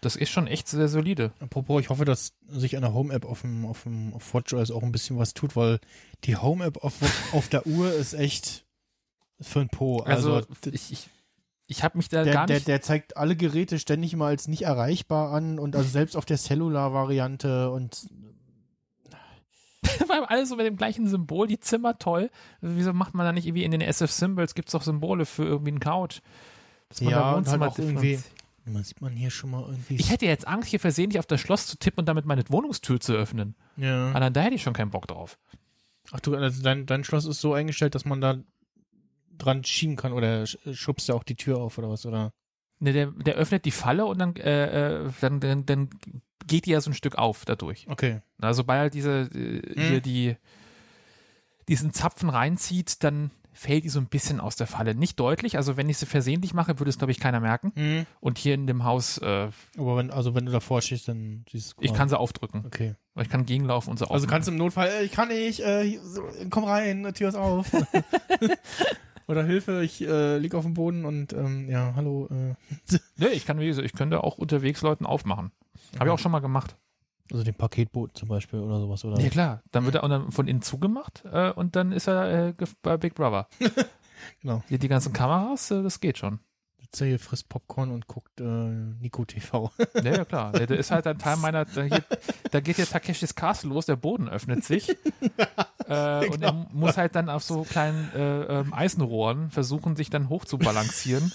[0.00, 1.32] das ist schon echt sehr solide.
[1.40, 4.82] Apropos, ich hoffe, dass sich an der Home-App auf dem, auf dem auf WatchOS auch
[4.82, 5.78] ein bisschen was tut, weil
[6.24, 6.94] die Home-App auf,
[7.32, 8.64] auf der Uhr ist echt
[9.40, 9.98] für ein Po.
[9.98, 11.08] Also, Also, ich, ich,
[11.66, 12.68] ich habe mich da der, gar der, nicht.
[12.68, 16.36] der zeigt alle Geräte ständig mal als nicht erreichbar an und also selbst auf der
[16.38, 18.08] Cellular-Variante und
[20.06, 22.30] Vor allem alles so mit dem gleichen Symbol, die Zimmer toll.
[22.60, 25.44] Wieso macht man da nicht irgendwie in den SF Symbols gibt es doch Symbole für
[25.44, 26.20] irgendwie einen Couch?
[26.88, 28.18] Dass man Ja, da und halt Wohnzimmer auch irgendwie-
[28.72, 29.96] Man sieht man hier schon mal irgendwie.
[29.96, 33.00] Ich hätte jetzt Angst, hier versehentlich auf das Schloss zu tippen und damit meine Wohnungstür
[33.00, 33.54] zu öffnen.
[33.76, 34.12] ja.
[34.12, 35.38] Allein da hätte ich schon keinen Bock drauf.
[36.12, 38.38] Ach du, also dein, dein Schloss ist so eingestellt, dass man da
[39.36, 42.32] dran schieben kann oder sch- schubst du auch die Tür auf oder was, oder?
[42.78, 45.90] Ne, der, der öffnet die Falle und dann, äh, äh, dann, dann, dann
[46.46, 47.86] geht die ja so ein Stück auf dadurch.
[47.88, 48.22] Okay.
[48.38, 50.02] Na, sobald halt diese, äh, hier Hm.
[50.02, 50.36] die,
[51.68, 54.94] diesen Zapfen reinzieht, dann fällt die so ein bisschen aus der Falle.
[54.94, 57.72] Nicht deutlich, also wenn ich sie versehentlich mache, würde es, glaube ich, keiner merken.
[57.74, 58.06] Mhm.
[58.20, 61.72] Und hier in dem Haus, äh, Aber wenn, also wenn du davor stehst, dann siehst
[61.72, 62.64] du ich kann sie aufdrücken.
[62.66, 62.94] Okay.
[63.20, 65.84] Ich kann gegenlaufen und sie Also kannst du im Notfall, äh, ich kann nicht, äh,
[65.84, 67.70] hier, so, komm rein, Tür ist auf.
[69.26, 72.28] Oder Hilfe, ich äh, lieg auf dem Boden und ähm, ja, hallo.
[72.30, 72.54] Äh,
[73.16, 75.52] Nee, ich kann, wie gesagt, ich könnte auch unterwegs Leuten aufmachen.
[75.98, 76.76] Habe ich auch schon mal gemacht.
[77.32, 79.20] Also den Paketboot zum Beispiel oder sowas, oder?
[79.20, 79.62] Ja, klar.
[79.70, 82.96] Dann wird er auch dann von innen zugemacht äh, und dann ist er äh, bei
[82.96, 83.48] Big Brother.
[84.40, 84.62] Genau.
[84.68, 86.40] Hier die ganzen Kameras, äh, das geht schon.
[86.96, 89.70] Hier, frisst Popcorn und guckt äh, Nico TV.
[89.94, 90.50] Ja, ja, klar.
[90.60, 91.64] Der, der ist halt ein Teil meiner.
[91.64, 92.04] Da, hier,
[92.50, 94.88] da geht ja Takeshis Castle los, der Boden öffnet sich.
[95.86, 100.28] äh, und er muss halt dann auf so kleinen äh, ähm, Eisenrohren versuchen, sich dann
[100.28, 101.32] hoch zu balancieren.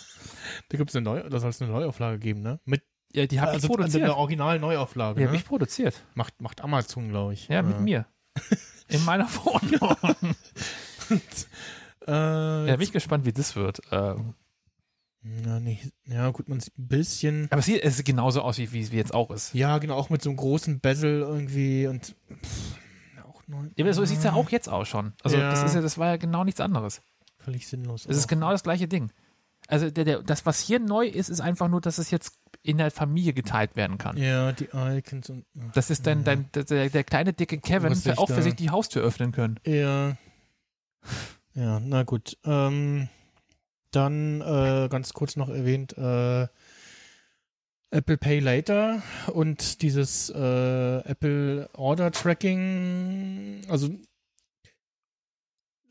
[0.70, 2.60] da gibt es eine neue, das soll es eine Neuauflage geben, ne?
[2.66, 2.84] Mit
[3.16, 4.04] Ja, die habe also ich produziert.
[4.04, 5.40] eine Original-Neuauflage, Die habe ne?
[5.40, 6.02] ich produziert.
[6.16, 7.48] Macht, macht Amazon, glaube ich.
[7.48, 8.06] Ja, mit Äh, mir.
[8.90, 9.96] In meiner Wohnung.
[12.08, 12.12] Äh,
[12.68, 13.82] Ja, bin ich gespannt, wie das wird.
[13.92, 14.36] Ähm,
[15.44, 17.48] ja, nee, ja, gut, man sieht ein bisschen.
[17.50, 19.54] aber es sieht, es genauso aus, wie wie es jetzt auch ist.
[19.56, 22.78] Ja, genau, auch mit so einem großen Bezel irgendwie und pff,
[23.28, 23.66] auch neu.
[23.76, 25.14] Ja, aber so sieht es ja auch jetzt aus schon.
[25.24, 25.50] Also Ja.
[25.50, 27.02] das ist ja, das war ja genau nichts anderes.
[27.40, 28.06] Völlig sinnlos.
[28.06, 29.12] Es ist genau das gleiche Ding.
[29.68, 32.78] Also der, der, das, was hier neu ist, ist einfach nur, dass es jetzt in
[32.78, 34.18] der Familie geteilt werden kann.
[34.18, 35.46] Ja, die Icons und.
[35.74, 38.70] Das ist dein, dein, der, der kleine dicke Kevin, Was der auch für sich die
[38.70, 39.60] Haustür öffnen können.
[39.66, 40.18] Ja.
[41.54, 42.38] Ja, na gut.
[42.44, 43.08] Ähm,
[43.92, 46.48] dann äh, ganz kurz noch erwähnt, äh,
[47.92, 49.02] Apple Pay Later
[49.32, 53.90] und dieses äh, Apple Order Tracking, also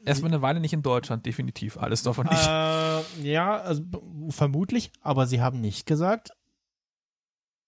[0.05, 1.79] Erstmal eine Weile nicht in Deutschland, definitiv.
[1.79, 2.47] Alles davon nicht.
[2.47, 3.83] Äh, ja, also
[4.29, 6.31] vermutlich, aber sie haben nicht gesagt,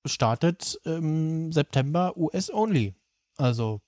[0.04, 2.94] startet im September US only.
[3.36, 3.80] Also,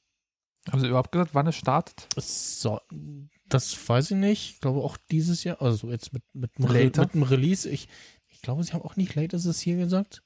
[0.71, 2.07] Haben sie überhaupt gesagt, wann es startet?
[2.17, 2.81] so,
[3.49, 4.51] das weiß ich nicht.
[4.55, 7.03] Ich glaube auch dieses Jahr, also jetzt mit, mit, Later?
[7.03, 7.69] mit dem Release.
[7.69, 7.89] Ich,
[8.29, 10.23] ich glaube, sie haben auch nicht Late ist es hier gesagt.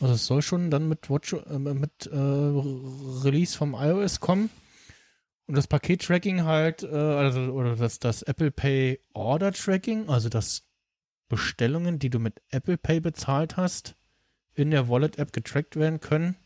[0.00, 4.50] Also es soll schon dann mit Watch, äh, mit äh, Release vom iOS kommen.
[5.48, 10.68] Und das Paket-Tracking halt, äh, also, oder das, das Apple Pay Order Tracking, also das
[11.28, 13.96] Bestellungen, die du mit Apple Pay bezahlt hast,
[14.54, 16.36] in der Wallet-App getrackt werden können.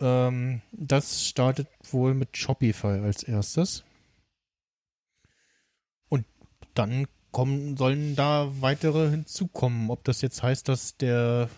[0.00, 3.84] Ähm, das startet wohl mit Shopify als erstes.
[6.10, 6.26] Und
[6.74, 9.88] dann kommen, sollen da weitere hinzukommen.
[9.88, 11.48] Ob das jetzt heißt, dass der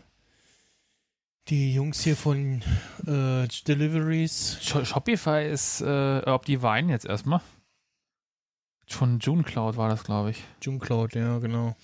[1.49, 2.63] die Jungs hier von
[3.07, 7.41] äh, Deliveries Sh- Shopify ist, äh, ob die weinen jetzt erstmal.
[8.89, 10.45] Von June Cloud war das, glaube ich.
[10.63, 11.75] JuneCloud, ja, genau.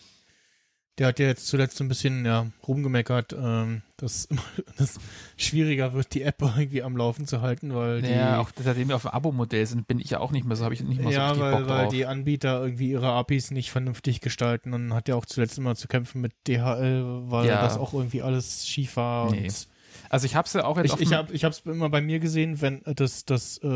[0.99, 4.43] Der hat ja jetzt zuletzt so ein bisschen ja, rumgemeckert, ähm, dass immer
[4.77, 4.99] das
[5.39, 8.97] schwieriger wird, die App irgendwie am Laufen zu halten, weil die, Ja, auch seitdem wir
[8.97, 11.11] auf dem Abo-Modell sind, bin ich ja auch nicht mehr so, habe ich nicht mehr
[11.11, 11.93] so ja, richtig weil, Bock weil drauf.
[11.95, 15.89] die Anbieter irgendwie ihre APIs nicht vernünftig gestalten und hat ja auch zuletzt immer zu
[15.89, 17.63] kämpfen mit DHL, weil Ja.
[17.63, 19.31] das auch irgendwie alles schief war.
[19.31, 19.45] Nee.
[19.45, 19.69] Und
[20.13, 22.85] also ich habe sie auch jetzt ich ich habe hab's immer bei mir gesehen, wenn
[22.85, 23.67] äh, das, das äh,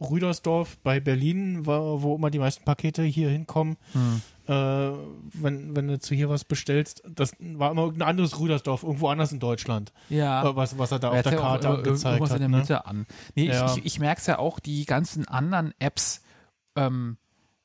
[0.00, 4.20] Rüdersdorf bei Berlin war, wo immer die meisten Pakete hier hinkommen, Hm.
[4.46, 4.52] äh,
[5.34, 9.32] wenn, wenn du zu hier was bestellst, das war immer irgendein anderes Rüdersdorf, irgendwo anders
[9.32, 10.48] in Deutschland, Ja.
[10.48, 12.30] äh, was, was er da Er auf der ja auch Karte ir- angezeigt hat.
[12.32, 12.56] in der Ne?
[12.58, 13.06] Mitte an.
[13.34, 13.66] Nee, Ja.
[13.66, 16.22] ich, ich, ich merke es ja auch, die ganzen anderen Apps
[16.76, 17.16] ähm,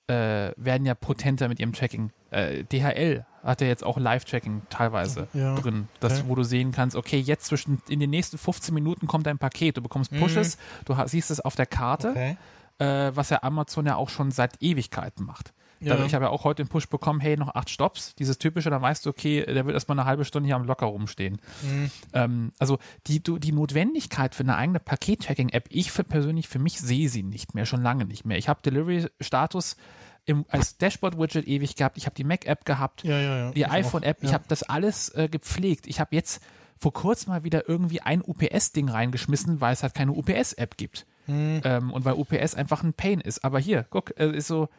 [0.07, 2.11] äh, werden ja potenter mit ihrem Tracking.
[2.31, 5.55] Äh, DHL hat ja jetzt auch Live-Tracking teilweise Ja.
[5.55, 6.23] drin, das, Okay.
[6.27, 9.77] wo du sehen kannst, okay, jetzt zwischen in den nächsten 15 Minuten kommt dein Paket,
[9.77, 12.13] du bekommst Pushes, du ha- siehst es auf der Karte, Mhm.
[12.13, 12.37] Okay.
[12.79, 15.53] äh, was ja Amazon ja auch schon seit Ewigkeiten macht.
[15.79, 16.03] Ja.
[16.05, 18.15] Ich habe ja auch heute den Push bekommen, hey, noch acht Stops.
[18.15, 20.87] Dieses typische, dann weißt du, okay, der wird erstmal eine halbe Stunde hier am Locker
[20.87, 21.39] rumstehen.
[21.61, 21.91] Mhm.
[22.13, 26.79] Ähm, also die, du, die Notwendigkeit für eine eigene Paket-Tracking-App, ich für persönlich für mich
[26.79, 28.39] sehe sie nicht mehr, schon lange nicht mehr.
[28.39, 29.77] Ich habe Delivery-Status
[30.27, 33.51] im, als Dashboard-Widget ewig gehabt, ich habe die Mac-App gehabt, Ja, ja, ja.
[33.51, 35.87] die iPhone-App, ich habe das alles äh, gepflegt.
[35.87, 36.43] Ich habe jetzt
[36.77, 41.07] vor kurzem mal wieder irgendwie ein UPS-Ding reingeschmissen, weil es halt keine UPS-App gibt.
[41.25, 41.61] Hm.
[41.63, 43.43] Ähm, und weil UPS einfach ein Pain ist.
[43.43, 44.69] Aber hier, guck, äh, ist so.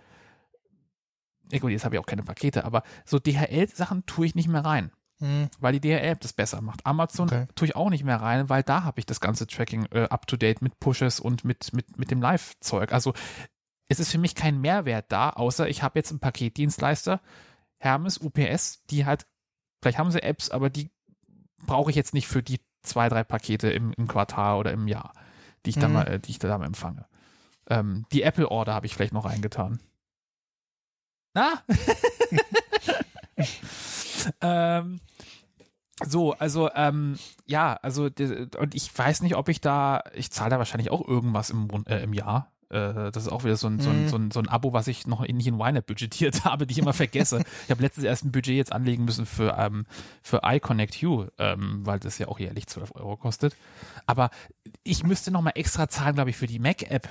[1.51, 4.65] Ja gut, jetzt habe ich auch keine Pakete, aber so DHL-Sachen tue ich nicht mehr
[4.65, 5.49] rein, Hm.
[5.61, 6.85] weil die DHL-App das besser macht.
[6.87, 7.47] Amazon Okay.
[7.55, 10.61] tue ich auch nicht mehr rein, weil da habe ich das ganze Tracking äh, up-to-date
[10.63, 12.93] mit Pushes und mit, mit, mit dem Live-Zeug.
[12.93, 13.15] Also
[13.89, 17.21] es ist für mich kein Mehrwert da, außer ich habe jetzt einen Paketdienstleister,
[17.79, 19.27] Hermes, UPS, die halt
[19.81, 20.91] Vielleicht haben sie Apps, aber die
[21.67, 25.13] brauche ich jetzt nicht für die zwei, drei Pakete im, im Quartal oder im Jahr,
[25.65, 25.95] die ich da Mhm.
[25.95, 27.07] mal, äh, die ich da mal empfange.
[27.69, 29.81] Ähm, die Apple Order habe ich vielleicht noch reingetan.
[31.35, 31.63] Na?
[34.41, 35.01] ähm,
[36.05, 38.09] so, also ähm, ja, also
[38.59, 42.03] und ich weiß nicht, ob ich da, ich zahle da wahrscheinlich auch irgendwas im, äh,
[42.03, 42.53] im Jahr.
[42.71, 44.09] Äh, das ist auch wieder so ein, so, ein, Mhm.
[44.09, 46.79] so, ein, so ein Abo, was ich noch nicht in YNAB budgetiert habe, die ich
[46.79, 47.43] immer vergesse.
[47.65, 49.87] ich habe letztens erst ein Budget jetzt anlegen müssen für, ähm,
[50.23, 53.57] für iConnect You, ähm, weil das ja auch jährlich 12 Euro kostet.
[54.07, 54.31] Aber
[54.85, 57.09] ich müsste noch mal extra zahlen, glaube ich, für die Mac-App.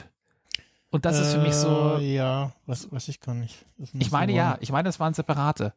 [0.89, 3.65] Und das ist für mich so, Äh, Ja, was weiß ich gar nicht.
[3.93, 5.73] Ich meine so ja, ich meine, das waren separate.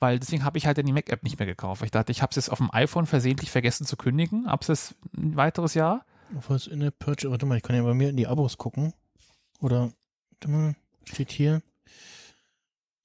[0.00, 1.82] Weil deswegen habe ich halt dann die Mac-App nicht mehr gekauft.
[1.82, 4.46] Ich dachte, ich habe es jetzt auf dem iPhone versehentlich vergessen zu kündigen.
[4.46, 6.04] Hab's jetzt ein weiteres Jahr.
[6.46, 8.92] Was in der Purchase, warte mal, ich kann ja bei mir in die Abos gucken.
[9.60, 9.92] Oder,
[10.30, 11.62] warte mal, steht hier.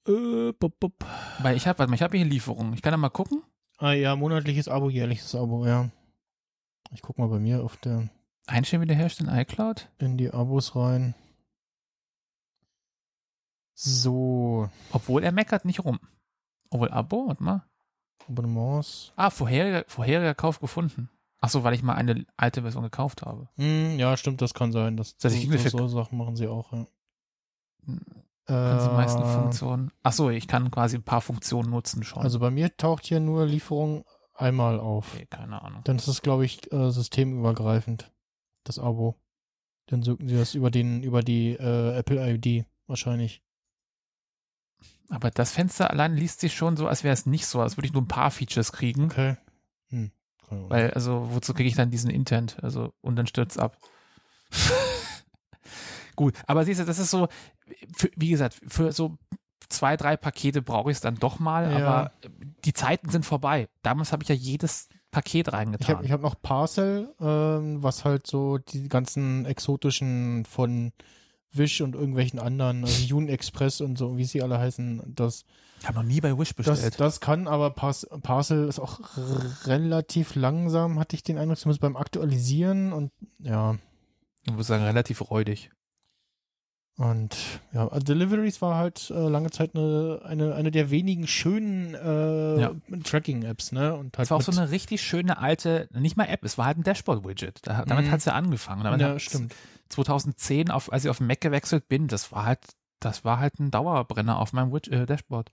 [0.06, 1.04] Äh, bup, bup.
[1.40, 2.74] Weil ich habe, warte mal, ich habe hier Lieferungen.
[2.74, 3.42] Ich kann da mal gucken.
[3.78, 5.90] Ah ja, monatliches Abo, jährliches Abo, ja.
[6.92, 8.08] Ich guck mal bei mir auf der,
[8.46, 9.90] Einstellen wiederherstellen, iCloud.
[9.98, 11.14] in die Abos rein.
[13.74, 15.98] So, Obwohl er meckert nicht rum.
[16.70, 17.64] Obwohl Abo, warte mal.
[18.28, 19.12] Abonnements.
[19.16, 21.10] Ah, vorheriger, vorheriger Kauf gefunden.
[21.44, 23.50] Ach so, weil ich mal eine alte Version gekauft habe.
[23.56, 24.96] Hm, ja, stimmt, das kann sein.
[24.96, 26.86] Das, Das heißt, so, so Sachen machen sie auch, ja.
[27.86, 27.92] Sie
[28.48, 29.90] die meisten Äh, Funktionen.
[30.02, 32.22] Ach so, ich kann quasi ein paar Funktionen nutzen schon.
[32.22, 35.12] Also bei mir taucht hier nur Lieferung einmal auf.
[35.12, 35.82] okay, keine Ahnung.
[35.84, 38.10] Dann ist es, glaube ich, äh, systemübergreifend,
[38.64, 39.20] das Abo.
[39.88, 43.42] Dann suchen sie das über den, über die äh, Apple ID wahrscheinlich.
[45.10, 47.86] Aber das Fenster allein liest sich schon so, als wäre es nicht so, als würde
[47.86, 49.04] ich nur ein paar Features kriegen.
[49.04, 49.36] Okay.
[50.50, 52.56] Weil, also, wozu kriege ich dann diesen Intent?
[52.62, 53.76] Also, und dann stürzt ab.
[56.16, 57.28] Gut, aber siehst du, das ist so,
[57.96, 59.16] für, wie gesagt, für so
[59.68, 61.78] zwei, drei Pakete brauche ich es dann doch mal, Ja.
[61.78, 62.12] aber
[62.64, 63.68] die Zeiten sind vorbei.
[63.82, 65.96] Damals habe ich ja jedes Paket Ich reingetan.
[65.96, 70.92] habe ich hab noch Parcel, ähm, was halt so die ganzen exotischen von
[71.56, 75.44] Wish und irgendwelchen anderen, also Jun Express und so, wie sie alle heißen, das,
[75.80, 77.00] Ich habe noch nie bei Wish das, bestellt.
[77.00, 79.00] das kann, aber Pas Parcel ist auch
[79.66, 83.76] relativ langsam, hatte ich den Eindruck, zumindest beim Aktualisieren und ja,
[84.46, 85.70] ich würde sagen, relativ räudig.
[86.96, 87.36] Und
[87.72, 92.60] ja, also Deliveries war halt äh, lange Zeit eine, eine, eine der wenigen schönen äh,
[92.60, 92.72] Ja.
[93.02, 93.94] Tracking-Apps, ne?
[93.94, 96.66] Und halt Es war auch so eine richtig schöne alte, nicht mal App, es war
[96.66, 97.60] halt ein Dashboard-Widget.
[97.66, 98.10] Da, damit Mhm.
[98.12, 98.84] hat es ja angefangen.
[98.84, 99.54] Damit ja, stimmt.
[99.88, 102.60] 2010, auf, als ich auf den Mac gewechselt bin, das war halt,
[103.00, 105.50] das war halt ein Dauerbrenner auf meinem Widget, äh, Dashboard.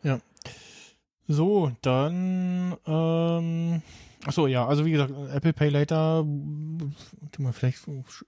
[1.28, 3.82] So, dann, ähm,
[4.26, 7.80] achso, ja, also wie gesagt, Apple Pay Later, mal, vielleicht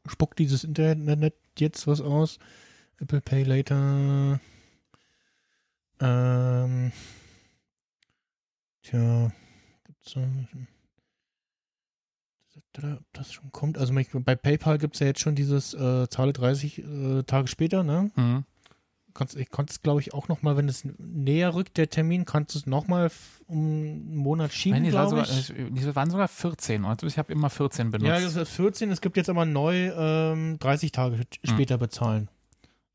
[0.07, 2.39] spuckt dieses Internet jetzt was aus.
[2.99, 4.39] Apple Pay Later,
[5.99, 6.91] ähm,
[8.81, 9.31] tja,
[9.85, 10.23] gibt's ob
[13.13, 13.77] das schon kommt?
[13.77, 17.83] Also bei PayPal gibt es ja jetzt schon dieses äh, Zahle 30 äh, Tage später,
[17.83, 18.11] ne?
[18.15, 18.45] Mhm.
[19.13, 22.55] kannst, ich konnte es, glaube ich, auch nochmal, wenn es näher rückt, der Termin, kannst
[22.55, 23.11] du es nochmal
[23.47, 26.85] um einen Monat schieben, Nein, die, sogar, äh, die waren sogar 14.
[26.85, 28.07] Also ich habe immer 14 benutzt.
[28.07, 28.91] Ja, das ist 14.
[28.91, 31.23] Es gibt jetzt aber neu ähm, 30 Tage Hm.
[31.43, 32.29] später bezahlen.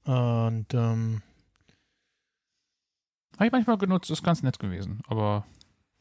[0.08, 1.20] Und ähm,
[3.36, 5.02] habe ich manchmal genutzt, ist ganz nett gewesen.
[5.06, 5.44] Aber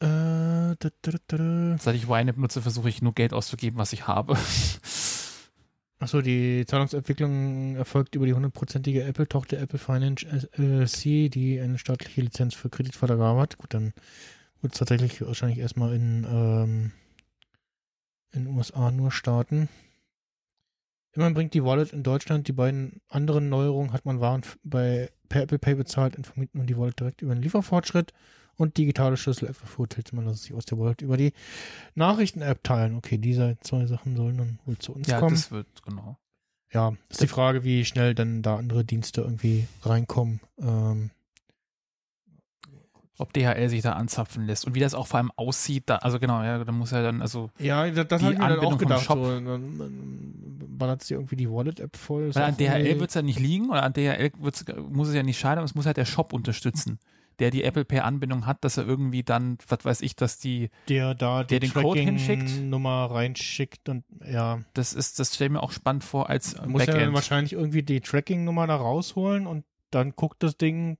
[0.00, 1.76] äh, da, da, da, da.
[1.78, 4.38] seit ich YNAB nutze, versuche ich nur Geld auszugeben, was ich habe.
[5.98, 10.26] Achso, die Zahlungsentwicklung erfolgt über die hundertprozentige Apple-Tochter Apple Finance
[10.56, 13.58] LLC, die eine staatliche Lizenz für Kreditvergabe hat.
[13.58, 13.92] Gut, dann
[14.62, 16.92] wird es tatsächlich wahrscheinlich erstmal in, ähm,
[18.32, 19.68] in den USA nur starten.
[21.12, 25.42] Immerhin bringt die Wallet in Deutschland die beiden anderen Neuerungen, hat man Waren bei per
[25.42, 28.12] Apple Pay bezahlt, informiert nun die Wallet direkt über den Lieferfortschritt
[28.56, 31.32] und digitale Schlüssel etwa vorteilt man das sich aus der Wallet über die
[31.94, 32.96] Nachrichten-App teilen.
[32.96, 35.34] Okay, diese zwei Sachen sollen dann wohl zu uns ja, kommen.
[35.34, 36.18] das wird, genau.
[36.72, 40.40] Ja, ist die Frage, wie schnell dann da andere Dienste irgendwie reinkommen.
[40.60, 41.10] Ähm,
[43.20, 45.84] Ob DHL sich da anzapfen lässt und wie das auch vor allem aussieht.
[45.86, 48.40] Da, also genau, ja, da muss er dann, also ja, das, das Die habe ich
[48.40, 49.04] mir dann auch Anbindung gedacht.
[49.04, 49.18] Shop.
[49.18, 52.32] So, dann, dann ballert sie irgendwie die Wallet-App voll.
[52.34, 55.24] Weil an DHL wird es ja nicht liegen oder an DHL wird's, muss es ja
[55.24, 57.00] nicht scheitern, es muss halt der Shop unterstützen,
[57.40, 61.14] der die Apple Pay-Anbindung hat, dass er irgendwie dann, was weiß ich, dass die, der
[61.16, 62.42] da der die den Code hinschickt.
[62.48, 66.82] Tracking-Nummer reinschickt und ja, das ist, das stelle ich mir auch spannend vor als muss
[66.82, 67.14] ja dann Backend.
[67.14, 70.98] wahrscheinlich irgendwie die Tracking-Nummer da rausholen und dann guckt das Ding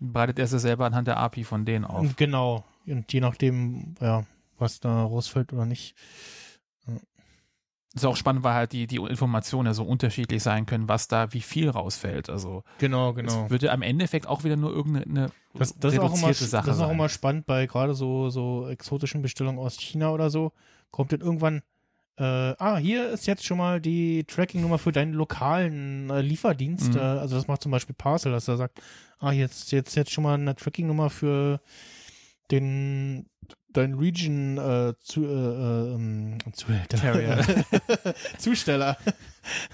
[0.00, 2.16] Breitet er sie selber anhand der API von denen auf.
[2.16, 4.24] genau und je nachdem, ja,
[4.58, 5.94] was da rausfällt oder nicht.
[7.94, 11.32] ist auch spannend, weil halt die, die Informationen ja so unterschiedlich sein können, was da
[11.32, 12.30] wie viel rausfällt.
[12.30, 13.44] Also Genau, genau.
[13.44, 16.66] es würde am Endeffekt auch wieder nur irgendeine Das, das, ist auch immer, reduzierte Sache
[16.66, 16.94] das ist auch sein.
[16.94, 20.52] immer spannend bei gerade so, so exotischen Bestellungen aus China oder so.
[20.90, 21.62] Kommt dann irgendwann,
[22.18, 26.94] äh, ah, hier ist jetzt schon mal die Tracking-Nummer für deinen lokalen äh, Lieferdienst.
[26.94, 26.98] Mhm.
[26.98, 28.80] Äh, also das macht zum Beispiel Parcel, dass er sagt,
[29.20, 31.60] ah, jetzt, jetzt, jetzt schon mal eine Tracking-Nummer für
[32.50, 33.26] den
[33.72, 36.98] dein Region äh, zu, äh, äh, ähm, Zuhälter.
[36.98, 37.44] Carrier.
[38.38, 38.96] Zusteller.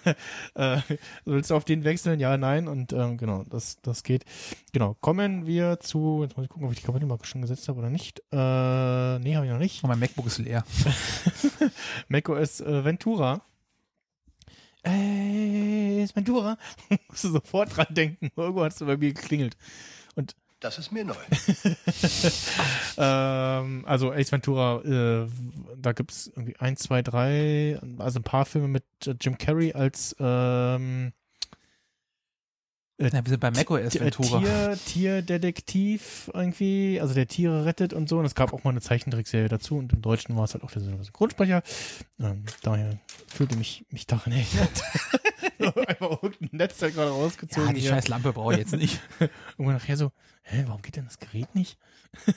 [0.54, 0.78] äh,
[1.24, 2.20] willst du auf den wechseln?
[2.20, 2.68] Ja, nein.
[2.68, 4.24] Und ähm, genau, das, das geht.
[4.72, 4.94] Genau.
[5.00, 6.20] Kommen wir zu.
[6.22, 8.20] Jetzt muss ich gucken, ob ich die Kapitelmarke schon gesetzt habe oder nicht.
[8.32, 9.82] Äh, nee, habe ich noch nicht.
[9.82, 10.64] Und mein MacBook ist leer.
[12.08, 13.42] macOS äh, Ventura.
[14.86, 16.58] Äh, ist Ventura.
[17.08, 18.30] Musst du sofort dran denken.
[18.36, 19.56] Irgendwo hast du bei mir geklingelt.
[20.64, 21.14] Das ist mir neu.
[22.96, 25.28] ähm, also Ace Ventura, äh,
[25.76, 29.74] da gibt es irgendwie eins, zwei, drei, also ein paar Filme mit äh, Jim Carrey
[29.74, 31.12] als ähm,
[32.98, 34.38] Ja, wir sind bei macOS T- äh, Ventura.
[34.40, 38.18] Tier, Tierdetektiv irgendwie, also der Tiere rettet und so.
[38.18, 40.70] Und es gab auch mal eine Zeichentrickserie dazu und im Deutschen war es halt auch
[40.70, 41.62] der Synchronsprecher.
[42.18, 44.82] Ähm, daher fühlte mich, mich daran erinnert.
[45.88, 47.66] Einfach irgendein Netzteil gerade rausgezogen.
[47.68, 47.90] ja, die hier.
[47.90, 49.00] scheiß Lampe brauche ich jetzt nicht.
[49.58, 50.10] Irgendwann nachher so,
[50.44, 51.78] hä, warum geht denn das Gerät nicht?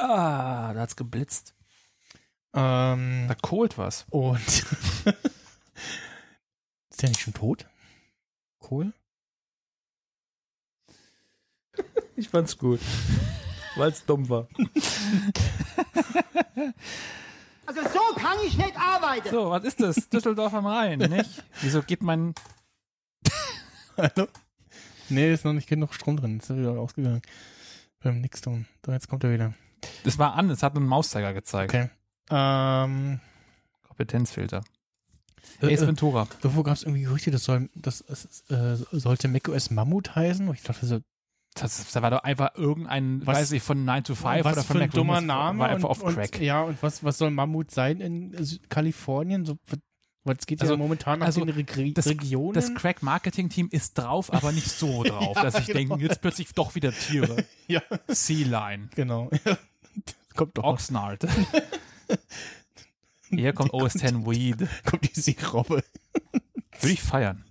[0.00, 1.54] ah, da hat's geblitzt.
[2.54, 4.06] Ähm, Da kohlt was.
[4.10, 4.38] Und
[6.90, 7.66] ist der nicht schon tot?
[8.58, 8.92] Kohl?
[12.16, 12.78] Ich fand's gut.
[13.74, 14.46] Weil es dumm war.
[17.66, 19.30] Also so kann ich nicht arbeiten.
[19.30, 20.08] So, was ist das?
[20.10, 21.42] Düsseldorf am Rhein, nicht?
[21.60, 22.32] Wieso geht mein.
[23.96, 24.28] Hallo?
[25.08, 26.38] Nee, ist noch nicht genug Strom drin.
[26.38, 27.22] Ist er wieder ausgegangen.
[28.02, 28.66] Beim Nixton.
[28.82, 29.54] Da, jetzt kommt er wieder.
[30.04, 31.74] Das war an, es hat einen Mauszeiger gezeigt.
[31.74, 31.90] Okay.
[32.30, 33.20] Ähm,
[33.86, 34.64] Kompetenzfilter.
[35.60, 35.86] Äh, Ace äh.
[35.86, 36.26] Ventura.
[36.40, 40.48] davor gab es irgendwie Gerüchte, das, soll, das, das äh, sollte macOS Mammut heißen.
[40.48, 41.00] Und ich dachte so,
[41.54, 44.62] Das, da war doch einfach irgendein, Was- weiß ich, von 9 to 5 was oder
[44.64, 45.58] von ein dummer Name.
[45.60, 46.34] War einfach und, auf Crack.
[46.36, 49.44] Und, ja, und was, was soll Mammut sein in Sü- Kalifornien?
[49.44, 49.58] So,
[50.24, 52.54] weil es geht Also- ja momentan nach also den Reg das- Regionen.
[52.54, 55.96] Das Crack-Marketing-Team ist drauf, aber nicht so drauf, dass ich genau.
[55.96, 57.44] denke, jetzt plötzlich doch wieder Tiere.
[57.68, 59.30] ja, Sea Lion, genau.
[60.34, 60.64] kommt doch.
[60.64, 61.26] Oxnard.
[63.30, 64.68] Hier kommt OS X Weed.
[64.84, 65.82] kommt die Seerobbe.
[66.80, 67.44] Würde ich feiern.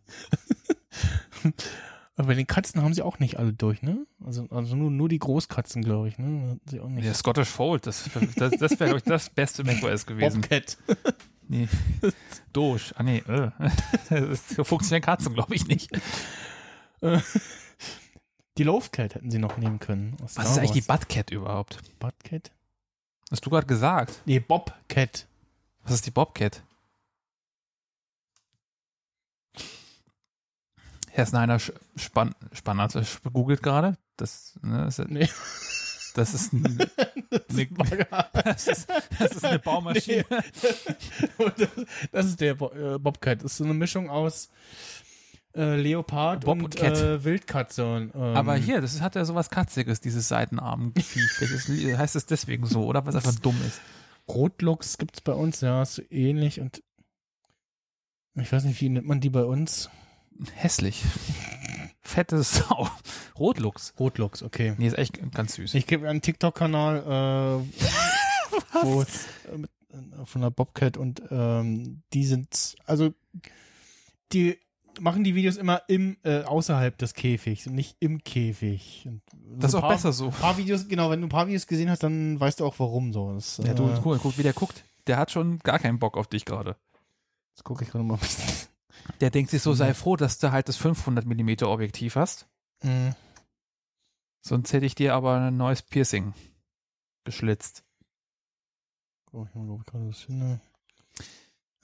[2.15, 4.05] Aber bei den Katzen haben sie auch nicht alle durch, ne?
[4.23, 6.59] Also, also nur, nur die Großkatzen, glaube ich, ne?
[6.65, 7.05] Sie auch nicht.
[7.05, 10.41] Der Scottish Fold, das, das, das wäre, glaube ich, das beste macOS gewesen.
[10.41, 10.77] Bobcat.
[11.48, 11.68] Nee.
[12.53, 12.94] Doge.
[12.95, 13.20] Ah, nee.
[13.28, 13.52] Äh.
[14.10, 15.91] Das funktionieren Katzen, glaube ich, nicht.
[18.57, 20.15] Die Lovecat hätten sie noch nehmen können.
[20.20, 20.82] Was ist eigentlich die.
[20.82, 21.80] Buttcat überhaupt?
[21.99, 22.52] Bobcat?
[23.32, 24.22] Hast du gerade gesagt?
[24.26, 25.26] Nee, Bobcat.
[25.84, 26.61] Was ist die Bobcat?
[31.10, 31.60] Herr Snyder
[31.95, 33.98] spann, spannend, äh, googelt gerade.
[34.18, 35.30] Das, ne, das, Nee.
[36.14, 36.65] Das ist ein,
[37.49, 38.07] eine,
[38.44, 38.88] das, ist,
[39.19, 40.26] das ist eine Baumaschine.
[41.38, 41.69] Und das,
[42.11, 43.44] das ist der Bo äh, Bobcat.
[43.44, 44.49] Das ist so eine Mischung aus
[45.56, 47.85] äh, Leopard Bob und und äh, Wildkatze.
[47.95, 51.06] Und, ähm, Aber hier, das hat ja sowas Katziges, dieses Seitenarmviech.
[51.06, 53.06] Vielleicht ist- heißt es deswegen so, oder?
[53.06, 53.80] Was einfach dumm ist.
[54.27, 56.60] Rotlux gibt's bei uns, ja, ist so ähnlich.
[56.60, 56.81] Und
[58.35, 59.90] ich weiß nicht, wie nennt man die bei uns?
[60.56, 61.03] Hässlich.
[62.03, 62.88] Fette Sau.
[63.39, 63.94] Rotlux.
[63.99, 64.76] Rotlux, okay.
[64.78, 65.73] Nee, ist echt ganz süß.
[65.73, 72.26] Ich gebe einen TikTok-Kanal, äh, wo äh, mit, äh, von der Bobcat und ähm, die
[72.26, 73.13] sind, also
[74.34, 74.57] die
[74.99, 79.03] machen die Videos immer im äh, außerhalb des Käfigs und nicht im Käfig.
[79.07, 79.21] Und
[79.57, 80.29] das ist auch paar, besser so.
[80.41, 83.13] Paar Videos, genau, wenn du ein paar Videos gesehen hast, dann weißt du auch warum
[83.13, 83.34] so.
[83.34, 84.84] Das, Ja, du, äh, guck, guck, wie der guckt.
[85.07, 86.76] Der hat schon gar keinen Bock auf dich gerade.
[87.53, 88.72] Jetzt gucke ich gerade mal ein bisschen.
[89.22, 89.76] Der denkt sich so, Mhm.
[89.76, 92.48] sei froh, dass du halt das 500 mm Objektiv hast.
[92.84, 93.15] Mhm.
[94.41, 96.34] Sonst hätte ich dir aber ein neues Piercing
[97.23, 97.84] geschlitzt.
[99.32, 100.60] Oh, ich mal, ob ich gerade das finde.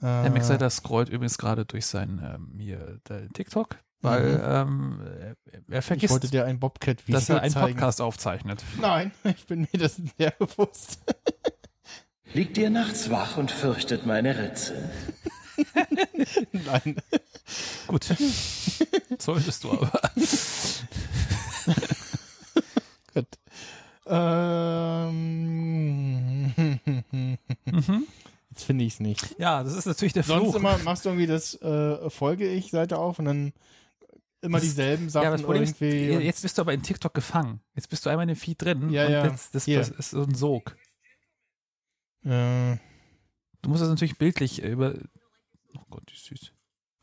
[0.02, 4.42] Der Äh, Mixer, der scrollt übrigens gerade durch sein ähm, hier, der TikTok, weil Mhm.
[4.44, 5.36] ähm, er,
[5.68, 7.74] er ich vergisst, wollte dir ein Bobcat-Video dass er einen zeigen.
[7.76, 8.62] Podcast aufzeichnet.
[8.80, 11.00] Nein, ich bin mir das sehr bewusst.
[12.32, 14.90] Liegt ihr nachts wach und fürchtet meine Ritze?
[16.52, 16.96] Nein.
[17.86, 18.04] Gut.
[19.18, 19.90] Solltest du aber.
[23.14, 23.26] Gut.
[24.06, 25.20] Ähm,
[27.66, 28.06] Mhm.
[28.50, 29.38] jetzt finde ich es nicht.
[29.38, 30.54] Ja, das ist natürlich der Sonst Fluch.
[30.56, 33.52] immer machst du irgendwie das äh, Folge ich Seite auf und dann
[34.42, 36.16] immer Das- dieselben Sachen ja, das Problem ist, irgendwie.
[36.16, 37.60] und- jetzt bist du aber in TikTok gefangen.
[37.74, 39.26] Jetzt bist du einmal in dem Feed drin Ja, und ja.
[39.26, 40.76] jetzt, das, das ist so ein Sog.
[42.24, 42.76] äh,
[43.62, 44.94] Du musst das natürlich bildlich äh, über.
[45.76, 46.52] Oh Gott, die ist süß.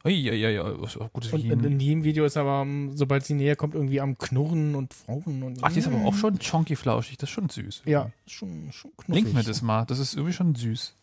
[0.05, 0.57] Uiuiui,
[1.11, 4.17] gutes Und in, in jedem Video ist aber, ähm, sobald sie näher kommt, irgendwie am
[4.17, 5.43] Knurren und Fauchen.
[5.43, 7.17] Und Ach, die ist aber auch schon chonky flauschig.
[7.17, 7.81] Das ist schon süß.
[7.85, 9.23] Ja, schon, schon knuffig.
[9.23, 9.85] Link mir das mal.
[9.85, 10.95] Das ist irgendwie schon süß.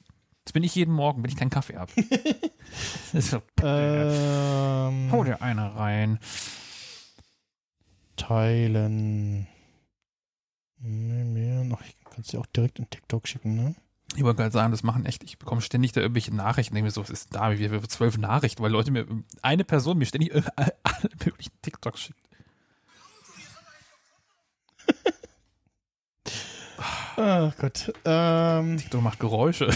[0.44, 1.90] Das bin ich jeden Morgen, wenn ich keinen Kaffee habe.
[3.14, 6.18] so, Ähm, Hau dir eine rein.
[8.16, 9.46] teilen.
[10.78, 11.82] Nee, mehr noch.
[11.82, 13.74] Ich kann es dir auch direkt in TikTok schicken, ne?
[14.16, 16.90] Ich wollte gerade sagen, das machen echt, ich bekomme ständig da irgendwelche Nachrichten, denke mir
[16.92, 19.06] so, was ist da, wie zwölf Nachrichten, weil Leute mir,
[19.42, 20.72] eine Person mir ständig alle
[21.24, 22.20] möglichen TikToks schickt.
[27.16, 27.92] Ach Gott.
[28.04, 29.68] Ähm, TikTok macht Geräusche.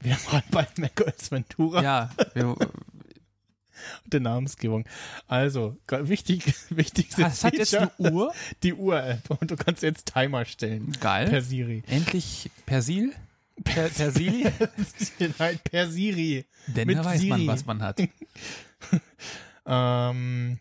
[0.00, 2.54] wir waren bei macOS Ventura Ja, wir,
[4.06, 4.84] der Namensgebung.
[5.26, 8.32] Also, ga- wichtig, wichtigste das hat jetzt eine Uhr.
[8.62, 10.92] die Uhr-App und du kannst jetzt Timer stellen.
[11.00, 11.28] Geil.
[11.28, 11.82] Per Siri.
[11.88, 13.12] Endlich Persil.
[13.64, 14.46] Per, Persili.
[15.38, 16.44] Nein, per Siri.
[16.68, 17.48] Denn Mit da weiß man, Siri.
[17.48, 18.00] was man hat.
[19.66, 20.58] Ähm,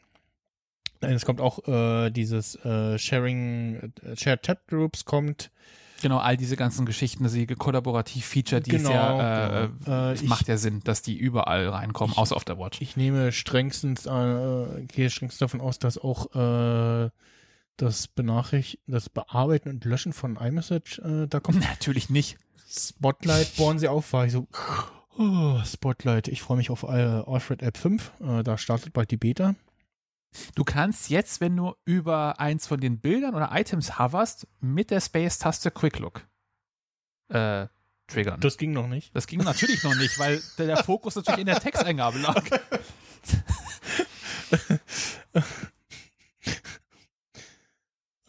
[1.01, 5.51] es kommt auch äh, dieses äh, Sharing, äh, Shared Chat Groups kommt.
[6.01, 9.91] Genau, all diese ganzen Geschichten, diese Kollaborativ-Feature, die Genau, ja, äh, genau.
[10.09, 12.81] Äh, es ich- macht ja Sinn, dass die überall reinkommen, außer auf der Watch.
[12.81, 17.09] Ich nehme strengstens, äh, gehe strengstens davon aus, dass auch äh,
[17.77, 21.59] das Benachricht, das Bearbeiten und Löschen von iMessage äh, da kommt.
[21.61, 22.37] Natürlich nicht.
[22.69, 24.47] Spotlight bohren sie auf, war ich so,
[25.17, 26.27] oh, Spotlight.
[26.27, 28.11] Ich freue mich auf äh, Alfred App 5.
[28.21, 29.55] Äh, da startet bald die Beta.
[30.55, 35.01] Du kannst jetzt, wenn du über eins von den Bildern oder Items hoverst, mit der
[35.01, 36.27] Space-Taste Quick Look
[37.29, 37.67] äh,
[38.07, 38.39] triggern.
[38.39, 39.15] Das ging noch nicht.
[39.15, 42.43] Das ging natürlich noch nicht, weil der, der Fokus natürlich in der Texteingabe lag.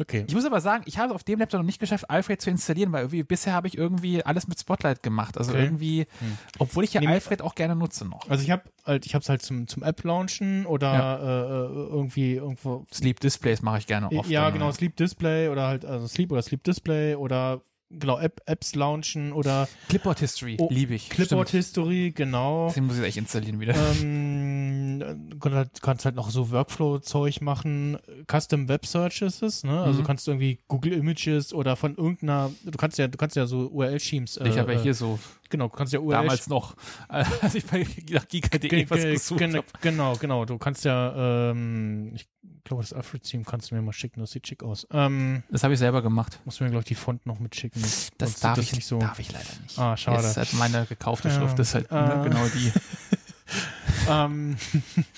[0.01, 0.25] Okay.
[0.29, 2.51] Ich muss aber sagen, ich habe es auf dem Laptop noch nicht geschafft, Alfred zu
[2.51, 5.37] installieren, weil irgendwie, bisher habe ich irgendwie alles mit Spotlight gemacht.
[5.37, 5.65] Also Okay.
[5.65, 6.39] irgendwie, Hm.
[6.59, 8.29] obwohl ich ja Nehm- Alfred auch gerne nutze noch.
[8.31, 11.17] Also ich habe halt, ich habe es halt zum zum App launchen oder Ja.
[11.17, 12.87] äh, äh, irgendwie irgendwo.
[12.93, 14.29] Sleep Displays mache ich gerne oft.
[14.31, 17.61] ja, genau, Sleep Display oder halt also Sleep oder Sleep Display oder
[17.91, 21.09] genau App, Apps launchen oder Clipboard History, Oh, liebe ich.
[21.11, 21.65] Clipboard Stimmt.
[21.65, 22.71] History, genau.
[22.75, 23.75] Den muss ich echt installieren wieder.
[23.75, 24.99] ähm,
[25.31, 25.39] du
[25.81, 27.99] kannst halt, noch so Workflow-Zeug machen.
[28.31, 29.81] Custom Web Searches, ne?
[29.83, 30.07] Also Mhm.
[30.07, 33.69] kannst du irgendwie Google Images oder von irgendeiner, du kannst ja, du kannst ja so
[33.69, 34.37] URL-Schemes.
[34.39, 36.75] Äh, ich habe ja hier so genau, du kannst ja URL damals noch,
[37.09, 39.65] als ich bei nach Giga.de was ge- gesucht habe.
[39.81, 40.45] Genau, genau.
[40.45, 42.29] Du kannst ja, ähm, ich
[42.65, 44.87] glaube, das Alfred-Team kannst du mir mal schicken, das sieht schick aus.
[44.93, 46.41] Ähm, Das habe ich selber gemacht.
[46.45, 47.81] musst du mir, glaube ich, die Font noch mitschicken.
[47.81, 48.99] Das Sonst darf sieht ich, nicht so.
[48.99, 49.79] darf ich leider nicht.
[49.79, 50.19] Ah, schade.
[50.23, 52.29] Das ist halt meine gekaufte Schrift, das ist halt äh.
[52.29, 52.73] genau die.
[54.09, 54.57] ähm,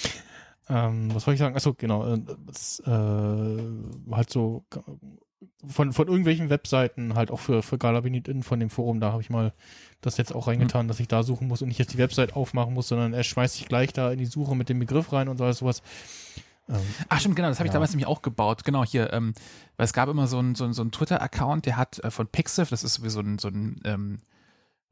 [0.69, 1.57] ähm, was soll ich sagen?
[1.57, 2.15] Achso, genau.
[2.15, 4.81] äh, Das, äh, halt so äh,
[5.69, 9.31] von, von irgendwelchen Webseiten, halt auch für, für GalaBinit.in von dem Forum, da habe ich
[9.31, 9.53] mal
[10.01, 12.73] das jetzt auch reingetan, dass ich da suchen muss und nicht jetzt die Website aufmachen
[12.75, 15.37] muss, sondern er schmeißt sich gleich da in die Suche mit dem Begriff rein und
[15.39, 15.83] so alles sowas.
[16.69, 16.77] Ähm,
[17.09, 17.75] Ach stimmt, genau, das habe ich Ja.
[17.75, 18.65] damals nämlich auch gebaut.
[18.65, 19.35] Genau, hier, ähm,
[19.77, 22.29] weil es gab immer so einen so ein, so ein Twitter-Account, der hat äh, von
[22.29, 24.19] Pixiv, das ist wie so ein, so ein ähm,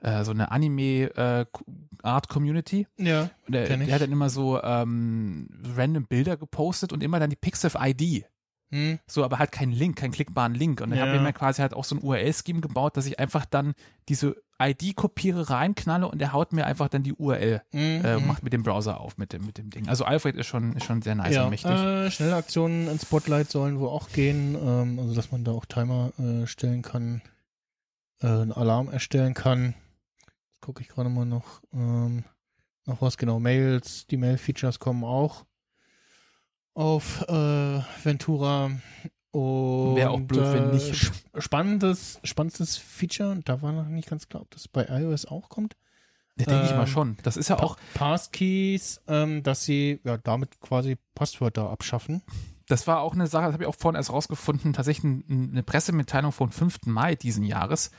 [0.00, 2.86] äh, so eine Anime-Art-Community.
[2.98, 3.30] ja.
[3.46, 3.86] Und der, ich.
[3.86, 8.24] der hat dann immer so ähm, random Bilder gepostet und immer dann die Pixiv-ID.
[8.70, 8.98] Hm.
[9.06, 10.80] So, aber halt keinen Link, keinen klickbaren Link.
[10.82, 11.06] Und dann Ja.
[11.06, 13.74] habe ich mir quasi halt auch so ein URL-Scheme gebaut, dass ich einfach dann
[14.08, 18.04] diese ID kopiere, reinknalle und der haut mir einfach dann die URL, Mhm.
[18.04, 19.88] äh, macht mit dem Browser auf, mit dem, mit dem Ding.
[19.88, 21.70] Also Alfred ist schon, ist schon sehr nice ja, und mächtig.
[21.70, 25.64] Äh, schnelle Aktionen in Spotlight sollen wohl auch gehen, ähm, also dass man da auch
[25.64, 27.22] Timer äh, stellen kann,
[28.20, 29.74] äh, einen Alarm erstellen kann.
[30.26, 32.24] Jetzt gucke ich gerade mal noch, ähm,
[32.84, 33.38] noch was genau.
[33.38, 35.44] Mails, die Mail-Features kommen auch
[36.74, 38.70] auf äh, Ventura.
[39.30, 40.94] Und, Wäre auch blöd, wenn äh, nicht.
[40.96, 45.48] sp- Spannendes, spannendes Feature, da war noch nicht ganz klar, ob das bei iOS auch
[45.48, 45.76] kommt.
[46.38, 47.16] Ja, denke ich mal ähm, schon.
[47.24, 52.22] Das ist ja Pa- auch, Passkeys, ähm, dass sie ja damit quasi Passwörter abschaffen.
[52.68, 55.62] das war auch eine Sache, das habe ich auch vorhin erst rausgefunden, tatsächlich ein- eine
[55.62, 56.86] Pressemitteilung vom 5.
[56.86, 57.90] Mai diesen Jahres,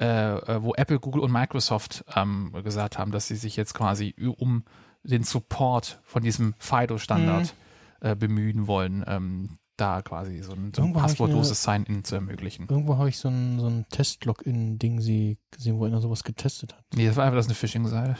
[0.00, 4.14] äh, äh, wo Apple, Google und Microsoft ähm, gesagt haben, dass sie sich jetzt quasi
[4.38, 4.64] um
[5.04, 7.54] den Support von diesem FIDO-Standard
[8.00, 12.68] äh, bemühen wollen, ähm, da quasi so ein, so ein passwortloses Sign-In zu ermöglichen.
[12.68, 16.84] Irgendwo habe ich so ein, so ein Test-Login-Ding sie gesehen, wo einer sowas getestet hat.
[16.94, 18.16] Nee, das war einfach das eine Phishing-Seite.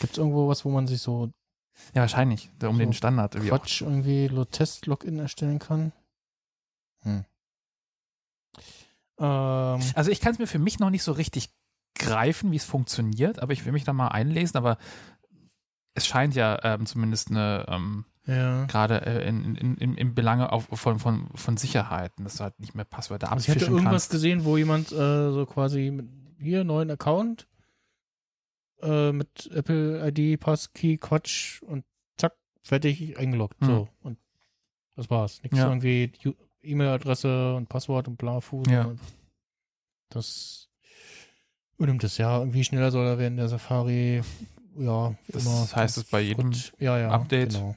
[0.00, 1.32] Gibt es irgendwo was, wo man sich so
[1.94, 3.58] Ja, wahrscheinlich, um So den Standard irgendwie auch.
[3.60, 5.92] Quatsch irgendwie so Test-Login erstellen kann?
[7.04, 7.24] Hm.
[9.18, 11.48] Ähm, Also ich kann es mir für mich noch nicht so richtig
[11.94, 14.76] greifen, wie es funktioniert, aber ich will mich da mal einlesen, aber
[15.94, 18.66] es scheint ja ähm, zumindest eine, ähm, Ja.
[18.66, 22.60] Gerade äh, in, in, in, im Belange auf, von, von, von Sicherheiten, dass du halt
[22.60, 24.10] nicht mehr Passwörter Also ich hatte abfischen irgendwas kannst.
[24.10, 26.06] gesehen, wo jemand äh, so quasi mit
[26.38, 27.48] hier neuen Account
[28.82, 31.84] äh, mit Apple ID, Passkey, Quatsch und
[32.18, 33.60] zack, fertig eingeloggt.
[33.60, 33.66] Hm.
[33.66, 33.88] So.
[34.02, 34.18] Und
[34.94, 35.42] das war's.
[35.42, 35.68] Nichts Ja.
[35.68, 36.12] irgendwie
[36.62, 38.66] E-Mail-Adresse und Passwort und bla Fuß.
[38.70, 38.92] Ja.
[40.10, 40.68] Das
[41.78, 42.38] übernimmt es ja.
[42.38, 44.22] Irgendwie schneller soll er werden, der Safari.
[44.76, 47.54] Ja, Das immer heißt es bei jedem Gut, ja, ja, Update.
[47.54, 47.76] Genau.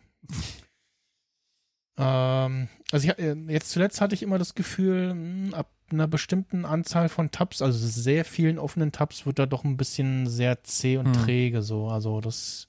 [1.98, 6.64] Ähm, also ich, äh, jetzt zuletzt hatte ich immer das Gefühl, mh, ab einer bestimmten
[6.66, 10.98] Anzahl von Tabs, also sehr vielen offenen Tabs, wird da doch ein bisschen sehr zäh
[10.98, 11.14] und Hm.
[11.26, 11.90] träge so.
[11.90, 12.68] Also das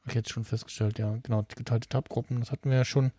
[0.00, 1.16] habe ich jetzt schon festgestellt, ja.
[1.22, 3.12] Genau, geteilte Tabgruppen, das hatten wir ja schon.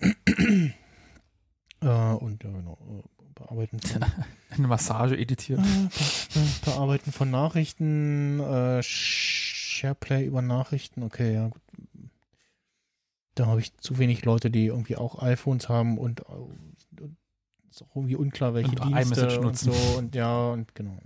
[0.00, 2.78] äh, und ja, genau.
[2.80, 3.02] äh,
[3.34, 4.04] Bearbeiten von,
[4.50, 5.60] Eine Massage editiert.
[5.60, 11.62] äh, Bearbeiten von Nachrichten, äh, Shareplay über Nachrichten, okay, ja gut.
[13.38, 16.76] Da habe ich zu wenig Leute, die irgendwie auch iPhones haben und, und
[17.70, 19.72] ist auch irgendwie unklar, welche Und Dienste iMessage und nutzen.
[19.72, 20.98] so und ja und genau.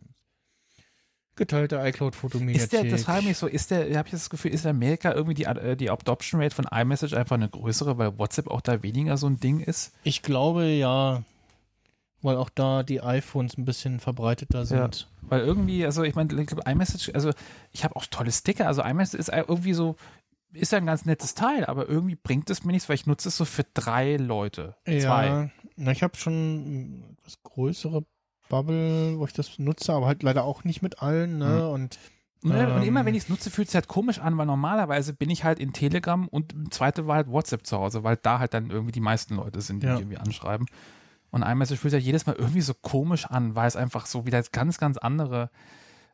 [1.35, 2.63] Geteilte iCloud-Fotomediathek.
[2.63, 4.71] Ist der, das frage ich mich so, ist der, habe ich das Gefühl, ist in
[4.71, 8.61] Amerika irgendwie die, äh, die Adoption Rate von iMessage einfach eine größere, weil WhatsApp auch
[8.61, 9.93] da weniger so ein Ding ist?
[10.03, 11.23] Ich glaube ja,
[12.23, 15.09] weil auch da die iPhones ein bisschen verbreiteter sind.
[15.23, 17.31] Weil irgendwie, also ich meine, ich glaube, iMessage, also
[17.73, 19.97] ich habe auch tolle Sticker, also iMessage ist irgendwie so,
[20.53, 23.29] ist ja ein ganz nettes Teil, aber irgendwie bringt es mir nichts, weil ich nutze
[23.29, 24.77] es so für drei Leute.
[24.85, 25.27] Zwei.
[25.27, 28.05] Ja, na, ich habe schon das größere
[28.49, 31.61] Bubble, wo ich das nutze, aber halt leider auch nicht mit allen, ne?
[31.63, 31.69] Hm.
[31.71, 31.99] Und
[32.45, 35.13] Und, und immer ähm, wenn ich es nutze, fühlt es halt komisch an, weil normalerweise
[35.15, 38.41] bin ich halt in Telegram und im zweite war halt WhatsApp zu Hause, weil da
[38.41, 39.93] halt dann irgendwie die meisten Leute sind, die Ja.
[39.93, 40.67] mich irgendwie anschreiben.
[41.31, 44.27] Und iMessage fühlt sich halt jedes Mal irgendwie so komisch an, weil es einfach so
[44.27, 45.51] wieder ganz, ganz andere,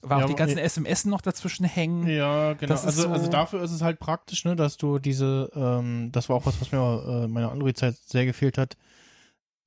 [0.02, 2.06] weil Ja, auch die ganzen SMS noch dazwischen hängen.
[2.08, 2.72] Ja, genau.
[2.74, 6.10] Das ist Also, so- also dafür ist es halt praktisch, ne, dass du diese, ähm,
[6.12, 8.76] das war auch was, was mir äh, in meiner Android-Zeit sehr gefehlt hat.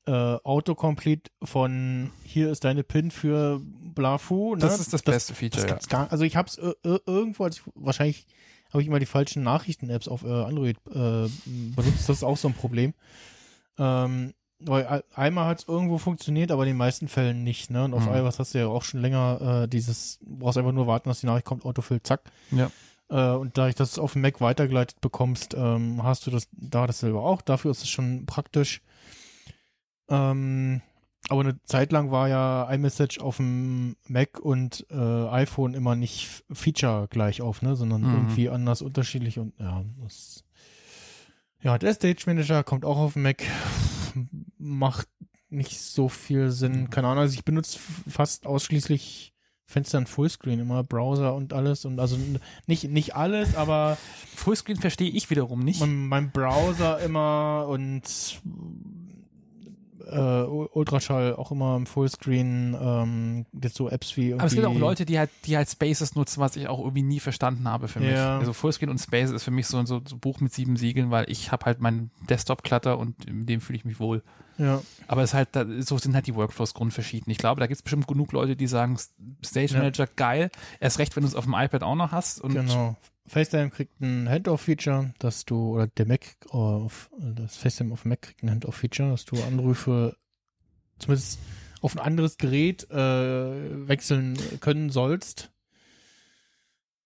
[0.07, 4.55] Äh, Autocomplete von hier ist deine PIN für Blafu.
[4.55, 4.61] Ne?
[4.61, 5.89] Das ist das beste Feature, Das ja.
[5.89, 8.25] gar, also ich habe es äh, äh, irgendwo, als ich, wahrscheinlich
[8.71, 12.09] habe ich immer die falschen Nachrichten-Apps auf äh, Android äh, benutzt.
[12.09, 12.93] Das ist auch so ein Problem.
[13.77, 14.33] Ähm,
[14.65, 17.69] weil ein- einmal hat es irgendwo funktioniert, aber in den meisten Fällen nicht.
[17.71, 17.83] Ne?
[17.83, 18.13] Und auf Mhm.
[18.13, 21.25] iOS hast du ja auch schon länger äh, dieses, brauchst einfach nur warten, dass die
[21.27, 22.21] Nachricht kommt, Autofill, zack.
[22.51, 22.69] Ja.
[23.09, 26.87] Äh, und da ich das auf dem Mac weitergeleitet bekommst, ähm, hast du das da
[26.87, 27.41] dasselbe auch.
[27.41, 28.81] Dafür ist es schon praktisch.
[30.09, 30.81] Ähm,
[31.29, 36.43] aber eine Zeit lang war ja iMessage auf dem Mac und äh, iPhone immer nicht
[36.51, 38.13] Feature gleich auf, ne, sondern Mhm.
[38.13, 40.43] irgendwie anders unterschiedlich und ja, das
[41.63, 43.43] ja, der Stage Manager kommt auch auf dem Mac,
[44.57, 45.07] macht
[45.49, 46.89] nicht so viel Sinn.
[46.89, 49.33] Keine Ahnung, also ich benutze fast ausschließlich
[49.71, 52.17] Fenster in Fullscreen, immer Browser und alles und also
[52.67, 53.97] nicht, nicht alles, aber
[54.35, 55.79] Fullscreen verstehe ich wiederum nicht.
[55.79, 58.41] mein, mein Browser immer und
[60.09, 64.77] äh, Ultraschall auch immer im Fullscreen, ähm, jetzt so Apps wie Aber es gibt auch
[64.77, 67.99] Leute, die halt, die halt Spaces nutzen, was ich auch irgendwie nie verstanden habe für
[67.99, 68.11] mich.
[68.11, 68.39] Ja.
[68.39, 71.11] Also Fullscreen und Spaces ist für mich so ein so, so Buch mit sieben Siegeln,
[71.11, 74.23] weil ich habe halt meinen Desktop-Clutter und in dem fühle ich mich wohl.
[74.57, 74.81] Ja.
[75.07, 75.49] Aber es ist halt,
[75.79, 77.31] so sind halt die Workflows grundverschieden.
[77.31, 78.97] Ich glaube, da gibt es bestimmt genug Leute, die sagen,
[79.43, 79.79] Stage Ja.
[79.79, 80.51] Manager geil.
[80.79, 82.41] Erst recht, wenn du es auf dem iPad auch noch hast.
[82.41, 82.95] Und Genau.
[83.27, 88.43] FaceTime kriegt ein Handoff-Feature, dass du, oder der Mac, auf, das FaceTime auf Mac kriegt
[88.43, 90.17] ein Handoff-Feature, dass du Anrufe
[90.99, 91.39] zumindest
[91.81, 95.51] auf ein anderes Gerät äh, wechseln können sollst.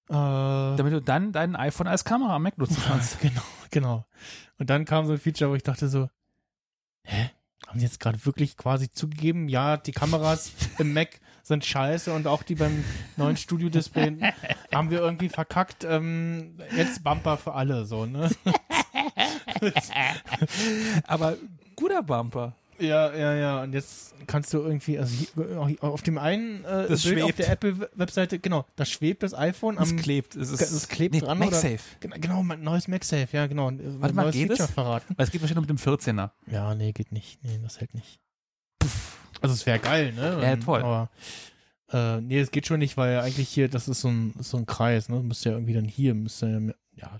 [0.07, 3.19] Äh, damit du dann dein iPhone als Kamera am Mac nutzen kannst.
[3.21, 4.05] genau, genau.
[4.57, 6.09] Und dann kam so ein Feature, wo ich dachte so,
[7.03, 7.31] hä?
[7.67, 12.25] Haben sie jetzt gerade wirklich quasi zugegeben, ja, die Kameras im Mac sind scheiße und
[12.25, 12.83] auch die beim
[13.17, 14.17] neuen Studio-Display
[14.73, 15.83] haben wir irgendwie verkackt.
[15.83, 18.31] Ähm, jetzt Bumper für alle, so, ne?
[21.07, 21.37] Aber
[21.75, 22.55] guter Bumper.
[22.79, 23.63] Ja, ja, ja.
[23.63, 27.39] Und jetzt kannst du irgendwie, also hier, auf dem einen äh, Das Bild auf schwebt.
[27.39, 29.83] der Apple-Webseite, genau, da schwebt das iPhone am.
[29.83, 30.35] Es klebt.
[30.35, 31.37] Es, ist, es klebt nee, dran.
[31.37, 31.79] Oder, MagSafe.
[31.99, 33.71] Genau, genau, mein neues MagSafe, ja, genau.
[33.71, 34.73] Warte mal, neues geht Feature es?
[34.73, 35.13] verraten.
[35.15, 36.31] Weil es geht wahrscheinlich nur mit dem 14er.
[36.47, 37.41] Ja, nee, geht nicht.
[37.43, 38.19] Nee, das hält nicht.
[39.49, 40.39] Also es wäre geil, ne?
[40.41, 40.81] Ja, toll.
[40.83, 41.09] Aber
[41.91, 44.65] äh, nee, es geht schon nicht, weil eigentlich hier, das ist so ein, so ein
[44.65, 45.19] Kreis, ne?
[45.21, 47.19] Müsste ja irgendwie dann hier, müsste ja, ja.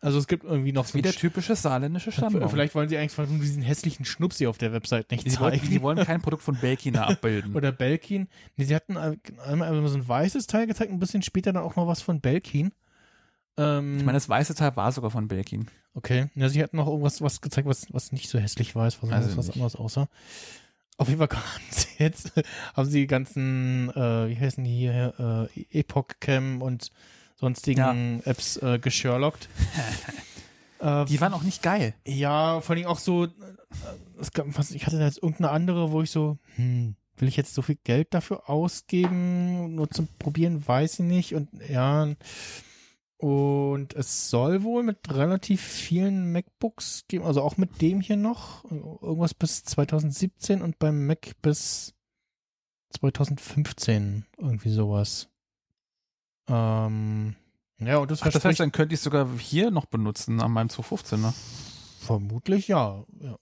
[0.00, 2.50] Also es gibt irgendwie noch so Wie der ein typische saarländische Stammbaum.
[2.50, 5.64] Vielleicht wollen sie einfach nur diesen hässlichen Schnupsi auf der Website nicht Sie zeigen.
[5.64, 7.54] sie wollen kein Produkt von Belkina abbilden.
[7.56, 8.28] Oder Belkin.
[8.56, 11.76] Nee, sie hatten ein- einmal so ein weißes Teil gezeigt, ein bisschen später dann auch
[11.76, 12.72] noch was von Belkin.
[13.56, 15.68] Ähm, Ich meine, das weiße Teil war sogar von Belkin.
[15.94, 16.26] okay.
[16.34, 19.36] Ja, sie hatten noch irgendwas was gezeigt, was, was nicht so hässlich war, was, Also
[19.36, 20.08] was anderes aussah.
[20.98, 22.32] Auf jeden Fall kamen sie jetzt,
[22.76, 26.92] haben sie die ganzen, äh, wie heißen die hier, äh, Epoch Cam und
[27.36, 29.48] sonstigen Apps äh, gesherlockt.
[31.08, 31.94] Die waren auch nicht geil.
[32.04, 33.28] Ja, vor allem auch so, äh,
[34.20, 37.36] es gab, was, ich hatte da jetzt irgendeine andere, wo ich so, hm, will ich
[37.36, 41.34] jetzt so viel Geld dafür ausgeben, nur zum Probieren, weiß ich nicht.
[41.34, 42.08] Und ja,
[43.22, 48.64] und es soll wohl mit relativ vielen MacBooks geben, also auch mit dem hier noch,
[48.64, 51.94] irgendwas bis 2017 und beim Mac bis
[52.90, 55.28] 2015, irgendwie sowas.
[56.48, 57.36] Ähm,
[57.78, 60.50] ja, und das Ach, das heißt, dann könnte ich es sogar hier noch benutzen an
[60.50, 61.32] meinem 215, ne?
[62.00, 63.04] vermutlich ja.
[63.20, 63.36] ja.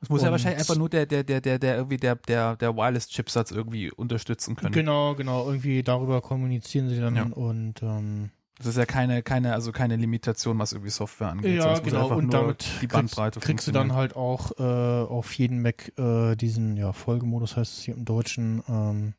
[0.00, 2.56] Das muss ja Und- wahrscheinlich einfach nur der, der, der, der, der irgendwie der, der,
[2.56, 4.72] der Wireless-Chipsatz irgendwie unterstützen können.
[4.72, 5.44] Genau, genau.
[5.46, 7.24] Irgendwie darüber kommunizieren sie dann Ja.
[7.24, 11.56] und ähm, Das ist ja keine, keine, also keine Limitation, was irgendwie Software angeht.
[11.56, 12.08] ja, genau.
[12.08, 16.34] Und damit die Bandbreite kriegst, kriegst du dann halt auch äh, auf jeden Mac äh,
[16.34, 19.14] diesen ja, Folgemodus, heißt es hier im Deutschen, ähm,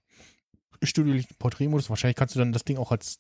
[0.84, 1.90] Studio Porträtmodus.
[1.90, 3.20] Wahrscheinlich kannst du dann das Ding auch als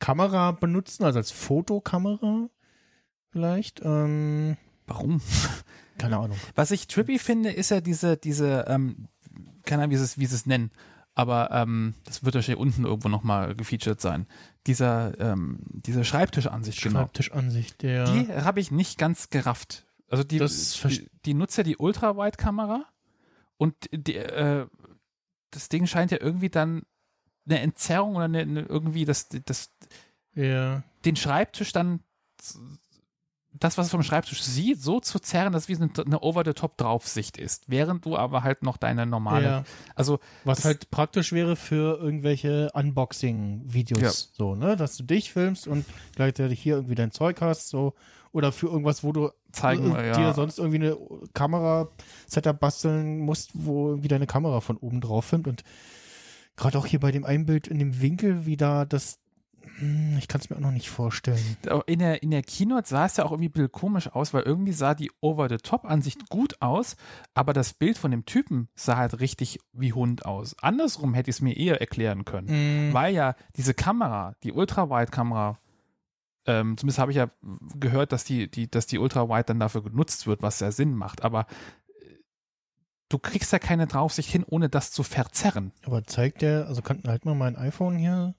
[0.00, 2.48] Kamera benutzen, also als Fotokamera
[3.30, 3.80] vielleicht.
[3.84, 5.20] Ähm, Warum?
[5.98, 6.38] keine Ahnung.
[6.54, 9.08] Was ich trippy finde, ist ja diese, diese, ähm,
[9.64, 10.70] keine Ahnung, wie sie es, wie sie es nennen,
[11.18, 14.28] aber ähm, das wird wahrscheinlich unten irgendwo nochmal gefeatured sein.
[14.68, 17.00] Dieser, ähm, diese Schreibtischansicht, genau.
[17.00, 18.04] Schreibtischansicht, der.
[18.04, 19.84] Die habe ich nicht ganz gerafft.
[20.08, 22.84] Also die, die, die nutzt ja die Ultra-Wide-Kamera
[23.56, 24.68] und die, äh,
[25.50, 26.82] das Ding scheint ja irgendwie dann
[27.46, 29.72] eine Entzerrung oder eine, eine irgendwie das, das,
[30.36, 30.84] ja.
[31.04, 31.98] den Schreibtisch dann
[33.52, 37.38] das, was es vom Schreibtisch sieht, so zu zerren, dass es wie eine, eine Over-the-Top-Draufsicht
[37.38, 39.64] ist, während du aber halt noch deine normale, ja.
[39.94, 44.10] also Was halt praktisch wäre für irgendwelche Unboxing-Videos, Ja.
[44.36, 44.76] so, ne?
[44.76, 47.94] Dass du dich filmst und gleichzeitig hier irgendwie dein Zeug hast, so.
[48.32, 50.98] Oder für irgendwas, wo du zeigen, äh, ja, dir sonst irgendwie eine
[51.32, 55.48] Kamera-Setup basteln musst, wo irgendwie deine Kamera von oben drauf filmt.
[55.48, 55.64] Und
[56.56, 59.18] gerade auch hier bei dem einen Bild in dem Winkel, wie da das.
[59.78, 61.38] Hm, Ich kann es mir auch noch nicht vorstellen.
[61.86, 64.42] in der, in der Keynote sah es ja auch irgendwie ein bisschen komisch aus, weil
[64.42, 66.96] irgendwie sah die Over-the-Top-Ansicht gut aus,
[67.34, 70.56] aber das Bild von dem Typen sah halt richtig wie Hund aus.
[70.62, 72.92] Andersrum hätte ich es mir eher erklären können, Mhm.
[72.94, 75.58] weil ja diese Kamera, die Ultra-Wide-Kamera,
[76.46, 77.28] ähm, zumindest habe ich ja
[77.78, 81.22] gehört, dass die, die, dass die Ultra-Wide dann dafür genutzt wird, was ja Sinn macht,
[81.22, 81.40] aber
[82.00, 82.14] äh,
[83.10, 85.72] du kriegst ja keine Draufsicht hin, ohne das zu verzerren.
[85.84, 88.34] Aber zeigt der, also kann halt mal mein iPhone hier,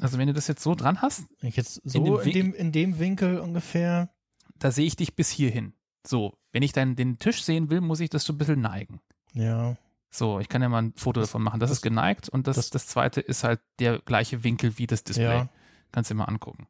[0.00, 2.24] Also wenn du das jetzt so dran hast, wenn ich jetzt so In in dem
[2.24, 4.10] dem, Win- in dem, Winkel ungefähr.
[4.58, 5.72] da sehe ich dich bis hierhin.
[6.06, 9.00] So, wenn ich dann den Tisch sehen will, muss ich das so ein bisschen neigen.
[9.32, 9.76] Ja.
[10.10, 11.60] So, ich kann ja mal ein Foto davon machen.
[11.60, 14.86] Das, das- ist geneigt und das, das, das- zweite ist halt der gleiche Winkel wie
[14.86, 15.24] das Display.
[15.38, 15.48] Ja.
[15.92, 16.66] Kannst du dir mal angucken.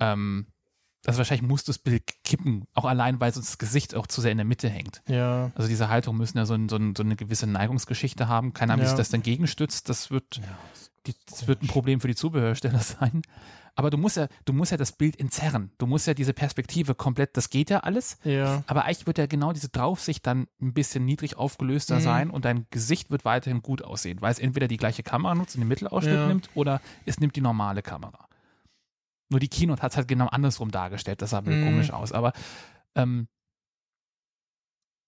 [0.00, 0.46] Ähm,
[1.06, 4.20] also wahrscheinlich musst du das Bild kippen, auch allein, weil sonst das Gesicht auch zu
[4.20, 5.02] sehr in der Mitte hängt.
[5.08, 5.50] Ja.
[5.54, 8.52] Also diese Haltung müssen ja so, ein, so, ein, so eine gewisse Neigungsgeschichte haben.
[8.52, 8.90] Keine Ahnung, wie Ja.
[8.90, 9.88] sich das dann gegenstützt.
[9.88, 10.42] Das wird, ja
[11.06, 13.22] die, das wird ein Problem für die Zubehörsteller sein.
[13.74, 15.72] Aber du musst ja, du musst ja das Bild entzerren.
[15.78, 18.18] Du musst ja diese Perspektive komplett, das geht ja alles.
[18.22, 18.62] Ja.
[18.66, 22.00] Aber eigentlich wird ja genau diese Draufsicht dann ein bisschen niedrig aufgelöster Mhm.
[22.02, 25.54] sein und dein Gesicht wird weiterhin gut aussehen, weil es entweder die gleiche Kamera nutzt
[25.56, 26.26] und den Mittelausschnitt Ja.
[26.28, 28.28] nimmt oder es nimmt die normale Kamera.
[29.32, 31.64] Nur die Keynote hat es halt genau andersrum dargestellt, das sah ein bisschen Mhm.
[31.64, 32.12] komisch aus.
[32.12, 32.32] Aber
[32.94, 33.26] ähm,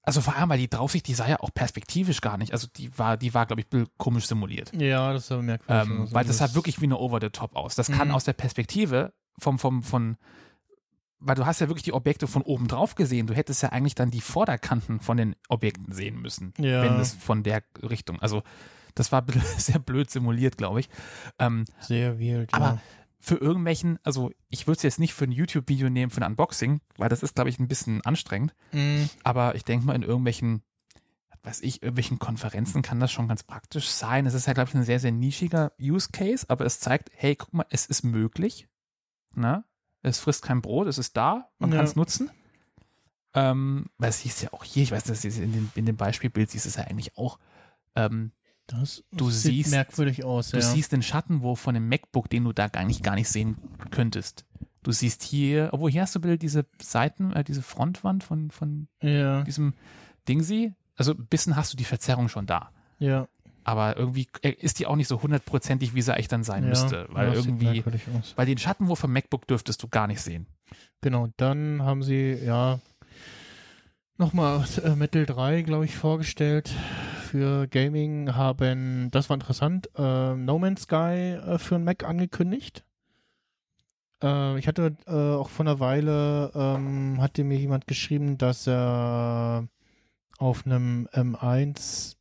[0.03, 2.53] also vor allem, weil die Draufsicht, die sah ja auch perspektivisch gar nicht.
[2.53, 4.71] Also die war, die war, glaube ich, ein bisschen komisch simuliert.
[4.75, 5.89] Ja, das ist aber merkwürdig.
[5.91, 7.75] Ähm, Also weil das sah wirklich wie eine Over-the-Top aus.
[7.75, 8.15] Das kann Mhm.
[8.15, 10.17] aus der Perspektive vom, vom, von,
[11.21, 13.27] weil du hast ja wirklich die Objekte von oben drauf gesehen.
[13.27, 16.83] Du hättest ja eigentlich dann die Vorderkanten von den Objekten sehen müssen, Ja.
[16.83, 18.43] wenn es von der Richtung, also
[18.95, 19.25] das war
[19.59, 20.89] sehr blöd simuliert, glaube ich.
[21.39, 22.53] Ähm, Sehr wild.
[22.53, 22.81] aber ja.
[23.25, 26.81] Für irgendwelchen, also ich würde es jetzt nicht für ein YouTube-Video nehmen, für ein Unboxing,
[26.99, 28.55] weil das ist, glaube ich, ein bisschen anstrengend.
[28.73, 29.09] Mhm.
[29.23, 30.63] Aber ich denke mal, in irgendwelchen,
[31.43, 34.27] weiß ich, irgendwelchen Konferenzen kann das schon ganz praktisch sein.
[34.27, 37.35] Es ist ja, glaube ich, ein sehr, sehr nischiger Use Case, aber es zeigt, hey,
[37.35, 38.69] guck mal, es ist möglich.
[39.35, 39.65] Ne?
[40.03, 41.77] Es frisst kein Brot, es ist da, man Ja.
[41.77, 42.31] kann es nutzen.
[43.33, 45.97] Ähm, weil es hieß ja auch hier, ich weiß, das ist in dem, in dem
[45.97, 47.39] Beispielbild siehst es ja eigentlich auch.
[47.97, 48.33] Ähm,
[48.67, 50.51] Das Du sieht siehst- merkwürdig aus.
[50.51, 50.63] du ja.
[50.63, 53.57] siehst den Schattenwurf von dem MacBook, den du da gar nicht, gar nicht sehen
[53.91, 54.45] könntest.
[54.83, 58.89] Du siehst hier, obwohl hier hast du bitte diese Seiten, äh, diese Frontwand von, von
[59.03, 59.75] ja, diesem
[60.29, 60.73] Dingsy.
[60.97, 62.71] Also ein bisschen hast du die Verzerrung schon da.
[62.99, 63.27] ja,
[63.65, 66.69] Aber irgendwie äh, ist die auch nicht so hundertprozentig, wie sie eigentlich dann sein ja.
[66.71, 67.07] müsste.
[67.11, 67.83] Weil ja, irgendwie,
[68.37, 70.47] weil den Schattenwurf vom MacBook dürftest du gar nicht sehen.
[71.01, 72.79] Genau, dann haben sie, ja,
[74.19, 76.71] nochmal äh, Metal 3, glaube ich, vorgestellt.
[77.35, 82.85] Für Gaming haben, das war interessant, äh, No Man's Sky äh, für einen Mac angekündigt.
[84.23, 89.67] Äh, ich hatte äh, auch vor einer Weile, ähm, hatte mir jemand geschrieben, dass er
[90.39, 92.15] auf einem M1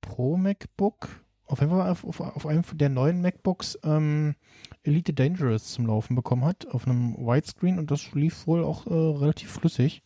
[0.00, 1.10] Pro MacBook,
[1.46, 4.34] auf auf, auf einem der neuen MacBooks, ähm,
[4.82, 8.90] Elite Dangerous zum Laufen bekommen hat, auf einem Widescreen und das lief wohl auch äh,
[8.90, 10.02] relativ flüssig.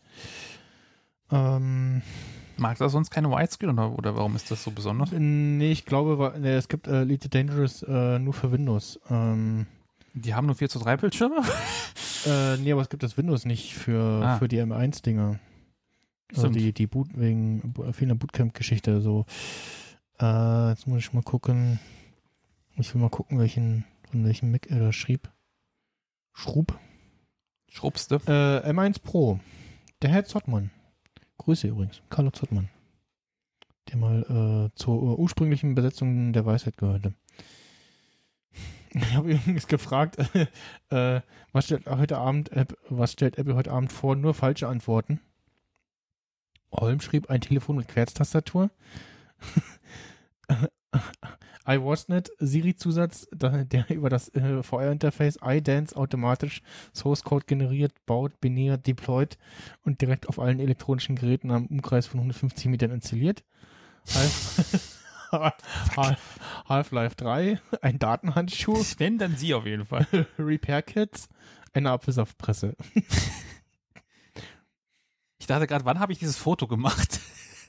[1.30, 2.02] Ähm,
[2.58, 5.10] Mag da sonst keine Widescreen oder, oder warum ist das so besonders?
[5.12, 8.98] nee, ich glaube, es gibt äh, Elite Dangerous äh, nur für Windows.
[9.10, 9.66] Ähm,
[10.14, 11.42] Die haben nur 4 zu 3 Bildschirme?
[12.26, 14.38] äh, nee, aber es gibt das Windows nicht für, Ah.
[14.38, 15.38] für die M1-Dinger.
[16.34, 19.00] Also die, die Boot, wegen Bu- fehlender Bootcamp-Geschichte.
[19.00, 19.24] So.
[20.20, 21.78] Äh, jetzt muss ich mal gucken.
[22.76, 25.30] Ich will mal gucken, welchen, von welchem Mac er da schrieb.
[26.34, 26.78] Schrub.
[27.70, 28.16] Schrubste.
[28.26, 29.40] Äh, M1 Pro.
[30.02, 30.70] Der Herr Zottmann.
[31.38, 32.02] Grüße übrigens.
[32.10, 32.68] Carlo Zottmann.
[33.88, 37.14] Der mal äh, zur äh, ursprünglichen Besetzung der Weisheit gehörte.
[38.90, 40.16] Ich habe übrigens gefragt,
[40.88, 41.20] äh,
[41.52, 44.16] was stellt heute Abend, App, was stellt Apple heute Abend vor?
[44.16, 45.20] Nur falsche Antworten.
[46.72, 48.70] Holm schrieb ein Telefon mit Querztastatur.
[51.68, 56.62] iWatchNet, Siri-Zusatz, der über das äh, VR-Interface iDance automatisch
[56.94, 59.36] Source Code generiert, baut, binär, deployed
[59.84, 63.44] und direkt auf allen elektronischen Geräten am Umkreis von 150 Metern installiert.
[64.14, 64.94] Half-
[65.96, 70.06] Half- Half-Life 3, ein Datenhandschuh, Wenn, dann sie auf jeden Fall.
[70.38, 71.28] Repair-Kits,
[71.74, 72.74] eine Apfelsaftpresse.
[75.38, 77.20] Ich dachte gerade, wann habe ich dieses Foto gemacht?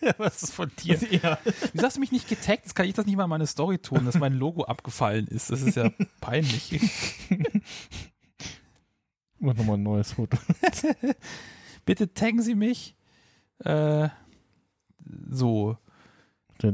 [0.18, 0.98] Was ist von dir?
[1.11, 1.38] ja.
[1.74, 2.66] Wieso hast du mich nicht getaggt?
[2.66, 5.50] Jetzt kann ich das nicht mal in meine Story tun, dass mein Logo abgefallen ist.
[5.52, 5.90] Das ist ja
[6.22, 6.80] peinlich.
[9.40, 10.38] Mach nochmal ein neues Foto.
[11.86, 12.95] Bitte taggen Sie mich.
[13.60, 14.10] Äh,
[15.30, 15.78] so.
[16.60, 16.74] Das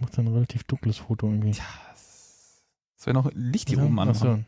[0.00, 1.50] macht ein relativ dunkles Foto irgendwie.
[1.50, 4.14] Es wäre noch Licht hier Ja, oben ach an.
[4.14, 4.38] so.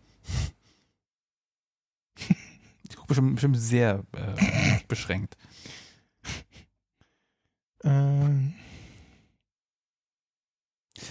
[2.88, 5.36] Ich gucke bestimmt, bestimmt sehr äh, beschränkt.
[7.86, 8.54] Ähm,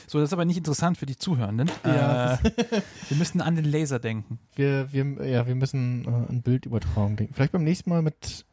[0.08, 1.70] So, das ist aber nicht interessant für die Zuhörenden.
[1.84, 2.38] Ja, Äh,
[3.10, 4.40] wir müssten an den Laser denken.
[4.56, 7.34] wir, wir, ja, wir müssen äh, an Bildübertragung denken.
[7.34, 8.46] Vielleicht beim nächsten Mal mit,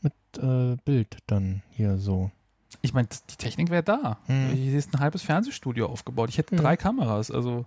[0.00, 2.30] mit äh, Bild dann hier so.
[2.82, 4.18] Ich meine, die Technik wäre da.
[4.26, 4.50] Hm.
[4.50, 6.28] Hier ist ein halbes Fernsehstudio aufgebaut.
[6.28, 6.60] Ich hätte Ja.
[6.62, 7.66] drei Kameras, also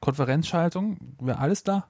[0.00, 1.86] Konferenzschaltung, wäre alles da.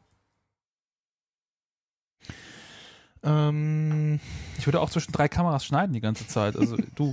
[3.26, 4.20] Ähm,
[4.58, 6.56] Ich würde auch zwischen drei Kameras schneiden die ganze Zeit.
[6.56, 7.12] Also du.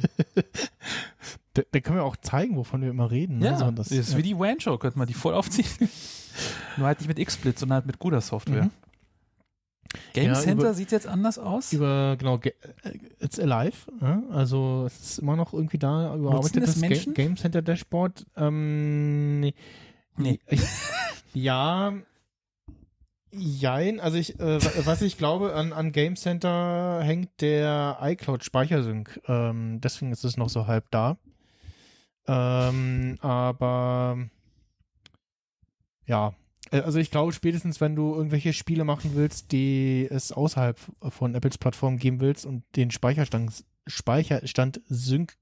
[1.54, 3.40] da, da können wir auch zeigen, wovon wir immer reden.
[3.40, 3.48] ne?
[3.48, 5.68] ja, So, das, das, ist wie die WAN-Show, könnte man die voll aufziehen.
[6.78, 8.64] Nur halt nicht mit XSplit, sondern halt mit guter Software.
[8.66, 8.72] Mhm.
[10.14, 11.72] Game Ja, Center über- sieht jetzt anders aus.
[11.72, 13.78] über, genau, Ge- äh, It's Alive.
[14.02, 14.24] Ja?
[14.32, 17.14] Also es ist immer noch irgendwie da überarbeitetes das Ga Menschen?
[17.14, 18.26] Game Center Dashboard.
[18.36, 19.54] Ähm, nee.
[20.18, 20.40] Nee.
[20.48, 20.62] Ich,
[21.36, 21.94] ja,
[23.36, 24.00] jein.
[24.00, 29.20] Also ich, äh, wa- was ich glaube, an, an Game Center hängt der iCloud Speichersync.
[29.28, 31.18] Ähm, deswegen ist es noch so halb da.
[32.28, 34.18] Ähm, aber
[36.06, 36.34] ja,
[36.72, 40.80] Äh, also ich glaube spätestens, wenn du irgendwelche Spiele machen willst, die es außerhalb
[41.10, 45.34] von Apples Plattform geben willst und den Speicherstand, Speicherstand synch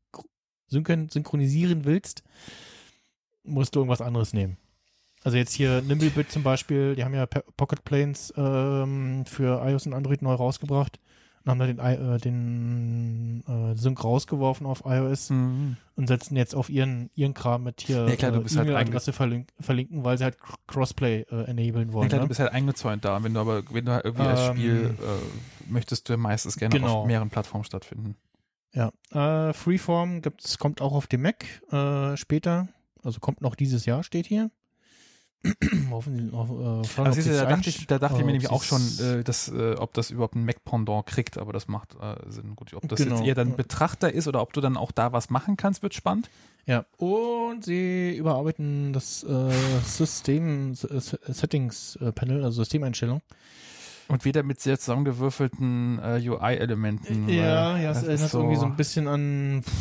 [0.67, 2.23] synchron synchronisieren willst,
[3.43, 4.57] musst du irgendwas anderes nehmen.
[5.23, 9.93] Also jetzt hier Nimblebit zum Beispiel, die haben ja Pocket Planes ähm, für iOS und
[9.93, 10.99] Android neu rausgebracht
[11.43, 15.77] und haben da den, äh, den äh, Sync rausgeworfen auf iOS Mhm.
[15.95, 18.67] und setzen jetzt auf ihren, ihren Kram mit hier Ja, klar, du äh, bist halt
[18.67, 22.09] E-Mail-Adresse verlink verlinken, weil sie halt Cr- Crossplay äh, enablen Ja, wollen.
[22.09, 22.27] klar, du ne?
[22.27, 23.23] bist halt eingezäunt da.
[23.23, 26.79] Wenn du aber, wenn du halt irgendwie als Ähm, Spiel äh, möchtest du meistens gerne
[26.79, 27.01] genau.
[27.01, 28.15] auf mehreren Plattformen stattfinden.
[28.73, 32.69] Ja, äh, Freeform gibt's, kommt auch auf dem Mac äh, später.
[33.03, 34.49] Also kommt noch dieses Jahr, steht hier.
[35.89, 36.49] Hoffen Sie, auf,
[36.97, 39.73] äh, Also da dachte ich, da dachte ich mir nämlich auch schon, äh, dass, äh,
[39.77, 42.55] ob das überhaupt ein Mac-Pendant kriegt, aber das macht äh, Sinn.
[42.55, 43.15] Gut, ob das Genau.
[43.17, 45.93] jetzt eher dann Betrachter ist oder ob du dann auch da was machen kannst, wird
[45.95, 46.29] spannend.
[46.67, 49.49] Ja, und sie überarbeiten das äh,
[49.83, 53.21] System Settings äh, Panel, also Systemeinstellung.
[54.07, 57.29] Und wieder mit sehr zusammengewürfelten äh, UI-Elementen.
[57.29, 59.71] Ja, ja, es das erinnert ist irgendwie so ein bisschen an pff,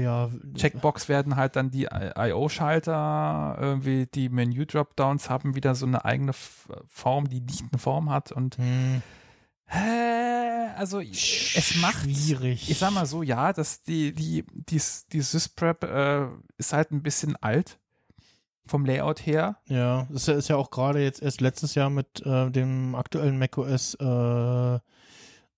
[0.00, 6.32] ja, Checkbox werden halt dann die I.O.-Schalter, irgendwie die Menü-Dropdowns haben wieder so eine eigene
[6.32, 9.02] Form, die nicht eine Form hat und Hm,
[10.76, 12.70] also es macht schwierig.
[12.70, 14.80] ich sag mal so, ja, dass die, die, die,
[15.12, 16.26] die SysPrep äh,
[16.58, 17.78] ist halt ein bisschen alt
[18.66, 19.56] vom Layout her.
[19.66, 22.94] Ja, das ist ja- ist ja auch gerade jetzt erst letztes Jahr mit äh, dem
[22.94, 24.78] aktuellen macOS äh,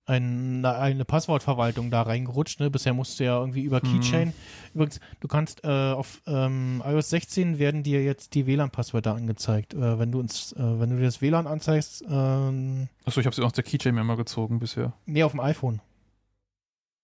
[0.06, 2.60] eine eigene Passwortverwaltung da reingerutscht.
[2.60, 2.70] Ne?
[2.70, 4.00] Bisher musst du ja irgendwie über Mhm.
[4.00, 4.32] Keychain.
[4.74, 9.72] Übrigens, du kannst äh, auf ähm, iOS 16 werden dir jetzt die WLAN-Passwörter angezeigt.
[9.74, 13.34] Äh, wenn du uns, äh, wenn du dir das WLAN anzeigst, ähm, Achso, ich habe
[13.34, 14.92] sie aus der Keychain immer gezogen bisher.
[15.06, 15.80] nee, auf dem iPhone.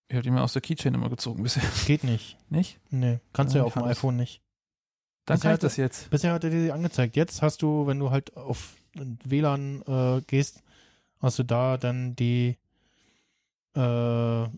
[0.08, 1.62] Ich habe die mir aus der Keychain immer gezogen bisher.
[1.86, 2.36] Geht nicht.
[2.50, 2.80] Nicht?
[2.90, 4.42] Nee, kannst Ja, du ja ich auf dem iPhone nicht.
[5.24, 6.10] Dann Bisher kann ich das jetzt.
[6.10, 7.14] Bisher hat er dir die angezeigt.
[7.16, 8.74] Jetzt hast du, wenn du halt auf
[9.24, 10.62] WLAN äh, gehst,
[11.20, 12.56] hast du da dann die
[13.74, 14.48] äh,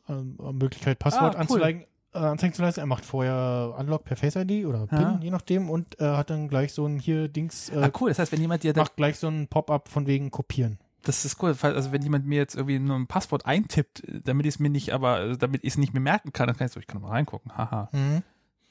[0.53, 1.41] Möglichkeit, Passwort Ah, cool.
[1.41, 1.85] anzulegen,
[2.15, 2.81] äh, anzeigen zu lassen.
[2.81, 5.19] Er macht vorher Unlock per Face ID oder PIN, Ja.
[5.23, 8.11] je nachdem, und äh, hat dann gleich so ein hier Dings, äh, Ah, cool.
[8.11, 10.79] Das heißt, wenn jemand dir macht gleich so ein Pop-up von wegen Kopieren.
[11.05, 11.55] das ist cool.
[11.61, 14.93] Also wenn jemand mir jetzt irgendwie nur ein Passwort eintippt, damit ich es mir nicht,
[14.93, 17.03] aber äh, damit ich es nicht mehr merken kann, dann kann ich so, ich kann
[17.03, 17.57] mal reingucken.
[17.57, 17.89] Haha.
[17.93, 18.23] Mhm.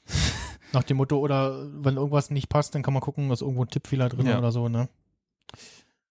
[0.72, 3.68] Nach dem Motto, oder wenn irgendwas nicht passt, dann kann man gucken, ist irgendwo ein
[3.68, 4.38] Tippfehler drin Ja.
[4.38, 4.88] oder so, ne?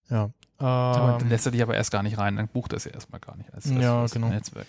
[0.09, 0.29] Ja.
[0.61, 2.85] Aber dann Ähm, lässt er dich aber erst gar nicht rein, dann bucht er es
[2.85, 4.29] ja erstmal gar nicht als, als, Ja, als genau.
[4.29, 4.67] Netzwerk.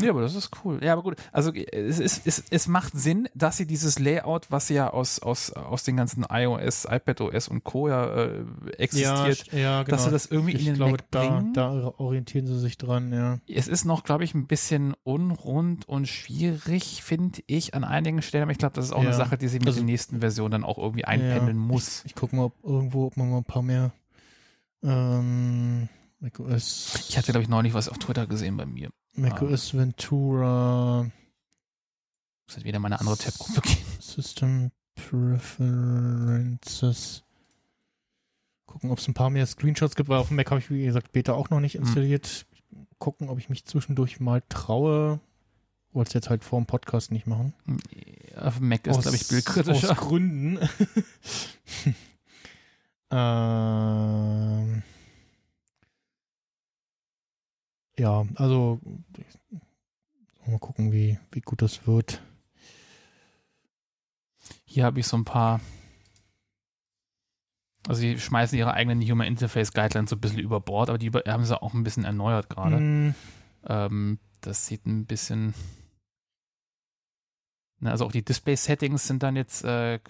[0.00, 0.78] Ja, aber das ist cool.
[0.82, 1.16] Ja, aber gut.
[1.32, 5.52] Also es, ist, es, es macht Sinn, dass sie dieses Layout, was ja aus, aus,
[5.52, 7.88] aus den ganzen iOS, iPadOS und Co.
[7.88, 8.44] ja äh,
[8.78, 9.96] existiert, ja, ja, genau.
[9.96, 11.52] dass sie das irgendwie ich in den glaube, Mac da, bringen.
[11.54, 13.38] da orientieren sie sich dran, ja.
[13.48, 18.42] Es ist noch, glaube ich, ein bisschen unrund und schwierig, finde ich, an einigen Stellen.
[18.42, 19.16] Aber ich glaube, das ist auch eine Ja.
[19.16, 22.00] Sache, die sie mit Also- den nächsten Versionen dann auch irgendwie einpendeln muss.
[22.00, 23.90] Ich, ich gucke mal, ob irgendwo, ob man mal ein paar mehr
[24.82, 25.88] ähm,
[26.20, 28.90] macOS, Ich hatte, glaube ich, neulich was auf Twitter gesehen bei mir.
[29.14, 31.10] macOS Ventura
[32.46, 33.78] Das hat wieder meine andere Tab-Gruppe gehen.
[34.00, 34.70] System
[35.98, 37.22] Preferences.
[38.66, 40.84] Gucken, ob es ein paar mehr Screenshots gibt, weil auf dem Mac habe ich, wie
[40.84, 41.82] gesagt, Beta auch noch nicht Hm.
[41.82, 42.46] installiert.
[42.98, 45.20] Gucken, ob ich mich zwischendurch mal traue.
[45.92, 47.54] Wollte es jetzt halt vor dem Podcast nicht machen.
[48.36, 49.92] Auf dem Mac ist, glaube ich, bildkritischer.
[49.92, 50.58] Aus Gründen.
[53.10, 54.82] ähm,
[57.98, 58.80] ja, also
[60.46, 62.22] mal gucken, wie, wie gut das wird.
[64.64, 65.60] Hier habe ich so ein paar.
[67.86, 71.06] Also, sie schmeißen ihre eigenen Human Interface Guidelines so ein bisschen über Bord, aber die
[71.06, 72.80] über- haben sie auch ein bisschen erneuert gerade.
[72.80, 73.14] Mm,
[73.66, 75.54] Ähm, das sieht ein bisschen.
[77.80, 79.64] Na, also, auch die Display-Settings sind dann jetzt.
[79.64, 80.00] Äh, äh,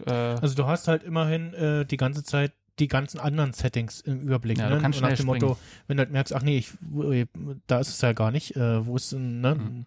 [0.40, 4.58] Also du hast halt immerhin äh, die ganze Zeit die ganzen anderen Settings im Überblick.
[4.58, 4.80] Ja, ne?
[4.80, 6.72] nach dem Motto, wenn du halt merkst, ach nee, ich,
[7.66, 9.54] da ist es ja gar nicht, äh, wo ist denn, ne?
[9.54, 9.86] Mhm.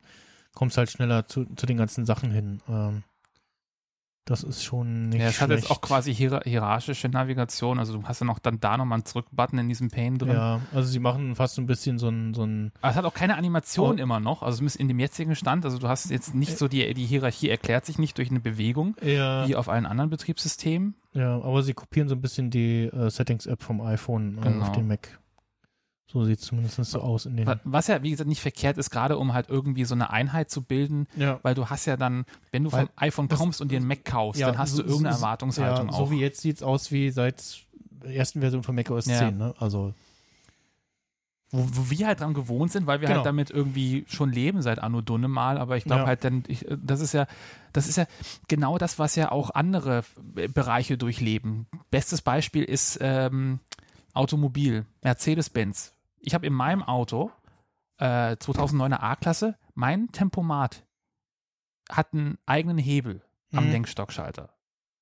[0.54, 2.62] Kommst halt schneller zu, zu den ganzen Sachen hin.
[2.68, 3.04] Ähm,
[4.26, 5.64] das ist schon nicht ja, es hat schlecht.
[5.64, 7.80] jetzt auch quasi hier, hierarchische Navigation.
[7.80, 10.34] Also, du hast ja noch dann da nochmal einen Zurück-Button in diesem Pane drin.
[10.34, 13.06] Ja, also sie machen fast so ein bisschen so ein, so ein Aber es hat
[13.06, 14.02] auch keine Animation Oh.
[14.02, 14.44] immer noch.
[14.44, 15.66] Also zumindest in dem jetzigen Stand.
[15.66, 18.96] Also du hast jetzt nicht so die, die Hierarchie erklärt sich nicht durch eine Bewegung
[19.02, 20.94] ja, wie auf allen anderen Betriebssystemen.
[21.14, 24.66] Ja, aber sie kopieren so ein bisschen die äh, Settings-App vom iPhone äh, Genau.
[24.66, 25.20] auf den Mac.
[26.08, 27.48] So sieht es zumindest so aus in den.
[27.48, 30.50] Wa- Was ja, wie gesagt, nicht verkehrt ist, gerade um halt irgendwie so eine Einheit
[30.50, 31.40] zu bilden, Ja.
[31.42, 34.04] weil du hast ja dann, wenn du Weil vom iPhone kommst und dir einen Mac
[34.04, 36.08] kaufst, Ja, dann hast so- du irgendeine Erwartungshaltung ja, auch.
[36.08, 37.66] So wie jetzt sieht es aus wie seit
[38.04, 39.20] der ersten Version von macOS Ja.
[39.20, 39.54] 10, ne?
[39.60, 39.94] Also
[41.52, 43.18] wo, wo wir halt dran gewohnt sind, weil wir Genau.
[43.20, 46.08] halt damit irgendwie schon leben seit Anno Dunne mal, aber ich glaube Ja.
[46.08, 47.28] halt dann, ich, das ist ja,
[47.74, 48.06] das ist ja
[48.48, 50.04] genau das, was ja auch andere
[50.36, 51.68] äh, Bereiche durchleben.
[51.90, 53.60] Bestes Beispiel ist ähm,
[54.14, 55.94] Automobil, Mercedes-Benz.
[56.20, 57.32] Ich habe in meinem Auto
[57.98, 60.84] äh, 2009er A-Klasse, mein Tempomat
[61.90, 63.22] hat einen eigenen Hebel
[63.54, 63.72] am Mhm.
[63.72, 64.50] Lenkstockschalter.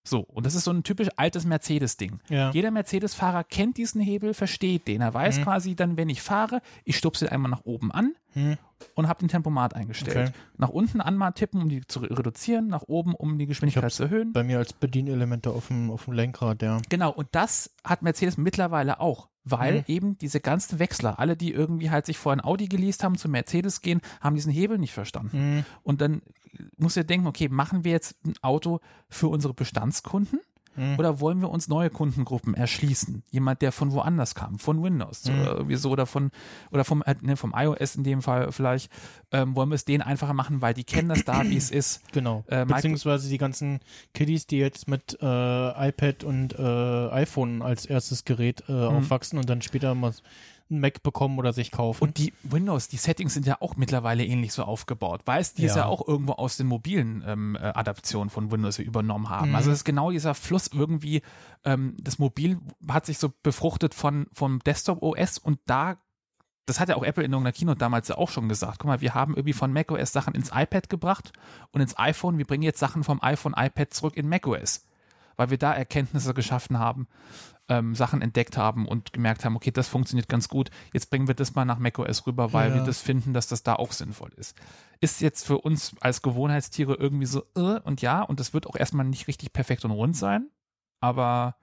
[0.10, 2.20] So, und das ist so ein typisch altes Mercedes-Ding.
[2.30, 2.50] ja.
[2.52, 5.02] Jeder Mercedes-Fahrer kennt diesen Hebel, versteht den.
[5.02, 5.44] Er weiß Mhm.
[5.44, 8.58] quasi dann, wenn ich fahre, ich stupse einmal nach oben an Hm.
[8.96, 10.30] und habe den Tempomat eingestellt.
[10.30, 10.38] Okay.
[10.58, 14.04] Nach unten anmal tippen, um die zu re- reduzieren, nach oben, um die Geschwindigkeit zu
[14.04, 14.34] erhöhen.
[14.34, 16.80] Bei mir als Bedienelemente auf dem, auf dem Lenkrad, ja.
[16.90, 19.84] Genau, und das hat Mercedes mittlerweile auch, weil Mhm.
[19.88, 23.30] eben diese ganzen Wechsler, alle, die irgendwie halt sich vor ein Audi geleast haben, zu
[23.30, 25.38] Mercedes gehen, haben diesen Hebel nicht verstanden.
[25.38, 25.66] Hm.
[25.84, 26.22] Und dann
[26.78, 28.80] muss ihr denken, okay, machen wir jetzt ein Auto
[29.10, 30.40] für unsere Bestandskunden?
[30.76, 30.98] Hm.
[31.00, 33.24] Oder wollen wir uns neue Kundengruppen erschließen?
[33.32, 35.42] Jemand, der von woanders kam, von Windows Mhm.
[35.42, 36.32] oder irgendwie so oder von
[36.72, 38.92] oder vom, äh, ne, vom iOS in dem Fall vielleicht,
[39.32, 42.02] ähm, wollen wir es denen einfacher machen, weil die kennen das da, wie es ist.
[42.12, 42.44] Genau.
[42.48, 43.80] Äh, Beziehungsweise die ganzen
[44.14, 45.26] Kiddies, die jetzt mit äh,
[45.90, 50.14] iPad und äh, iPhone als erstes Gerät äh, aufwachsen und dann später mal
[50.72, 52.04] ein Mac bekommen oder sich kaufen.
[52.04, 55.22] Und die Windows, die Settings sind ja auch mittlerweile ähnlich so aufgebaut.
[55.26, 55.82] Weißt, die es Ja.
[55.84, 59.50] ja auch irgendwo aus den mobilen ähm, äh, Adaptionen von Windows übernommen haben.
[59.50, 59.56] Mhm.
[59.56, 61.22] Also es ist genau dieser Fluss irgendwie,
[61.64, 65.98] ähm, das Mobil hat sich so befruchtet von vom Desktop OS und da
[66.66, 68.78] das hat ja auch Apple in irgendeiner Keynote damals ja auch schon gesagt.
[68.78, 71.34] Guck mal, wir haben irgendwie von macOS Sachen ins iPad gebracht
[71.72, 72.38] und ins iPhone.
[72.38, 74.86] Wir bringen jetzt Sachen vom iPhone, iPad zurück in macOS,
[75.36, 77.08] weil wir da Erkenntnisse geschaffen haben,
[77.70, 80.70] ähm, Sachen entdeckt haben und gemerkt haben, okay, das funktioniert ganz gut.
[80.94, 82.76] Jetzt bringen wir das mal nach macOS rüber, weil Ja.
[82.76, 84.58] wir das finden, dass das da auch sinnvoll ist.
[85.00, 88.76] Ist jetzt für uns als Gewohnheitstiere irgendwie so, äh, und ja, und das wird auch
[88.76, 90.50] erstmal nicht richtig perfekt und rund sein,
[91.00, 91.56] aber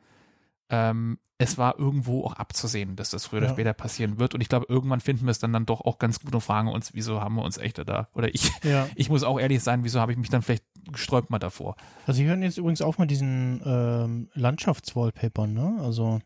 [0.70, 3.52] ähm, es war irgendwo auch abzusehen, dass das früher oder Ja.
[3.52, 4.34] später passieren wird.
[4.34, 6.68] Und ich glaube, irgendwann finden wir es dann, dann doch auch ganz gut und fragen
[6.68, 8.08] uns, wieso haben wir uns echt da?
[8.14, 8.88] Oder ich, Ja.
[8.96, 11.76] ich muss auch ehrlich sein, wieso habe ich mich dann vielleicht gesträubt mal davor?
[12.06, 15.76] Also, sie hören jetzt übrigens auf mit diesen ähm, Landschaftswallpapern, ne?
[15.80, 16.20] Also,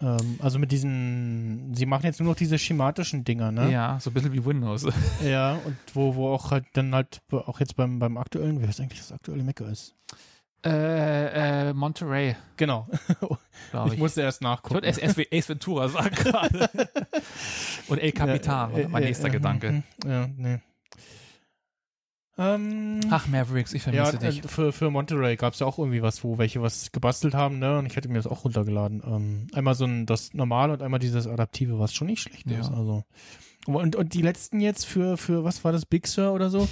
[0.00, 3.70] ähm, also mit diesen, sie machen jetzt nur noch diese schematischen Dinger, ne?
[3.72, 4.86] Ja, so ein bisschen wie Windows.
[5.24, 8.80] Ja, und wo, wo auch halt dann halt, auch jetzt beim, beim aktuellen, wie heißt
[8.80, 9.94] eigentlich das aktuelle macOS?
[10.64, 12.86] Äh, äh, Monterey, Genau.
[13.86, 13.92] ich.
[13.94, 14.74] Ich musste erst Ich nachgucken.
[14.74, 16.68] wollte erst Ace Ace Ventura sagen gerade.
[17.88, 19.82] Und El Capitan, war mein nächster Gedanke.
[20.04, 20.60] Ja, nee.
[22.38, 24.44] Ähm, Ach, Mavericks, ich ja, vermisse dich.
[24.44, 27.58] äh, für, für Monterey gab es ja auch irgendwie was, wo welche was gebastelt haben,
[27.58, 27.78] ne?
[27.78, 29.02] Und ich hatte mir das auch runtergeladen.
[29.04, 32.60] Ähm, einmal so ein das normale und einmal dieses adaptive, was schon nicht schlecht Ja.
[32.60, 32.70] ist.
[32.70, 33.04] Also.
[33.66, 36.66] Und, und die letzten jetzt für, für, was war das, Big Sur oder so?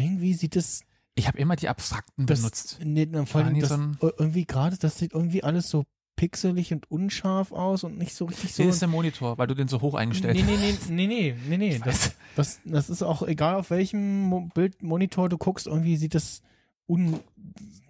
[0.00, 0.80] Irgendwie sieht das
[1.16, 2.78] Ich habe immer die abstrakten Das, benutzt.
[2.84, 3.70] Nee, vor allem das,
[4.00, 8.54] irgendwie gerade, das sieht irgendwie alles so pixelig und unscharf aus und nicht so richtig
[8.54, 8.62] so.
[8.62, 10.90] Hier ist der Monitor, weil du den so hoch eingestellt nee, hast.
[10.90, 11.80] nee, nee, nee, nee, nee, nee.
[11.84, 16.42] Das, das, das ist auch egal, auf welchem Mo Bildmonitor du guckst, irgendwie sieht das
[16.86, 17.20] un,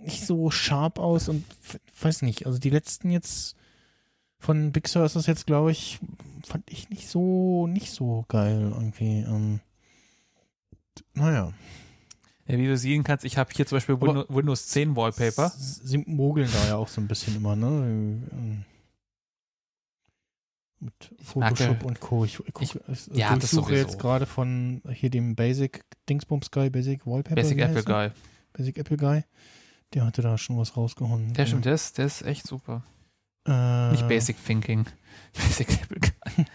[0.01, 1.45] nicht so scharf aus und
[2.01, 2.47] weiß nicht.
[2.47, 3.57] Also die letzten jetzt
[4.39, 5.99] von Big Sur ist das jetzt, glaube ich,
[6.47, 9.21] fand ich nicht so, nicht so geil irgendwie.
[9.21, 9.61] Ähm,
[11.15, 11.53] naja.
[12.49, 15.51] Ja, wie du sehen kannst, ich habe hier zum Beispiel Windows, Windows 10 Wallpaper.
[15.57, 18.23] Sie mogeln da ja auch so ein bisschen immer, ne?
[20.79, 20.93] Mit
[21.35, 22.25] merke- Photoshop und Co.
[22.25, 23.75] Ich, ich, ich- guck, ich ja, durchsuche sowieso.
[23.75, 27.35] jetzt gerade von hier dem Basic Dingsbums Guy, Basic Wallpaper.
[27.35, 27.83] Basic Apple?
[27.83, 28.11] Guy.
[28.53, 29.25] Basic Apple Guy.
[29.95, 31.33] Der hatte da schon was rausgehauen.
[31.33, 32.83] Der stimmt, der ist, der ist echt super.
[33.49, 34.85] Äh, Nicht Basic Thinking.
[35.35, 36.45] Basic Apple Guy.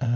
[0.00, 0.06] Äh,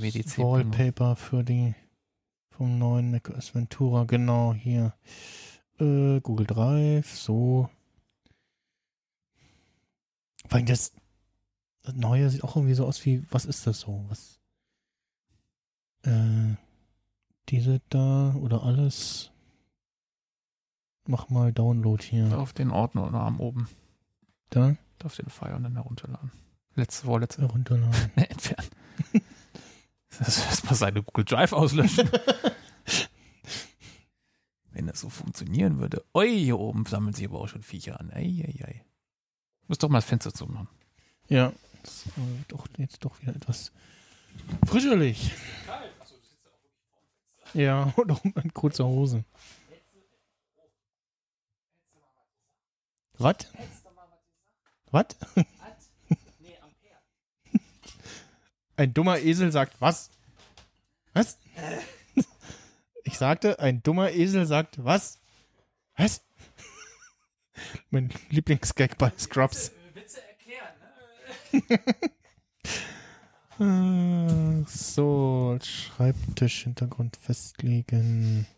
[0.00, 0.38] DWDC.
[0.38, 1.74] Wallpaper für die
[2.50, 4.94] vom neuen macOS Ventura, genau hier.
[5.78, 7.68] Äh, Google Drive, so.
[10.48, 10.92] Weil das,
[11.82, 14.04] das neue sieht auch irgendwie so aus wie, was ist das so?
[14.08, 14.38] Was?
[16.02, 16.56] Äh,
[17.48, 19.30] diese da oder alles.
[21.06, 22.38] Mach mal Download hier.
[22.38, 23.68] Auf den Ordner oder am oben.
[24.50, 26.30] Da, Auf den File und dann herunterladen.
[26.74, 27.42] Letzte, vorletzte.
[27.42, 28.12] herunterladen.
[28.14, 28.70] Ne, entfernen.
[30.18, 32.10] Das erstmal seine Google Drive auslöschen.
[34.70, 36.04] Wenn das so funktionieren würde.
[36.14, 38.10] Ui, hier oben sammeln sich aber auch schon Viecher an.
[38.10, 38.84] Ei, ei, ei.
[39.68, 40.68] Muss doch mal das Fenster zumachen.
[41.28, 42.12] Ja, das ist
[42.48, 43.72] doch jetzt doch wieder etwas
[44.66, 45.32] frischerlich.
[47.54, 49.24] Ja, und auch in kurzer Hose.
[53.18, 53.36] Was?
[54.90, 55.06] Was?
[58.82, 60.10] Ein dummer Esel sagt was?
[61.12, 61.38] Was?
[63.04, 65.20] Ich sagte, ein dummer Esel sagt was?
[65.96, 66.24] Was?
[67.90, 69.70] Mein Lieblingsgag bei Scrubs.
[71.52, 71.78] Äh,
[74.66, 78.48] So, Schreibtischhintergrund festlegen.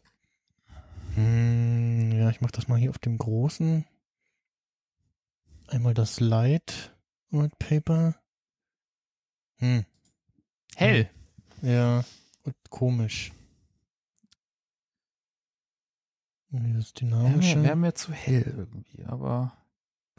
[1.17, 3.85] Hm, ja, ich mach das mal hier auf dem großen.
[5.67, 6.97] Einmal das Light
[7.31, 8.15] Wallpaper.
[9.57, 9.85] Hm,
[10.77, 11.09] Hell.
[11.63, 12.05] ja,
[12.45, 13.33] und komisch.
[16.51, 17.59] Und Dieses Wäre dynamische.
[17.59, 19.53] mir, wär mir zu hell irgendwie, aber,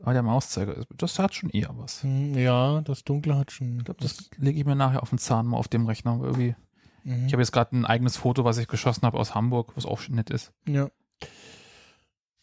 [0.01, 2.03] aber der Mauszeiger, ist- das hat schon eher was.
[2.03, 3.77] Hm, ja, das Dunkle hat schon.
[3.79, 6.19] Ich glaube, das lege ich mir nachher auf den Zahn mal auf dem Rechner.
[6.21, 6.55] Irgendwie.
[7.03, 7.27] Mhm.
[7.27, 9.99] Ich habe jetzt gerade ein eigenes Foto, was ich geschossen habe aus Hamburg, was auch
[9.99, 10.51] schon nett ist.
[10.67, 10.89] Ja.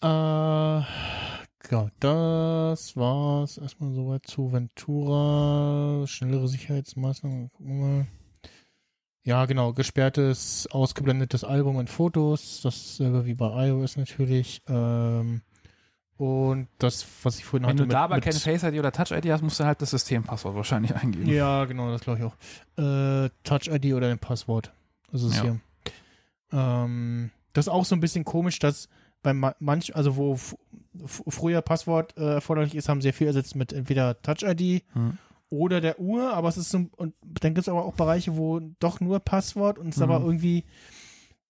[0.03, 0.85] Äh,
[1.73, 6.07] ja, das war's erstmal soweit zu Ventura.
[6.07, 7.51] Schnellere Sicherheitsmaßnahmen.
[7.51, 8.07] Gucken wir mal.
[9.25, 9.73] Ja, genau.
[9.73, 12.60] Gesperrtes, ausgeblendetes Album und Fotos.
[12.62, 14.60] Dasselbe wie bei iOS natürlich.
[14.68, 15.42] Ähm,
[16.18, 17.83] und das, was ich vorhin Wenn hatte.
[17.84, 19.91] du da aber mit, keine Face ID oder Touch ID hast, musst du halt das
[19.91, 21.26] Systempasswort wahrscheinlich eingeben.
[21.28, 22.36] Ja, genau, das glaube ich auch.
[22.76, 24.73] Äh, Touch-ID oder ein Passwort.
[25.10, 25.42] Das ist Ja.
[25.42, 25.60] hier.
[26.52, 28.89] Ähm, das ist auch so ein bisschen komisch, dass
[29.23, 30.39] bei ma- manch, also wo
[31.07, 35.18] früher Passwort äh, erforderlich ist, haben sehr viel ersetzt mit entweder Touch-ID Hm.
[35.51, 38.60] oder der Uhr, aber es ist so, und dann gibt es aber auch Bereiche, wo
[38.78, 40.10] doch nur Passwort und es ist Mhm.
[40.10, 40.65] aber irgendwie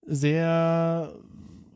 [0.07, 1.12] sehr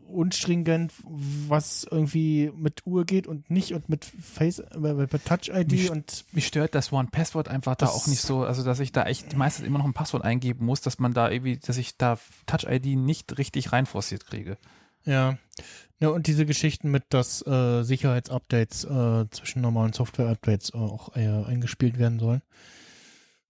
[0.08, 5.90] unstringent, was irgendwie mit Uhr geht und nicht und mit Face, äh, mit Touch-ID Mich-
[5.90, 9.36] und Mich stört das One-Passwort einfach da auch nicht so, also dass ich da echt
[9.36, 12.96] meistens immer noch ein Passwort eingeben muss, dass man da irgendwie, dass ich da Touch-ID
[12.96, 14.58] nicht richtig reinforciert kriege.
[15.04, 15.38] Ja.
[15.98, 21.98] Ja, und diese Geschichten mit, dass äh, Sicherheitsupdates äh, zwischen normalen Software-Updates auch äh, eingespielt
[21.98, 22.42] werden sollen.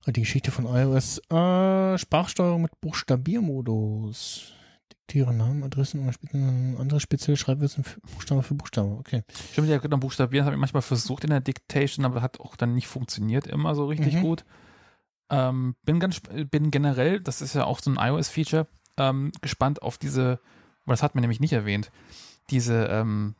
[0.06, 1.18] Die Geschichte von iOS.
[1.30, 4.52] Äh, Sprachsteuerung mit Buchstabiermodus.
[5.08, 8.90] Tiere, Namen, Adressen und spezielle- andere spezielle Schreibweisen für Buchstabe für Buchstabe.
[8.98, 9.22] Okay.
[9.52, 12.74] Stimmt, ja, genau, buchstabieren habe ich manchmal versucht in der Dictation, aber hat auch dann
[12.74, 14.20] nicht funktioniert immer so richtig Mhm.
[14.22, 14.44] gut.
[15.30, 18.66] Ähm, bin ganz, bin generell, das ist ja auch so ein iOS-Feature,
[18.96, 20.40] ähm, gespannt auf diese,
[20.86, 21.90] weil das hat man nämlich nicht erwähnt,
[22.50, 23.34] diese, ähm,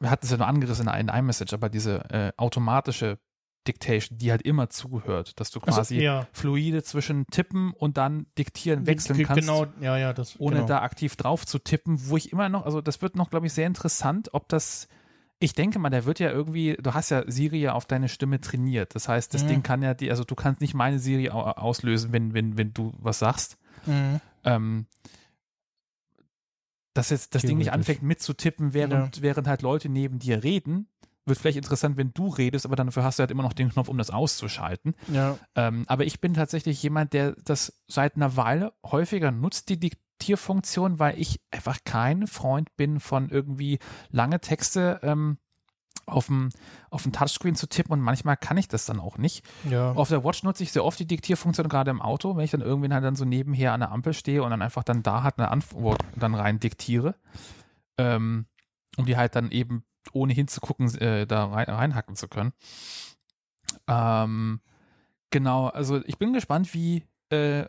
[0.00, 3.18] wir hatten es ja nur angerissen in iMessage, aber diese äh, automatische
[3.66, 6.26] Dictation, die halt immer zuhört, dass du Also, quasi ja.
[6.32, 10.38] fluide zwischen Tippen und dann diktieren wechseln kannst Genau, ja, ja, das.
[10.40, 10.68] ohne genau.
[10.68, 13.52] da aktiv drauf zu tippen, wo ich immer noch, also das wird noch, glaube ich,
[13.52, 14.88] sehr interessant, ob das,
[15.40, 18.40] ich denke mal, der wird ja irgendwie, du hast ja Siri ja auf deine Stimme
[18.40, 18.94] trainiert.
[18.94, 19.48] Das heißt, das Mhm.
[19.48, 22.72] Ding kann ja die, also du kannst nicht meine Siri au- auslösen, wenn, wenn, wenn
[22.72, 23.58] du was sagst.
[23.84, 24.20] Mhm.
[24.44, 24.86] Ähm,
[26.98, 30.88] dass jetzt das Ding nicht anfängt mitzutippen, während, während halt Leute neben dir reden.
[31.26, 33.88] Wird vielleicht interessant, wenn du redest, aber dafür hast du halt immer noch den Knopf,
[33.88, 34.94] um das auszuschalten.
[35.12, 39.78] Ja, Ähm, aber ich bin tatsächlich jemand, der das seit einer Weile häufiger nutzt, die
[39.78, 43.78] Diktierfunktion, weil ich einfach kein Freund bin von irgendwie
[44.10, 45.38] lange Texte ähm,
[46.08, 46.50] auf dem,
[46.90, 49.44] auf dem Touchscreen zu tippen und manchmal kann ich das dann auch nicht.
[49.68, 49.92] ja.
[49.92, 52.60] Auf der Watch nutze ich sehr oft die Diktierfunktion, gerade im Auto, wenn ich dann
[52.60, 55.38] irgendwie halt dann so nebenher an der Ampel stehe und dann einfach dann da halt
[55.38, 57.14] eine Antwort dann rein diktiere,
[57.98, 58.46] ähm,
[58.96, 62.52] um die halt dann eben ohne hinzugucken äh, da rein, reinhacken zu können.
[63.86, 64.60] Ähm,
[65.30, 67.66] genau, also ich bin gespannt, wie äh,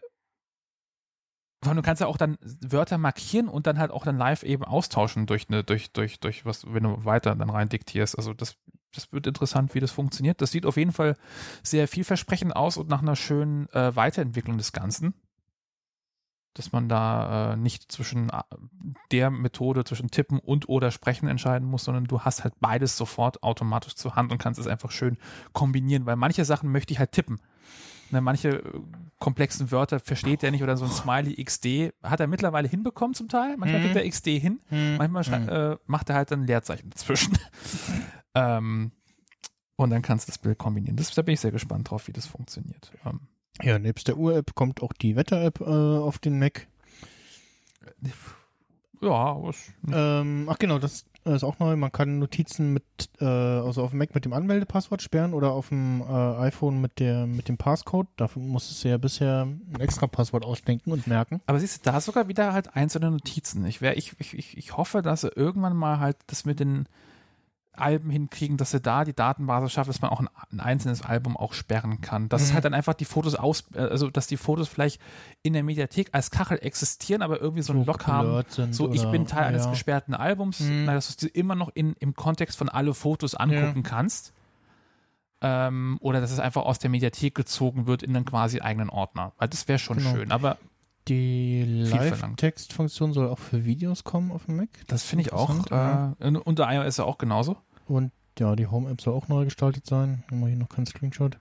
[1.61, 4.63] vor du kannst ja auch dann Wörter markieren und dann halt auch dann live eben
[4.63, 8.17] austauschen durch eine, durch, durch, durch was, wenn du weiter dann rein diktierst.
[8.17, 8.55] Also das,
[8.93, 10.41] das wird interessant, wie das funktioniert.
[10.41, 11.17] Das sieht auf jeden Fall
[11.61, 15.13] sehr vielversprechend aus und nach einer schönen äh, Weiterentwicklung des Ganzen.
[16.53, 18.41] Dass man da äh, nicht zwischen äh,
[19.11, 23.43] der Methode, zwischen Tippen und oder Sprechen entscheiden muss, sondern du hast halt beides sofort
[23.43, 25.17] automatisch zur Hand und kannst es einfach schön
[25.51, 27.41] kombinieren, weil manche Sachen möchte ich halt tippen.
[28.11, 28.63] Ne, manche äh,
[29.19, 33.27] komplexen Wörter versteht er nicht oder so ein Smiley XD hat er mittlerweile hinbekommen zum
[33.27, 33.55] Teil.
[33.57, 33.83] Manchmal Mhm.
[33.85, 34.95] kriegt er XD hin, Mhm.
[34.97, 35.49] manchmal Mhm.
[35.49, 37.37] äh, macht er halt dann ein Leerzeichen dazwischen.
[38.35, 38.91] ähm,
[39.75, 40.95] und dann kannst du das Bild kombinieren.
[40.97, 42.91] Das, da bin ich sehr gespannt drauf, wie das funktioniert.
[43.05, 43.21] Ähm,
[43.61, 46.67] Ja, nebst der Uhr-App kommt auch die Wetter-App äh, auf den Mac.
[49.01, 51.75] ja, was, Ähm, ach genau, das äh, ist auch neu.
[51.75, 52.83] Man kann Notizen mit,
[53.19, 56.99] äh, also auf dem Mac mit dem Anmeldepasswort sperren oder auf dem äh, iPhone mit
[56.99, 58.07] der mit dem Passcode.
[58.17, 61.41] Dafür musstest du ja bisher ein extra Passwort ausdenken und merken.
[61.45, 63.65] aber siehst du, da sogar wieder halt einzelne Notizen.
[63.65, 66.87] Ich, wär, ich, ich, ich hoffe, dass sie irgendwann mal halt das mit den
[67.79, 71.35] Alben hinkriegen, dass sie da die Datenbasis schaffen, dass man auch ein, ein einzelnes Album
[71.37, 72.29] auch sperren kann.
[72.29, 72.53] Dass es Mhm.
[72.55, 75.01] halt dann einfach die Fotos aus, äh, also dass die Fotos vielleicht
[75.41, 78.43] in der Mediathek als Kachel existieren, aber irgendwie so einen Lock haben.
[78.71, 79.71] So, ich oder- bin Teil eines ja.
[79.71, 80.85] gesperrten Albums, Mhm.
[80.85, 84.33] na, dass du es immer noch in, im Kontext von alle Fotos angucken kannst.
[85.41, 89.31] Ähm, oder dass es einfach aus der Mediathek gezogen wird in einen quasi eigenen Ordner.
[89.37, 90.11] Weil das wäre schon Genau.
[90.11, 90.31] schön.
[90.33, 90.57] Aber
[91.07, 91.63] Die.
[91.65, 94.69] Live-Text-Funktion soll auch für Videos kommen auf dem Mac.
[94.87, 96.13] das finde ich auch, ja.
[96.19, 97.55] äh, unter iOS ja auch genauso.
[97.89, 100.23] Und ja, die Home-App soll auch neu gestaltet sein.
[100.29, 101.37] Haben wir hier noch keinen Screenshot.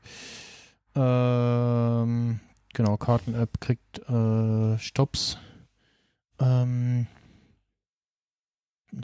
[0.94, 2.40] Ähm,
[2.72, 5.38] genau, Karten-App kriegt äh, Stops.
[6.40, 7.06] Ähm,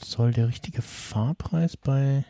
[0.01, 2.25] soll der richtige Fahrpreis bei.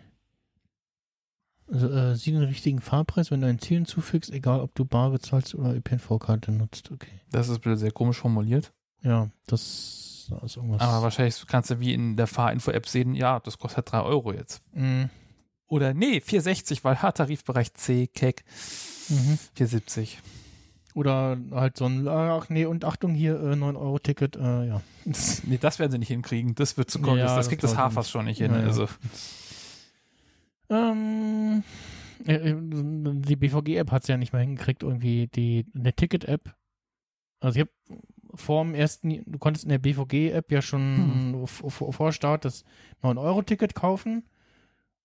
[1.66, 5.10] Also, äh, sieh den richtigen Fahrpreis, wenn du ein Ziel hinzufügst, egal ob du bar
[5.10, 6.90] bezahlst oder ÖPNV-Karte nutzt.
[6.90, 7.20] Okay.
[7.30, 8.72] Das ist bitte sehr komisch formuliert.
[9.00, 10.80] Ja, das, ist irgendwas.
[10.80, 14.32] Aber wahrscheinlich kannst du wie in der Fahrinfo-App sehen, ja, das kostet halt 3 Euro
[14.32, 14.62] jetzt.
[14.72, 15.10] Mhm.
[15.66, 18.44] Oder nee, 4,60, weil H-Tarifbereich C, Keck,
[19.08, 19.38] Mhm.
[19.58, 20.16] 4,70.
[20.94, 24.80] Oder halt so ein, ach nee, und Achtung hier, äh, 9-Euro-Ticket, äh, ja.
[25.44, 26.54] Nee, das werden sie nicht hinkriegen.
[26.54, 27.18] Das wird zu kommen.
[27.18, 28.52] Ja, das, das kriegt das H-Fass schon nicht hin.
[28.52, 28.66] Ja, ja.
[28.66, 28.88] Also,
[30.70, 31.62] Ähm,
[32.26, 36.54] äh, äh, die BVG-App hat es ja nicht mal hingekriegt, irgendwie die eine Ticket-App.
[37.40, 38.00] Also ich habe
[38.34, 42.64] vor dem ersten, du konntest in der BVG-App ja schon v- vor Start das
[43.02, 44.24] 9-Euro-Ticket kaufen.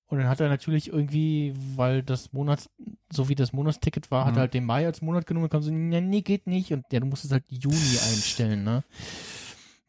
[0.07, 2.67] Und dann hat er natürlich irgendwie, weil das Monats,
[3.11, 4.37] so wie das Monatsticket war, hat Mhm.
[4.37, 6.73] er halt den Mai als Monat genommen und kann so, ja, nee, geht nicht.
[6.73, 8.83] Und ja, du musstest halt Juni einstellen, ne?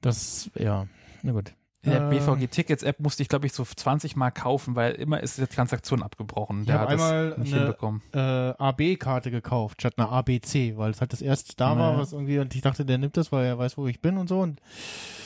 [0.02, 0.86] Das, ja,
[1.22, 1.54] na gut.
[1.82, 5.38] In der Äh, BVG-Tickets-App musste ich, glaube ich, so 20 Mal kaufen, weil immer ist
[5.38, 6.60] die Transaktion abgebrochen.
[6.60, 8.02] Ich Der habe hat einmal das nicht eine hinbekommen.
[8.12, 11.98] äh, AB-Karte gekauft, statt einer ABC, weil es halt das erste da war, Naja.
[12.02, 14.28] was irgendwie, und ich dachte, der nimmt das, weil er weiß, wo ich bin und
[14.28, 14.40] so.
[14.40, 14.60] Und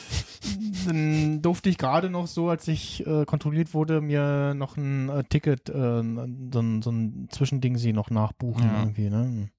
[0.85, 5.23] dann durfte ich gerade noch so, als ich äh, kontrolliert wurde, mir noch ein äh,
[5.25, 8.79] Ticket, äh, so, ein- so ein Zwischending sie noch nachbuchen Ja.
[8.79, 9.49] irgendwie, ne?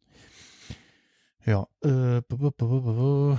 [1.44, 3.38] Ja, äh, b -b -b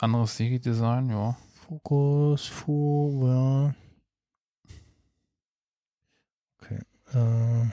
[0.00, 1.36] Anderes Siri-Design, ja.
[1.70, 3.74] Fokus, Fu, ja.
[6.60, 6.80] Okay.
[7.14, 7.70] Äh,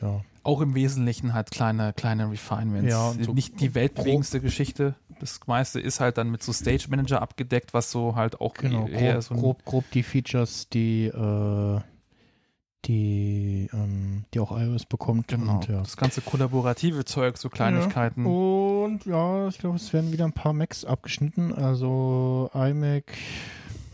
[0.00, 0.20] ja.
[0.42, 2.90] auch im Wesentlichen halt kleine, kleine Refinements.
[2.90, 4.96] Ja, so Nicht die weltbewegendste Geschichte.
[5.20, 8.86] Das meiste ist halt dann mit so Stage Manager abgedeckt, was so halt auch Genau,
[8.86, 11.80] grob, so grob, grob die Features, die, äh,
[12.84, 15.28] die, ähm, die auch iOS bekommt.
[15.28, 15.78] genau, Und, ja.
[15.80, 18.24] das ganze kollaborative Zeug, so Kleinigkeiten.
[18.24, 18.30] Ja.
[18.30, 21.52] Und ja, ich glaube, es werden wieder ein paar Macs abgeschnitten.
[21.54, 23.04] Also iMac,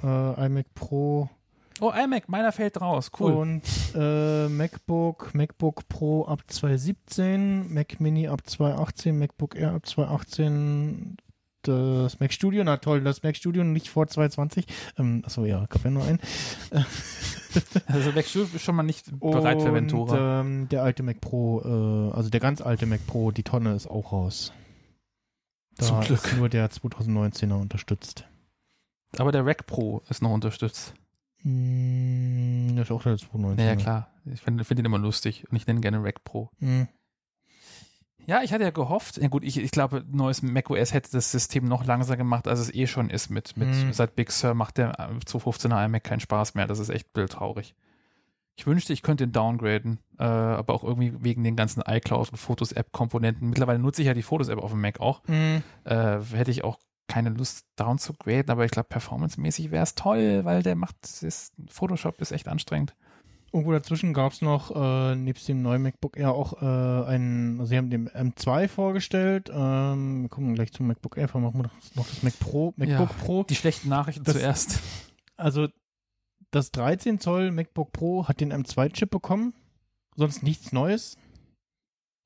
[0.02, 1.28] äh, iMac Pro
[1.80, 3.10] Oh, iMac, meiner fällt raus.
[3.20, 3.32] Cool.
[3.34, 3.62] und
[3.94, 11.18] äh, MacBook, MacBook Pro ab 2017, Mac Mini ab 2018, MacBook Air ab 2018,
[11.62, 14.66] das Mac Studio, na toll, das Mac Studio nicht vor 2020.
[14.98, 16.20] Ähm, achso, ja, gab ja nur einen.
[17.86, 20.40] also Mac Studio ist schon mal nicht bereit für Ventura.
[20.40, 23.74] Und, ähm, der alte Mac Pro, äh, also der ganz alte Mac Pro, die Tonne
[23.74, 24.52] ist auch raus.
[25.78, 26.24] Da Zum Glück.
[26.24, 28.24] ist nur der 2019er unterstützt.
[29.16, 30.92] Aber der Rack Pro ist noch unterstützt.
[31.44, 33.54] Mm, das ist auch der 2019er.
[33.54, 34.08] Naja, klar.
[34.26, 36.50] Ich finde find den immer lustig und ich nenne gerne Rack Pro.
[36.58, 36.82] Mm.
[38.28, 41.64] Ja, ich hatte ja gehofft, ja gut, ich, ich glaube, neues macOS hätte das System
[41.64, 43.30] noch langsamer gemacht, als es eh schon ist.
[43.30, 43.94] Mit, mit Mhm.
[43.94, 46.66] Seit Big Sur macht der äh, 215er iMac keinen Spaß mehr.
[46.66, 47.74] Das ist echt bildtraurig.
[48.56, 52.36] Ich wünschte, ich könnte ihn downgraden, äh, aber auch irgendwie wegen den ganzen iCloud und
[52.36, 53.48] Fotos-App-Komponenten.
[53.48, 55.22] Mittlerweile nutze ich ja die Fotos-App auf dem Mac auch.
[55.26, 55.62] Mm.
[55.84, 59.94] Äh, hätte ich auch keine Lust, down zu graden, aber ich glaube, performancemäßig wäre es
[59.94, 62.94] toll, weil der macht, ist, Photoshop ist echt anstrengend.
[63.58, 66.64] Irgendwo dazwischen gab es noch, äh, nebst dem neuen MacBook Air auch äh,
[67.08, 69.50] einen, also sie haben den M2 vorgestellt.
[69.52, 72.88] Ähm, wir kommen gleich zum MacBook Air, machen wir noch, noch das Mac Pro, MacBook
[73.10, 73.42] Ja, Pro.
[73.42, 74.78] Die schlechten Nachrichten Das- zuerst.
[75.36, 75.66] Also
[76.52, 79.54] das 13 Zoll MacBook Pro hat den M2-Chip bekommen,
[80.14, 81.16] sonst nichts Neues.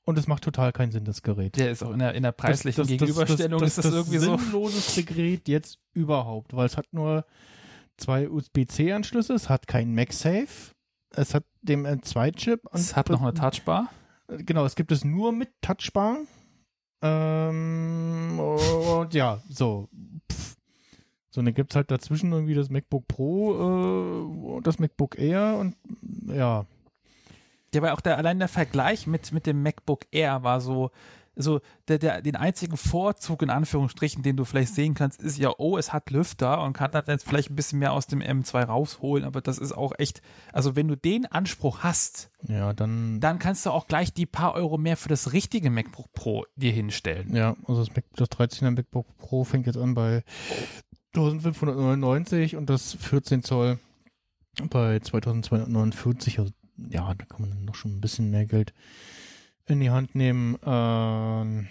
[0.05, 1.57] Und es macht total keinen Sinn, das Gerät.
[1.57, 3.93] Der ist auch in der, in der Das- preislichen das- das- Gegenüberstellung das, ist das,
[3.94, 4.36] irgendwie so.
[4.36, 7.25] sinnloseste Gerät jetzt überhaupt, weil es hat nur
[7.97, 10.73] zwei USB-C-Anschlüsse, es hat keinen MagSafe,
[11.15, 12.65] es hat den M2-Chip.
[12.66, 13.89] und- Es hat noch eine Touchbar.
[14.28, 16.18] Genau, es gibt es nur mit Touchbar.
[17.02, 19.89] Ähm, und ja, so.
[20.31, 20.57] Pff.
[21.31, 25.18] So, und dann gibt es halt dazwischen irgendwie das MacBook Pro äh, und das MacBook
[25.18, 25.76] Air und
[26.26, 26.66] ja.
[27.74, 30.91] Ja, aber auch der, allein der Vergleich mit, mit dem MacBook Air war so,
[31.35, 35.51] so der, der, den einzigen Vorzug in Anführungsstrichen, den du vielleicht sehen kannst, ist ja,
[35.57, 38.65] oh, es hat Lüfter und kann dann jetzt vielleicht ein bisschen mehr aus dem M2
[38.65, 40.20] rausholen, aber das ist auch echt,
[40.52, 43.20] also wenn du den Anspruch hast, Ja, dann.
[43.20, 46.73] dann kannst du auch gleich die paar Euro mehr für das richtige MacBook Pro dir
[46.73, 47.35] hinstellen.
[47.35, 50.23] Ja, also das, Mac, das 13er MacBook Pro fängt jetzt an bei
[51.15, 53.78] 1599 und das 14 Zoll
[54.70, 56.39] bei 2249.
[56.39, 56.52] Also
[56.91, 58.73] ja, da kann man dann noch schon ein bisschen mehr Geld
[59.73, 60.57] in die Hand nehmen.
[60.65, 61.67] Ähm,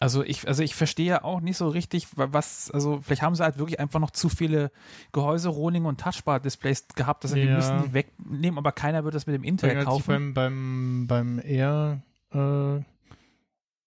[0.00, 3.42] Also ich, also ich verstehe auch nicht so richtig, wa- was, also vielleicht haben sie
[3.44, 4.70] halt wirklich einfach noch zu viele
[5.12, 7.56] Gehäuse, Rohling und Touchbar-Displays gehabt, dass sie die Ja.
[7.56, 10.34] müssen die wegnehmen, aber keiner wird das mit dem Intel als ich kaufen.
[10.34, 12.02] beim, beim, beim Air
[12.32, 12.80] äh,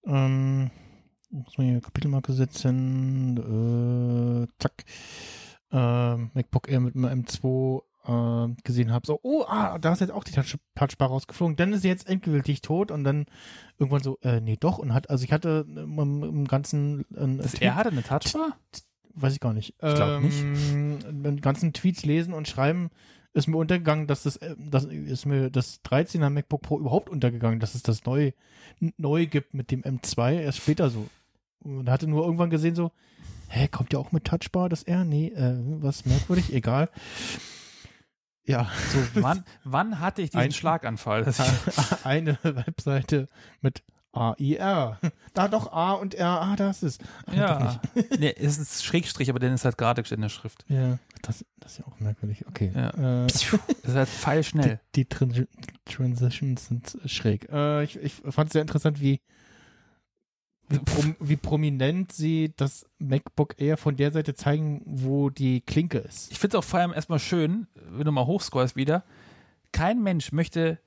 [0.06, 0.72] ähm,
[1.30, 3.38] muss man hier Kapitelmarke setzen,
[4.48, 4.86] äh, zack,
[5.72, 10.12] äh, MacBook Air mit einem M2 äh, gesehen habe, so, oh, ah, da ist jetzt
[10.12, 13.26] auch die Touch Touchbar rausgeflogen, dann ist sie jetzt endgültig tot und dann
[13.78, 17.52] irgendwann so, äh, nee, doch, und hat, also ich hatte im, im ganzen äh, Das
[17.54, 18.58] Tweet- R hatte eine Touchbar?
[19.20, 19.70] weiß ich gar nicht.
[19.82, 20.40] Ich glaub nicht.
[20.44, 22.92] Ähm, Den ganzen Tweets lesen und schreiben
[23.34, 27.60] ist mir untergegangen, dass das, äh, das ist mir das 13er MacBook Pro überhaupt untergegangen,
[27.60, 28.32] dass es das neu,
[28.98, 31.08] neu gibt mit dem M2, erst später so.
[31.64, 32.92] Und hatte nur irgendwann gesehen so,
[33.50, 35.04] hä, kommt ja auch mit Touchbar das R?
[35.04, 36.90] Nee, äh, was merkwürdig, egal.
[38.48, 41.26] Ja, So, wann, wann hatte ich diesen Ein- Schlaganfall?
[42.04, 43.28] Eine Webseite
[43.62, 45.00] mit AIR.
[45.34, 47.02] Da doch A und R, ah, das ist.
[47.32, 47.80] ja.
[48.18, 50.66] nee, es ist Schrägstrich, aber dann ist halt gerade in der Schrift.
[50.70, 52.48] Ja, das, das ist ja auch merkwürdig.
[52.48, 52.72] Okay.
[52.74, 52.90] Ja.
[53.24, 54.80] Äh, Das ist halt pfeilschnell.
[54.96, 55.48] Die, die Tran
[55.86, 57.48] Transitions sind schräg.
[57.52, 59.22] Äh, ich ich fand es sehr interessant, wie,
[60.70, 66.00] wie, prom wie prominent sie das MacBook Air von der Seite zeigen, wo die Klinke
[66.00, 66.32] ist.
[66.32, 69.04] Ich finde es auch vor allem erstmal schön, wenn du mal hochscrollst wieder,
[69.72, 70.80] kein Mensch möchte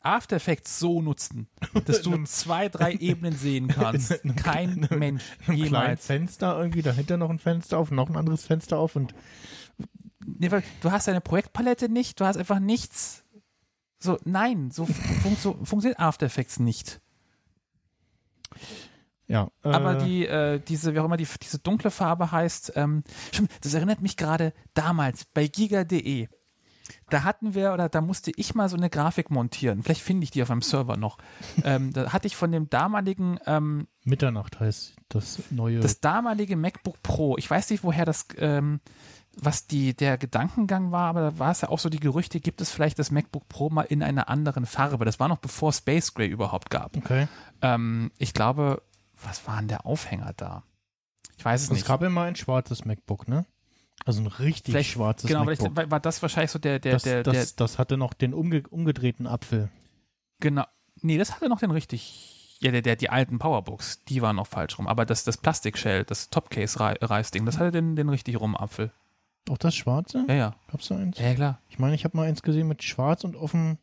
[0.00, 1.48] After Effects so nutzen,
[1.86, 4.20] dass du zwei, drei Ebenen sehen kannst.
[4.36, 6.06] Kein Mensch Ein kleines jemals.
[6.06, 9.14] Fenster irgendwie, dahinter noch ein Fenster auf, noch ein anderes Fenster auf und
[10.26, 13.24] Nee, weil Du hast deine Projektpalette nicht, du hast einfach nichts.
[13.98, 17.00] So, nein, so, fun so funktioniert After Effects nicht.
[19.26, 19.50] Ja.
[19.62, 23.04] Äh, Aber die, äh, diese, wie auch immer die, diese dunkle Farbe heißt, ähm,
[23.62, 26.28] das erinnert mich gerade damals bei giga.de.
[27.08, 29.82] Da hatten wir, oder da musste ich mal so eine Grafik montieren.
[29.82, 31.16] Vielleicht finde ich die auf meinem Server noch.
[31.64, 35.80] ähm, da hatte ich von dem damaligen, ähm, Mitternacht heißt das neue.
[35.80, 38.80] das damalige MacBook Pro, ich weiß nicht, woher das, ähm,
[39.36, 42.60] was die, der Gedankengang war, aber da war es ja auch so die Gerüchte, gibt
[42.60, 45.04] es vielleicht das MacBook Pro mal in einer anderen Farbe?
[45.04, 46.96] Das war noch bevor Space Gray überhaupt gab.
[46.96, 47.28] Okay.
[47.62, 48.82] Ähm, ich glaube,
[49.22, 50.62] was war denn der Aufhänger da?
[51.36, 51.86] Ich weiß es Es nicht.
[51.86, 53.44] gab immer ein schwarzes MacBook, ne?
[54.04, 55.68] Also ein richtig Vielleicht schwarzes genau, MacBook.
[55.72, 58.12] vielleicht war- war das wahrscheinlich so der, der, das, der, das, der, das hatte noch
[58.12, 59.70] den umge umgedrehten Apfel.
[60.40, 60.64] genau.
[61.02, 64.46] Nee, das hatte noch den richtig, ja, der, der, die alten Powerbooks, die waren noch
[64.46, 64.86] falsch rum.
[64.86, 68.90] Aber das, das Plastikshell, das Topcase-Reisding, das hatte den, den richtig rum Apfel.
[69.50, 70.24] Auch das schwarze?
[70.28, 70.54] Ja, ja.
[70.70, 71.18] Gab's da eins?
[71.18, 71.60] Ja, ja, klar.
[71.68, 73.76] Ich meine, ich habe mal eins gesehen mit schwarz und auf dem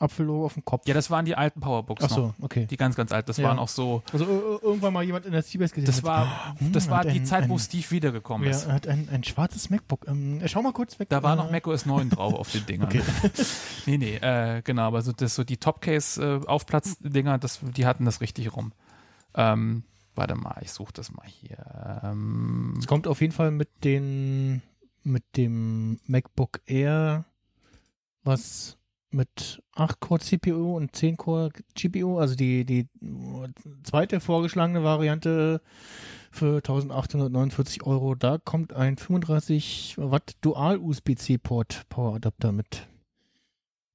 [0.00, 0.88] Apfellogo auf dem Kopf.
[0.88, 2.66] Ja, das waren die alten Powerbooks Ach so, okay.
[2.66, 3.26] Die ganz, ganz alten.
[3.28, 3.46] Das Ja.
[3.48, 6.04] waren auch so, Also ir- ir- irgendwann mal jemand in der CBS gesehen das hat,
[6.04, 8.64] war, hm, das war die ein- Zeit, wo ein- Steve wiedergekommen Ja, ist.
[8.66, 10.06] er hat ein, ein schwarzes MacBook.
[10.08, 11.08] Ähm, äh, schau mal kurz weg.
[11.10, 12.88] Da war äh, noch macOS 9 drauf auf den Dingern.
[12.92, 13.02] Okay.
[13.86, 18.56] nee, nee, äh, genau, aber so, das, so die Topcase-Aufplatz-Dinger, das, die hatten das richtig
[18.56, 18.72] rum.
[19.34, 19.84] Ähm,
[20.16, 22.00] warte mal, ich suche das mal hier.
[22.02, 24.62] Ähm, Es kommt auf jeden Fall mit den
[25.02, 27.24] mit dem MacBook Air,
[28.24, 28.78] was
[29.10, 32.88] mit 8-Core CPU und 10-Core GPU, also die, die
[33.82, 35.60] zweite vorgeschlagene Variante
[36.30, 42.88] für 1849 Euro, da kommt ein 35 Watt Dual-USB-C-Port Power Adapter mit.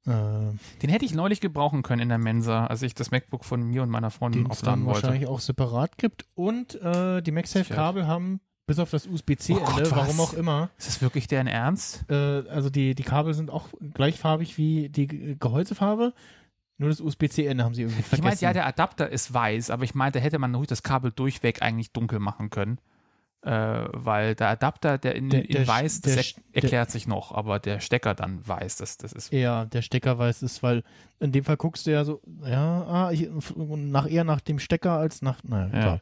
[0.06, 3.64] Äh, den hätte ich neulich gebrauchen können in der Mensa, als ich das MacBook von
[3.64, 5.04] mir und meiner Freundin aufladen wollte.
[5.04, 6.26] wahrscheinlich auch separat gibt.
[6.36, 9.92] Und äh, die MagSafe-Kabel haben bis auf das Oh USB-C-Ende, was?
[9.92, 12.06] warum auch immer, Ist das wirklich deren Ernst?
[12.10, 12.16] äh,
[12.50, 16.14] also die, die Kabel sind auch gleichfarbig wie die Ge- Gehäusefarbe,
[16.78, 18.26] nur das USB-C-Ende haben sie irgendwie Ich vergessen.
[18.28, 21.64] meinte, ja, der Adapter ist weiß, aber ich meinte, hätte man ruhig das Kabel durchweg
[21.64, 22.78] eigentlich dunkel machen können.
[23.44, 27.08] Äh, weil der Adapter, der in, Der- in der- weiß, das der- er, erklärt sich
[27.08, 29.32] noch, aber der Stecker dann weiß, das, das ist.
[29.32, 30.84] Ja, der Stecker weiß es, weil
[31.20, 34.94] in dem Fall guckst du ja so, ja, ah, ich, nach, eher nach dem Stecker
[34.94, 36.00] als nach, naja, Ja.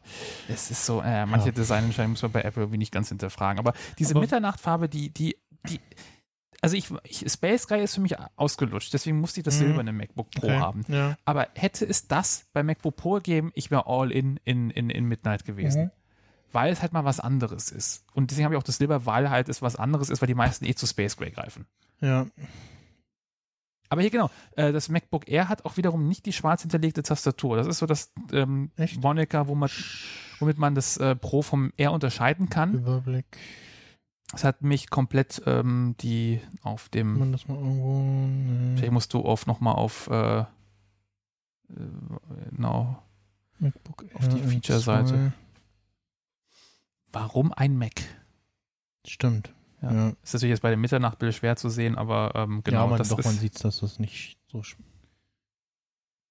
[0.47, 1.51] Es ist so, äh, manche Ja.
[1.51, 3.59] Designentscheidungen muss man bei Apple irgendwie nicht ganz hinterfragen.
[3.59, 5.35] Aber diese Aber- Mitternachtfarbe, die, die,
[5.67, 5.81] die,
[6.61, 9.65] also ich, ich Space Gray ist für mich ausgelutscht, deswegen musste ich das Mhm.
[9.65, 10.83] silberne MacBook Pro Okay, haben.
[10.88, 11.17] Ja.
[11.25, 15.03] Aber hätte es das bei MacBook Pro gegeben, ich wäre all in in, in in
[15.05, 15.83] Midnight gewesen.
[15.83, 15.91] Mhm.
[16.56, 18.06] Weil es halt mal was anderes ist.
[18.14, 20.35] Und deswegen habe ich auch das Silber, weil halt es was anderes ist, weil die
[20.35, 21.66] meisten eh zu Space Gray greifen.
[22.01, 22.25] ja.
[23.90, 27.56] Aber hier genau, äh, das MacBook Air hat auch wiederum nicht die schwarz hinterlegte Tastatur.
[27.56, 29.01] Das ist so das ähm, Echt?
[29.01, 29.69] Monica, wo man,
[30.40, 32.74] womit man das äh, Pro vom Air unterscheiden kann.
[32.74, 33.25] Überblick.
[34.34, 37.19] Es hat mich komplett ähm, die auf dem.
[37.19, 38.77] man das mal irgendwo, nee.
[38.77, 40.45] Vielleicht musst du auf nochmal auf äh, äh,
[42.50, 43.03] genau.
[43.59, 45.34] MacBook auf die Air Feature-Seite.
[47.15, 47.19] M2.
[47.19, 48.01] Warum ein Mac?
[49.05, 49.53] Stimmt.
[49.81, 49.91] Ja.
[49.91, 50.13] Ja.
[50.23, 53.09] Ist natürlich jetzt bei dem Mitternachtbild schwer zu sehen, aber ähm, genau, ja, man, das
[53.09, 54.61] doch, man sieht, dass das nicht so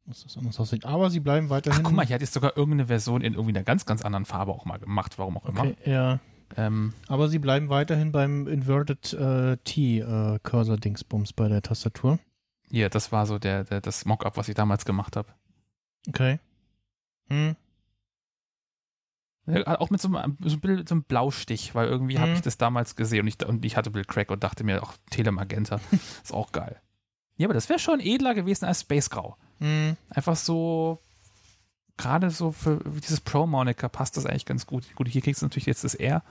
[0.07, 0.85] dass das anders aussieht.
[0.85, 1.81] Aber sie bleiben weiterhin.
[1.81, 4.27] Ach, guck mal, hier hat jetzt sogar irgendeine Version in irgendwie einer ganz, ganz anderen
[4.27, 5.63] Farbe auch mal gemacht, warum auch immer.
[5.63, 6.21] okay, ja.
[6.57, 12.19] Ähm, Aber sie bleiben weiterhin beim Inverted äh, T äh, Cursor Dingsbums bei der Tastatur.
[12.71, 15.29] hier, das war so der, der das Mockup, was ich damals gemacht habe.
[16.07, 16.39] Okay.
[17.31, 17.57] Hm.
[19.47, 22.37] Ja, Auch mit so einem, so bisschen- so einem Blaustich, weil irgendwie habe Mhm.
[22.37, 24.95] ich das damals gesehen und ich, und ich hatte Bill Crack und dachte mir, auch
[25.11, 25.81] Telemagenta,
[26.23, 26.81] ist auch geil.
[27.37, 29.37] Ja, aber das wäre schon edler gewesen als Space Grau.
[29.59, 29.97] Hm.
[30.09, 31.01] Einfach so,
[31.97, 34.85] gerade so für dieses Pro-Moniker passt das eigentlich ganz gut.
[34.97, 36.23] Gut, hier kriegst du natürlich jetzt das R.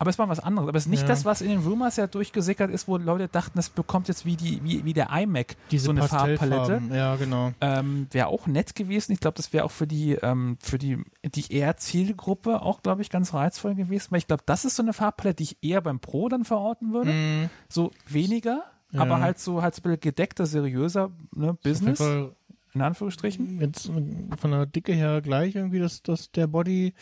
[0.00, 0.68] Aber es war was anderes.
[0.68, 1.08] Aber es ist nicht Ja.
[1.08, 4.36] das, was in den Rumors ja durchgesickert ist, wo Leute dachten, das bekommt jetzt wie,
[4.36, 6.80] die, wie, wie der iMac Diese so eine Farbpalette.
[6.92, 7.52] Ja, genau.
[7.60, 9.12] Ähm, wäre auch nett gewesen.
[9.12, 13.02] Ich glaube, das wäre auch für die, ähm, für die, die eher Zielgruppe auch, glaube
[13.02, 14.08] ich, ganz reizvoll gewesen.
[14.10, 16.92] Weil ich glaube, das ist so eine Farbpalette, die ich eher beim Pro dann verorten
[16.92, 17.10] würde.
[17.10, 17.50] Hm.
[17.68, 18.62] So weniger,
[18.92, 19.00] Ja.
[19.02, 22.00] aber halt so, halt so ein bisschen gedeckter, seriöser ne, Business,
[22.78, 23.60] in Anführungsstrichen.
[23.60, 23.90] jetzt
[24.38, 26.94] von der Dicke her gleich irgendwie das, das der Body.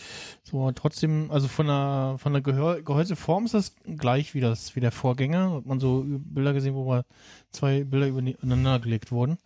[0.42, 4.80] So trotzdem, also von der von der Gehör, Gehäuseform ist das gleich wie das wie
[4.80, 5.52] der Vorgänger.
[5.52, 7.04] Hat man so Bilder gesehen, wo mal
[7.50, 9.38] zwei Bilder übereinander gelegt wurden.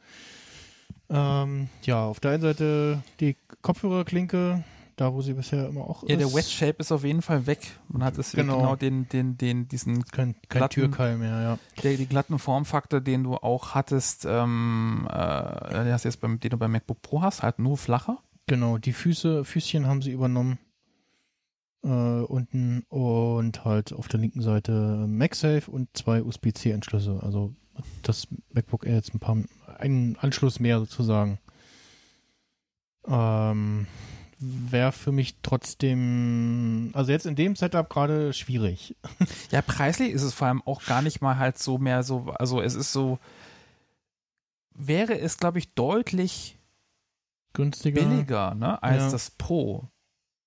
[1.08, 4.62] Ähm, ja, auf der einen Seite die Kopfhörerklinke,
[5.00, 6.34] da wo sie bisher immer auch Ja, der ist.
[6.36, 7.60] Wet Shape ist auf jeden Fall weg.
[7.88, 8.76] Man hat es genau, Genau.
[8.76, 11.58] den, den, den, diesen, kein, kein glatten- Türkeil mehr, ja.
[11.82, 15.14] der, die glatten Formfaktor, den du auch hattest, ähm, äh,
[15.84, 18.18] den hast du jetzt beim, den du beim MacBook Pro hast, halt nur flacher.
[18.46, 20.58] Genau, die Füße, Füßchen haben sie übernommen.
[21.82, 27.20] Äh, unten und halt auf der linken Seite MagSafe und zwei USB-C-Anschlüsse.
[27.22, 27.54] Also
[28.02, 29.38] das MacBook Air jetzt ein paar,
[29.78, 31.38] einen Anschluss mehr sozusagen.
[33.06, 33.86] Ähm,
[34.42, 38.96] Wäre für mich trotzdem, also jetzt in dem Setup gerade schwierig.
[39.50, 42.62] Ja, preislich ist es vor allem auch gar nicht mal halt so mehr so, also
[42.62, 43.18] es ist so,
[44.74, 46.58] wäre es, glaube ich, deutlich
[47.52, 48.00] Günstiger.
[48.00, 49.10] billiger, ne, als Ja.
[49.10, 49.88] das Pro.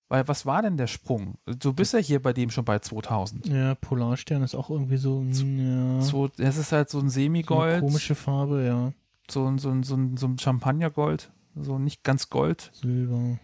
[0.09, 1.35] Weil was war denn der Sprung?
[1.45, 3.47] Du bist ja hier bei dem schon bei 2000.
[3.47, 7.15] Ja, Polarstern ist auch irgendwie so, mm, ja, So, das ist halt so ein so
[7.15, 8.91] Semigold, komische Farbe, ja.
[9.29, 12.71] so, so, so, so ein Champagnergold, so nicht ganz Gold.
[12.73, 13.37] Silber.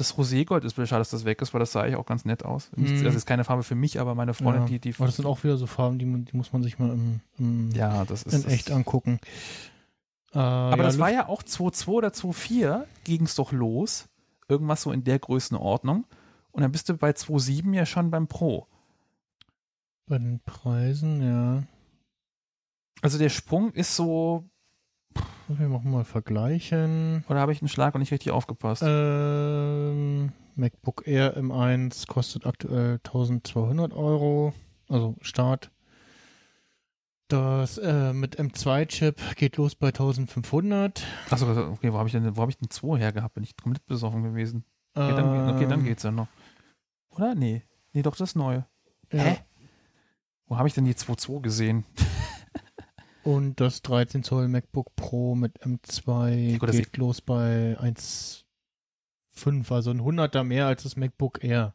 [0.00, 2.42] Das Roségold ist schade, dass das weg ist, weil das sah eigentlich auch ganz nett
[2.42, 2.70] aus.
[2.74, 3.04] Mhm.
[3.04, 4.68] Das ist keine Farbe für mich, aber meine Freundin, ja.
[4.68, 4.94] die, die.
[4.96, 7.70] Aber das sind auch wieder so Farben, die, die muss man sich mal im, im,
[7.72, 8.32] ja, das ist.
[8.32, 9.20] in das, echt angucken.
[10.32, 14.08] Äh, Aber ja, das war Luft- ja auch 2.2 oder 2.4 ging es doch los.
[14.48, 16.06] Irgendwas so in der Größenordnung.
[16.50, 18.66] Und dann bist du bei 2.7 ja schon beim Pro.
[20.06, 21.62] bei den Preisen, ja.
[23.02, 24.44] Also der Sprung ist so,
[25.48, 27.24] Wir machen mal vergleichen.
[27.28, 28.82] oder habe ich einen Schlag und nicht richtig aufgepasst?
[28.86, 34.52] Ähm, MacBook Air M1 kostet aktuell 1200 Euro,
[34.88, 35.70] also Start.
[37.26, 41.04] Das äh, mit M2-Chip geht los bei 1500.
[41.30, 43.34] Achso, okay, wo habe ich denn, wo habe ich denn 2 hergehabt?
[43.34, 44.64] Bin ich komplett besoffen gewesen?
[44.94, 46.26] Okay, dann, okay, dann Ähm, geht's ja noch.
[47.10, 47.34] Oder?
[47.34, 47.62] Nee.
[47.92, 48.66] Nee, doch das neue.
[49.12, 49.18] ja.
[49.22, 49.38] Hä?
[50.46, 51.84] Wo habe ich denn die 2.2 gesehen?
[53.22, 59.90] Und das 13 Zoll MacBook Pro mit M2 Gut, das geht los bei 1,5, also
[59.90, 61.74] ein Hunderter mehr als das MacBook Air.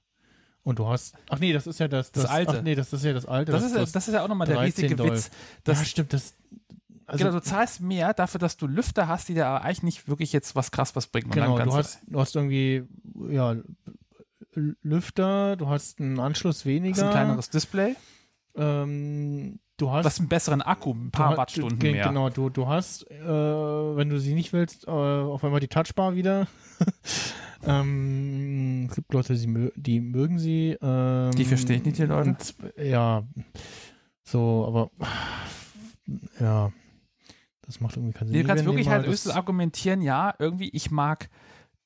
[0.64, 2.57] Und du hast, ach nee, das ist ja das, Das alte.
[2.57, 3.51] Ach nee, das ist ja das alte.
[3.51, 5.11] Das ist, ja- das ist ja auch nochmal der 13 riesige Doll.
[5.11, 5.30] Witz.
[5.64, 6.33] Dass, ja, stimmt, das,
[7.06, 10.07] also, genau, du zahlst mehr dafür, dass du Lüfter hast, die dir aber eigentlich nicht
[10.07, 11.30] wirklich jetzt was krass was bringen.
[11.30, 12.83] Genau, du hast, du hast irgendwie,
[13.30, 13.56] ja,
[14.82, 17.06] Lüfter, du hast einen Anschluss hast weniger.
[17.06, 17.95] ein kleineres Display,
[18.56, 22.08] ähm, du hast was einen besseren Akku, ein paar hast- Wattstunden ge- mehr.
[22.08, 26.16] Genau, du, du hast, äh, wenn du sie nicht willst, äh, auf einmal die Touchbar
[26.16, 26.48] wieder.
[27.66, 30.78] ähm, es gibt Leute, die, mö die mögen sie.
[30.82, 32.30] Ähm, Die verstehe ich nicht, die Leute.
[32.30, 33.24] Und, ja,
[34.24, 34.92] so, aber
[36.40, 36.72] ja,
[37.62, 38.42] das macht irgendwie keinen Sinn.
[38.42, 41.30] Du kannst Wir wirklich halt höchstens argumentieren, ja, irgendwie, ich mag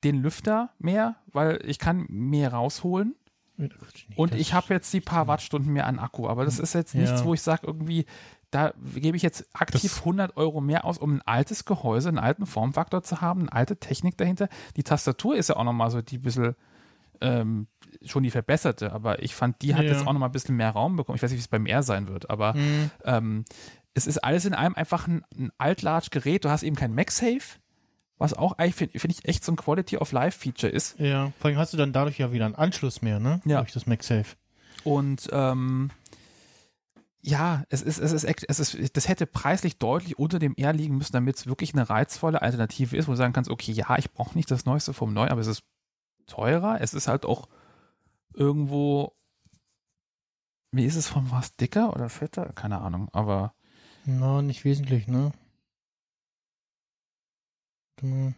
[0.04, 3.14] den Lüfter mehr, weil ich kann mehr rausholen.
[4.16, 7.20] Und ich habe jetzt die paar Wattstunden mehr an Akku, aber das ist jetzt nichts,
[7.20, 7.24] Ja.
[7.24, 8.06] wo ich sage, irgendwie,
[8.50, 12.18] da gebe ich jetzt aktiv Das- 100 Euro mehr aus, um ein altes Gehäuse, einen
[12.18, 14.48] alten Formfaktor zu haben, eine alte Technik dahinter.
[14.76, 16.54] Die Tastatur ist ja auch nochmal so die bisschen
[17.22, 17.66] ähm,
[18.06, 19.90] schon die verbesserte, aber ich fand, die hat Ja.
[19.92, 21.16] jetzt auch nochmal ein bisschen mehr Raum bekommen.
[21.16, 22.90] Ich weiß nicht, wie es beim R sein wird, aber Mhm.
[23.04, 23.44] ähm,
[23.92, 26.46] es ist alles in allem einfach ein, ein alt-large-Gerät.
[26.46, 27.58] Du hast eben kein MagSafe,
[28.20, 30.98] was auch eigentlich, finde find ich, echt so ein Quality-of-Life-Feature ist.
[31.00, 33.40] Ja, vor allem hast du dann dadurch ja wieder einen Anschluss mehr, ne?
[33.46, 33.60] Ja.
[33.60, 34.36] Durch das MagSafe.
[34.84, 35.90] Und ähm,
[37.22, 40.98] ja, es ist, es ist, es ist, das hätte preislich deutlich unter dem R liegen
[40.98, 44.10] müssen, damit es wirklich eine reizvolle Alternative ist, wo du sagen kannst, okay, ja, ich
[44.10, 45.62] brauche nicht das Neueste vom Neu, aber es ist
[46.26, 47.48] teurer, es ist halt auch
[48.34, 49.14] irgendwo,
[50.72, 52.52] wie ist es von was, dicker oder fetter?
[52.54, 53.54] Keine Ahnung, aber
[54.04, 55.32] Na, nicht wesentlich, ne?
[58.00, 58.34] Warte mal.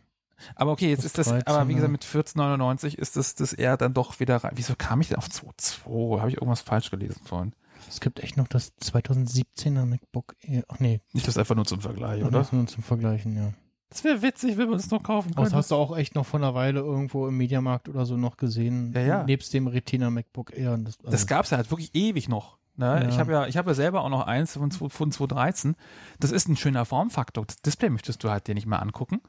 [0.57, 3.53] Aber okay, jetzt Das ist das, 13, aber wie gesagt, mit 14,99 ist das, das
[3.53, 4.53] R dann doch wieder rein.
[4.57, 6.19] Wieso kam ich denn auf 2,2?
[6.19, 7.53] Habe ich irgendwas falsch gelesen vorhin?
[7.89, 10.65] Es gibt echt noch das 2017er MacBook Air.
[10.69, 12.41] Ach nee, Nicht das einfach nur zum Vergleich, oder?
[12.41, 12.49] oder?
[12.53, 13.53] nur zum Vergleichen, ja.
[13.89, 16.25] Das wäre witzig, wenn wir das noch kaufen Aber das hast du auch echt noch
[16.25, 18.93] vor einer Weile irgendwo im Mediamarkt oder so noch gesehen.
[18.95, 19.23] Ja, ja.
[19.25, 20.79] Nebst dem Retina MacBook Air.
[20.79, 22.57] Das, also, Das gab es ja halt wirklich ewig noch.
[22.77, 22.87] Ne?
[22.87, 23.09] Ja.
[23.09, 25.77] Ich habe ja, ich habe ja selber auch noch eins von 2013.
[26.21, 27.45] Das ist ein schöner Formfaktor.
[27.45, 29.21] Das Display möchtest du halt dir nicht mehr angucken.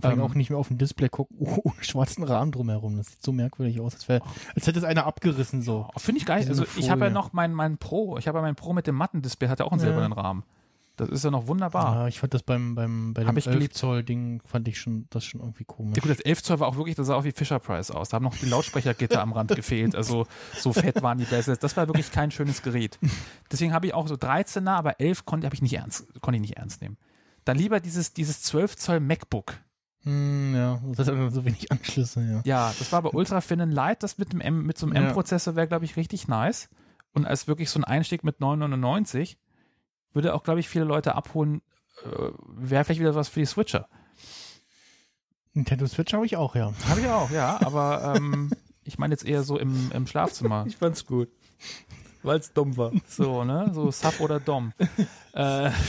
[0.00, 2.96] Vor allem ähm, auch nicht mehr auf dem Display gucken, oh, schwarzen Rahmen drumherum.
[2.96, 4.22] Das sieht so merkwürdig aus, als, wär,
[4.54, 5.88] als hätte es einer abgerissen so.
[5.94, 6.44] Oh, Finde ich geil.
[6.48, 8.18] Also ich habe ja noch meinen mein Pro.
[8.18, 9.86] Ich habe ja meinen Pro mit dem Matten-Display, hat ja auch einen Ja.
[9.88, 10.44] silbernen Rahmen.
[10.96, 11.94] Das ist ja noch wunderbar.
[11.94, 13.74] Ja, ich fand das beim, beim bei dem ich 11 geliebt.
[13.76, 15.96] Zoll Ding fand ich schon das schon irgendwie komisch.
[15.96, 18.08] Ja gut, das 11 Zoll war auch wirklich, das sah auch wie Fisher Price aus.
[18.08, 19.94] Da haben noch die Lautsprechergitter am Rand gefehlt.
[19.94, 20.26] Also
[20.58, 21.54] so fett waren die besser.
[21.56, 22.98] Das war wirklich kein schönes Gerät.
[23.52, 26.56] Deswegen habe ich auch so 13er, aber 11 konnte ich nicht ernst, konnte ich nicht
[26.56, 26.96] ernst nehmen.
[27.44, 29.54] Dann lieber dieses, dieses 12 Zoll MacBook.
[30.04, 32.40] Hm, ja, das hat aber so wenig Anschlüsse, ja.
[32.44, 35.08] Ja, das war bei Ultra Thin Light, das mit dem M, mit so einem Ja.
[35.08, 36.68] M-Prozessor wäre, glaube ich, richtig nice.
[37.12, 39.38] Und als wirklich so ein Einstieg mit 999
[40.12, 41.62] würde auch, glaube ich, viele Leute abholen,
[42.04, 42.08] äh,
[42.56, 43.88] wäre vielleicht wieder was für die Switcher.
[45.52, 46.72] Nintendo Switch habe ich auch, ja.
[46.88, 48.50] Habe ich auch, ja, aber ähm,
[48.84, 50.64] ich meine jetzt eher so im, im Schlafzimmer.
[50.68, 51.28] Ich fand's gut.
[52.22, 52.92] Weil es dumm war.
[53.08, 53.70] So, ne?
[53.74, 54.72] So Sub oder Dom.
[55.32, 55.70] äh,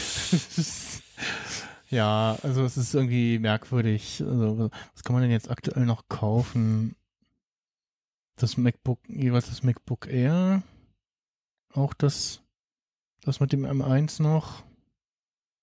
[1.89, 4.21] Ja, also es ist irgendwie merkwürdig.
[4.21, 6.95] Also, was kann man denn jetzt aktuell noch kaufen?
[8.35, 10.63] Das MacBook, jeweils das MacBook Air.
[11.73, 12.43] Auch das,
[13.21, 14.63] das mit dem M1 noch.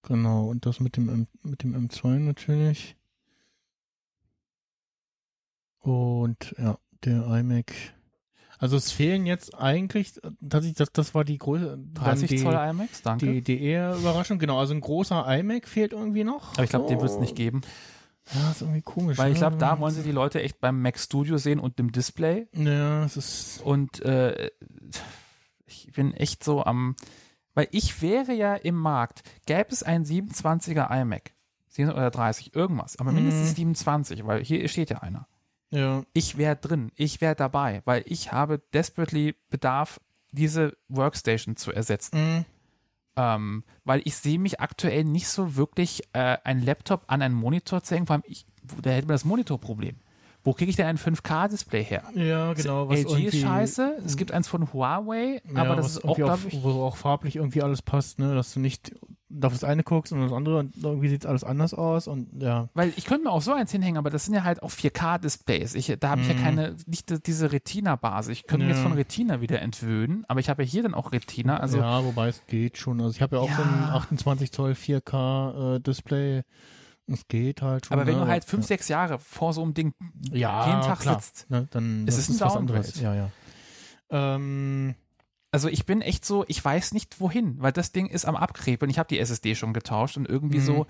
[0.02, 2.96] Genau, und das mit dem, M, mit dem M2 natürlich.
[5.80, 7.95] Und ja, der iMac.
[8.58, 10.14] Also es fehlen jetzt eigentlich,
[10.48, 11.66] tatsächlich, das, das war die Größe.
[11.66, 13.26] dann 30 die, Zoll iMacs, danke.
[13.26, 14.58] Die, die eher Überraschung, genau.
[14.58, 16.52] Also ein großer iMac fehlt irgendwie noch.
[16.54, 17.60] aber ich glaube, den wird es nicht geben.
[18.34, 19.18] Ja, ist irgendwie komisch.
[19.18, 19.40] Weil ich ne?
[19.40, 22.48] glaube, da wollen sie die Leute echt beim Mac Studio sehen und dem Display.
[22.54, 23.60] Ja, es ist.
[23.62, 24.50] Und äh,
[25.66, 26.96] ich bin echt so am,
[27.54, 31.32] weil ich wäre ja im Markt, gäbe es einen 27er iMac,
[31.68, 33.54] 7 oder 30, irgendwas, aber mindestens Mhm.
[33.74, 35.28] 27, weil hier steht ja einer.
[35.76, 36.04] Ja.
[36.14, 40.00] Ich wäre drin, ich wäre dabei, weil ich habe desperately Bedarf,
[40.32, 42.16] diese Workstation zu ersetzen.
[42.18, 42.44] Mhm.
[43.18, 47.82] Ähm, weil ich sehe mich aktuell nicht so wirklich äh, ein Laptop an einen Monitor
[47.82, 48.46] zu hängen, vor allem ich,
[48.82, 49.96] da hätte man das Monitorproblem.
[50.44, 52.04] Wo kriege ich denn ein 5K-Display her?
[52.14, 52.88] Ja, genau.
[52.88, 56.48] Was LG ist scheiße, es gibt eins von Huawei, Ja, aber das ist auch, glaube
[56.48, 58.34] ich, wo auch farblich irgendwie alles passt, ne?
[58.34, 58.94] Dass du nicht
[59.42, 62.68] auf das eine guckst und das andere und irgendwie sieht alles anders aus und ja.
[62.74, 65.74] weil ich könnte mir auch so eins hinhängen, aber das sind ja halt auch 4K-Displays.
[65.74, 66.38] Ich, da habe ich ja Mhm.
[66.42, 68.30] keine, nicht die- diese Retina-Basis.
[68.32, 68.76] Ich könnte mir Ja.
[68.76, 71.56] jetzt von Retina wieder entwöhnen, aber ich habe ja hier dann auch Retina.
[71.58, 73.00] Also ja, wobei es geht schon.
[73.00, 73.94] Also ich habe ja auch so ein Ja.
[73.94, 76.42] 28 Zoll 4K äh.
[77.08, 77.96] Es geht halt schon.
[77.96, 78.22] aber wenn ne?
[78.22, 78.48] du halt ja.
[78.50, 79.92] fünf, sechs Jahre vor so einem Ding
[80.32, 81.68] ja, jeden Tag klar, sitzt, ne?
[81.70, 82.78] dann Es ist ein was Downgrade.
[82.78, 83.00] anderes.
[83.00, 83.30] Ja, ja.
[84.10, 84.94] Ähm,
[85.52, 88.90] Also ich bin echt so, ich weiß nicht wohin, weil das Ding ist am Abkrepeln.
[88.90, 90.64] Ich habe die SSD schon getauscht und irgendwie Mhm.
[90.64, 90.86] so,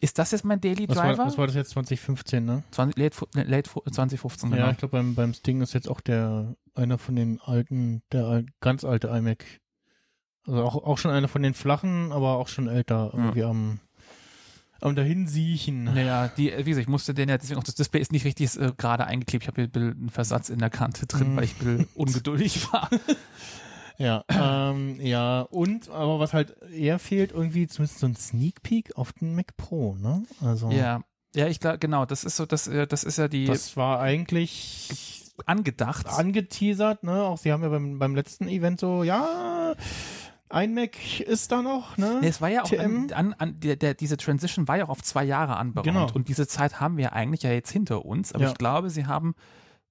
[0.00, 1.18] ist das jetzt mein Daily was, Driver?
[1.18, 2.64] war, was war das jetzt 2015, ne?
[2.72, 4.62] 20, late, fu- late fu- 2015, genau.
[4.64, 8.44] Ja, ich glaube beim, beim Sting ist jetzt auch der einer von den alten, der
[8.60, 9.44] ganz alte iMac.
[10.46, 13.78] Also auch, auch schon einer von den flachen, aber auch schon älter irgendwie am,
[14.80, 15.84] am dahinsiechen.
[15.84, 18.58] Naja, die, wie gesagt, ich musste den ja, deswegen auch das Display ist nicht richtig
[18.60, 19.44] äh, gerade eingeklebt.
[19.44, 21.36] Ich habe hier ein bisschen einen Versatz in der Kante drin, Mhm.
[21.36, 22.90] weil ich ein ungeduldig war.
[24.02, 28.96] Ja, ähm, ja, und, aber was halt eher fehlt, irgendwie zumindest so ein Sneak Peek
[28.96, 30.24] auf den Mac Pro, ne?
[30.40, 31.02] Also, Ja,
[31.36, 34.00] ja, ich glaube, genau, das ist so, das, äh, das ist ja die das war
[34.00, 36.08] eigentlich angedacht.
[36.08, 37.22] angeteasert, ne?
[37.22, 39.74] Auch sie haben ja beim, beim letzten Event so, ja,
[40.48, 42.18] ein Mac ist da noch, ne?
[42.20, 44.90] Nee, es war ja auch an, an, an der, der, diese Transition war ja auch
[44.90, 45.86] auf zwei Jahre anberaumt.
[45.86, 46.08] Genau.
[46.12, 48.32] Und diese Zeit haben wir eigentlich ja jetzt hinter uns.
[48.34, 48.50] Aber Ja.
[48.50, 49.34] ich glaube, sie haben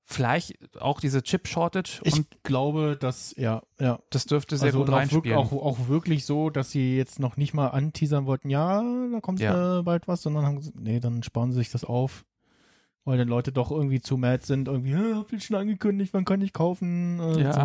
[0.05, 3.99] vielleicht auch diese Chip-Shortage Ich glaube, dass, ja, ja.
[4.09, 5.37] das dürfte sehr also gut reinspielen.
[5.37, 8.81] auch, auch wirklich so, dass sie jetzt noch nicht mal anteasern wollten, ja,
[9.11, 9.79] da kommt Ja.
[9.79, 12.25] äh, bald was, sondern haben gesagt, nee, dann sparen sie sich das auf.
[13.03, 16.23] Weil dann Leute doch irgendwie zu mad sind, irgendwie, "Hä, habt ihr schon angekündigt, wann
[16.23, 17.19] kann ich kaufen?
[17.19, 17.53] Äh, Ja.
[17.53, 17.59] so,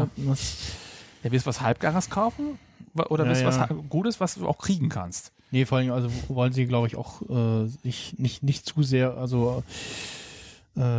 [1.23, 2.59] ja, willst du was Halbgares kaufen?
[3.11, 3.69] Oder Ja, willst du was ja.
[3.69, 5.33] ha- Gutes, was du auch kriegen kannst?
[5.51, 9.17] nee, vor allem, also wollen sie, glaube ich, auch äh, sich nicht, nicht zu sehr,
[9.19, 9.71] also äh,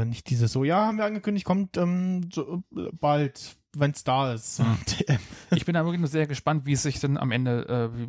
[0.06, 4.34] nicht dieses so, ja, haben wir angekündigt, kommt ähm, so, äh, bald, wenn es da
[4.34, 4.60] ist.
[4.60, 4.78] Hm.
[5.56, 8.08] Ich bin da wirklich nur sehr gespannt, wie es sich dann am Ende äh,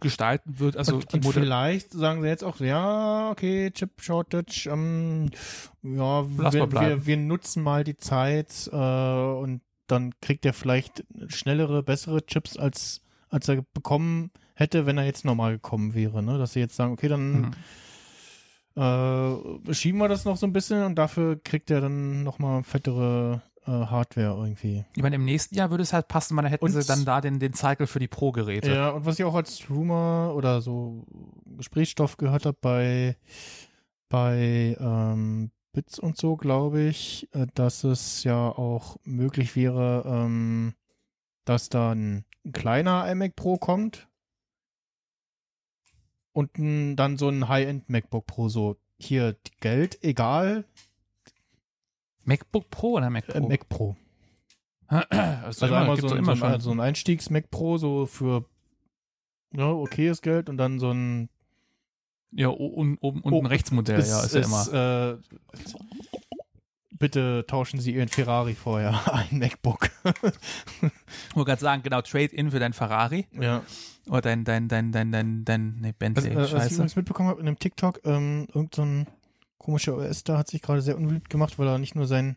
[0.00, 0.76] gestalten wird.
[0.76, 5.30] Also und, die Modell vielleicht sagen sie jetzt auch, ja, okay, Chip Shortage, ähm,
[5.82, 11.82] ja, wir, wir, wir nutzen mal die Zeit äh, und dann kriegt er vielleicht schnellere,
[11.82, 16.22] bessere Chips, als, als er bekommen hätte, wenn er jetzt normal gekommen wäre.
[16.22, 16.38] Ne?
[16.38, 17.50] Dass sie jetzt sagen, okay, dann Mhm.
[18.76, 23.42] Äh, schieben wir das noch so ein bisschen und dafür kriegt er dann nochmal fettere
[23.66, 24.84] äh, Hardware irgendwie.
[24.96, 27.04] Ich meine, im nächsten Jahr würde es halt passen, weil dann hätten Und- sie dann
[27.04, 28.72] da den, den Cycle für die Pro-Geräte.
[28.72, 31.04] Ja, und was ich auch als Rumor oder so
[31.56, 33.16] Gesprächsstoff gehört habe bei,
[34.08, 40.74] bei ähm, Bits und so, glaube ich, äh, dass es ja auch möglich wäre, ähm,
[41.44, 44.08] dass da ein, ein kleiner iMac Pro kommt
[46.38, 50.64] und dann so ein High-End MacBook Pro, so hier Geld, egal,
[52.24, 53.38] MacBook Pro oder Mac Pro?
[53.38, 53.96] äh, Mac Pro.
[54.88, 56.60] also Also immer, einmal so, ein- immer so, ein, schon.
[56.60, 58.44] so ein Einstiegs-Mac Pro, so für
[59.52, 61.28] ja, okayes Geld und dann so ein
[62.30, 65.16] ja, oben, oben unten Oh, rechts Modell, ja, ist ja immer.
[65.16, 65.18] Äh,
[66.98, 69.90] bitte tauschen Sie Ihren Ferrari vorher, ein MacBook.
[70.04, 73.62] Ich wollte gerade sagen, genau, Trade-in für dein Ferrari ja.
[74.08, 76.74] Oder dein, dein, dein, dein, dein, dein, nee, Also, Bentley, äh, was ich scheiße.
[76.74, 79.06] übrigens mitbekommen habe in einem TikTok, ähm, irgend so ein
[79.58, 82.36] komischer da hat sich gerade sehr unbeliebt gemacht, weil er nicht nur sein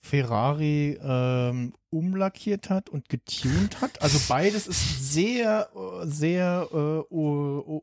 [0.00, 4.02] Ferrari ähm, umlackiert hat und getuned hat.
[4.02, 6.76] Also beides ist sehr, äh, sehr äh,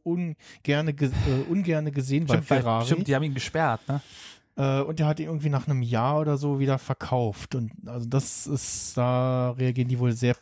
[0.04, 2.86] ungerne, ge äh, ungerne gesehen bei Stimmt, weil- Ferrari.
[2.86, 4.02] stimmt, die haben ihn gesperrt, ne?
[4.62, 7.56] Äh, und der hat ihn irgendwie nach einem Jahr oder so wieder verkauft.
[7.56, 10.36] Und also das ist, da reagieren die wohl sehr.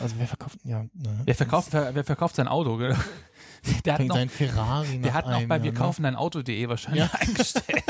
[0.00, 0.84] Also wer verkauft, ja.
[0.94, 2.78] Ne, Wer verkauft, wer, wer verkauft sein Auto?
[2.78, 2.96] gell?
[3.84, 5.78] Der hat noch, sein Ferrari der hat noch bei Jahr, wir ne?
[5.78, 7.10] kaufen dein Auto.de wahrscheinlich Ja.
[7.18, 7.82] eingestellt.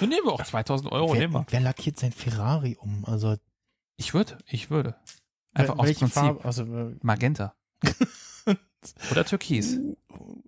[0.00, 1.46] Dann nehmen wir auch 2000 Euro, wer, nehmen wir.
[1.50, 3.04] wer lackiert sein Ferrari um?
[3.04, 3.36] Also
[3.98, 4.96] Ich würde, ich würde.
[5.52, 6.14] Einfach aus welche Prinzip.
[6.22, 6.44] Farbe?
[6.44, 7.54] Also, äh, Magenta.
[9.10, 9.78] oder Türkis.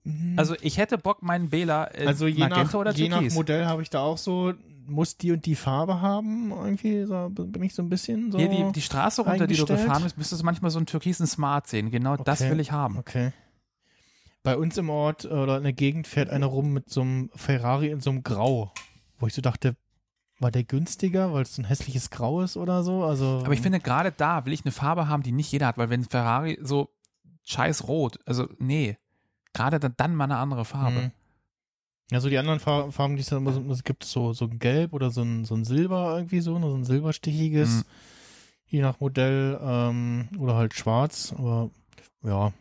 [0.04, 0.34] mhm.
[0.36, 3.34] Also ich hätte Bock, meinen Bela äh, also je Magenta nach, oder je nach Türkis.
[3.34, 4.52] Modell habe ich da auch so,
[4.86, 6.50] muss die und die Farbe haben.
[6.50, 8.38] Irgendwie so, bin ich so ein bisschen so.
[8.38, 11.26] Hier die, die Straße runter, die du gefahren bist, müsstest du manchmal so einen türkisen
[11.26, 11.90] Smart sehen.
[11.90, 12.50] Genau das Okay.
[12.50, 12.98] will ich haben.
[12.98, 13.32] Okay.
[14.42, 17.30] Bei uns im Ort äh, oder in der Gegend fährt einer rum mit so einem
[17.34, 18.72] Ferrari in so einem Grau,
[19.18, 19.74] wo ich so dachte,
[20.38, 23.02] war der günstiger, weil es so ein hässliches Grau ist oder so?
[23.04, 25.78] Also, Aber ich finde, gerade da will ich eine Farbe haben, die nicht jeder hat,
[25.78, 26.90] weil wenn Ferrari so
[27.46, 28.98] scheiß rot, also nee,
[29.54, 31.00] gerade dann, dann mal eine andere Farbe.
[31.00, 31.10] Mhm.
[32.10, 34.44] Ja, so die anderen Far- Farben, die es dann immer so, es gibt, so, so
[34.44, 37.82] ein Gelb oder so ein, so ein Silber irgendwie so, ne, so ein silberstichiges, Mhm.
[38.66, 41.70] je nach Modell, ähm, oder halt schwarz, aber
[42.22, 42.52] ja.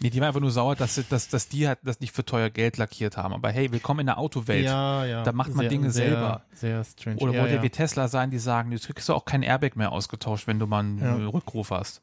[0.00, 2.50] Nee, die war einfach nur sauer, dass, dass, dass die halt das nicht für teuer
[2.50, 3.32] Geld lackiert haben.
[3.34, 4.64] Aber hey, willkommen in der Autowelt.
[4.64, 5.22] Ja, ja.
[5.22, 6.42] Da macht man sehr, Dinge sehr, selber.
[6.54, 7.18] Sehr strange.
[7.18, 7.62] Oder ja, wollt ihr ja.
[7.62, 10.66] wie Tesla sein, die sagen, du kriegst du auch kein Airbag mehr ausgetauscht, wenn du
[10.66, 11.14] mal einen Ja.
[11.28, 12.02] Rückruf hast.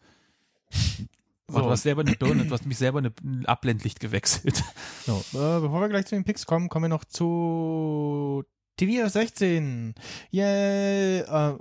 [0.71, 1.61] So.
[1.61, 4.63] Du hast selber eine Birne, du hast nämlich selber eine, ein Abblendlicht gewechselt.
[5.05, 8.43] So, äh, bevor wir gleich zu den Picks kommen, kommen wir noch zu
[8.77, 9.95] TV 16.
[10.29, 11.21] Yay!
[11.21, 11.53] Äh,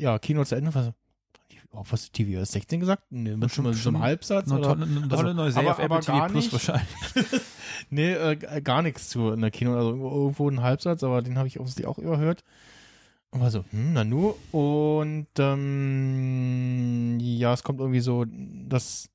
[0.00, 0.74] ja, Kino zu Ende.
[0.74, 0.92] Was,
[1.72, 3.02] oh, was TV 16 gesagt?
[3.10, 4.50] Nee, mit Schon- schon, einem Halbsatz?
[4.50, 6.88] Eine tolle, eine tolle Also, neue Serie aber- auf Apple TV Plus wahrscheinlich.
[7.90, 9.76] nee, äh, gar nichts zu in der Kino.
[9.76, 12.44] Also irgendwo, irgendwo ein Halbsatz, aber den habe ich offensichtlich auch überhört.
[13.34, 14.34] Und war so, hm, na nu.
[14.52, 18.24] Und ähm, ja, es kommt irgendwie so,
[18.68, 19.10] dass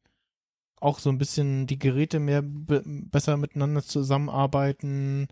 [0.81, 5.30] auch so ein bisschen die Geräte mehr be besser miteinander zusammenarbeiten.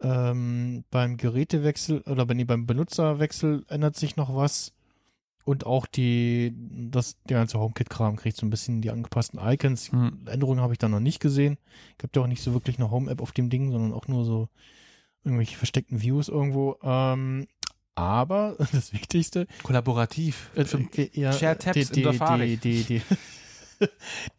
[0.00, 4.72] Ähm, beim Gerätewechsel oder wenn die beim Benutzerwechsel ändert sich noch was.
[5.44, 6.54] Und auch die,
[6.90, 9.92] das, der ganze HomeKit-Kram kriegt so ein bisschen die angepassten Icons.
[9.92, 10.26] Hm.
[10.26, 11.58] Änderungen habe ich da noch nicht gesehen.
[11.98, 14.48] Gibt ja auch nicht so wirklich eine Home-App auf dem Ding, sondern auch nur so
[15.22, 16.76] irgendwelche versteckten Views irgendwo.
[16.82, 17.46] Ähm,
[17.96, 20.50] aber das Wichtigste, Kollaborativ.
[20.54, 20.96] äh, Stimmt.
[20.96, 22.56] äh, ja, Share Tabs die, in Safari.
[22.56, 23.00] Die, die,
[23.80, 23.88] die,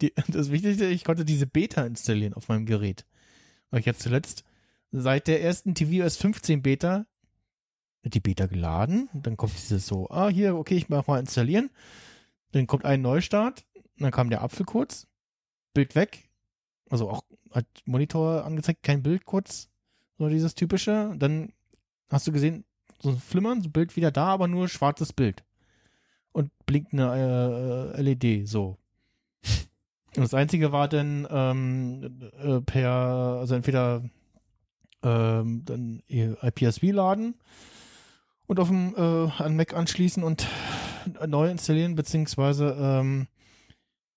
[0.00, 3.04] die, das Wichtigste, ich konnte diese Beta installieren auf meinem Gerät.
[3.70, 4.44] Weil ich jetzt zuletzt
[4.90, 7.06] seit der ersten tvOS 15 Beta
[8.04, 9.08] die Beta geladen.
[9.12, 11.70] Dann kommt dieses so, ah, hier, okay, ich mach mal installieren.
[12.52, 13.64] Dann kommt ein Neustart.
[13.98, 15.06] Dann kam der Apfel kurz.
[15.74, 16.30] Bild weg.
[16.88, 19.68] Also auch hat Monitor angezeigt, kein Bild kurz.
[20.16, 21.14] So dieses typische.
[21.16, 21.52] Dann
[22.08, 22.64] hast du gesehen,
[23.00, 25.44] so ein Flimmern, so Bild wieder da, aber nur schwarzes Bild.
[26.32, 28.76] Und blinkt eine äh, LED, so.
[30.16, 34.02] Und das einzige war dann ähm, äh, per, also entweder
[35.02, 37.34] ähm, dann IPSV laden
[38.46, 40.46] und auf dem äh, an Mac anschließen und
[41.26, 43.28] neu installieren, beziehungsweise ähm,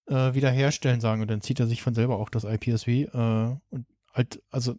[0.07, 1.21] äh, wiederherstellen sagen.
[1.21, 4.75] Und dann zieht er sich von selber auch das IPSV äh, und halt, also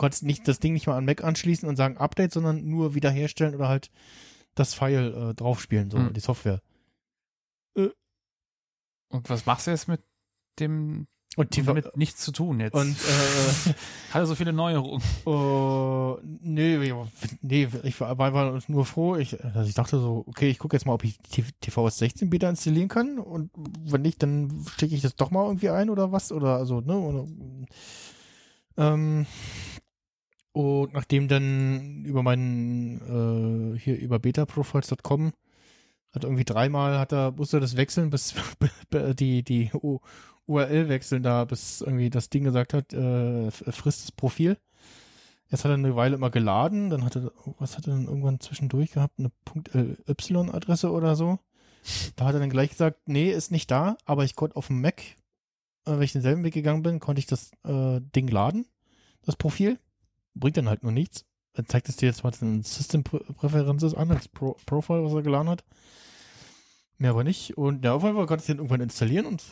[0.00, 3.54] konntest nicht das Ding nicht mal an Mac anschließen und sagen Update, sondern nur wiederherstellen
[3.54, 3.90] oder halt
[4.54, 6.14] das File äh, draufspielen, so Hm.
[6.14, 6.62] die Software.
[9.12, 10.00] Und was machst du jetzt mit
[10.58, 11.06] dem
[11.36, 12.74] Und die damit nichts zu tun jetzt?
[12.74, 13.72] und äh,
[14.12, 15.02] hat er so viele Neuerungen?
[15.26, 16.78] Oh, nee,
[17.42, 19.16] nee, ich war, war nur froh.
[19.16, 22.30] Ich, also ich dachte so, okay, ich gucke jetzt mal, ob ich die TVS 16
[22.30, 23.50] Beta installieren kann und
[23.84, 26.96] wenn nicht, dann stecke ich das doch mal irgendwie ein oder was oder also, ne?
[26.96, 27.26] Oder,
[28.76, 29.26] ähm,
[30.52, 35.32] und nachdem dann über meinen, äh, hier über betaprofiles.com
[36.12, 38.34] hat irgendwie dreimal hat er, musste das wechseln, bis
[38.92, 39.70] die, die
[40.46, 44.58] URL wechseln da, bis irgendwie das Ding gesagt hat, äh, frisst das Profil.
[45.48, 48.40] Jetzt hat er eine Weile immer geladen, dann hat er, was hat er dann irgendwann
[48.40, 49.18] zwischendurch gehabt?
[49.18, 51.38] Eine .y-Adresse oder so.
[52.16, 54.80] Da hat er dann gleich gesagt, nee, ist nicht da, aber ich konnte auf dem
[54.80, 55.00] Mac,
[55.86, 58.66] äh, wenn ich denselben Weg gegangen bin, konnte ich das äh, Ding laden,
[59.22, 59.78] das Profil.
[60.34, 61.24] Bringt dann halt nur nichts.
[61.54, 65.22] Dann zeigt es dir jetzt mal in System Preferences an, als Pro Profile, was er
[65.22, 65.64] geladen hat.
[66.98, 67.56] Mehr aber nicht.
[67.56, 69.42] Und ja, auf jeden Fall konnte ich den irgendwann installieren und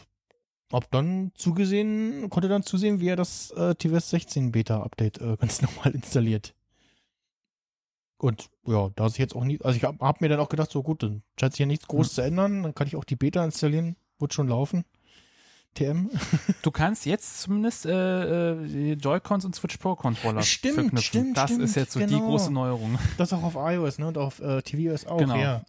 [0.72, 5.36] hab dann zugesehen, konnte dann zusehen, wie er das äh, tvOS 16 Beta Update äh,
[5.40, 6.54] ganz normal installiert.
[8.20, 10.70] Und ja, da ist jetzt auch nie, also ich habe hab mir dann auch gedacht,
[10.70, 13.16] so gut, dann scheint sich ja nichts groß zu ändern, dann kann ich auch die
[13.16, 14.84] Beta installieren, wird schon laufen.
[15.74, 16.10] TM.
[16.62, 20.98] Du kannst jetzt zumindest äh, äh, die Joy-Cons und Switch Pro Controller Stimmt, verknüpfen.
[21.02, 22.26] stimmt, das stimmt, ist jetzt so die genau.
[22.26, 22.98] große Neuerung.
[23.16, 24.08] Das auch auf iOS, ne?
[24.08, 25.36] Und auf äh, tvOS auch, Genau.
[25.36, 25.62] ja.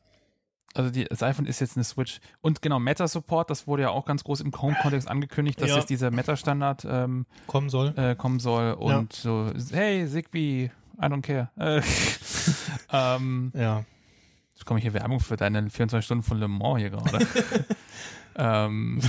[0.75, 2.19] Also die, das iPhone ist jetzt eine Switch.
[2.41, 5.77] Und genau, Meta-Support, das wurde ja auch ganz groß im Home-Kontext angekündigt, dass Ja.
[5.77, 7.93] jetzt dieser Meta-Standard ähm, Kommen soll.
[7.97, 8.73] äh, kommen soll.
[8.73, 10.65] Und so, hey, Zigbee,
[11.01, 11.49] I don't care.
[11.57, 11.81] Äh,
[12.91, 13.83] ähm, Ja.
[14.53, 17.25] Jetzt komme ich hier Werbung für deine 24 Stunden von Le Mans hier gerade.
[18.35, 18.99] ähm,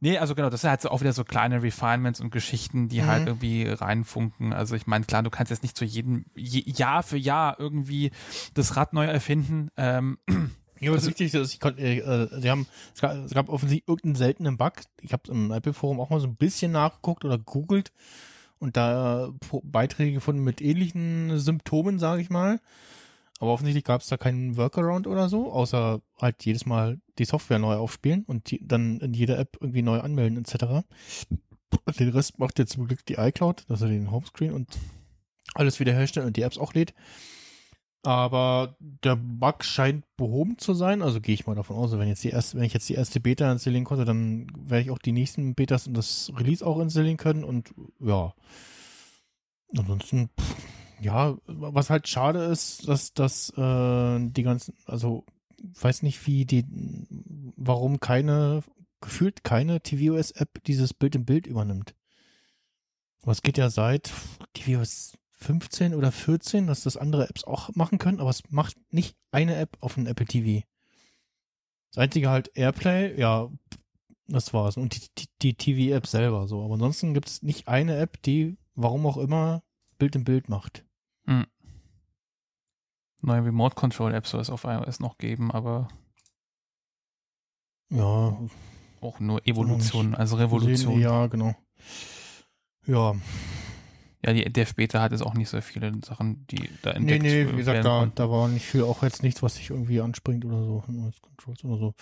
[0.00, 3.02] nee, also genau, das sind halt so auch wieder so kleine Refinements und Geschichten, die
[3.02, 3.06] Mhm.
[3.06, 4.52] halt irgendwie reinfunken.
[4.52, 8.10] Also ich meine, klar, du kannst jetzt nicht zu jedem je, Jahr für Jahr irgendwie
[8.54, 9.70] das Rad neu erfinden.
[9.76, 10.18] Ähm,
[10.78, 13.32] Ja, aber das Also- Wichtigste ist, ich konnte, äh, äh, sie haben, es gab, es
[13.32, 14.72] gab offensichtlich irgendeinen seltenen Bug.
[15.00, 17.92] Ich habe im Apple-Forum auch mal so ein bisschen nachgeguckt oder googelt
[18.58, 19.30] und da äh,
[19.62, 22.60] Beiträge gefunden mit ähnlichen Symptomen, sage ich mal.
[23.38, 27.58] Aber offensichtlich gab es da keinen Workaround oder so, außer halt jedes Mal die Software
[27.58, 30.86] neu aufspielen und die, dann in jeder App irgendwie neu anmelden etc.
[31.98, 34.78] Den Rest macht jetzt zum Glück die iCloud, dass er den Homescreen und
[35.54, 36.94] alles wiederherstellt und die Apps auch lädt.
[38.02, 42.22] Aber der Bug scheint behoben zu sein, also gehe ich mal davon aus, wenn jetzt
[42.22, 45.12] die erste, wenn ich jetzt die erste Beta installieren konnte, dann werde ich auch die
[45.12, 48.32] nächsten Betas und das Release auch installieren können und ja.
[49.76, 50.56] Ansonsten, pff,
[51.00, 55.24] ja, was halt schade ist, dass dass äh, die ganzen, also
[55.58, 56.64] weiß nicht wie die,
[57.56, 58.62] warum keine
[59.00, 61.94] gefühlt keine tvOS-App dieses Bild im Bild übernimmt.
[63.26, 64.12] Es geht ja seit
[64.54, 69.16] tvOS 15 oder 14, dass das andere Apps auch machen können, aber es macht nicht
[69.32, 70.64] eine App auf dem Apple TV.
[71.90, 73.50] Das einzige halt Airplay, ja,
[74.28, 74.76] das war's.
[74.76, 76.64] Und die, die, die TV-App selber so.
[76.64, 79.62] Aber ansonsten gibt es nicht eine App, die, warum auch immer,
[79.98, 80.84] Bild im Bild macht.
[81.26, 81.46] Hm.
[83.22, 85.88] Neue Remote Control Apps soll es auf iOS noch geben, aber
[87.90, 88.36] Ja,
[89.00, 90.94] auch nur Evolution, also Revolution.
[90.94, 91.54] Sehen, ja, genau.
[92.86, 93.14] Ja,
[94.24, 97.22] Ja, die Dev Beta hat jetzt auch nicht so viele Sachen, die da nee, entdeckt
[97.22, 100.44] nee, wie gesagt, da, da war nicht viel, auch jetzt nichts, was sich irgendwie anspringt
[100.44, 101.94] oder so, neues Controls oder so.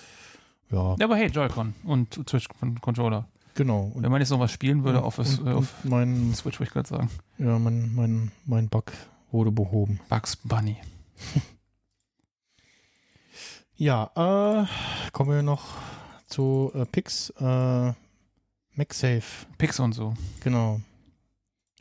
[0.71, 2.49] Ja, Ja, aber hey, Joy-Con und Switch
[2.81, 3.29] Controller.
[3.55, 3.93] genau.
[3.95, 6.71] Wenn man jetzt noch was spielen würde auf, und, äh, auf mein, Switch, wollte ich
[6.73, 7.11] gerade sagen.
[7.39, 8.93] ja, mein, mein, mein Bug
[9.35, 10.01] wurde behoben.
[10.09, 10.79] Bugs Bunny.
[13.77, 15.65] Ja, äh, kommen wir noch
[16.29, 17.93] zu äh, Pix, äh,
[18.77, 20.15] MagSafe, Pix und so.
[20.41, 20.81] genau.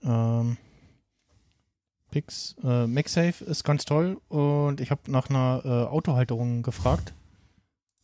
[0.03, 0.57] Ähm,
[2.09, 7.13] Pix, äh, MagSafe ist ganz toll und ich habe nach einer äh, Autohalterung gefragt.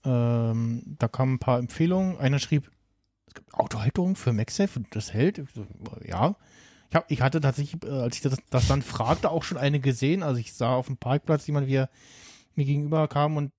[0.03, 2.17] Ähm, da kamen ein paar Empfehlungen.
[2.19, 2.69] Einer schrieb,
[3.25, 5.43] es gibt Autohalterung für MagSafe und das hält.
[5.55, 5.65] So,
[6.05, 6.35] ja.
[6.89, 9.79] Ich, hab, ich hatte tatsächlich, äh, als ich das, das dann fragte, auch schon eine
[9.79, 10.23] gesehen.
[10.23, 11.89] Also ich sah auf dem Parkplatz jemand, wie er
[12.55, 13.51] mir gegenüber kam und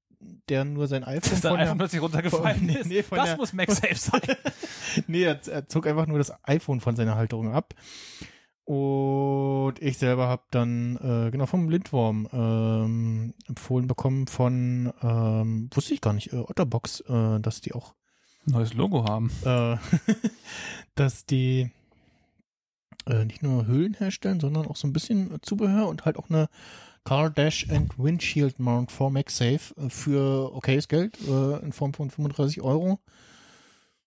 [0.49, 2.87] der nur sein iPhone Dass der von der- iPhone plötzlich runtergefallen von- ist.
[2.87, 4.21] nee, von das der- muss MagSafe sein.
[5.07, 7.75] nee, er, er zog einfach nur das iPhone von seiner Halterung ab.
[8.65, 15.95] Und ich selber habe dann, äh, genau, vom Lindworm ähm, empfohlen bekommen von, ähm, wusste
[15.95, 17.95] ich gar nicht, äh, Otterbox, äh, dass die auch,
[18.45, 19.31] Neues Logo haben.
[19.45, 19.77] äh,
[20.95, 21.71] dass die
[23.11, 26.49] äh, nicht nur Hüllen herstellen, sondern auch so ein bisschen Zubehör und halt auch eine
[27.05, 32.11] Car Dash and Windshield Mount for MagSafe äh, für okayes Geld äh, in Form von
[32.11, 33.01] 35 Euro.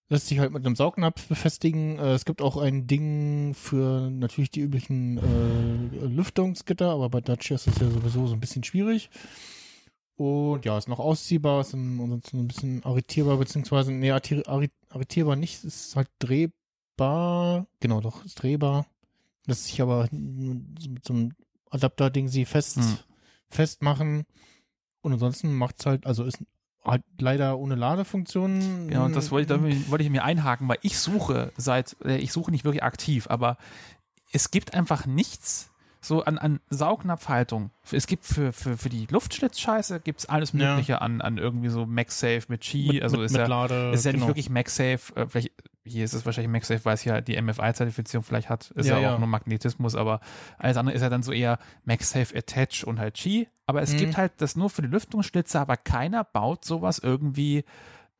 [0.08, 1.98] Lässt sich halt mit einem Saugnapf befestigen.
[1.98, 7.56] Äh, es gibt auch ein Ding für natürlich die üblichen äh, Lüftungsgitter, aber bei Dacia
[7.56, 9.10] ist das ja sowieso so ein bisschen schwierig.
[10.16, 15.64] Und ja, ist noch ausziehbar, ist ein, ansonsten ein bisschen arretierbar, beziehungsweise, nee, arretierbar nicht,
[15.64, 17.66] ist halt drehbar.
[17.80, 18.86] Genau, doch, ist drehbar.
[19.46, 21.32] Lässt sich aber mit so einem
[21.70, 22.98] Adapter-Ding sie fest, Hm.
[23.48, 24.24] festmachen.
[25.02, 26.38] Und ansonsten macht's halt, also ist
[26.84, 28.88] halt leider ohne Ladefunktion.
[28.88, 32.32] Genau, und das wollte ich, wollte ich mir einhaken, weil ich suche seit, äh, ich
[32.32, 33.56] suche nicht wirklich aktiv, aber
[34.32, 37.70] es gibt einfach nichts so an, an Saugnapfhaltung.
[37.90, 40.70] Es gibt für, für, für die Luftschlitzscheiße gibt es alles Ja.
[40.70, 44.04] Mögliche an, an irgendwie so MagSafe mit mit, also mit, ist mit ja, Lade, ist
[44.04, 44.26] ja nicht genau.
[44.28, 45.52] wirklich MagSafe, äh, vielleicht,
[45.86, 49.02] hier ist es wahrscheinlich MagSafe, weil es ja die MFI-Zertifizierung vielleicht hat, ist ja, Ja,
[49.02, 49.14] ja.
[49.14, 50.20] auch nur Magnetismus, aber
[50.58, 53.98] alles andere ist ja dann so eher MagSafe Attach und halt Qi, aber es Mhm.
[53.98, 57.64] gibt halt das nur für die Lüftungsschlitze, aber keiner baut sowas irgendwie,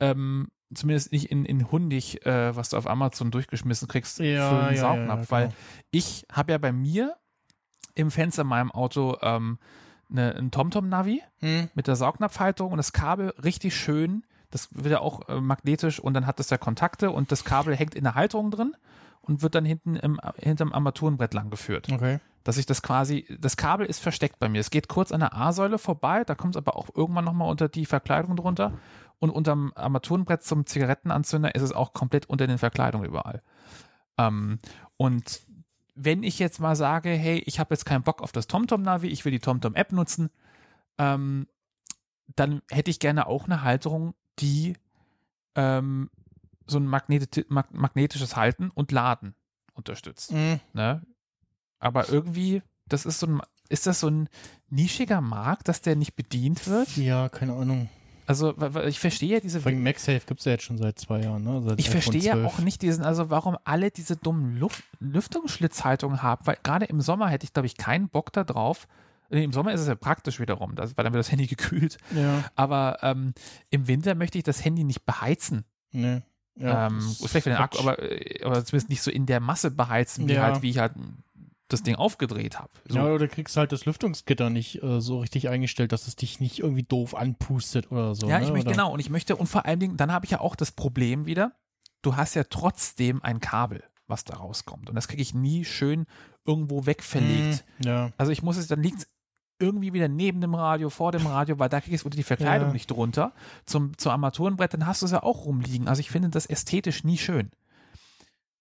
[0.01, 4.67] ähm, zumindest nicht in, in hundig, äh, was du auf Amazon durchgeschmissen kriegst Ja, für
[4.67, 5.57] einen Saugnapf, weil genau.
[5.91, 7.17] ich habe ja bei mir
[7.95, 9.59] im Fenster in meinem Auto ähm,
[10.09, 11.71] ne, ein TomTom-Navi Hm.
[11.75, 14.25] mit der Saugnapfhalterung und das Kabel richtig schön.
[14.55, 17.75] Das wird ja auch äh, magnetisch und dann hat das ja Kontakte und das Kabel
[17.75, 18.77] hängt in der Halterung drin
[19.21, 21.91] und wird dann hinten im, hinterm Armaturenbrett lang geführt.
[21.91, 22.21] Okay.
[22.45, 24.61] Dass ich das quasi, das Kabel ist versteckt bei mir.
[24.61, 27.69] Es geht kurz an der A-Säule vorbei, da kommt es aber auch irgendwann nochmal unter
[27.69, 28.75] die Verkleidung drunter.
[29.19, 33.43] Und unterm Armaturenbrett zum Zigarettenanzünder ist es auch komplett unter den Verkleidungen überall.
[34.19, 34.61] Ähm,
[34.97, 35.41] und
[35.97, 39.25] wenn ich jetzt mal sage, hey, ich habe jetzt keinen Bock auf das TomTom-Navi, ich
[39.25, 40.31] will die TomTom-App nutzen,
[40.99, 41.49] ähm,
[42.37, 44.75] dann hätte ich gerne auch eine Halterung, die
[45.55, 46.11] ähm,
[46.67, 49.35] so ein magneti mag magnetisches Halten und Laden
[49.75, 50.33] unterstützt.
[50.33, 50.61] Hm.
[50.73, 51.03] Ne?
[51.79, 54.29] Aber irgendwie, das ist so ein, ist das so ein
[54.71, 56.97] nischiger Markt, dass der nicht bedient wird?
[56.97, 57.89] Ja, keine Ahnung.
[58.27, 58.55] Also,
[58.87, 61.61] ich verstehe ja diese Vor allem MagSafe gibt's ja jetzt schon seit zwei Jahren, ne?
[61.63, 62.47] Seit ich verstehe ja 12.
[62.47, 67.29] auch nicht diesen, also warum alle diese dummen Luft, Lüftungsschlitzhaltungen haben, weil gerade im Sommer
[67.29, 68.89] hätte ich, glaube ich, keinen Bock da drauf.
[69.35, 71.99] Nee, Im Sommer ist es ja praktisch wiederum, das, weil dann wird das Handy gekühlt.
[72.15, 73.35] Ja, Aber ähm,
[73.71, 75.65] im Winter möchte ich das Handy nicht beheizen.
[75.93, 76.23] ne.
[76.57, 79.73] Ja, ähm, vielleicht für den Akku, aber, äh, aber zumindest nicht so in der Masse
[79.73, 80.43] beheizen, wie Ja.
[80.45, 80.93] halt, wie ich halt
[81.67, 82.71] das Ding aufgedreht habe.
[82.87, 82.97] So.
[82.99, 86.61] Ja, oder kriegst halt das Lüftungsgitter nicht äh, so richtig eingestellt, dass es dich nicht
[86.61, 88.29] irgendwie doof anpustet oder so.
[88.29, 88.45] Ja, ne?
[88.45, 88.77] ich möchte oder?
[88.77, 91.27] genau und ich möchte und vor allen Dingen, dann habe ich ja auch das Problem
[91.27, 91.57] wieder,
[92.03, 96.07] du hast ja trotzdem ein Kabel, was da rauskommt und das kriege ich nie schön
[96.47, 97.65] irgendwo wegverlegt.
[97.79, 98.13] Hm, ja.
[98.17, 99.09] Also ich muss es, dann liegt es
[99.65, 102.73] irgendwie wieder neben dem Radio, vor dem Radio, weil da es unter die Verkleidung Ja.
[102.73, 103.33] nicht drunter.
[103.67, 105.89] Zum, zum Armaturenbrett, dann hast du es ja auch rumliegen.
[105.89, 107.51] Also ich finde das ästhetisch nie schön.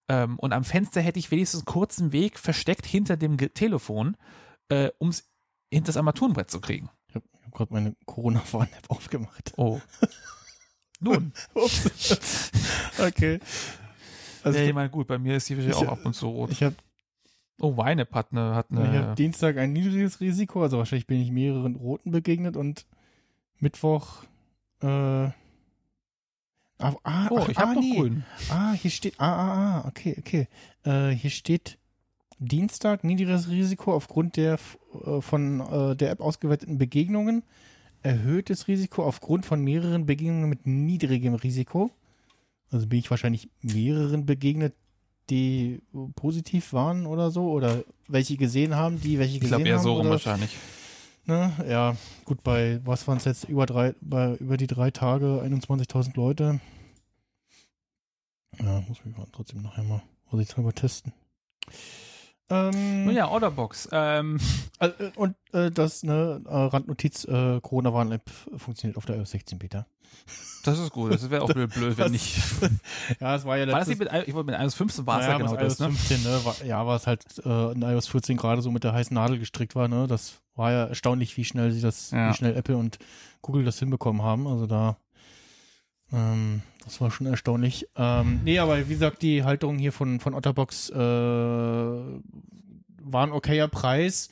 [0.10, 4.18] Ähm, und am Fenster hätte ich wenigstens einen kurzen Weg versteckt hinter dem Ge Telefon,
[4.70, 5.30] äh, um es
[5.72, 6.90] hinter das Armaturenbrett zu kriegen.
[7.08, 9.54] Ich habe hab gerade meine Corona-Warn-App aufgemacht.
[9.58, 9.80] Oh.
[11.00, 11.34] Nun.
[11.54, 12.52] Ups.
[13.00, 13.40] okay.
[14.44, 16.52] Also ja, ich meine, gut, bei mir ist die auch ab und zu rot.
[16.52, 16.76] ich habe
[17.60, 21.76] oh, Weinep hat eine, hat eine Dienstag ein niedriges Risiko, also wahrscheinlich bin ich mehreren
[21.76, 22.86] Roten begegnet und
[23.60, 24.24] Mittwoch
[24.82, 25.34] äh, ah,
[26.80, 27.96] ah, Oh, ach, ich habe ah, noch nee.
[27.96, 28.26] grün.
[28.50, 30.48] Ah, hier steht, ah, ah, ah, okay, okay.
[30.84, 31.78] Äh, hier steht
[32.40, 34.60] Dienstag niedriges Risiko aufgrund der
[35.06, 37.44] äh, von äh, der App ausgewerteten Begegnungen,
[38.02, 41.92] erhöhtes Risiko aufgrund von mehreren Begegnungen mit niedrigem Risiko.
[42.70, 44.74] Also bin ich wahrscheinlich mehreren begegnet,
[45.30, 45.82] die
[46.16, 49.84] positiv waren oder so oder welche gesehen haben, die welche Ich gesehen glaube eher haben.
[49.84, 50.58] so rum wahrscheinlich.
[51.26, 51.54] Ne?
[51.70, 51.96] Ja,
[52.26, 56.60] gut, bei was waren es jetzt über drei, bei über die drei Tage 21.000 Leute.
[58.60, 61.14] Ja, muss ich trotzdem noch einmal vorsichtshalber testen.
[62.50, 63.90] Ähm, Nun ja, Orderbox.
[63.92, 64.40] Ähm,
[64.80, 69.60] äh, äh, und äh, das, ne, äh, Randnotiz, äh, Corona-Warn-App funktioniert auf der iOS 16
[69.60, 69.86] Beta.
[70.64, 71.14] das ist gut.
[71.14, 72.36] Das wäre auch blöd, blöd wenn nicht.
[73.20, 75.20] ja, es war ja War das letztes nicht mit, ich wollte mit iOS 15 war
[75.20, 75.88] es naja, ja genau das, ne?
[75.88, 76.46] iOS 15, ne?
[76.46, 79.40] War, ja, war es halt äh, in iOS 14 gerade so mit der heißen Nadel
[79.40, 80.08] gestrickt war, ne?
[80.08, 82.30] Das war ja erstaunlich, wie schnell sie das, Ja.
[82.30, 83.00] wie schnell Apple und
[83.42, 84.48] Google das hinbekommen haben.
[84.48, 84.98] Also da,
[86.14, 87.88] ähm, das war schon erstaunlich.
[87.96, 92.14] Ähm, nee, aber wie gesagt, die Halterung hier von, von Otterbox äh, war
[93.14, 94.30] ein okayer Preis.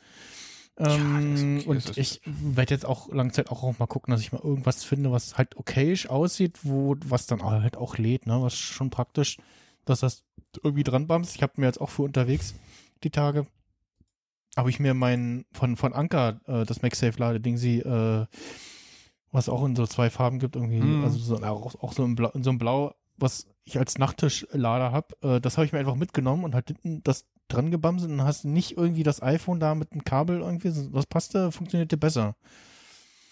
[0.77, 4.31] Ähm, ist okay, und ich werde jetzt auch langzeit auch, auch mal gucken, dass ich
[4.31, 8.41] mal irgendwas finde, was halt okayisch aussieht, wo was dann halt auch lädt, ne?
[8.41, 9.37] Was schon praktisch,
[9.85, 10.23] dass das
[10.63, 11.35] irgendwie dran bamst.
[11.35, 12.55] Ich habe mir jetzt auch für unterwegs
[13.03, 13.47] die Tage
[14.57, 18.25] habe ich mir mein von von Anker äh, das MagSafe Ladeding sie äh,
[19.31, 21.03] was auch in so zwei Farben gibt irgendwie Mhm.
[21.03, 24.91] also so, auch, auch so in, Blau, in so einem Blau was ich als Nachttischlader
[24.91, 28.17] habe äh, das habe ich mir einfach mitgenommen und halt hinten das dran gebamselt und
[28.17, 31.97] dann hast du nicht irgendwie das iPhone da mit einem Kabel irgendwie das passte funktionierte
[31.97, 32.35] besser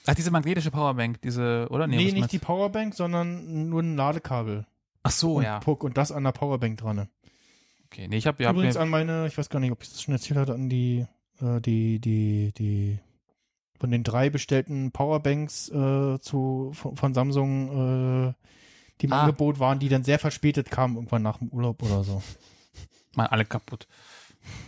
[0.06, 1.86] Ach, diese magnetische Powerbank, diese, oder?
[1.86, 2.40] nee, was nicht meinst die?
[2.40, 4.66] Powerbank sondern nur ein Ladekabel
[5.04, 5.60] Ach so, und ja.
[5.60, 7.08] Puck und das an der Powerbank dran
[7.92, 9.82] Okay, nee, ich habe ja, hab Übrigens mir, an meine, ich weiß gar nicht, ob
[9.82, 11.08] ich das schon erzählt hatte, an die,
[11.42, 13.00] äh, die, die, die,
[13.80, 18.34] von den drei bestellten Powerbanks äh, zu, von, von Samsung, äh,
[19.02, 19.22] die im Ah.
[19.22, 22.22] Angebot waren, die dann sehr verspätet kamen, irgendwann nach dem Urlaub oder so.
[23.16, 23.88] mal alle kaputt.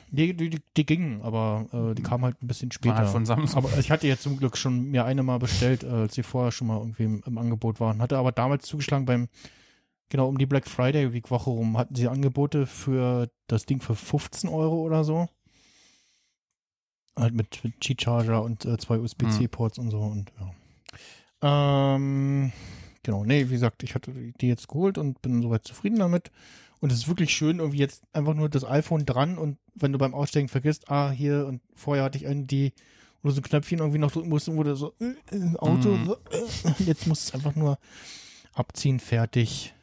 [0.09, 2.95] Die, die, die, gingen, aber äh, die kamen halt ein bisschen später.
[2.95, 3.57] Mal von Samsung.
[3.63, 6.51] aber ich hatte jetzt zum Glück schon mir eine mal bestellt, äh, als sie vorher
[6.51, 8.01] schon mal irgendwie im, im Angebot waren.
[8.01, 9.29] Hatte aber damals zugeschlagen beim,
[10.09, 13.95] genau um die Black Friday Week Woche rum, hatten sie Angebote für das Ding für
[13.95, 15.27] 15 Euro oder so.
[17.17, 21.95] Halt mit, Qi-Charger und äh, zwei USB-C-Ports und so und ja.
[21.95, 22.51] Ähm,
[23.03, 26.31] genau, nee, wie gesagt, ich hatte die jetzt geholt und bin soweit zufrieden damit.
[26.79, 29.99] Und es ist wirklich schön, irgendwie jetzt einfach nur das iPhone dran und wenn du
[29.99, 32.25] beim Aussteigen vergisst, ah, hier und vorher hatte ich
[33.21, 35.57] wo du so ein Knöpfchen irgendwie noch drücken musst und wo du so äh, im
[35.57, 36.05] Auto, Mhm.
[36.05, 37.77] so, äh, jetzt musst du es einfach nur
[38.53, 39.73] abziehen, fertig,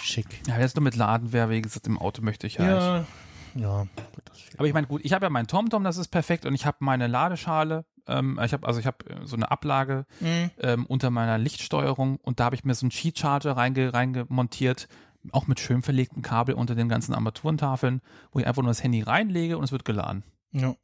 [0.00, 0.26] schick.
[0.46, 2.62] Ja, jetzt nur mit Laden wäre, wie gesagt, im Auto möchte ich ja.
[2.62, 2.82] nicht.
[2.82, 3.06] Ja,
[3.54, 3.82] ja.
[4.14, 6.54] Gut, das Aber ich meine, gut, ich habe ja meinen TomTom, das ist perfekt, und
[6.54, 7.84] ich habe meine Ladeschale.
[8.06, 10.50] Ähm, ich habe also ich habe so eine Ablage Mhm.
[10.58, 14.88] ähm, unter meiner Lichtsteuerung und da habe ich mir so einen Qi-Charger reinge, reingemontiert,
[15.30, 18.00] auch mit schön verlegtem Kabel unter den ganzen Armaturentafeln,
[18.32, 20.24] wo ich einfach nur das Handy reinlege und es wird geladen.
[20.52, 20.74] ja.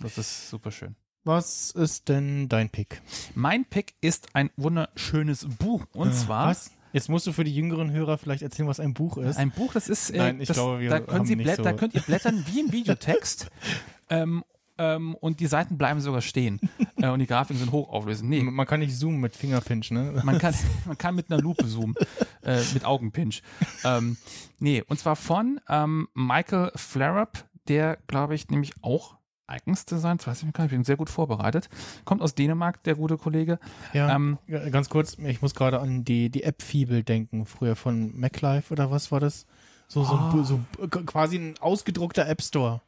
[0.00, 0.94] Das ist super schön.
[1.24, 3.02] Was ist denn dein Pick?
[3.34, 6.70] Mein Pick ist ein wunderschönes Buch und zwar Äh, Was?
[6.92, 9.36] Jetzt musst du für die jüngeren Hörer vielleicht erzählen, was ein Buch ist.
[9.36, 11.62] Ein Buch, das ist, äh, Nein, ich das, glaube, wir da, können haben Sie so-
[11.62, 13.50] da könnt ihr blättern wie ein Videotext
[14.10, 14.42] ähm,
[14.78, 16.60] ähm, und die Seiten bleiben sogar stehen
[16.96, 18.30] äh, und die Grafiken sind hochauflösend.
[18.30, 20.20] Nee, Man kann nicht zoomen mit Fingerpinch, ne?
[20.24, 20.54] man kann,
[20.86, 21.94] man kann mit einer Lupe zoomen,
[22.42, 23.42] äh, mit Augenpinch.
[23.84, 24.16] Ähm,
[24.58, 29.17] nee, und zwar von ähm, Michael Flarup, der, glaube ich, nämlich auch
[29.50, 31.68] Icons Design, weiß ich gar nicht, ich bin sehr gut vorbereitet.
[32.04, 33.58] Kommt aus Dänemark, der gute Kollege.
[33.92, 34.38] Ja, Ähm,
[34.70, 38.90] ganz kurz, ich muss gerade an die, die App Fibel denken, früher von MacLife oder
[38.90, 39.46] was war das?
[39.88, 40.32] So, so, Ah.
[40.34, 42.82] ein, so quasi ein ausgedruckter App Store.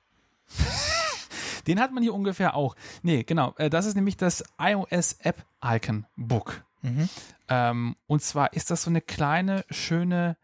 [1.66, 2.74] Den hat man hier ungefähr auch.
[3.02, 3.54] Nee, genau.
[3.58, 6.64] Äh, das ist nämlich das iOS App Icon Book.
[6.82, 7.08] Mhm.
[7.48, 10.36] Ähm, und zwar ist das so eine kleine, schöne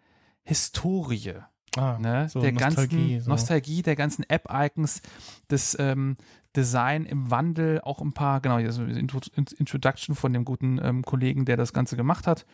[0.42, 1.34] Historie.
[1.76, 2.28] Ah, ne?
[2.28, 3.30] so der Nostalgie, ganzen so.
[3.30, 5.02] Nostalgie, der ganzen App-Icons,
[5.48, 6.16] das ähm,
[6.56, 11.44] Design im Wandel, auch ein paar, genau, also Intro Introduction von dem guten ähm, Kollegen,
[11.44, 12.46] der das Ganze gemacht hat.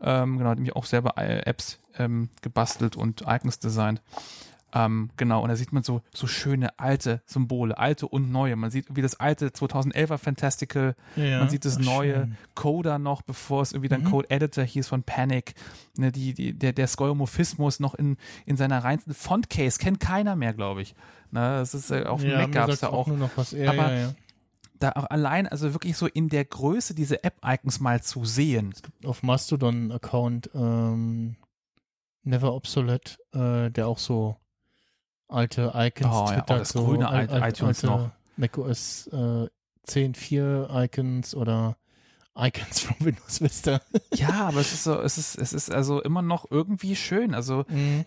[0.00, 4.02] Ähm, genau, hat nämlich auch selber äh, Apps ähm, gebastelt und Icons designt.
[4.84, 8.56] Ähm, genau, und da sieht man so, so schöne alte Symbole, alte und neue.
[8.56, 12.36] Man sieht wie das alte 2011er Fantastical, Ja, man sieht das neue schön.
[12.54, 14.10] Coda noch, bevor es irgendwie dann Mhm.
[14.10, 15.54] Code Editor hieß von Panic.
[15.96, 20.52] Ne, die, die, der, der Skeuomorphismus noch in, in seiner reinsten Fontcase kennt keiner mehr,
[20.52, 20.94] glaube ich.
[21.30, 23.08] Ne, das ist, äh, auf dem ja, Mac gab es da auch.
[23.52, 24.12] Ja, Aber- ja,
[24.78, 28.74] da auch allein, also wirklich so in der Größe diese App-Icons mal zu sehen.
[29.06, 31.36] Auf Mastodon-Account ähm,
[32.24, 34.36] Never Obsolete, äh, der auch so
[35.28, 38.10] alte Icons Oh, ja, auch das so grüne al- al- iTunes alte noch.
[38.36, 39.48] macOS äh,
[39.88, 41.76] 10.4 Icons oder
[42.38, 43.80] Icons from Windows Vista.
[44.14, 47.34] Ja, aber es ist so, es ist, es ist also immer noch irgendwie schön.
[47.34, 48.04] Also Mhm.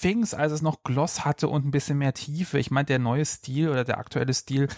[0.00, 2.58] Things, als es noch Gloss hatte und ein bisschen mehr Tiefe.
[2.58, 4.68] Ich meine, der neue Stil oder der aktuelle Stil,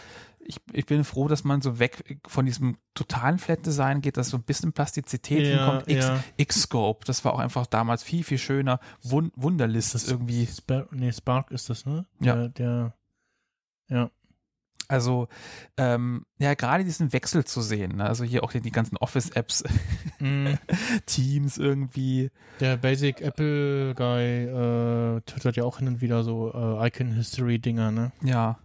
[0.46, 4.36] ich, ich bin froh, dass man so weg von diesem totalen Flat-Design geht, dass so
[4.36, 5.88] ein bisschen Plastizität Ja, hinkommt.
[5.90, 6.24] X, ja.
[6.36, 8.80] X-Scope, das war auch einfach damals viel, viel schöner.
[9.02, 10.46] Wun Wunderlist Das irgendwie.
[10.46, 12.06] Spar nee, Spark ist das, ne?
[12.20, 12.34] Ja.
[12.34, 12.94] Der, der
[13.88, 14.10] ja.
[14.88, 15.26] Also,
[15.76, 17.96] ähm, ja, gerade diesen Wechsel zu sehen.
[17.96, 18.04] Ne?
[18.04, 19.64] Also hier auch die, die ganzen Office-Apps,
[20.20, 20.58] Mhm.
[21.06, 22.30] Teams irgendwie.
[22.60, 27.58] Der Basic Apple Guy äh, twittert ja auch hin und wieder so äh, Icon History
[27.58, 28.12] Dinger, ne?
[28.22, 28.58] Ja.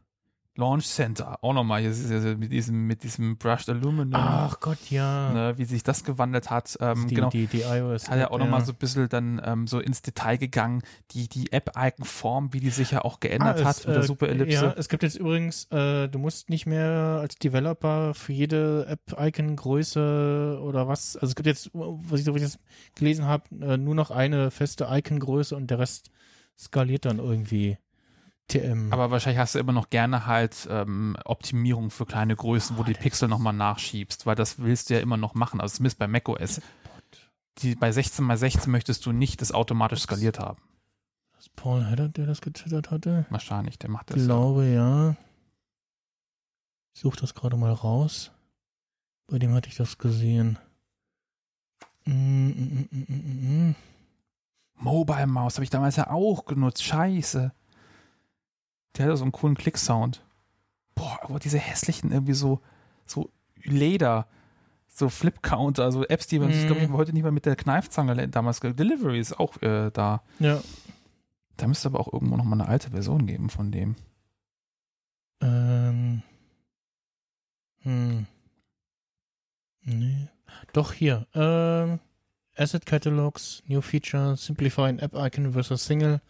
[0.56, 4.90] Launch Center, auch nochmal hier ist es mit diesem, mit diesem Brushed Aluminum, Ach Gott,
[4.90, 5.32] ja.
[5.32, 6.78] ne, wie sich das gewandelt hat.
[6.82, 7.30] Ähm, die, genau.
[7.30, 8.10] die, die iOS.
[8.10, 8.44] hat er auch ja.
[8.44, 10.82] nochmal so ein bisschen dann ähm, so ins Detail gegangen,
[11.12, 14.08] die, die App-Icon-Form, wie die sich ja auch geändert Ah, hat es, mit der äh,
[14.08, 14.66] Superellipse.
[14.66, 20.60] Ja, es gibt jetzt übrigens, äh, du musst nicht mehr als Developer für jede App-Icon-Größe
[20.62, 22.60] oder was, also es gibt jetzt, was ich so wie ich das
[22.96, 26.12] gelesen habe, äh, nur noch eine feste Icon-Größe und der Rest
[26.58, 27.78] skaliert dann irgendwie
[28.52, 28.92] TM.
[28.92, 32.94] Aber wahrscheinlich hast du immer noch gerne halt ähm, Optimierung für kleine Größen, wo du
[32.94, 35.62] die Pixel nochmal nachschiebst, weil das willst du ja immer noch machen.
[35.62, 36.62] Also zumindest bei macOS.
[37.60, 40.62] Die, bei 16 x 16 möchtest du nicht das automatisch skaliert haben.
[41.34, 43.26] Das ist Paul Haddad, der das getwittert hatte?
[43.30, 44.26] Wahrscheinlich, der macht Ich das.
[44.26, 45.16] glaube, ja.
[46.94, 48.32] Ich suche das gerade mal raus.
[49.28, 50.60] Bei dem hatte ich das gesehen.
[52.06, 53.76] Mm, mm, mm, mm, mm, mm.
[54.76, 56.84] Mobile Maus habe ich damals ja auch genutzt.
[56.84, 57.54] Scheiße.
[58.98, 60.24] Der hat ja so einen coolen Klick-Sound.
[60.96, 62.60] Boah, aber diese hässlichen irgendwie so,
[63.06, 63.30] so
[63.64, 64.28] Leder,
[64.88, 66.66] so Flip-Counter, also Apps, die man Mhm.
[66.68, 70.22] glaube ich, heute nicht mehr mit der Kneifzange damals Delivery ist auch äh, da.
[70.40, 70.62] Ja.
[71.58, 73.96] Da müsste aber auch irgendwo noch mal eine alte Version geben von dem.
[75.42, 76.24] Ähm.
[77.84, 78.26] Hm.
[79.84, 80.28] Nee.
[80.74, 81.28] Doch hier.
[81.34, 82.00] Ähm.
[82.58, 86.22] Asset Catalogs, New Feature, Simplifying App Icon versus Single.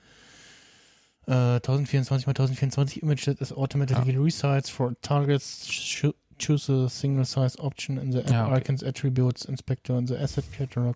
[1.28, 5.68] Äh, 1024 x 1024 Image that is automatically resized for targets.
[5.68, 6.08] Ch
[6.40, 8.58] choose a single size option in the App Ja, okay.
[8.62, 10.96] Icons Attributes Inspector in the Asset Catalog.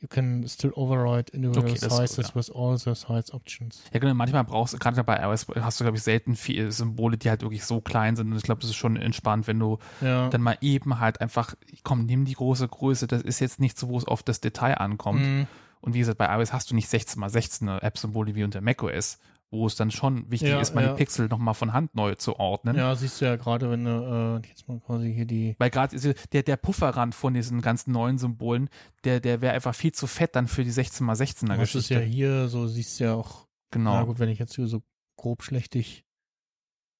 [0.00, 2.34] You can still override individual Okay, ist gut, sizes ja.
[2.34, 3.82] with all the size options.
[3.92, 7.18] Ja, genau, manchmal brauchst du, gerade bei iOS hast du, glaube ich, selten viele Symbole,
[7.18, 8.30] die halt wirklich so klein sind.
[8.32, 10.28] Und ich glaube, das ist schon entspannt, wenn du Ja.
[10.30, 13.88] dann mal eben halt einfach, komm, nimm die große Größe, das ist jetzt nicht so,
[13.90, 15.20] wo es auf das Detail ankommt.
[15.20, 15.46] Mhm.
[15.82, 19.18] Und wie gesagt, bei iOS hast du nicht 16 mal 16 App-Symbole wie unter macOS,
[19.52, 20.90] wo es dann schon wichtig Ja, ist, mal ja.
[20.92, 22.76] die Pixel nochmal von Hand neu zu ordnen.
[22.76, 25.56] Ja, siehst du ja gerade, wenn du äh, jetzt mal quasi hier die.
[25.58, 25.96] Weil gerade
[26.32, 28.68] der, der Pufferrand von diesen ganzen neuen Symbolen,
[29.04, 31.88] der, der wäre einfach viel zu fett dann für die 16 mal 16er Das ist
[31.88, 31.94] Geschichte.
[31.94, 33.46] ja hier, so siehst du ja auch.
[33.70, 33.94] genau.
[33.94, 34.82] Na gut, wenn ich jetzt hier so
[35.16, 36.04] grob schlechtig.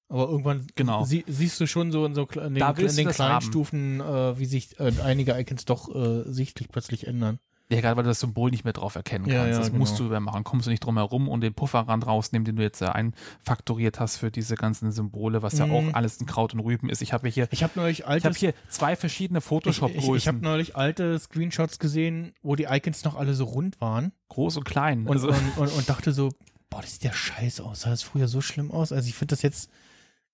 [0.09, 1.05] Aber irgendwann Genau.
[1.05, 3.45] sie, siehst du schon so in so in den, in den kleinen haben.
[3.45, 7.39] Stufen, äh, wie sich äh, einige Icons doch äh, sichtlich plötzlich ändern.
[7.71, 9.51] Ja, gerade weil du das Symbol nicht mehr drauf erkennen Ja, kannst.
[9.53, 10.07] ja, das musst genau.
[10.09, 10.43] du mehr machen.
[10.43, 14.17] Kommst du nicht drum herum und den Pufferrand rausnehmen, den du jetzt äh, einfaktoriert hast
[14.17, 15.71] für diese ganzen Symbole, was ja Mhm.
[15.71, 17.01] auch alles ein Kraut und Rüben ist.
[17.01, 20.15] Ich habe hier, Ich habe neulich ich altes, habe hier zwei verschiedene ich, ich, Photoshop-Größen,
[20.15, 24.57] ich habe neulich alte Screenshots gesehen, wo die Icons noch alle so rund waren groß
[24.57, 25.05] und klein.
[25.07, 26.29] und, also, und, und, und dachte so,
[26.69, 27.81] boah, das sieht ja scheiße aus.
[27.81, 28.91] Sah das früher so schlimm aus?
[28.93, 29.69] Also ich finde das jetzt,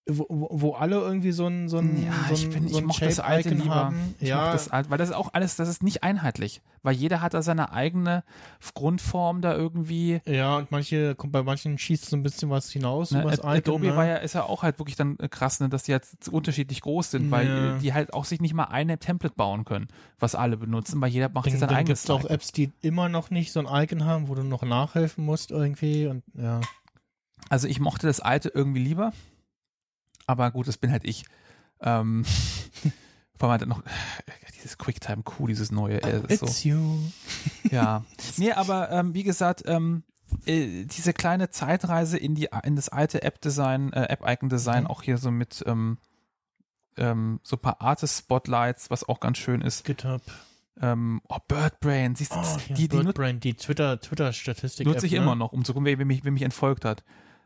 [0.09, 2.85] wo, wo alle irgendwie so ein so ein ja, so ich ein, bin, so ich
[2.85, 3.75] mochte das alte Shape-Icon lieber.
[3.75, 4.15] haben.
[4.19, 6.61] Ich ja, das alte, weil das ist auch alles, das ist nicht einheitlich.
[6.83, 8.23] Weil jeder hat da seine eigene
[8.73, 10.21] Grundform da irgendwie.
[10.25, 13.57] Ja, und manche, kommt bei manchen schießt so ein bisschen was hinaus Ne, übers Ad-
[13.57, 13.95] Adobe Icon, ne?
[13.97, 16.81] war ja, ist ja auch halt wirklich dann äh, krass, ne, dass die jetzt unterschiedlich
[16.81, 17.77] groß sind, weil Ja.
[17.79, 19.87] die halt auch sich nicht mal eine Template bauen können,
[20.19, 22.03] was alle benutzen, weil jeder macht Dann, sein dann eigenes.
[22.03, 22.31] es auch Icon.
[22.31, 26.07] Apps, die immer noch nicht so ein Icon haben, wo du noch nachhelfen musst irgendwie
[26.07, 26.61] und ja.
[27.49, 29.13] Also ich mochte das alte irgendwie lieber,
[30.27, 31.25] aber gut, das bin halt ich.
[31.81, 32.23] Ähm,
[33.39, 33.81] vor allem halt noch
[34.56, 36.01] dieses QuickTime Q, dieses neue.
[36.03, 36.45] Äh, das ist so.
[36.45, 36.99] It's you.
[37.72, 38.03] Ja.
[38.38, 40.03] Nee, aber ähm, wie gesagt, ähm,
[40.45, 44.88] äh, diese kleine Zeitreise in die in das alte App-Design, äh, App-Icon-Design, Mhm.
[44.89, 45.97] auch hier so mit ähm,
[46.97, 49.85] ähm, so ein paar Artist-Spotlights, was auch ganz schön ist.
[49.85, 50.22] GitHub.
[50.81, 54.85] Ähm, oh, Birdbrain, siehst du, Oh, das- ja, die, die Birdbrain, die Twitter, Twitter-Statistik.
[54.85, 55.19] nutze ich ne?
[55.19, 57.03] immer noch, um zu gucken, wer, wer, mich, wer mich entfolgt hat.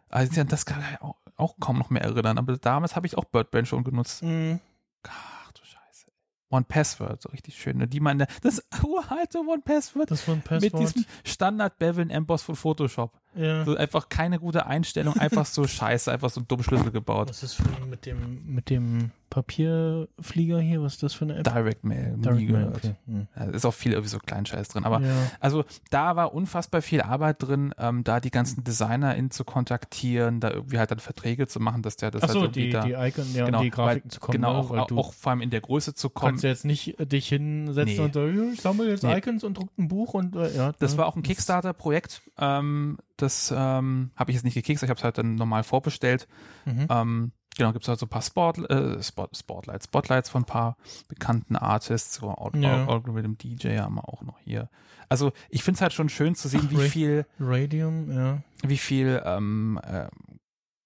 [0.09, 3.25] Also das kann ich auch, auch kaum noch mehr erinnern, aber damals habe ich auch
[3.25, 4.23] Birdbrain schon genutzt.
[4.23, 4.59] Mhm.
[5.07, 6.07] Ach du Scheiße.
[6.49, 7.77] One Password, so richtig schön.
[7.77, 7.87] ne?
[7.87, 13.19] Die meine, das uralte One Password Das war ein mit diesem Standard-Beveln-Emboss von Photoshop.
[13.35, 13.63] Ja.
[13.65, 17.29] So einfach keine gute Einstellung, einfach so scheiße, einfach so einen dummen Schlüssel gebaut.
[17.29, 20.81] Was ist für mit dem, mit dem Papierflieger hier?
[20.81, 21.43] Was ist das für eine App?
[21.45, 22.75] Direct Mail, nie Direct Mail, gehört.
[22.75, 22.95] okay.
[23.07, 23.27] Hm.
[23.35, 24.83] Ja, ist auch viel irgendwie so Kleinscheiß drin.
[24.83, 25.13] Aber ja.
[25.39, 30.51] also da war unfassbar viel Arbeit drin, ähm, da die ganzen DesignerInnen zu kontaktieren, da
[30.51, 33.09] irgendwie halt dann Verträge zu machen, dass der das Achso, halt irgendwie die, da die
[33.09, 34.33] Icon, ja, genau, die Grafiken weil, zu kommen.
[34.33, 34.81] genau, ne?
[34.81, 36.31] auch, du auch vor allem in der Größe zu kommen.
[36.33, 37.99] kannst jetzt nicht äh, dich hinsetzen Nee.
[37.99, 39.17] und sagen, "Ja, ich sammle jetzt Nee.
[39.17, 40.73] Icons und druck ein Buch und äh, ja.
[40.79, 40.97] Das ne?
[40.99, 42.21] war auch ein Kickstarter-Projekt.
[42.37, 46.27] Ähm, das ähm, habe ich jetzt nicht gekickst, ich habe es halt dann normal vorbestellt.
[46.65, 46.87] Mhm.
[46.89, 50.45] Ähm, genau, gibt es halt so ein paar Sport, äh, Spot, Spotlights, Spotlights von ein
[50.45, 50.77] paar
[51.07, 52.83] bekannten Artists, so Al Ja.
[52.85, 54.69] Al Algorithm DJ haben wir auch noch hier.
[55.09, 58.41] Also ich finde es halt schon schön zu sehen, Ach, wie viel, Radium, ja.
[58.63, 60.07] wie viel ähm, äh,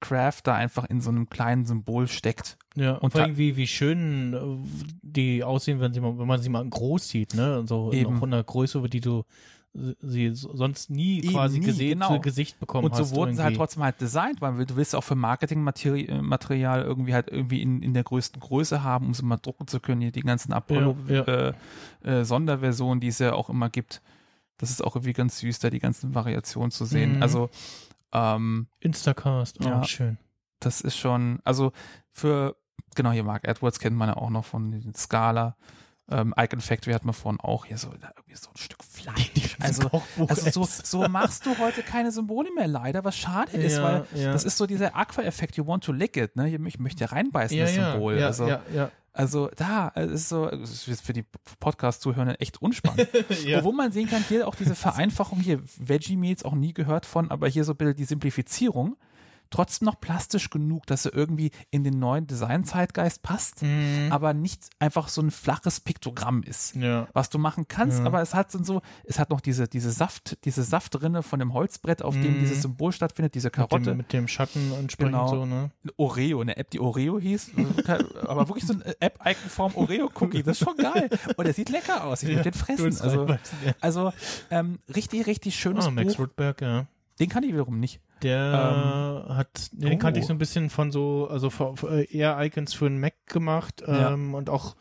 [0.01, 2.57] Craft da einfach in so einem kleinen Symbol steckt.
[2.75, 4.67] Ja, Und allem, wie, wie schön äh,
[5.01, 7.59] die aussehen, wenn, sie mal, wenn man sie mal groß sieht, ne?
[7.59, 8.11] Und so Eben.
[8.11, 9.23] in auch in einer Größe, die du
[10.01, 12.19] sie so- sonst nie Eben quasi nie, gesehen, genau.
[12.19, 13.57] Gesicht bekommen Und so wurden sie halt irgendwie.
[13.57, 17.93] trotzdem halt designt, weil du willst auch für Marketingmaterial Material irgendwie halt irgendwie in, in
[17.93, 20.01] der größten Größe haben, um sie mal drucken zu können.
[20.01, 21.23] Hier die ganzen Apollo Ja, ja.
[21.23, 21.53] Äh,
[22.19, 24.01] äh, Sonderversionen, die es ja auch immer gibt.
[24.57, 27.17] Das ist auch irgendwie ganz süß, da die ganzen Variationen zu sehen.
[27.17, 27.21] Mhm.
[27.23, 27.49] Also
[28.13, 29.83] ähm, Instacast, oh, Ja.
[29.83, 30.17] schön.
[30.61, 31.73] das ist schon, also
[32.11, 32.55] für,
[32.95, 35.57] genau hier Mark Edwards kennt man ja auch noch von den Scala.
[36.09, 39.31] Ähm, Icon Factory hat man vorhin auch hier so, so ein Stück Fleisch.
[39.59, 43.83] Also, also so, so machst du heute keine Symbole mehr leider, was schade ist, Ja,
[43.83, 44.33] weil ja.
[44.33, 46.49] das ist so dieser Aqua-Effekt, you want to lick it, ne?
[46.49, 48.21] Ich möchte reinbeißen, ja, das Symbol.
[48.21, 48.49] Also,
[49.15, 51.23] also da, es ist so, es ist jetzt für die
[51.61, 53.07] Podcast-Zuhörer echt unspannend.
[53.45, 53.59] ja.
[53.59, 57.31] Obwohl man sehen kann, hier auch diese Vereinfachung, hier Veggie Meals auch nie gehört von,
[57.31, 58.97] aber hier so ein bisschen die Simplifizierung,
[59.49, 64.07] trotzdem noch plastisch genug, dass er irgendwie in den neuen Design-Zeitgeist passt, Mhm.
[64.11, 67.07] aber nicht einfach so ein flaches Piktogramm ist ja.
[67.13, 68.05] was du machen kannst, Ja.
[68.05, 72.01] aber es hat so, es hat noch diese, diese Saft, diese Saftrinne von dem Holzbrett,
[72.01, 72.39] auf dem Mhm.
[72.41, 73.79] dieses Symbol stattfindet, diese Mit Karotte.
[73.91, 75.27] dem, mit dem Schatten entsprechend Genau.
[75.27, 75.71] so, ne?
[75.97, 77.51] Oreo, eine App, die Oreo hieß,
[78.27, 81.09] aber wirklich so eine App-Icon-Form Oreo-Cookie, das ist schon geil.
[81.37, 83.01] Und der sieht lecker aus, ich Ja, würde den fressen.
[83.01, 83.27] Also,
[83.81, 84.13] also
[84.51, 86.23] ähm, richtig, richtig schönes Ah, Max Buch.
[86.23, 86.85] Rudberg, ja.
[87.19, 87.99] Den kann ich wiederum nicht.
[88.23, 89.97] Der hat, den oh.
[89.97, 92.99] kannte ich so ein bisschen von so, also von, von, äh, eher Icons für den
[92.99, 94.13] Mac gemacht Ja.
[94.13, 94.75] ähm, und auch,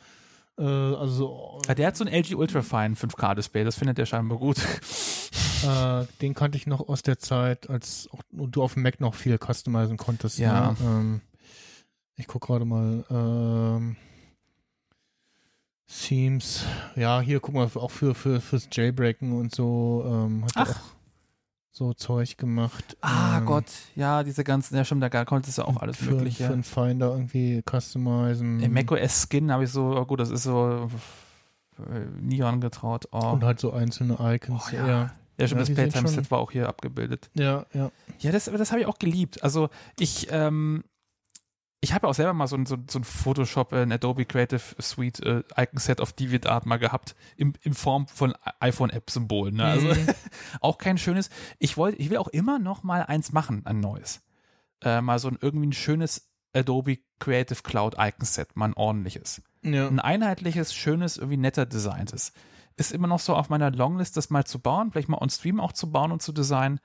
[0.58, 4.58] äh, also Ja, Der hat so ein LG Ultrafine 5K-Display, das findet er scheinbar gut.
[5.64, 9.14] äh, den kannte ich noch aus der Zeit, als auch du auf dem Mac noch
[9.14, 10.38] viel customizen konntest.
[10.38, 10.72] Ja.
[10.72, 10.76] Ne?
[10.82, 11.20] Ähm,
[12.16, 13.04] ich guck gerade mal.
[13.10, 13.96] Ähm,
[15.86, 16.64] Themes,
[16.96, 20.70] ja, hier guck mal, auch für, für fürs Jailbreaken und so ähm, Ach.
[20.70, 20.76] auch
[21.76, 22.96] so Zeug gemacht.
[23.00, 23.64] Ah ähm, Gott,
[23.96, 26.46] ja, diese ganzen, ja stimmt, da konntest du auch alles für, mögliche.
[26.46, 28.60] Für einen Finder irgendwie customizen.
[28.60, 30.88] Im macOS Skin habe ich so, oh gut, das ist so
[31.78, 33.08] äh, nie angetraut.
[33.10, 33.32] Oh.
[33.32, 34.66] Und halt so einzelne Icons.
[34.70, 34.86] Oh, ja.
[34.86, 35.14] ja.
[35.36, 37.28] Ja, stimmt, Ja, das Playtime-Set war auch hier abgebildet.
[37.34, 37.90] Ja, ja.
[38.20, 39.42] Ja, das, das habe ich auch geliebt.
[39.42, 40.84] Also ich, ähm,
[41.84, 44.60] ich habe auch selber mal so ein, so, so ein Photoshop, äh, ein Adobe Creative
[44.80, 49.54] Suite äh, Icon-Set auf DeviantArt mal gehabt, im, in Form von iPhone-App-Symbolen.
[49.56, 49.64] Ne?
[49.64, 50.06] Also Mhm.
[50.60, 51.30] auch kein schönes.
[51.58, 54.22] Ich wollte, ich will auch immer noch mal eins machen, ein neues.
[54.82, 59.88] Äh, mal so ein irgendwie ein schönes Adobe Creative Cloud Icon-Set, mal ein ordentliches ja.
[59.88, 62.32] ein einheitliches, schönes, irgendwie netter designtes.
[62.76, 65.60] Ist immer noch so auf meiner Longlist, das mal zu bauen, vielleicht mal on Stream
[65.60, 66.80] auch zu bauen und zu designen.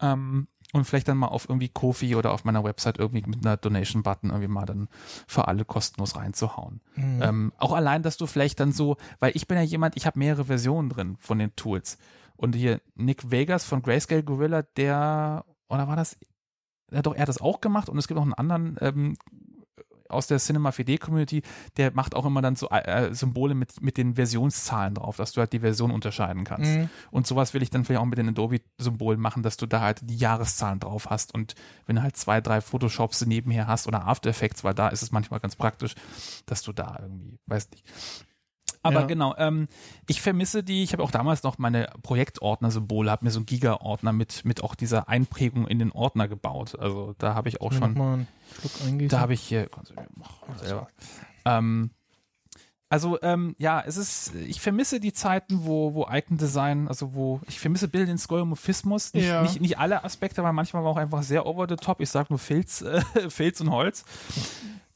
[0.00, 3.58] Ähm, und vielleicht dann mal auf irgendwie Kofi oder auf meiner Website irgendwie mit einer
[3.58, 4.88] Donation-Button irgendwie mal dann
[5.26, 6.80] für alle kostenlos reinzuhauen.
[6.96, 7.22] Mhm.
[7.22, 10.18] Ähm, auch allein, dass du vielleicht dann so, weil ich bin ja jemand, ich habe
[10.18, 11.98] mehrere Versionen drin von den Tools.
[12.36, 16.16] Und hier Nick Vegas von Grayscale Gorilla, der, oder war das,
[16.90, 19.16] ja doch, er hat das auch gemacht und es gibt auch einen anderen ähm,
[20.12, 21.42] aus der Cinema 4D Community,
[21.76, 25.40] der macht auch immer dann so äh, Symbole mit, mit den Versionszahlen drauf, dass du
[25.40, 26.70] halt die Version unterscheiden kannst.
[26.70, 26.88] Mhm.
[27.10, 30.00] Und sowas will ich dann vielleicht auch mit den Adobe-Symbolen machen, dass du da halt
[30.02, 31.54] die Jahreszahlen drauf hast und
[31.86, 35.12] wenn du halt zwei, drei Photoshops nebenher hast oder After Effects, weil da ist es
[35.12, 35.94] manchmal ganz praktisch,
[36.46, 37.84] dass du da irgendwie, weiß nicht.
[38.84, 39.06] Aber Ja.
[39.06, 39.68] genau, ähm,
[40.08, 44.12] ich vermisse die, ich habe auch damals noch meine Projektordner-Symbole, habe mir so einen Giga-Ordner
[44.12, 46.76] mit, mit auch dieser Einprägung in den Ordner gebaut.
[46.78, 48.28] Also da habe ich auch Mir schon, mal einen
[48.60, 49.08] Schluck eingießen.
[49.08, 49.68] da habe ich hier,
[50.62, 50.88] selber.
[51.44, 51.90] Ähm,
[52.88, 57.58] Also ähm, ja, es ist, ich vermisse die Zeiten, wo, wo Icon-Design, also wo, ich
[57.58, 59.40] vermisse Bild in Skeuomorphismus, nicht, Ja.
[59.42, 62.00] nicht, nicht alle Aspekte, weil manchmal war auch einfach sehr over the top.
[62.02, 64.04] Ich sag nur Filz, äh, Filz und Holz.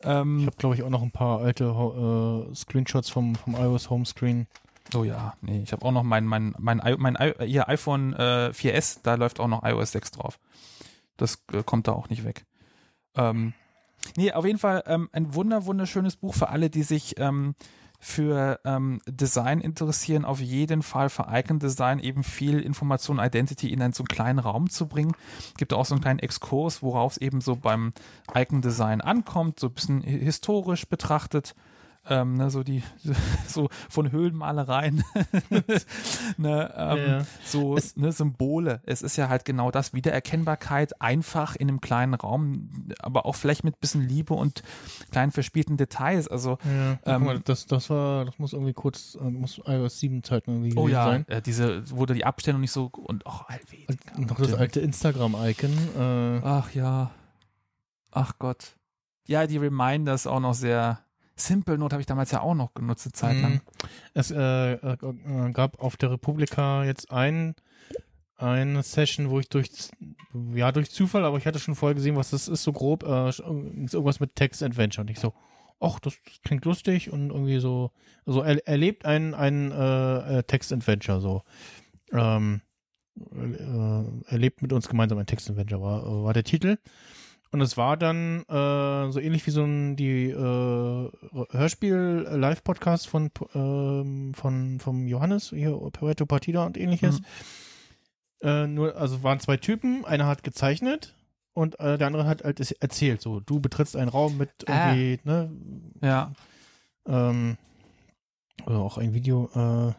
[0.02, 3.90] Ähm, Ich habe, glaube ich, auch noch ein paar alte äh, Screenshots vom, vom iOS
[3.90, 4.46] Homescreen.
[4.94, 9.00] oh ja, nee, ich habe auch noch mein, mein, mein, mein, hier iPhone äh, 4S,
[9.02, 10.38] da läuft auch noch iOS 6 drauf.
[11.16, 12.44] Das äh, kommt da auch nicht weg.
[13.14, 13.54] Ähm,
[14.16, 17.54] nee, auf jeden Fall ähm, ein wunder, wunderschönes Buch für alle, die sich ähm,
[17.98, 23.82] für ähm, Design interessieren, auf jeden Fall für Icon Design eben viel Information, Identity in
[23.82, 25.12] einen so einen kleinen Raum zu bringen.
[25.56, 27.92] Gibt auch so einen kleinen Exkurs, worauf es eben so beim
[28.34, 31.54] Icon Design ankommt, so ein bisschen hi- historisch betrachtet.
[32.08, 32.82] Ähm, ne, so die
[33.48, 35.02] so von Höhlenmalereien
[36.36, 37.26] ne, ähm, Ja, ja.
[37.44, 38.80] so Es- ne, Symbole.
[38.84, 42.70] Es ist ja halt genau das Wiedererkennbarkeit einfach in einem kleinen Raum,
[43.00, 44.62] aber auch vielleicht mit bisschen Liebe und
[45.10, 46.28] kleinen verspielten Details.
[46.28, 50.22] Also Ja, Ähm, mal, das, das war, das muss irgendwie kurz, äh, muss iOS 7
[50.22, 51.28] Zeiten irgendwie Oh ja, sein.
[51.28, 54.16] äh, diese, da die Abstellung nicht so und auch Helvetica.
[54.16, 55.70] Und noch das alte Instagram-Icon.
[55.98, 57.10] Äh, Ach ja.
[58.12, 58.76] Ach Gott.
[59.26, 61.00] Ja, die Reminders auch noch sehr.
[61.36, 63.52] Simple Note habe ich damals ja auch noch genutzt, eine Zeit lang.
[63.54, 63.60] Mhm.
[64.14, 67.54] Es äh, äh, äh, gab auf der Republika jetzt ein,
[68.36, 69.70] eine Session, wo ich durch,
[70.54, 73.30] ja, durch Zufall, aber ich hatte schon vorher gesehen, was das ist, so grob, äh,
[73.38, 75.02] irgendwas mit Text Adventure.
[75.02, 75.34] Und ich so,
[75.78, 77.92] ach, das klingt lustig und irgendwie so,
[78.24, 81.42] so er, erlebt ein, ein äh, äh, Text Adventure, so.
[82.12, 82.62] Ähm,
[83.18, 86.78] äh, erlebt mit uns gemeinsam ein Text Adventure, war, war der Titel.
[87.52, 91.10] Und es war dann äh, so ähnlich wie so ein die äh,
[91.50, 97.20] Hörspiel-Live-Podcast von, ähm, von vom Johannes, hier Pareto Partida und ähnliches.
[98.42, 101.14] Äh, nur, also waren zwei Typen, einer hat gezeichnet
[101.54, 103.22] und äh, der andere hat halt es erzählt.
[103.22, 104.92] So, du betrittst einen Raum mit Ah.
[104.94, 105.50] irgendwie, ne,
[106.02, 106.32] Ja.
[107.06, 107.56] ähm,
[108.66, 109.94] oder auch ein Video, äh,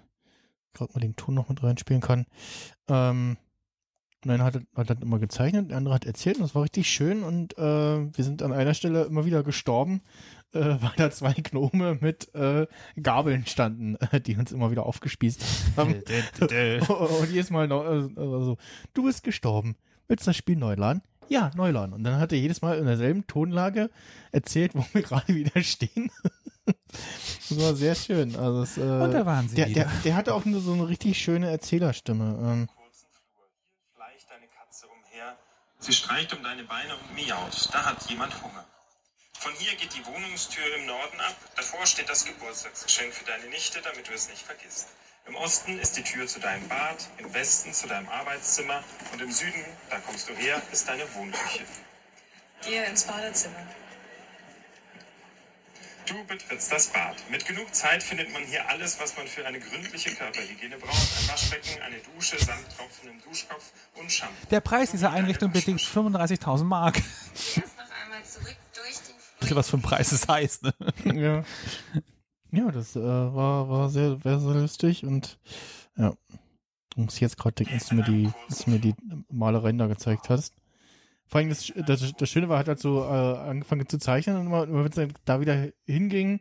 [0.73, 2.25] gerade mal den Ton noch mit reinspielen kann.
[2.87, 3.37] Ähm,
[4.27, 6.89] und einer hat, hat dann immer gezeichnet, der andere hat erzählt und das war richtig
[6.89, 10.01] schön und äh, wir sind an einer Stelle immer wieder gestorben,
[10.53, 12.67] äh, weil da zwei Gnome mit äh,
[13.01, 15.43] Gabeln standen, äh, die uns immer wieder aufgespießt
[15.77, 15.95] haben.
[16.41, 18.57] und jedes Mal noch, äh, also,
[18.93, 19.75] du bist gestorben.
[20.07, 21.01] Willst du das Spiel neu laden?
[21.29, 21.93] Ja, neu laden.
[21.93, 23.89] Und dann hat er jedes Mal in derselben Tonlage
[24.31, 26.09] erzählt, wo wir gerade wieder stehen.
[26.65, 28.35] das war sehr schön.
[28.35, 29.83] Also es, äh, Und da waren sie der, wieder.
[29.83, 32.39] der, der hatte auch eine, so eine richtig schöne Erzählerstimme.
[32.41, 32.67] Ähm,
[33.95, 35.37] Schleicht deine Katze umher.
[35.79, 37.69] Sie streicht um deine Beine und miaut.
[37.71, 38.65] Da hat jemand Hunger.
[39.39, 41.35] Von hier geht die Wohnungstür im Norden ab.
[41.55, 44.87] Davor steht das Geburtstagsgeschenk für deine Nichte, damit du es nicht vergisst.
[45.27, 49.31] Im Osten ist die Tür zu deinem Bad, im Westen zu deinem Arbeitszimmer und im
[49.31, 51.65] Süden, da kommst du her, ist deine Wohnküche.
[52.63, 53.67] Gehe ins Badezimmer.
[56.07, 57.17] Du betrittst das Bad.
[57.29, 60.95] Mit genug Zeit findet man hier alles, was man für eine gründliche Körperhygiene braucht.
[60.95, 64.47] Ein Waschbecken, eine Dusche samt tropfendem Duschkopf und Shampoo.
[64.49, 66.97] Der Preis dieser Einrichtung bedingt 35.000 Mark.
[66.97, 70.73] Erst noch einmal zurück durch den was für ein Preis es heißt, ne?
[71.13, 71.43] ja.
[72.51, 75.37] Ja, das äh, war, war sehr, sehr, sehr lustig und
[75.97, 76.13] ja.
[76.91, 78.95] Ich muss jetzt gerade denken, als du mir die, als du mir die
[79.29, 80.53] Malereien da gezeigt hast.
[81.27, 84.47] Vor allem das, das, das Schöne war, hat halt so äh, angefangen zu zeichnen und
[84.47, 86.39] immer, immer wenn es dann da wieder hinging,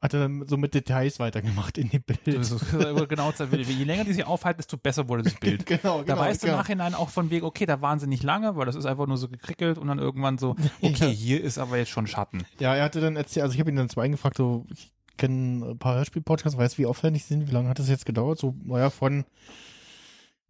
[0.00, 2.38] hat er dann so mit Details weitergemacht in dem Bild.
[2.38, 2.70] Das ist
[3.08, 5.66] genau, je länger die sich aufhalten, desto besser wurde das Bild.
[5.66, 6.62] genau, Da genau, weißt du im genau.
[6.62, 9.16] Nachhinein auch von wegen, okay, da waren sie nicht lange, weil das ist einfach nur
[9.16, 12.44] so gekrickelt und dann irgendwann so, okay, hier ist aber jetzt schon Schatten.
[12.60, 15.70] Ja, er hatte dann erzählt, also ich habe ihn dann zwar eingefragt, so, ich kenne
[15.72, 18.38] ein paar Hörspiel-Podcasts, weiß, wie aufwendig sind, wie lange hat das jetzt gedauert?
[18.38, 19.24] So, naja, von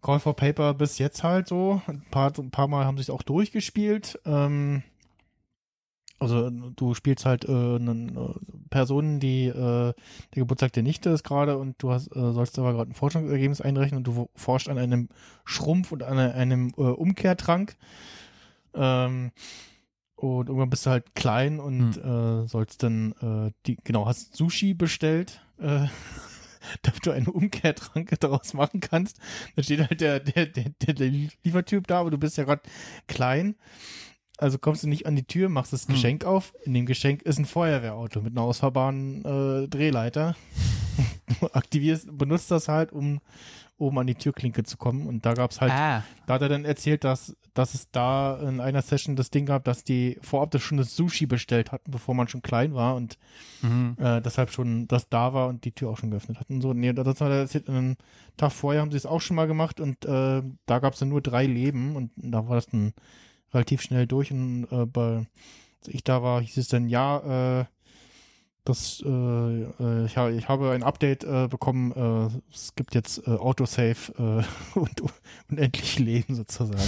[0.02, 1.80] Call for Paper bis jetzt halt so.
[1.86, 4.20] Ein paar, ein paar Mal haben sie es auch durchgespielt.
[4.24, 4.82] Ähm,
[6.18, 8.34] also du spielst halt äh, einen, äh,
[8.70, 9.94] Personen, die äh, der
[10.34, 13.98] Geburtstag der Nichte ist gerade und du hast, äh, sollst aber gerade ein Forschungsergebnis einrechnen
[13.98, 15.08] und du forschst an einem
[15.44, 17.76] Schrumpf und an einem äh, Umkehrtrank.
[18.74, 19.32] Ähm,
[20.14, 24.72] und irgendwann bist du halt klein und äh, sollst dann, äh, die, genau, hast Sushi
[24.72, 25.86] bestellt, äh,
[26.82, 29.18] damit du einen Umkehrtrank daraus machen kannst.
[29.54, 32.62] Da steht halt der, der, der, der, Liefertyp da, aber du bist ja gerade
[33.06, 33.56] klein.
[34.38, 36.52] Also kommst du nicht an die Tür, machst das Geschenk auf.
[36.64, 40.36] In dem Geschenk ist ein Feuerwehrauto mit einer ausfahrbaren äh, Drehleiter.
[41.40, 43.20] Du aktivierst, benutzt das halt, um
[43.78, 45.06] oben an die Türklinke zu kommen.
[45.06, 46.02] Und da gab es halt, Ah.
[46.26, 49.64] da hat er dann erzählt, dass, dass es da in einer Session das Ding gab,
[49.64, 53.18] dass die vorab das schon das Sushi bestellt hatten, bevor man schon klein war und
[53.62, 53.96] Mhm.
[53.98, 56.60] äh, deshalb schon das da war und die Tür auch schon geöffnet hatten.
[56.60, 57.96] So, nee, das war erzählt, einen
[58.36, 61.08] Tag vorher haben sie es auch schon mal gemacht und äh, da gab es dann
[61.10, 62.92] nur drei Leben und da war das dann
[63.52, 65.26] relativ schnell durch und äh, bei,
[65.80, 67.64] als ich da war, hieß es dann, ja, äh,
[68.68, 71.92] das, äh, äh, ich, ha- ich habe ein Update äh, bekommen.
[71.92, 75.02] Äh, es gibt jetzt äh, Autosave äh, und
[75.50, 76.80] unendlich Leben sozusagen.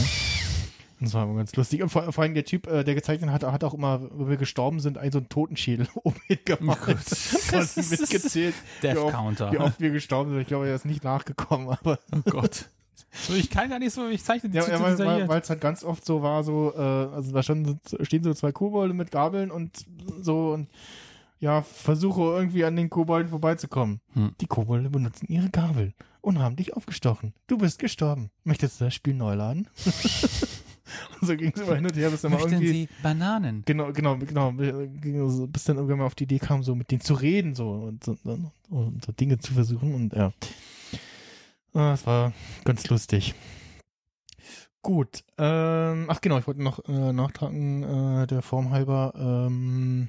[1.00, 1.81] Das war immer ganz lustig.
[1.82, 4.36] Und vor, vor allem der Typ, äh, der gezeichnet hat, hat auch immer, wenn wir
[4.36, 5.86] gestorben sind, einen so einen Totenschädel
[6.28, 6.89] ihn gemacht.
[6.89, 9.52] Und mitgezählt, Death wie oft, Counter.
[9.52, 10.40] wie oft wir gestorben sind.
[10.40, 12.66] Ich glaube, er ist nicht nachgekommen, aber Oh Gott.
[13.12, 15.82] So, ich kann gar nicht so, ich zeichne die ja, ja, weil es halt ganz
[15.82, 19.86] oft so war, so, äh, also da stehen so zwei Kobolde mit Gabeln und
[20.20, 20.68] so und
[21.41, 24.00] ja, versuche irgendwie an den Kobolden vorbeizukommen.
[24.15, 24.33] Hm.
[24.41, 27.33] Die Kobolde benutzen ihre Gabel und haben dich aufgestochen.
[27.47, 28.31] Du bist gestorben.
[28.44, 29.68] Möchtest du das Spiel neu laden?
[31.20, 32.73] und so ging es immer hin und her, bis dann mal Möchten irgendwie.
[32.73, 33.62] Sie Bananen?
[33.65, 34.52] Genau, genau, genau.
[34.52, 38.05] Bis dann irgendwann mal auf die Idee kam, so mit denen zu reden so und
[38.05, 38.17] so,
[38.68, 40.33] und so Dinge zu versuchen und ja.
[41.75, 42.33] Ah, Das war
[42.65, 43.34] ganz lustig.
[44.83, 45.23] Gut.
[45.36, 49.12] Ähm, ach genau, ich wollte noch äh, nachtragen, äh, der Form halber.
[49.17, 50.08] Ähm,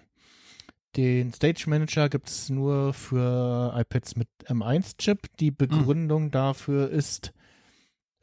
[0.95, 5.27] den Stage Manager gibt es nur für iPads mit M1-Chip.
[5.39, 7.31] Die Begründung dafür ist,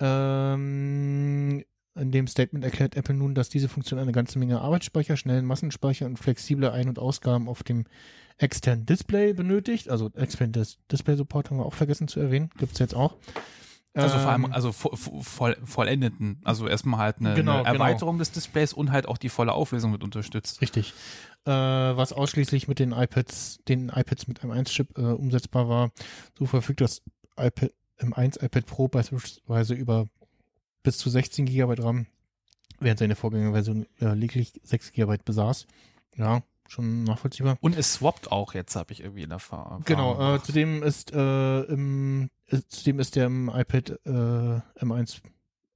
[0.01, 1.65] ähm,
[1.95, 6.07] in dem Statement erklärt Apple nun, dass diese Funktion eine ganze Menge Arbeitsspeicher, schnellen Massenspeicher
[6.07, 7.85] und flexible Ein- und Ausgaben auf dem
[8.36, 9.89] externen Display benötigt.
[9.89, 12.51] Also externen Dis Display Support haben wir auch vergessen zu erwähnen.
[12.59, 13.17] Gibt es jetzt auch.
[14.02, 16.41] Also vor allem, Ähm, also vo- vo- voll, vollendeten.
[16.44, 17.84] Also erstmal halt eine, Genau, eine genau.
[17.84, 20.60] Erweiterung des Displays und halt auch die volle Auflösung mit unterstützt.
[20.60, 20.92] Richtig.
[21.47, 25.91] Äh, was ausschließlich mit den iPads, den iPads mit M1-Chip äh, umsetzbar war.
[26.39, 27.02] So verfügt das
[27.39, 30.07] iPad M1 iPad Pro beispielsweise über
[30.83, 32.07] bis zu 16 GB RAM,
[32.81, 35.66] während seine Vorgängerversion äh, lediglich 6 GB besaß.
[36.16, 37.57] Ja, schon nachvollziehbar.
[37.61, 39.83] Und es swappt auch jetzt, habe ich irgendwie in der Erfahrung.
[39.85, 45.20] Genau, äh, zudem ist äh, im äh, zudem ist der im iPad äh, M1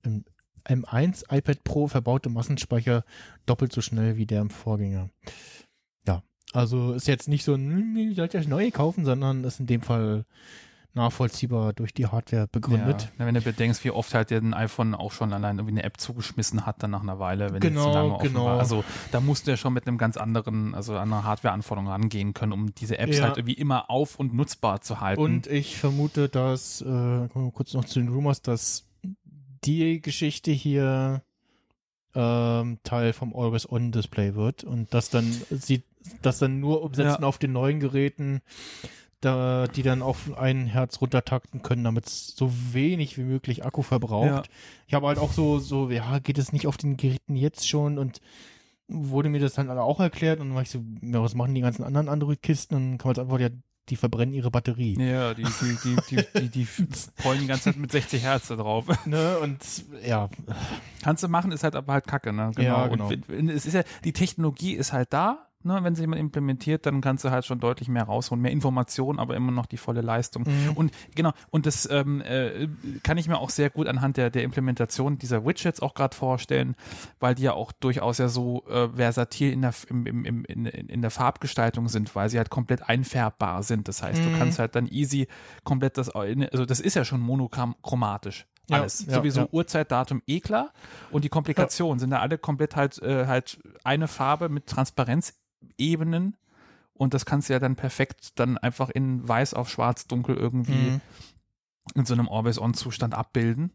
[0.03, 0.25] im
[0.65, 3.05] M1 iPad Pro verbaute Massenspeicher
[3.47, 5.09] doppelt so schnell wie der im Vorgänger.
[6.07, 9.61] Ja, also ist jetzt nicht so ein, "Hm, ihr sollt das neue kaufen, sondern ist
[9.61, 10.27] in dem Fall
[10.95, 13.11] nachvollziehbar durch die Hardware begründet.
[13.19, 16.01] Ja, wenn du bedenkst, wie oft halt ein iPhone auch schon allein irgendwie eine App
[16.01, 18.45] zugeschmissen hat, dann nach einer Weile, wenn Genau, es zu lange offen genau.
[18.47, 18.59] war.
[18.59, 22.53] Also da musst du ja schon mit einem ganz anderen, also einer Hardware-Anforderung rangehen können,
[22.53, 23.25] um diese Apps Ja.
[23.25, 25.21] halt irgendwie immer auf und nutzbar zu halten.
[25.23, 28.87] Und ich vermute, dass, äh, kommen wir kurz noch zu den Rumors, dass
[29.65, 31.23] die Geschichte hier
[32.15, 35.85] ähm, Teil vom Always-On-Display wird und dass dann sie
[36.23, 37.29] das dann nur umsetzen Ja.
[37.29, 38.41] auf den neuen Geräten,
[39.21, 43.83] da, die dann auf ein Herz runtertakten können, damit es so wenig wie möglich Akku
[43.83, 44.27] verbraucht.
[44.27, 44.43] Ja.
[44.87, 47.99] Ich habe halt auch so, so, ja, geht es nicht auf den Geräten jetzt schon
[47.99, 48.21] und
[48.89, 51.61] wurde mir das dann auch erklärt und dann war ich so, ja, was machen die
[51.61, 52.75] ganzen anderen Android-Kisten?
[52.75, 53.49] Und dann kann man jetzt einfach, ja,
[53.89, 54.97] die verbrennen ihre Batterie.
[55.01, 56.69] ja, die, die, die, die, die, die
[57.23, 58.87] pollen die ganze Zeit mit 60 Hertz da drauf.
[59.07, 59.39] Ne?
[59.39, 59.59] Und
[60.05, 60.29] ja,
[61.03, 62.53] Kannst du machen, ist halt aber halt kacke, ne?
[62.59, 63.09] Ja, genau.
[63.09, 65.79] Und es ist ja, die Technologie ist halt da, ne?
[65.83, 69.37] Wenn sie jemand implementiert, dann kannst du halt schon deutlich mehr rausholen, mehr Informationen, aber
[69.37, 70.45] immer noch die volle Leistung.
[70.45, 70.73] Mhm.
[70.75, 72.69] Und genau, und das ähm, äh,
[73.03, 76.77] kann ich mir auch sehr gut anhand der, der Implementation dieser Widgets auch gerade vorstellen,
[77.19, 80.67] weil die ja auch durchaus ja so äh, versatil in der, im, im, im, in,
[80.67, 83.89] in der Farbgestaltung sind, weil sie halt komplett einfärbbar sind.
[83.89, 84.33] Das heißt, Mhm.
[84.33, 85.29] du kannst halt dann easy
[85.65, 88.47] komplett das, also das ist ja schon monochromatisch.
[88.69, 89.05] Ja, Alles.
[89.07, 89.49] ja, Sowieso ja.
[89.51, 90.73] Uhrzeit, Datum, eh klar.
[91.11, 94.67] Und die Komplikationen sind da alle komplett halt, äh, halt eine Farbe mit
[95.61, 96.37] Transparenzebenen.
[96.95, 100.91] Und das kannst du ja dann perfekt dann einfach in weiß auf schwarz, dunkel irgendwie
[100.91, 101.01] Mhm.
[101.95, 103.73] in so einem Always-On-Zustand abbilden.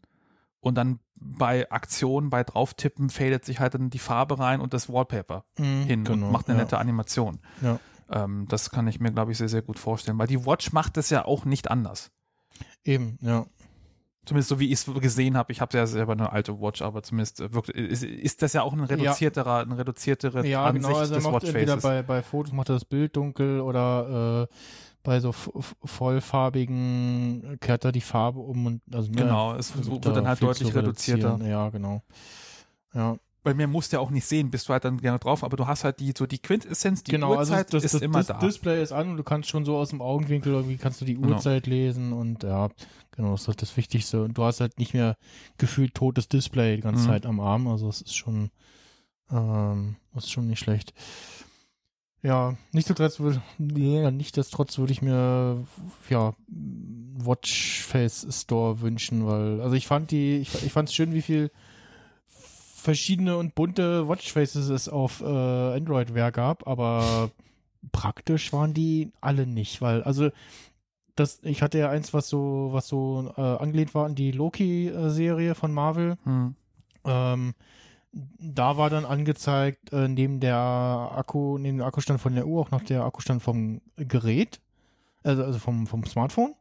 [0.59, 4.89] Und dann bei Aktionen, bei Drauftippen fadet sich halt dann die Farbe rein und das
[4.89, 6.63] Wallpaper Mhm, hin genau, und macht eine ja.
[6.65, 7.39] nette Animation.
[7.61, 7.79] Ja.
[8.09, 10.97] Ähm, das kann ich mir, glaube ich, sehr, sehr gut vorstellen, weil die Watch macht
[10.97, 12.11] das ja auch nicht anders.
[12.83, 13.45] eben, ja.
[14.25, 15.51] Zumindest so wie ich es gesehen habe.
[15.51, 18.63] Ich habe ja selber eine alte Watch, aber zumindest äh, wirkt, ist, ist das ja
[18.63, 21.83] auch ein reduzierterer, eine reduziertere Ja, Ansicht genau, also des macht entweder Watchfaces.
[21.83, 24.55] bei, bei Fotos macht er das Bild dunkel oder äh,
[25.03, 25.31] bei so
[26.31, 30.41] vollfarbigen kehrt er die Farbe um und also ne, Genau, es wird da dann halt
[30.41, 31.39] deutlich reduzierter.
[31.45, 32.01] Ja, genau.
[32.93, 35.43] Ja, Bei mir musst du ja auch nicht sehen, bist du halt dann gerne drauf,
[35.43, 38.01] aber du hast halt die, so die Quintessenz, die genau, also Uhrzeit das, ist das,
[38.01, 38.39] immer das da.
[38.39, 41.13] Display ist an und du kannst schon so aus dem Augenwinkel irgendwie kannst du die
[41.13, 41.35] Genau.
[41.35, 42.69] Uhrzeit lesen und ja,
[43.11, 44.23] genau, das ist halt das Wichtigste.
[44.23, 45.15] Und du hast halt nicht mehr
[45.59, 47.07] gefühlt totes Display die ganze Mhm.
[47.07, 48.49] Zeit am Arm, also es ist schon,
[49.31, 50.93] ähm, das ist schon nicht schlecht.
[52.23, 55.63] Ja, nichtsdestotrotz würde, ja, nichtsdestotrotz würde ich mir,
[56.09, 56.33] ja,
[57.17, 61.51] Watchface Store wünschen, weil, also ich fand die, ich, ich fand es schön, wie viel
[62.85, 67.31] verschiedene und bunte Watchfaces es auf äh, Android-Ware gab, aber
[67.91, 70.29] praktisch waren die alle nicht, weil, also,
[71.15, 75.55] das, ich hatte ja eins, was so, was so äh, angelehnt war an die Loki-Serie
[75.55, 76.17] von Marvel.
[76.25, 76.55] Hm.
[77.05, 77.53] Ähm,
[78.11, 82.71] da war dann angezeigt, äh, neben der Akku, neben dem Akkustand von der Uhr auch
[82.71, 84.59] noch der Akkustand vom Gerät,
[85.23, 86.53] also, also vom, vom Smartphone.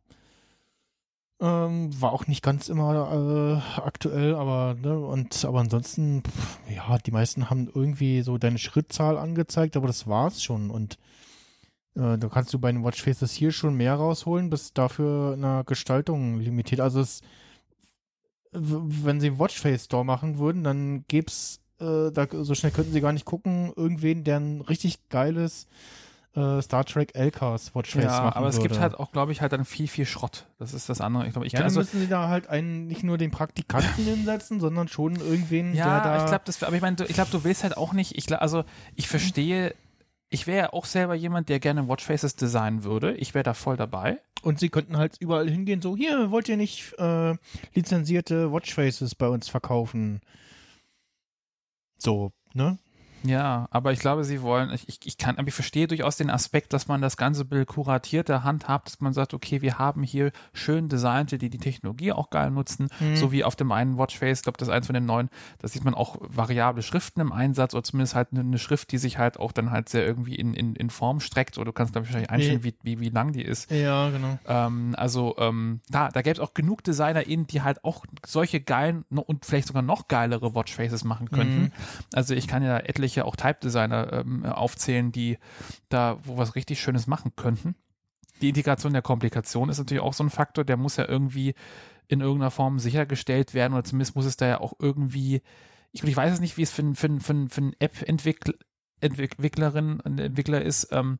[1.44, 6.97] Ähm, war auch nicht ganz immer äh, aktuell, aber ne, und aber ansonsten, pff, ja,
[6.97, 10.70] die meisten haben irgendwie so deine Schrittzahl angezeigt, aber das war's schon.
[10.70, 10.94] Und
[11.97, 16.40] äh, da kannst du bei den Watchfaces hier schon mehr rausholen, bis dafür eine Gestaltung
[16.40, 16.81] limitiert.
[16.81, 17.20] Also es,
[18.52, 23.12] wenn sie Watchface Store machen würden, dann gäb's äh, da, so schnell könnten sie gar
[23.12, 25.66] nicht gucken, irgendwen, der ein richtig geiles
[26.34, 28.80] äh, Star Trek LKs Watchface Ja, machen aber es gibt würde.
[28.82, 30.46] halt auch, glaube ich, halt dann viel, viel Schrott.
[30.58, 31.26] Das ist das andere.
[31.26, 33.30] Ich glaube, ich ja, kann dann also, müssen sie da halt einen, nicht nur den
[33.30, 36.24] Praktikanten hinsetzen, sondern schon irgendwen, Ja, der da.
[36.24, 38.42] ich glaube, das, aber ich meine, ich glaube, du willst halt auch nicht, ich, glaub,
[38.42, 38.64] also
[38.96, 39.74] ich verstehe,
[40.28, 43.14] ich wäre ja auch selber jemand, der gerne Watchfaces designen würde.
[43.14, 44.18] Ich wäre da voll dabei.
[44.42, 47.34] und sie könnten halt überall hingehen, so, hier, wollt ihr nicht äh,
[47.74, 50.20] lizenzierte Watchfaces bei uns verkaufen?
[51.96, 52.78] So, ne?
[53.26, 56.72] Ja, aber ich glaube, sie wollen, ich, ich, kann, aber ich verstehe durchaus den Aspekt,
[56.72, 60.88] dass man das ganze Bild kuratierter handhabt, dass man sagt, okay, wir haben hier schön
[60.88, 63.16] Designte, die die Technologie auch geil nutzen, Mhm.
[63.16, 65.68] so wie auf dem einen Watchface, ich glaube, das ist eins von den neuen, da
[65.68, 69.38] sieht man auch variable Schriften im Einsatz oder zumindest halt eine, Schrift, die sich halt
[69.38, 72.10] auch dann halt sehr irgendwie in, in, in Form streckt oder du kannst, glaube ich,
[72.10, 73.70] wahrscheinlich einstellen, wie, wie, wie lang die ist.
[73.70, 74.38] Ja, genau.
[74.46, 79.04] Ähm, also ähm, da, da gäbe es auch genug DesignerInnen, die halt auch solche geilen
[79.10, 81.60] und vielleicht sogar noch geilere Watchfaces machen könnten.
[81.62, 81.72] Mhm.
[82.12, 85.39] Also ich kann ja etliche auch Type-Designer ähm, aufzählen, die
[85.89, 87.76] da wo was richtig Schönes machen könnten.
[88.43, 91.55] Die Integration der Komplikation ist natürlich auch so ein Faktor, der muss ja irgendwie
[92.09, 95.41] in irgendeiner Form sichergestellt werden oder zumindest muss es da ja auch irgendwie,
[95.93, 97.73] ich, ich weiß es nicht, wie es für, ein- für, ein- für, ein- für ein
[99.01, 101.18] App-Entwicklerin und Entwickler ist, ähm,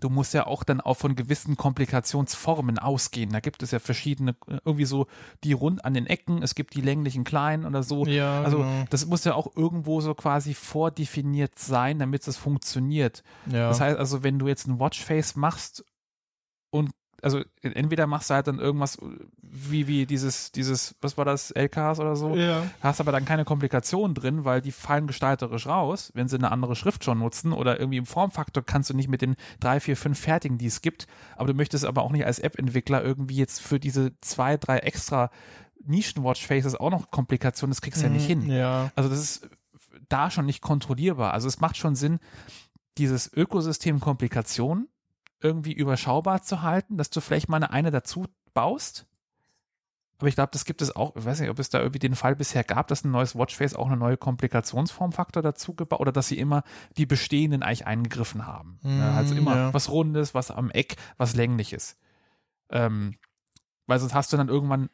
[0.00, 3.30] du musst ja auch dann auch von gewissen Komplikationsformen ausgehen.
[3.30, 5.06] Da gibt es ja verschiedene, irgendwie so
[5.44, 8.04] die rund an den Ecken, es gibt die länglichen kleinen oder so.
[8.06, 8.84] Ja, also genau.
[8.90, 13.22] das muss ja auch irgendwo so quasi vordefiniert sein, damit es funktioniert.
[13.46, 13.68] Ja.
[13.68, 15.84] Das heißt also, wenn du jetzt ein Watchface machst
[16.70, 16.90] und
[17.24, 18.98] also entweder machst du halt dann irgendwas
[19.42, 22.62] wie, wie dieses, dieses, was war das, LKs oder so, Ja.
[22.80, 26.76] hast aber dann keine Komplikationen drin, weil die fallen gestalterisch raus, wenn sie eine andere
[26.76, 30.18] Schrift schon nutzen oder irgendwie im Formfaktor kannst du nicht mit den drei, vier, fünf
[30.20, 33.80] fertigen, die es gibt, aber du möchtest aber auch nicht als App-Entwickler irgendwie jetzt für
[33.80, 35.30] diese zwei, drei extra
[35.86, 38.44] Nischen-Watchfaces auch noch Komplikationen, das kriegst du ja nicht hin.
[38.44, 38.90] Mhm, Ja.
[38.94, 39.48] Also das ist
[40.08, 41.32] da schon nicht kontrollierbar.
[41.32, 42.18] Also es macht schon Sinn,
[42.98, 44.88] dieses Ökosystem Komplikation
[45.44, 49.06] irgendwie überschaubar zu halten, dass du vielleicht mal eine, eine dazu baust.
[50.18, 52.14] Aber ich glaube, das gibt es auch, ich weiß nicht, ob es da irgendwie den
[52.14, 56.28] Fall bisher gab, dass ein neues Watchface auch eine neue Komplikationsformfaktor dazu gebaut oder dass
[56.28, 56.62] sie immer
[56.96, 58.78] die bestehenden eigentlich eingegriffen haben.
[58.82, 59.74] Mm, also immer ja.
[59.74, 61.98] was Rundes, was am Eck, was Längliches.
[62.70, 63.16] Ähm,
[63.86, 64.88] weil sonst hast du dann irgendwann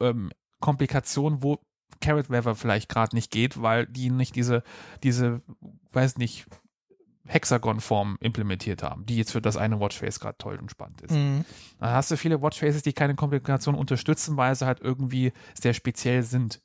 [0.00, 1.60] ähm, Komplikationen, wo
[2.00, 4.64] Carrot Weather vielleicht gerade nicht geht, weil die nicht diese,
[5.02, 5.40] diese,
[5.92, 6.46] weiß nicht,
[7.26, 11.12] Hexagon-Form implementiert haben, die jetzt für das eine Watchface gerade toll und spannend ist.
[11.12, 11.44] Mhm.
[11.78, 16.22] Dann hast du viele Watchfaces, die keine Komplikation unterstützen, weil sie halt irgendwie sehr speziell
[16.22, 16.60] sind.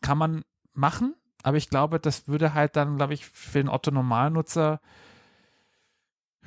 [0.00, 4.80] Kann man machen, aber ich glaube, das würde halt dann, glaube ich, für den Otto-Normalnutzer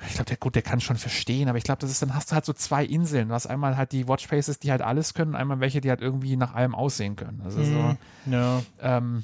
[0.05, 2.29] ich glaube, der gut, der kann schon verstehen, aber ich glaube, das ist, dann hast
[2.31, 3.29] du halt so zwei Inseln.
[3.29, 6.01] Du hast einmal halt die Watchfaces, die halt alles können, und einmal welche, die halt
[6.01, 7.41] irgendwie nach allem aussehen können.
[7.43, 7.97] Also so, Mhm.
[8.31, 8.61] Ja.
[8.79, 9.23] ähm,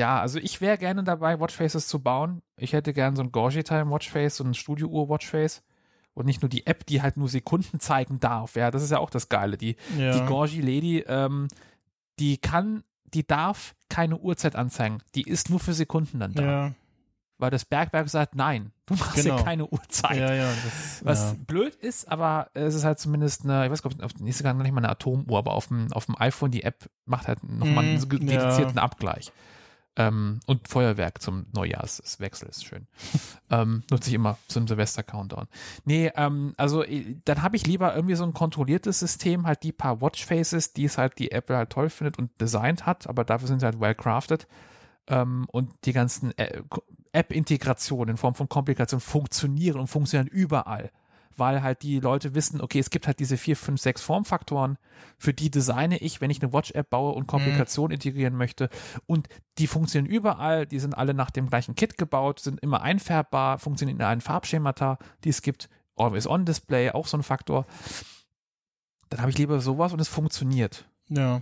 [0.00, 2.42] ja, also ich wäre gerne dabei, Watchfaces zu bauen.
[2.56, 5.62] Ich hätte gerne so ein Gorgie-Time Watchface, so ein Studio-Uhr-Watchface.
[6.14, 8.56] Und nicht nur die App, die halt nur Sekunden zeigen darf.
[8.56, 9.56] Ja, das ist ja auch das Geile.
[9.56, 10.12] Die, Ja.
[10.18, 11.48] die Gorgie Lady, ähm,
[12.18, 12.82] die kann,
[13.14, 14.98] die darf keine Uhrzeit anzeigen.
[15.14, 16.42] Die ist nur für Sekunden dann da.
[16.42, 16.72] Ja.
[17.38, 19.36] Weil das Bergwerk sagt, nein, du machst Genau.
[19.36, 20.18] hier keine Uhrzeit.
[20.18, 23.90] Ja, ja, das- Was blöd ist, aber es ist halt zumindest eine, ich weiß gar
[23.90, 26.64] nicht, auf- ist gar nicht mal eine Atomuhr, aber auf dem, auf dem iPhone, die
[26.64, 28.82] App macht halt nochmal einen Mhm, dedizierten ja.
[28.82, 29.32] Abgleich.
[29.96, 32.86] Ähm, und Feuerwerk zum Neujahrswechsel ist schön.
[33.50, 35.48] ähm, nutze ich immer zum Silvester-Countdown.
[35.84, 39.72] Nee, ähm, also äh, dann habe ich lieber irgendwie so ein kontrolliertes System, halt die
[39.72, 43.48] paar Watchfaces, die es halt die Apple halt toll findet und designt hat, aber dafür
[43.48, 44.46] sind sie halt well crafted.
[45.08, 46.62] Ähm, und die ganzen äh,
[47.12, 50.90] App-Integrationen in Form von Komplikation funktionieren und funktionieren überall.
[51.40, 54.76] Weil halt die Leute wissen, okay, es gibt halt diese vier, fünf, sechs Formfaktoren,
[55.16, 58.68] für die designe ich, wenn ich eine Watch-App baue und Komplikation integrieren möchte.
[59.06, 63.58] Und die funktionieren überall, die sind alle nach dem gleichen Kit gebaut, sind immer einfärbbar,
[63.58, 65.70] funktionieren in allen Farbschemata, die es gibt.
[65.96, 67.66] Always on Display, auch so ein Faktor.
[69.08, 70.84] Dann habe ich lieber sowas und es funktioniert.
[71.08, 71.40] Ja.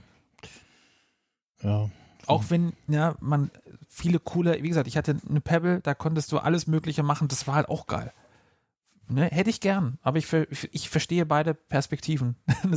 [1.60, 1.90] Ja.
[2.26, 3.50] Auch wenn ja, man
[3.88, 7.48] viele coole, wie gesagt, ich hatte eine Pebble, da konntest du alles Mögliche machen, das
[7.48, 8.12] war halt auch geil.
[9.10, 12.36] Ne, hätte ich gern, aber ich, ver- ich verstehe beide Perspektiven.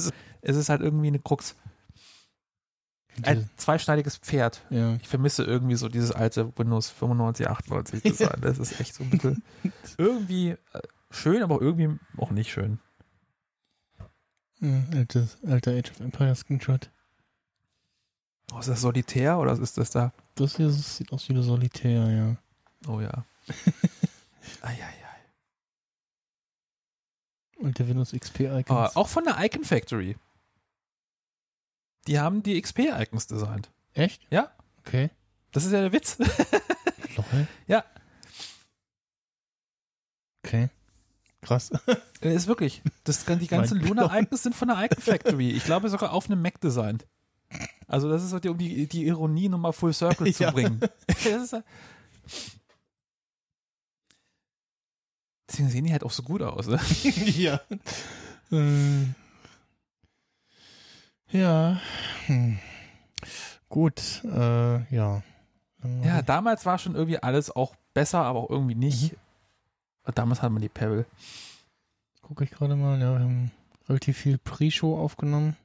[0.44, 1.56] Es ist, halt irgendwie eine Krux.
[3.24, 4.66] ein zweischneidiges Pferd.
[4.70, 4.96] Ja.
[4.96, 8.42] Ich vermisse irgendwie so dieses alte Windows 95, 98 Design.
[8.42, 9.44] Das ist echt so ein bisschen
[9.98, 10.58] irgendwie äh,
[11.12, 12.80] schön, aber irgendwie auch nicht schön.
[14.62, 16.90] Ja, altes, alter Age of Empires Screenshot.
[18.54, 20.12] Oh, ist das Solitär oder ist das da?
[20.36, 22.36] Das hier sieht aus wie Solitär, ja.
[22.88, 23.26] Oh ja.
[24.62, 25.01] Eieiei.
[27.62, 28.70] Und der Windows XP Icons.
[28.70, 30.16] Aber auch von der Icon Factory.
[32.08, 33.70] Die haben die XP-Icons designt.
[33.94, 34.22] Echt?
[34.32, 34.52] Ja.
[34.80, 35.12] Okay.
[35.52, 36.18] Das ist ja der Witz.
[37.16, 37.48] Lol.
[37.68, 37.84] ja.
[40.44, 40.70] Okay.
[41.42, 41.72] Krass.
[42.24, 42.84] Äh, Ist wirklich.
[43.04, 45.50] Das, die ganzen Luna-Icons sind von der Icon Factory.
[45.50, 47.08] Ich glaube sogar auf einem Mac designt.
[47.88, 50.52] Also das ist die, um die, die Ironie nochmal full circle zu Ja.
[50.52, 50.80] bringen.
[51.08, 51.56] Das ist,
[55.52, 56.68] Deswegen sehen die halt auch so gut aus.
[56.68, 56.80] Ne?
[57.26, 57.60] ja.
[58.52, 59.06] Äh,
[61.32, 61.82] ja.
[62.28, 62.58] Hm.
[63.68, 64.24] Gut.
[64.24, 65.24] Äh, ja.
[66.04, 69.16] Ja, damals war schon irgendwie alles auch besser, aber auch irgendwie nicht.
[70.16, 71.06] Damals hatte man die Pebble.
[72.22, 73.00] Gucke ich gerade mal.
[73.02, 73.52] Ja, wir haben
[73.90, 75.58] relativ viel Pre-Show aufgenommen.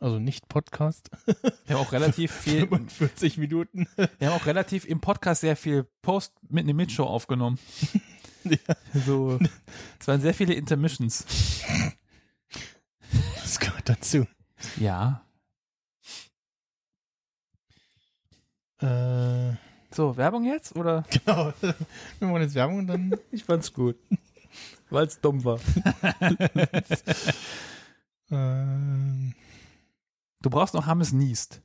[0.00, 1.10] Also nicht Podcast.
[1.66, 3.86] Wir haben auch relativ viel, 45 Minuten.
[4.18, 7.58] wir haben auch relativ im Podcast sehr viel Post mit einer Midshow aufgenommen.
[8.44, 8.56] Ja.
[9.06, 9.38] So,
[9.98, 11.24] es waren sehr viele Intermissions.
[13.42, 14.26] Das gehört dazu.
[14.78, 15.24] Ja.
[18.80, 19.52] Äh,
[19.92, 21.04] So, Werbung jetzt oder?
[21.10, 21.52] genau.
[21.60, 23.14] Wir machen jetzt Werbung und dann.
[23.30, 23.96] Ich fand's gut.
[24.88, 25.60] Weil es dumm war.
[28.32, 29.34] Ähm,
[30.40, 31.62] Du brauchst noch Hammes Niest.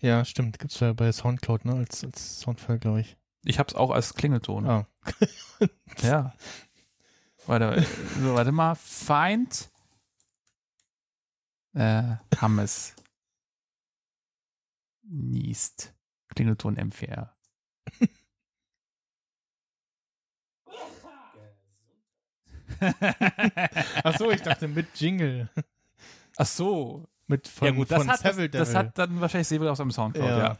[0.00, 0.58] ja, stimmt.
[0.60, 1.74] Gibt's ja bei Soundcloud, ne?
[1.74, 3.16] Als, als Soundfile, glaube ich.
[3.46, 4.66] Ich hab's auch als Klingelton.
[4.66, 4.86] Ah.
[6.02, 6.34] Ja.
[7.46, 7.86] Warte,
[8.20, 8.74] so, warte mal.
[8.74, 9.70] Feind
[11.72, 12.94] äh, Hammes
[15.04, 15.94] Niest.
[16.34, 17.34] Klingelton MVR.
[24.04, 25.48] Ach so, ich dachte mit Jingle.
[26.36, 27.08] Ach so.
[27.28, 29.90] Mit von, ja gut, das von hat, das, das hat dann wahrscheinlich Seville aus dem
[29.90, 30.38] Soundcloud, ja.
[30.38, 30.56] Ja.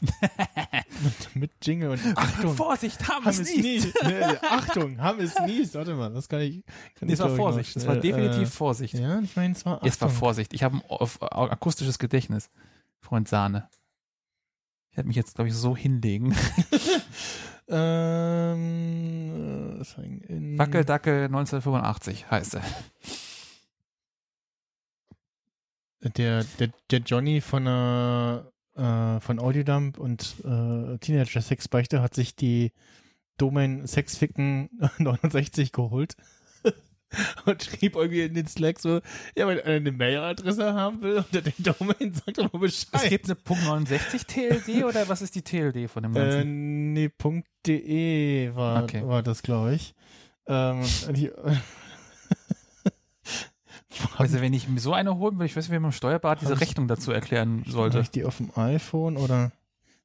[1.01, 2.55] mit, mit Jingle und Achtung.
[2.55, 3.85] Vorsicht, Hammes Hammes Niest.
[3.85, 3.93] Nies.
[4.03, 5.73] Nee, Achtung, Hammes Nies.
[5.75, 6.65] Warte mal, das kann ich.
[6.95, 7.73] Kann Nee, es war Vorsicht.
[7.75, 8.95] Es war definitiv äh, Vorsicht.
[8.95, 10.19] Ja, ich meine, es war Es war Achtung.
[10.19, 10.53] Vorsicht.
[10.53, 12.49] Ich habe ein auf, auf, akustisches Gedächtnis.
[12.99, 13.69] Freund Sahne.
[14.91, 16.35] Ich werde mich jetzt, glaube ich, so hinlegen.
[17.69, 22.61] Ähm, äh, in, Wackeldackel 1985 heißt er.
[26.09, 32.35] Der, der, der Johnny von äh, von Audiodump und äh, Teenager Sex Beichte hat sich
[32.35, 32.71] die
[33.37, 34.69] Domain Sexficken
[34.99, 36.15] 69 geholt
[37.45, 38.99] und schrieb irgendwie in den Slack so,
[39.35, 42.89] ja, wenn einer eine Mailadresse haben will unter der Domain, sagt doch mal Bescheid.
[42.93, 46.93] Es gibt eine Punkt 69 TLD oder was ist die TLD von dem Äh, Ganzen?
[46.93, 47.09] nee,
[47.65, 49.07] .de war, Okay.
[49.07, 49.95] war das, glaube ich.
[50.47, 51.17] Ähm, und
[53.99, 55.95] die, also wenn ich mir so eine holen würde, ich weiß nicht, wie man im
[55.95, 57.99] Steuerbart diese Rechnung dazu erklären Habe sollte.
[57.99, 59.51] ich die auf dem iPhone oder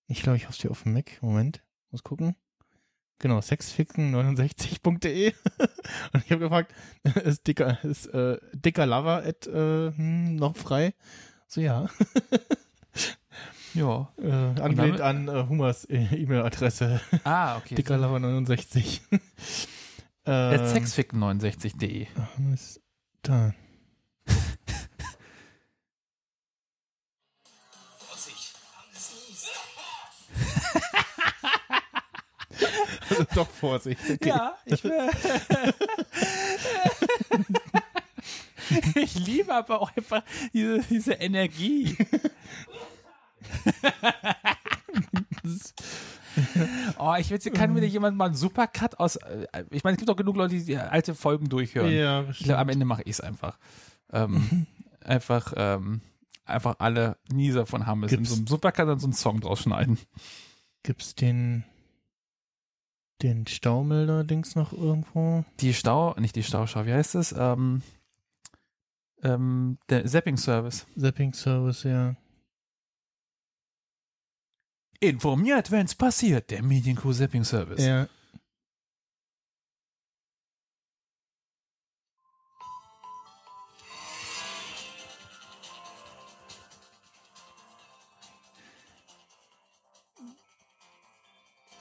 [0.07, 1.19] ich glaube, ich habe die auf dem Mac.
[1.23, 2.37] Moment, muss gucken.
[3.19, 5.33] Genau, sexficken69.de.
[6.13, 6.75] Und ich habe gefragt,
[7.25, 10.95] ist dicker, ist äh, dicker Lover at, äh, hm, noch frei?
[11.47, 11.89] So ja.
[13.75, 14.13] Ja.
[14.23, 17.01] Äh, angelehnt an äh, Humas äh, E-Mail-Adresse.
[17.25, 17.75] Ah, okay.
[17.75, 19.01] Dicker Lover 69.
[20.25, 22.07] At ähm, sexficken69.de.
[23.29, 23.53] ah,
[24.27, 24.33] da.
[33.11, 34.01] Also doch Vorsicht.
[34.11, 34.29] Okay.
[34.29, 35.11] Ja, ich will.
[38.95, 41.97] ich liebe aber auch einfach diese, diese Energie.
[46.99, 49.17] oh, ich will, kann mir jemand mal einen Supercut aus.
[49.17, 51.93] äh, Ich meine, es gibt doch genug Leute, die, alte Folgen durchhören.
[51.93, 53.59] Ja, glaube, am Ende mache ich es einfach.
[54.13, 54.67] Ähm,
[55.01, 56.01] einfach, ähm,
[56.45, 59.99] einfach alle Nieser von Hammes in so einem Supercut dann so einen Song draus schneiden.
[60.83, 61.65] Gibt's den
[63.23, 65.45] den Staumelder-Dings noch irgendwo?
[65.61, 67.33] Die Stau, nicht die Stauschau, wie heißt es?
[67.33, 67.83] Ähm,
[69.23, 70.87] ähm, der Zapping-Service.
[70.99, 72.17] Zapping-Service, ja.
[75.01, 77.85] Informiert, wenn's passiert, der Medienkuh Zapping-Service.
[77.85, 78.09] Ja.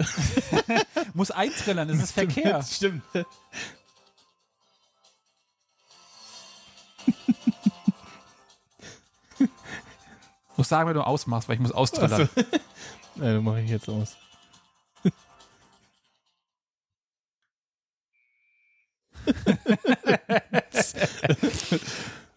[1.14, 2.62] Muss eintrillern, das ist Verkehr.
[2.64, 3.02] Stimmt.
[10.58, 12.30] Muss sagen, wenn du ausmachst, weil ich muss austrillern.
[12.36, 12.42] So.
[13.16, 14.16] ja, dann mache ich jetzt aus.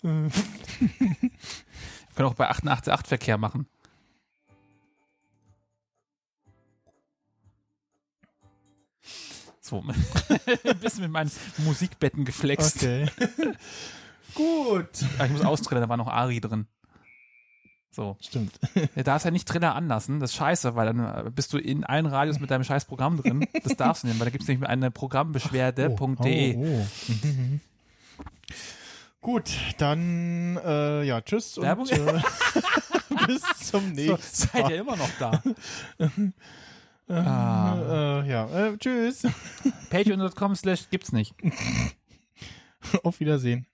[0.01, 0.31] Wir
[2.15, 3.67] können auch bei 88.8 Verkehr machen.
[9.65, 12.83] So, ein bisschen mit meinen Musikbetten geflext.
[12.83, 13.07] Okay.
[14.35, 14.91] Gut.
[15.19, 16.67] Ah, ich muss austrillern, da war noch Ari drin.
[17.91, 18.19] So.
[18.21, 18.59] Stimmt.
[18.95, 21.83] Der darfst ja nicht Triller anlassen, das ist scheiße, weil dann äh, bist du in
[21.83, 23.47] allen Radios mit deinem scheiß Programm drin.
[23.63, 26.57] Das darfst du nicht, weil da gibt es nämlich eine Programmbeschwerde.de.
[26.57, 26.87] Oh, oh.
[27.27, 27.61] Mhm.
[29.23, 31.87] Gut, dann äh, ja, tschüss Werbung?
[31.87, 32.21] und äh,
[33.27, 35.43] bis zum nächsten So, seid ihr immer noch da?
[37.09, 38.23] Äh, Ah.
[38.25, 39.23] äh, ja, äh, tschüss.
[39.91, 41.35] Patreon.com slash gibt's nicht.
[43.03, 43.67] Auf Wiedersehen.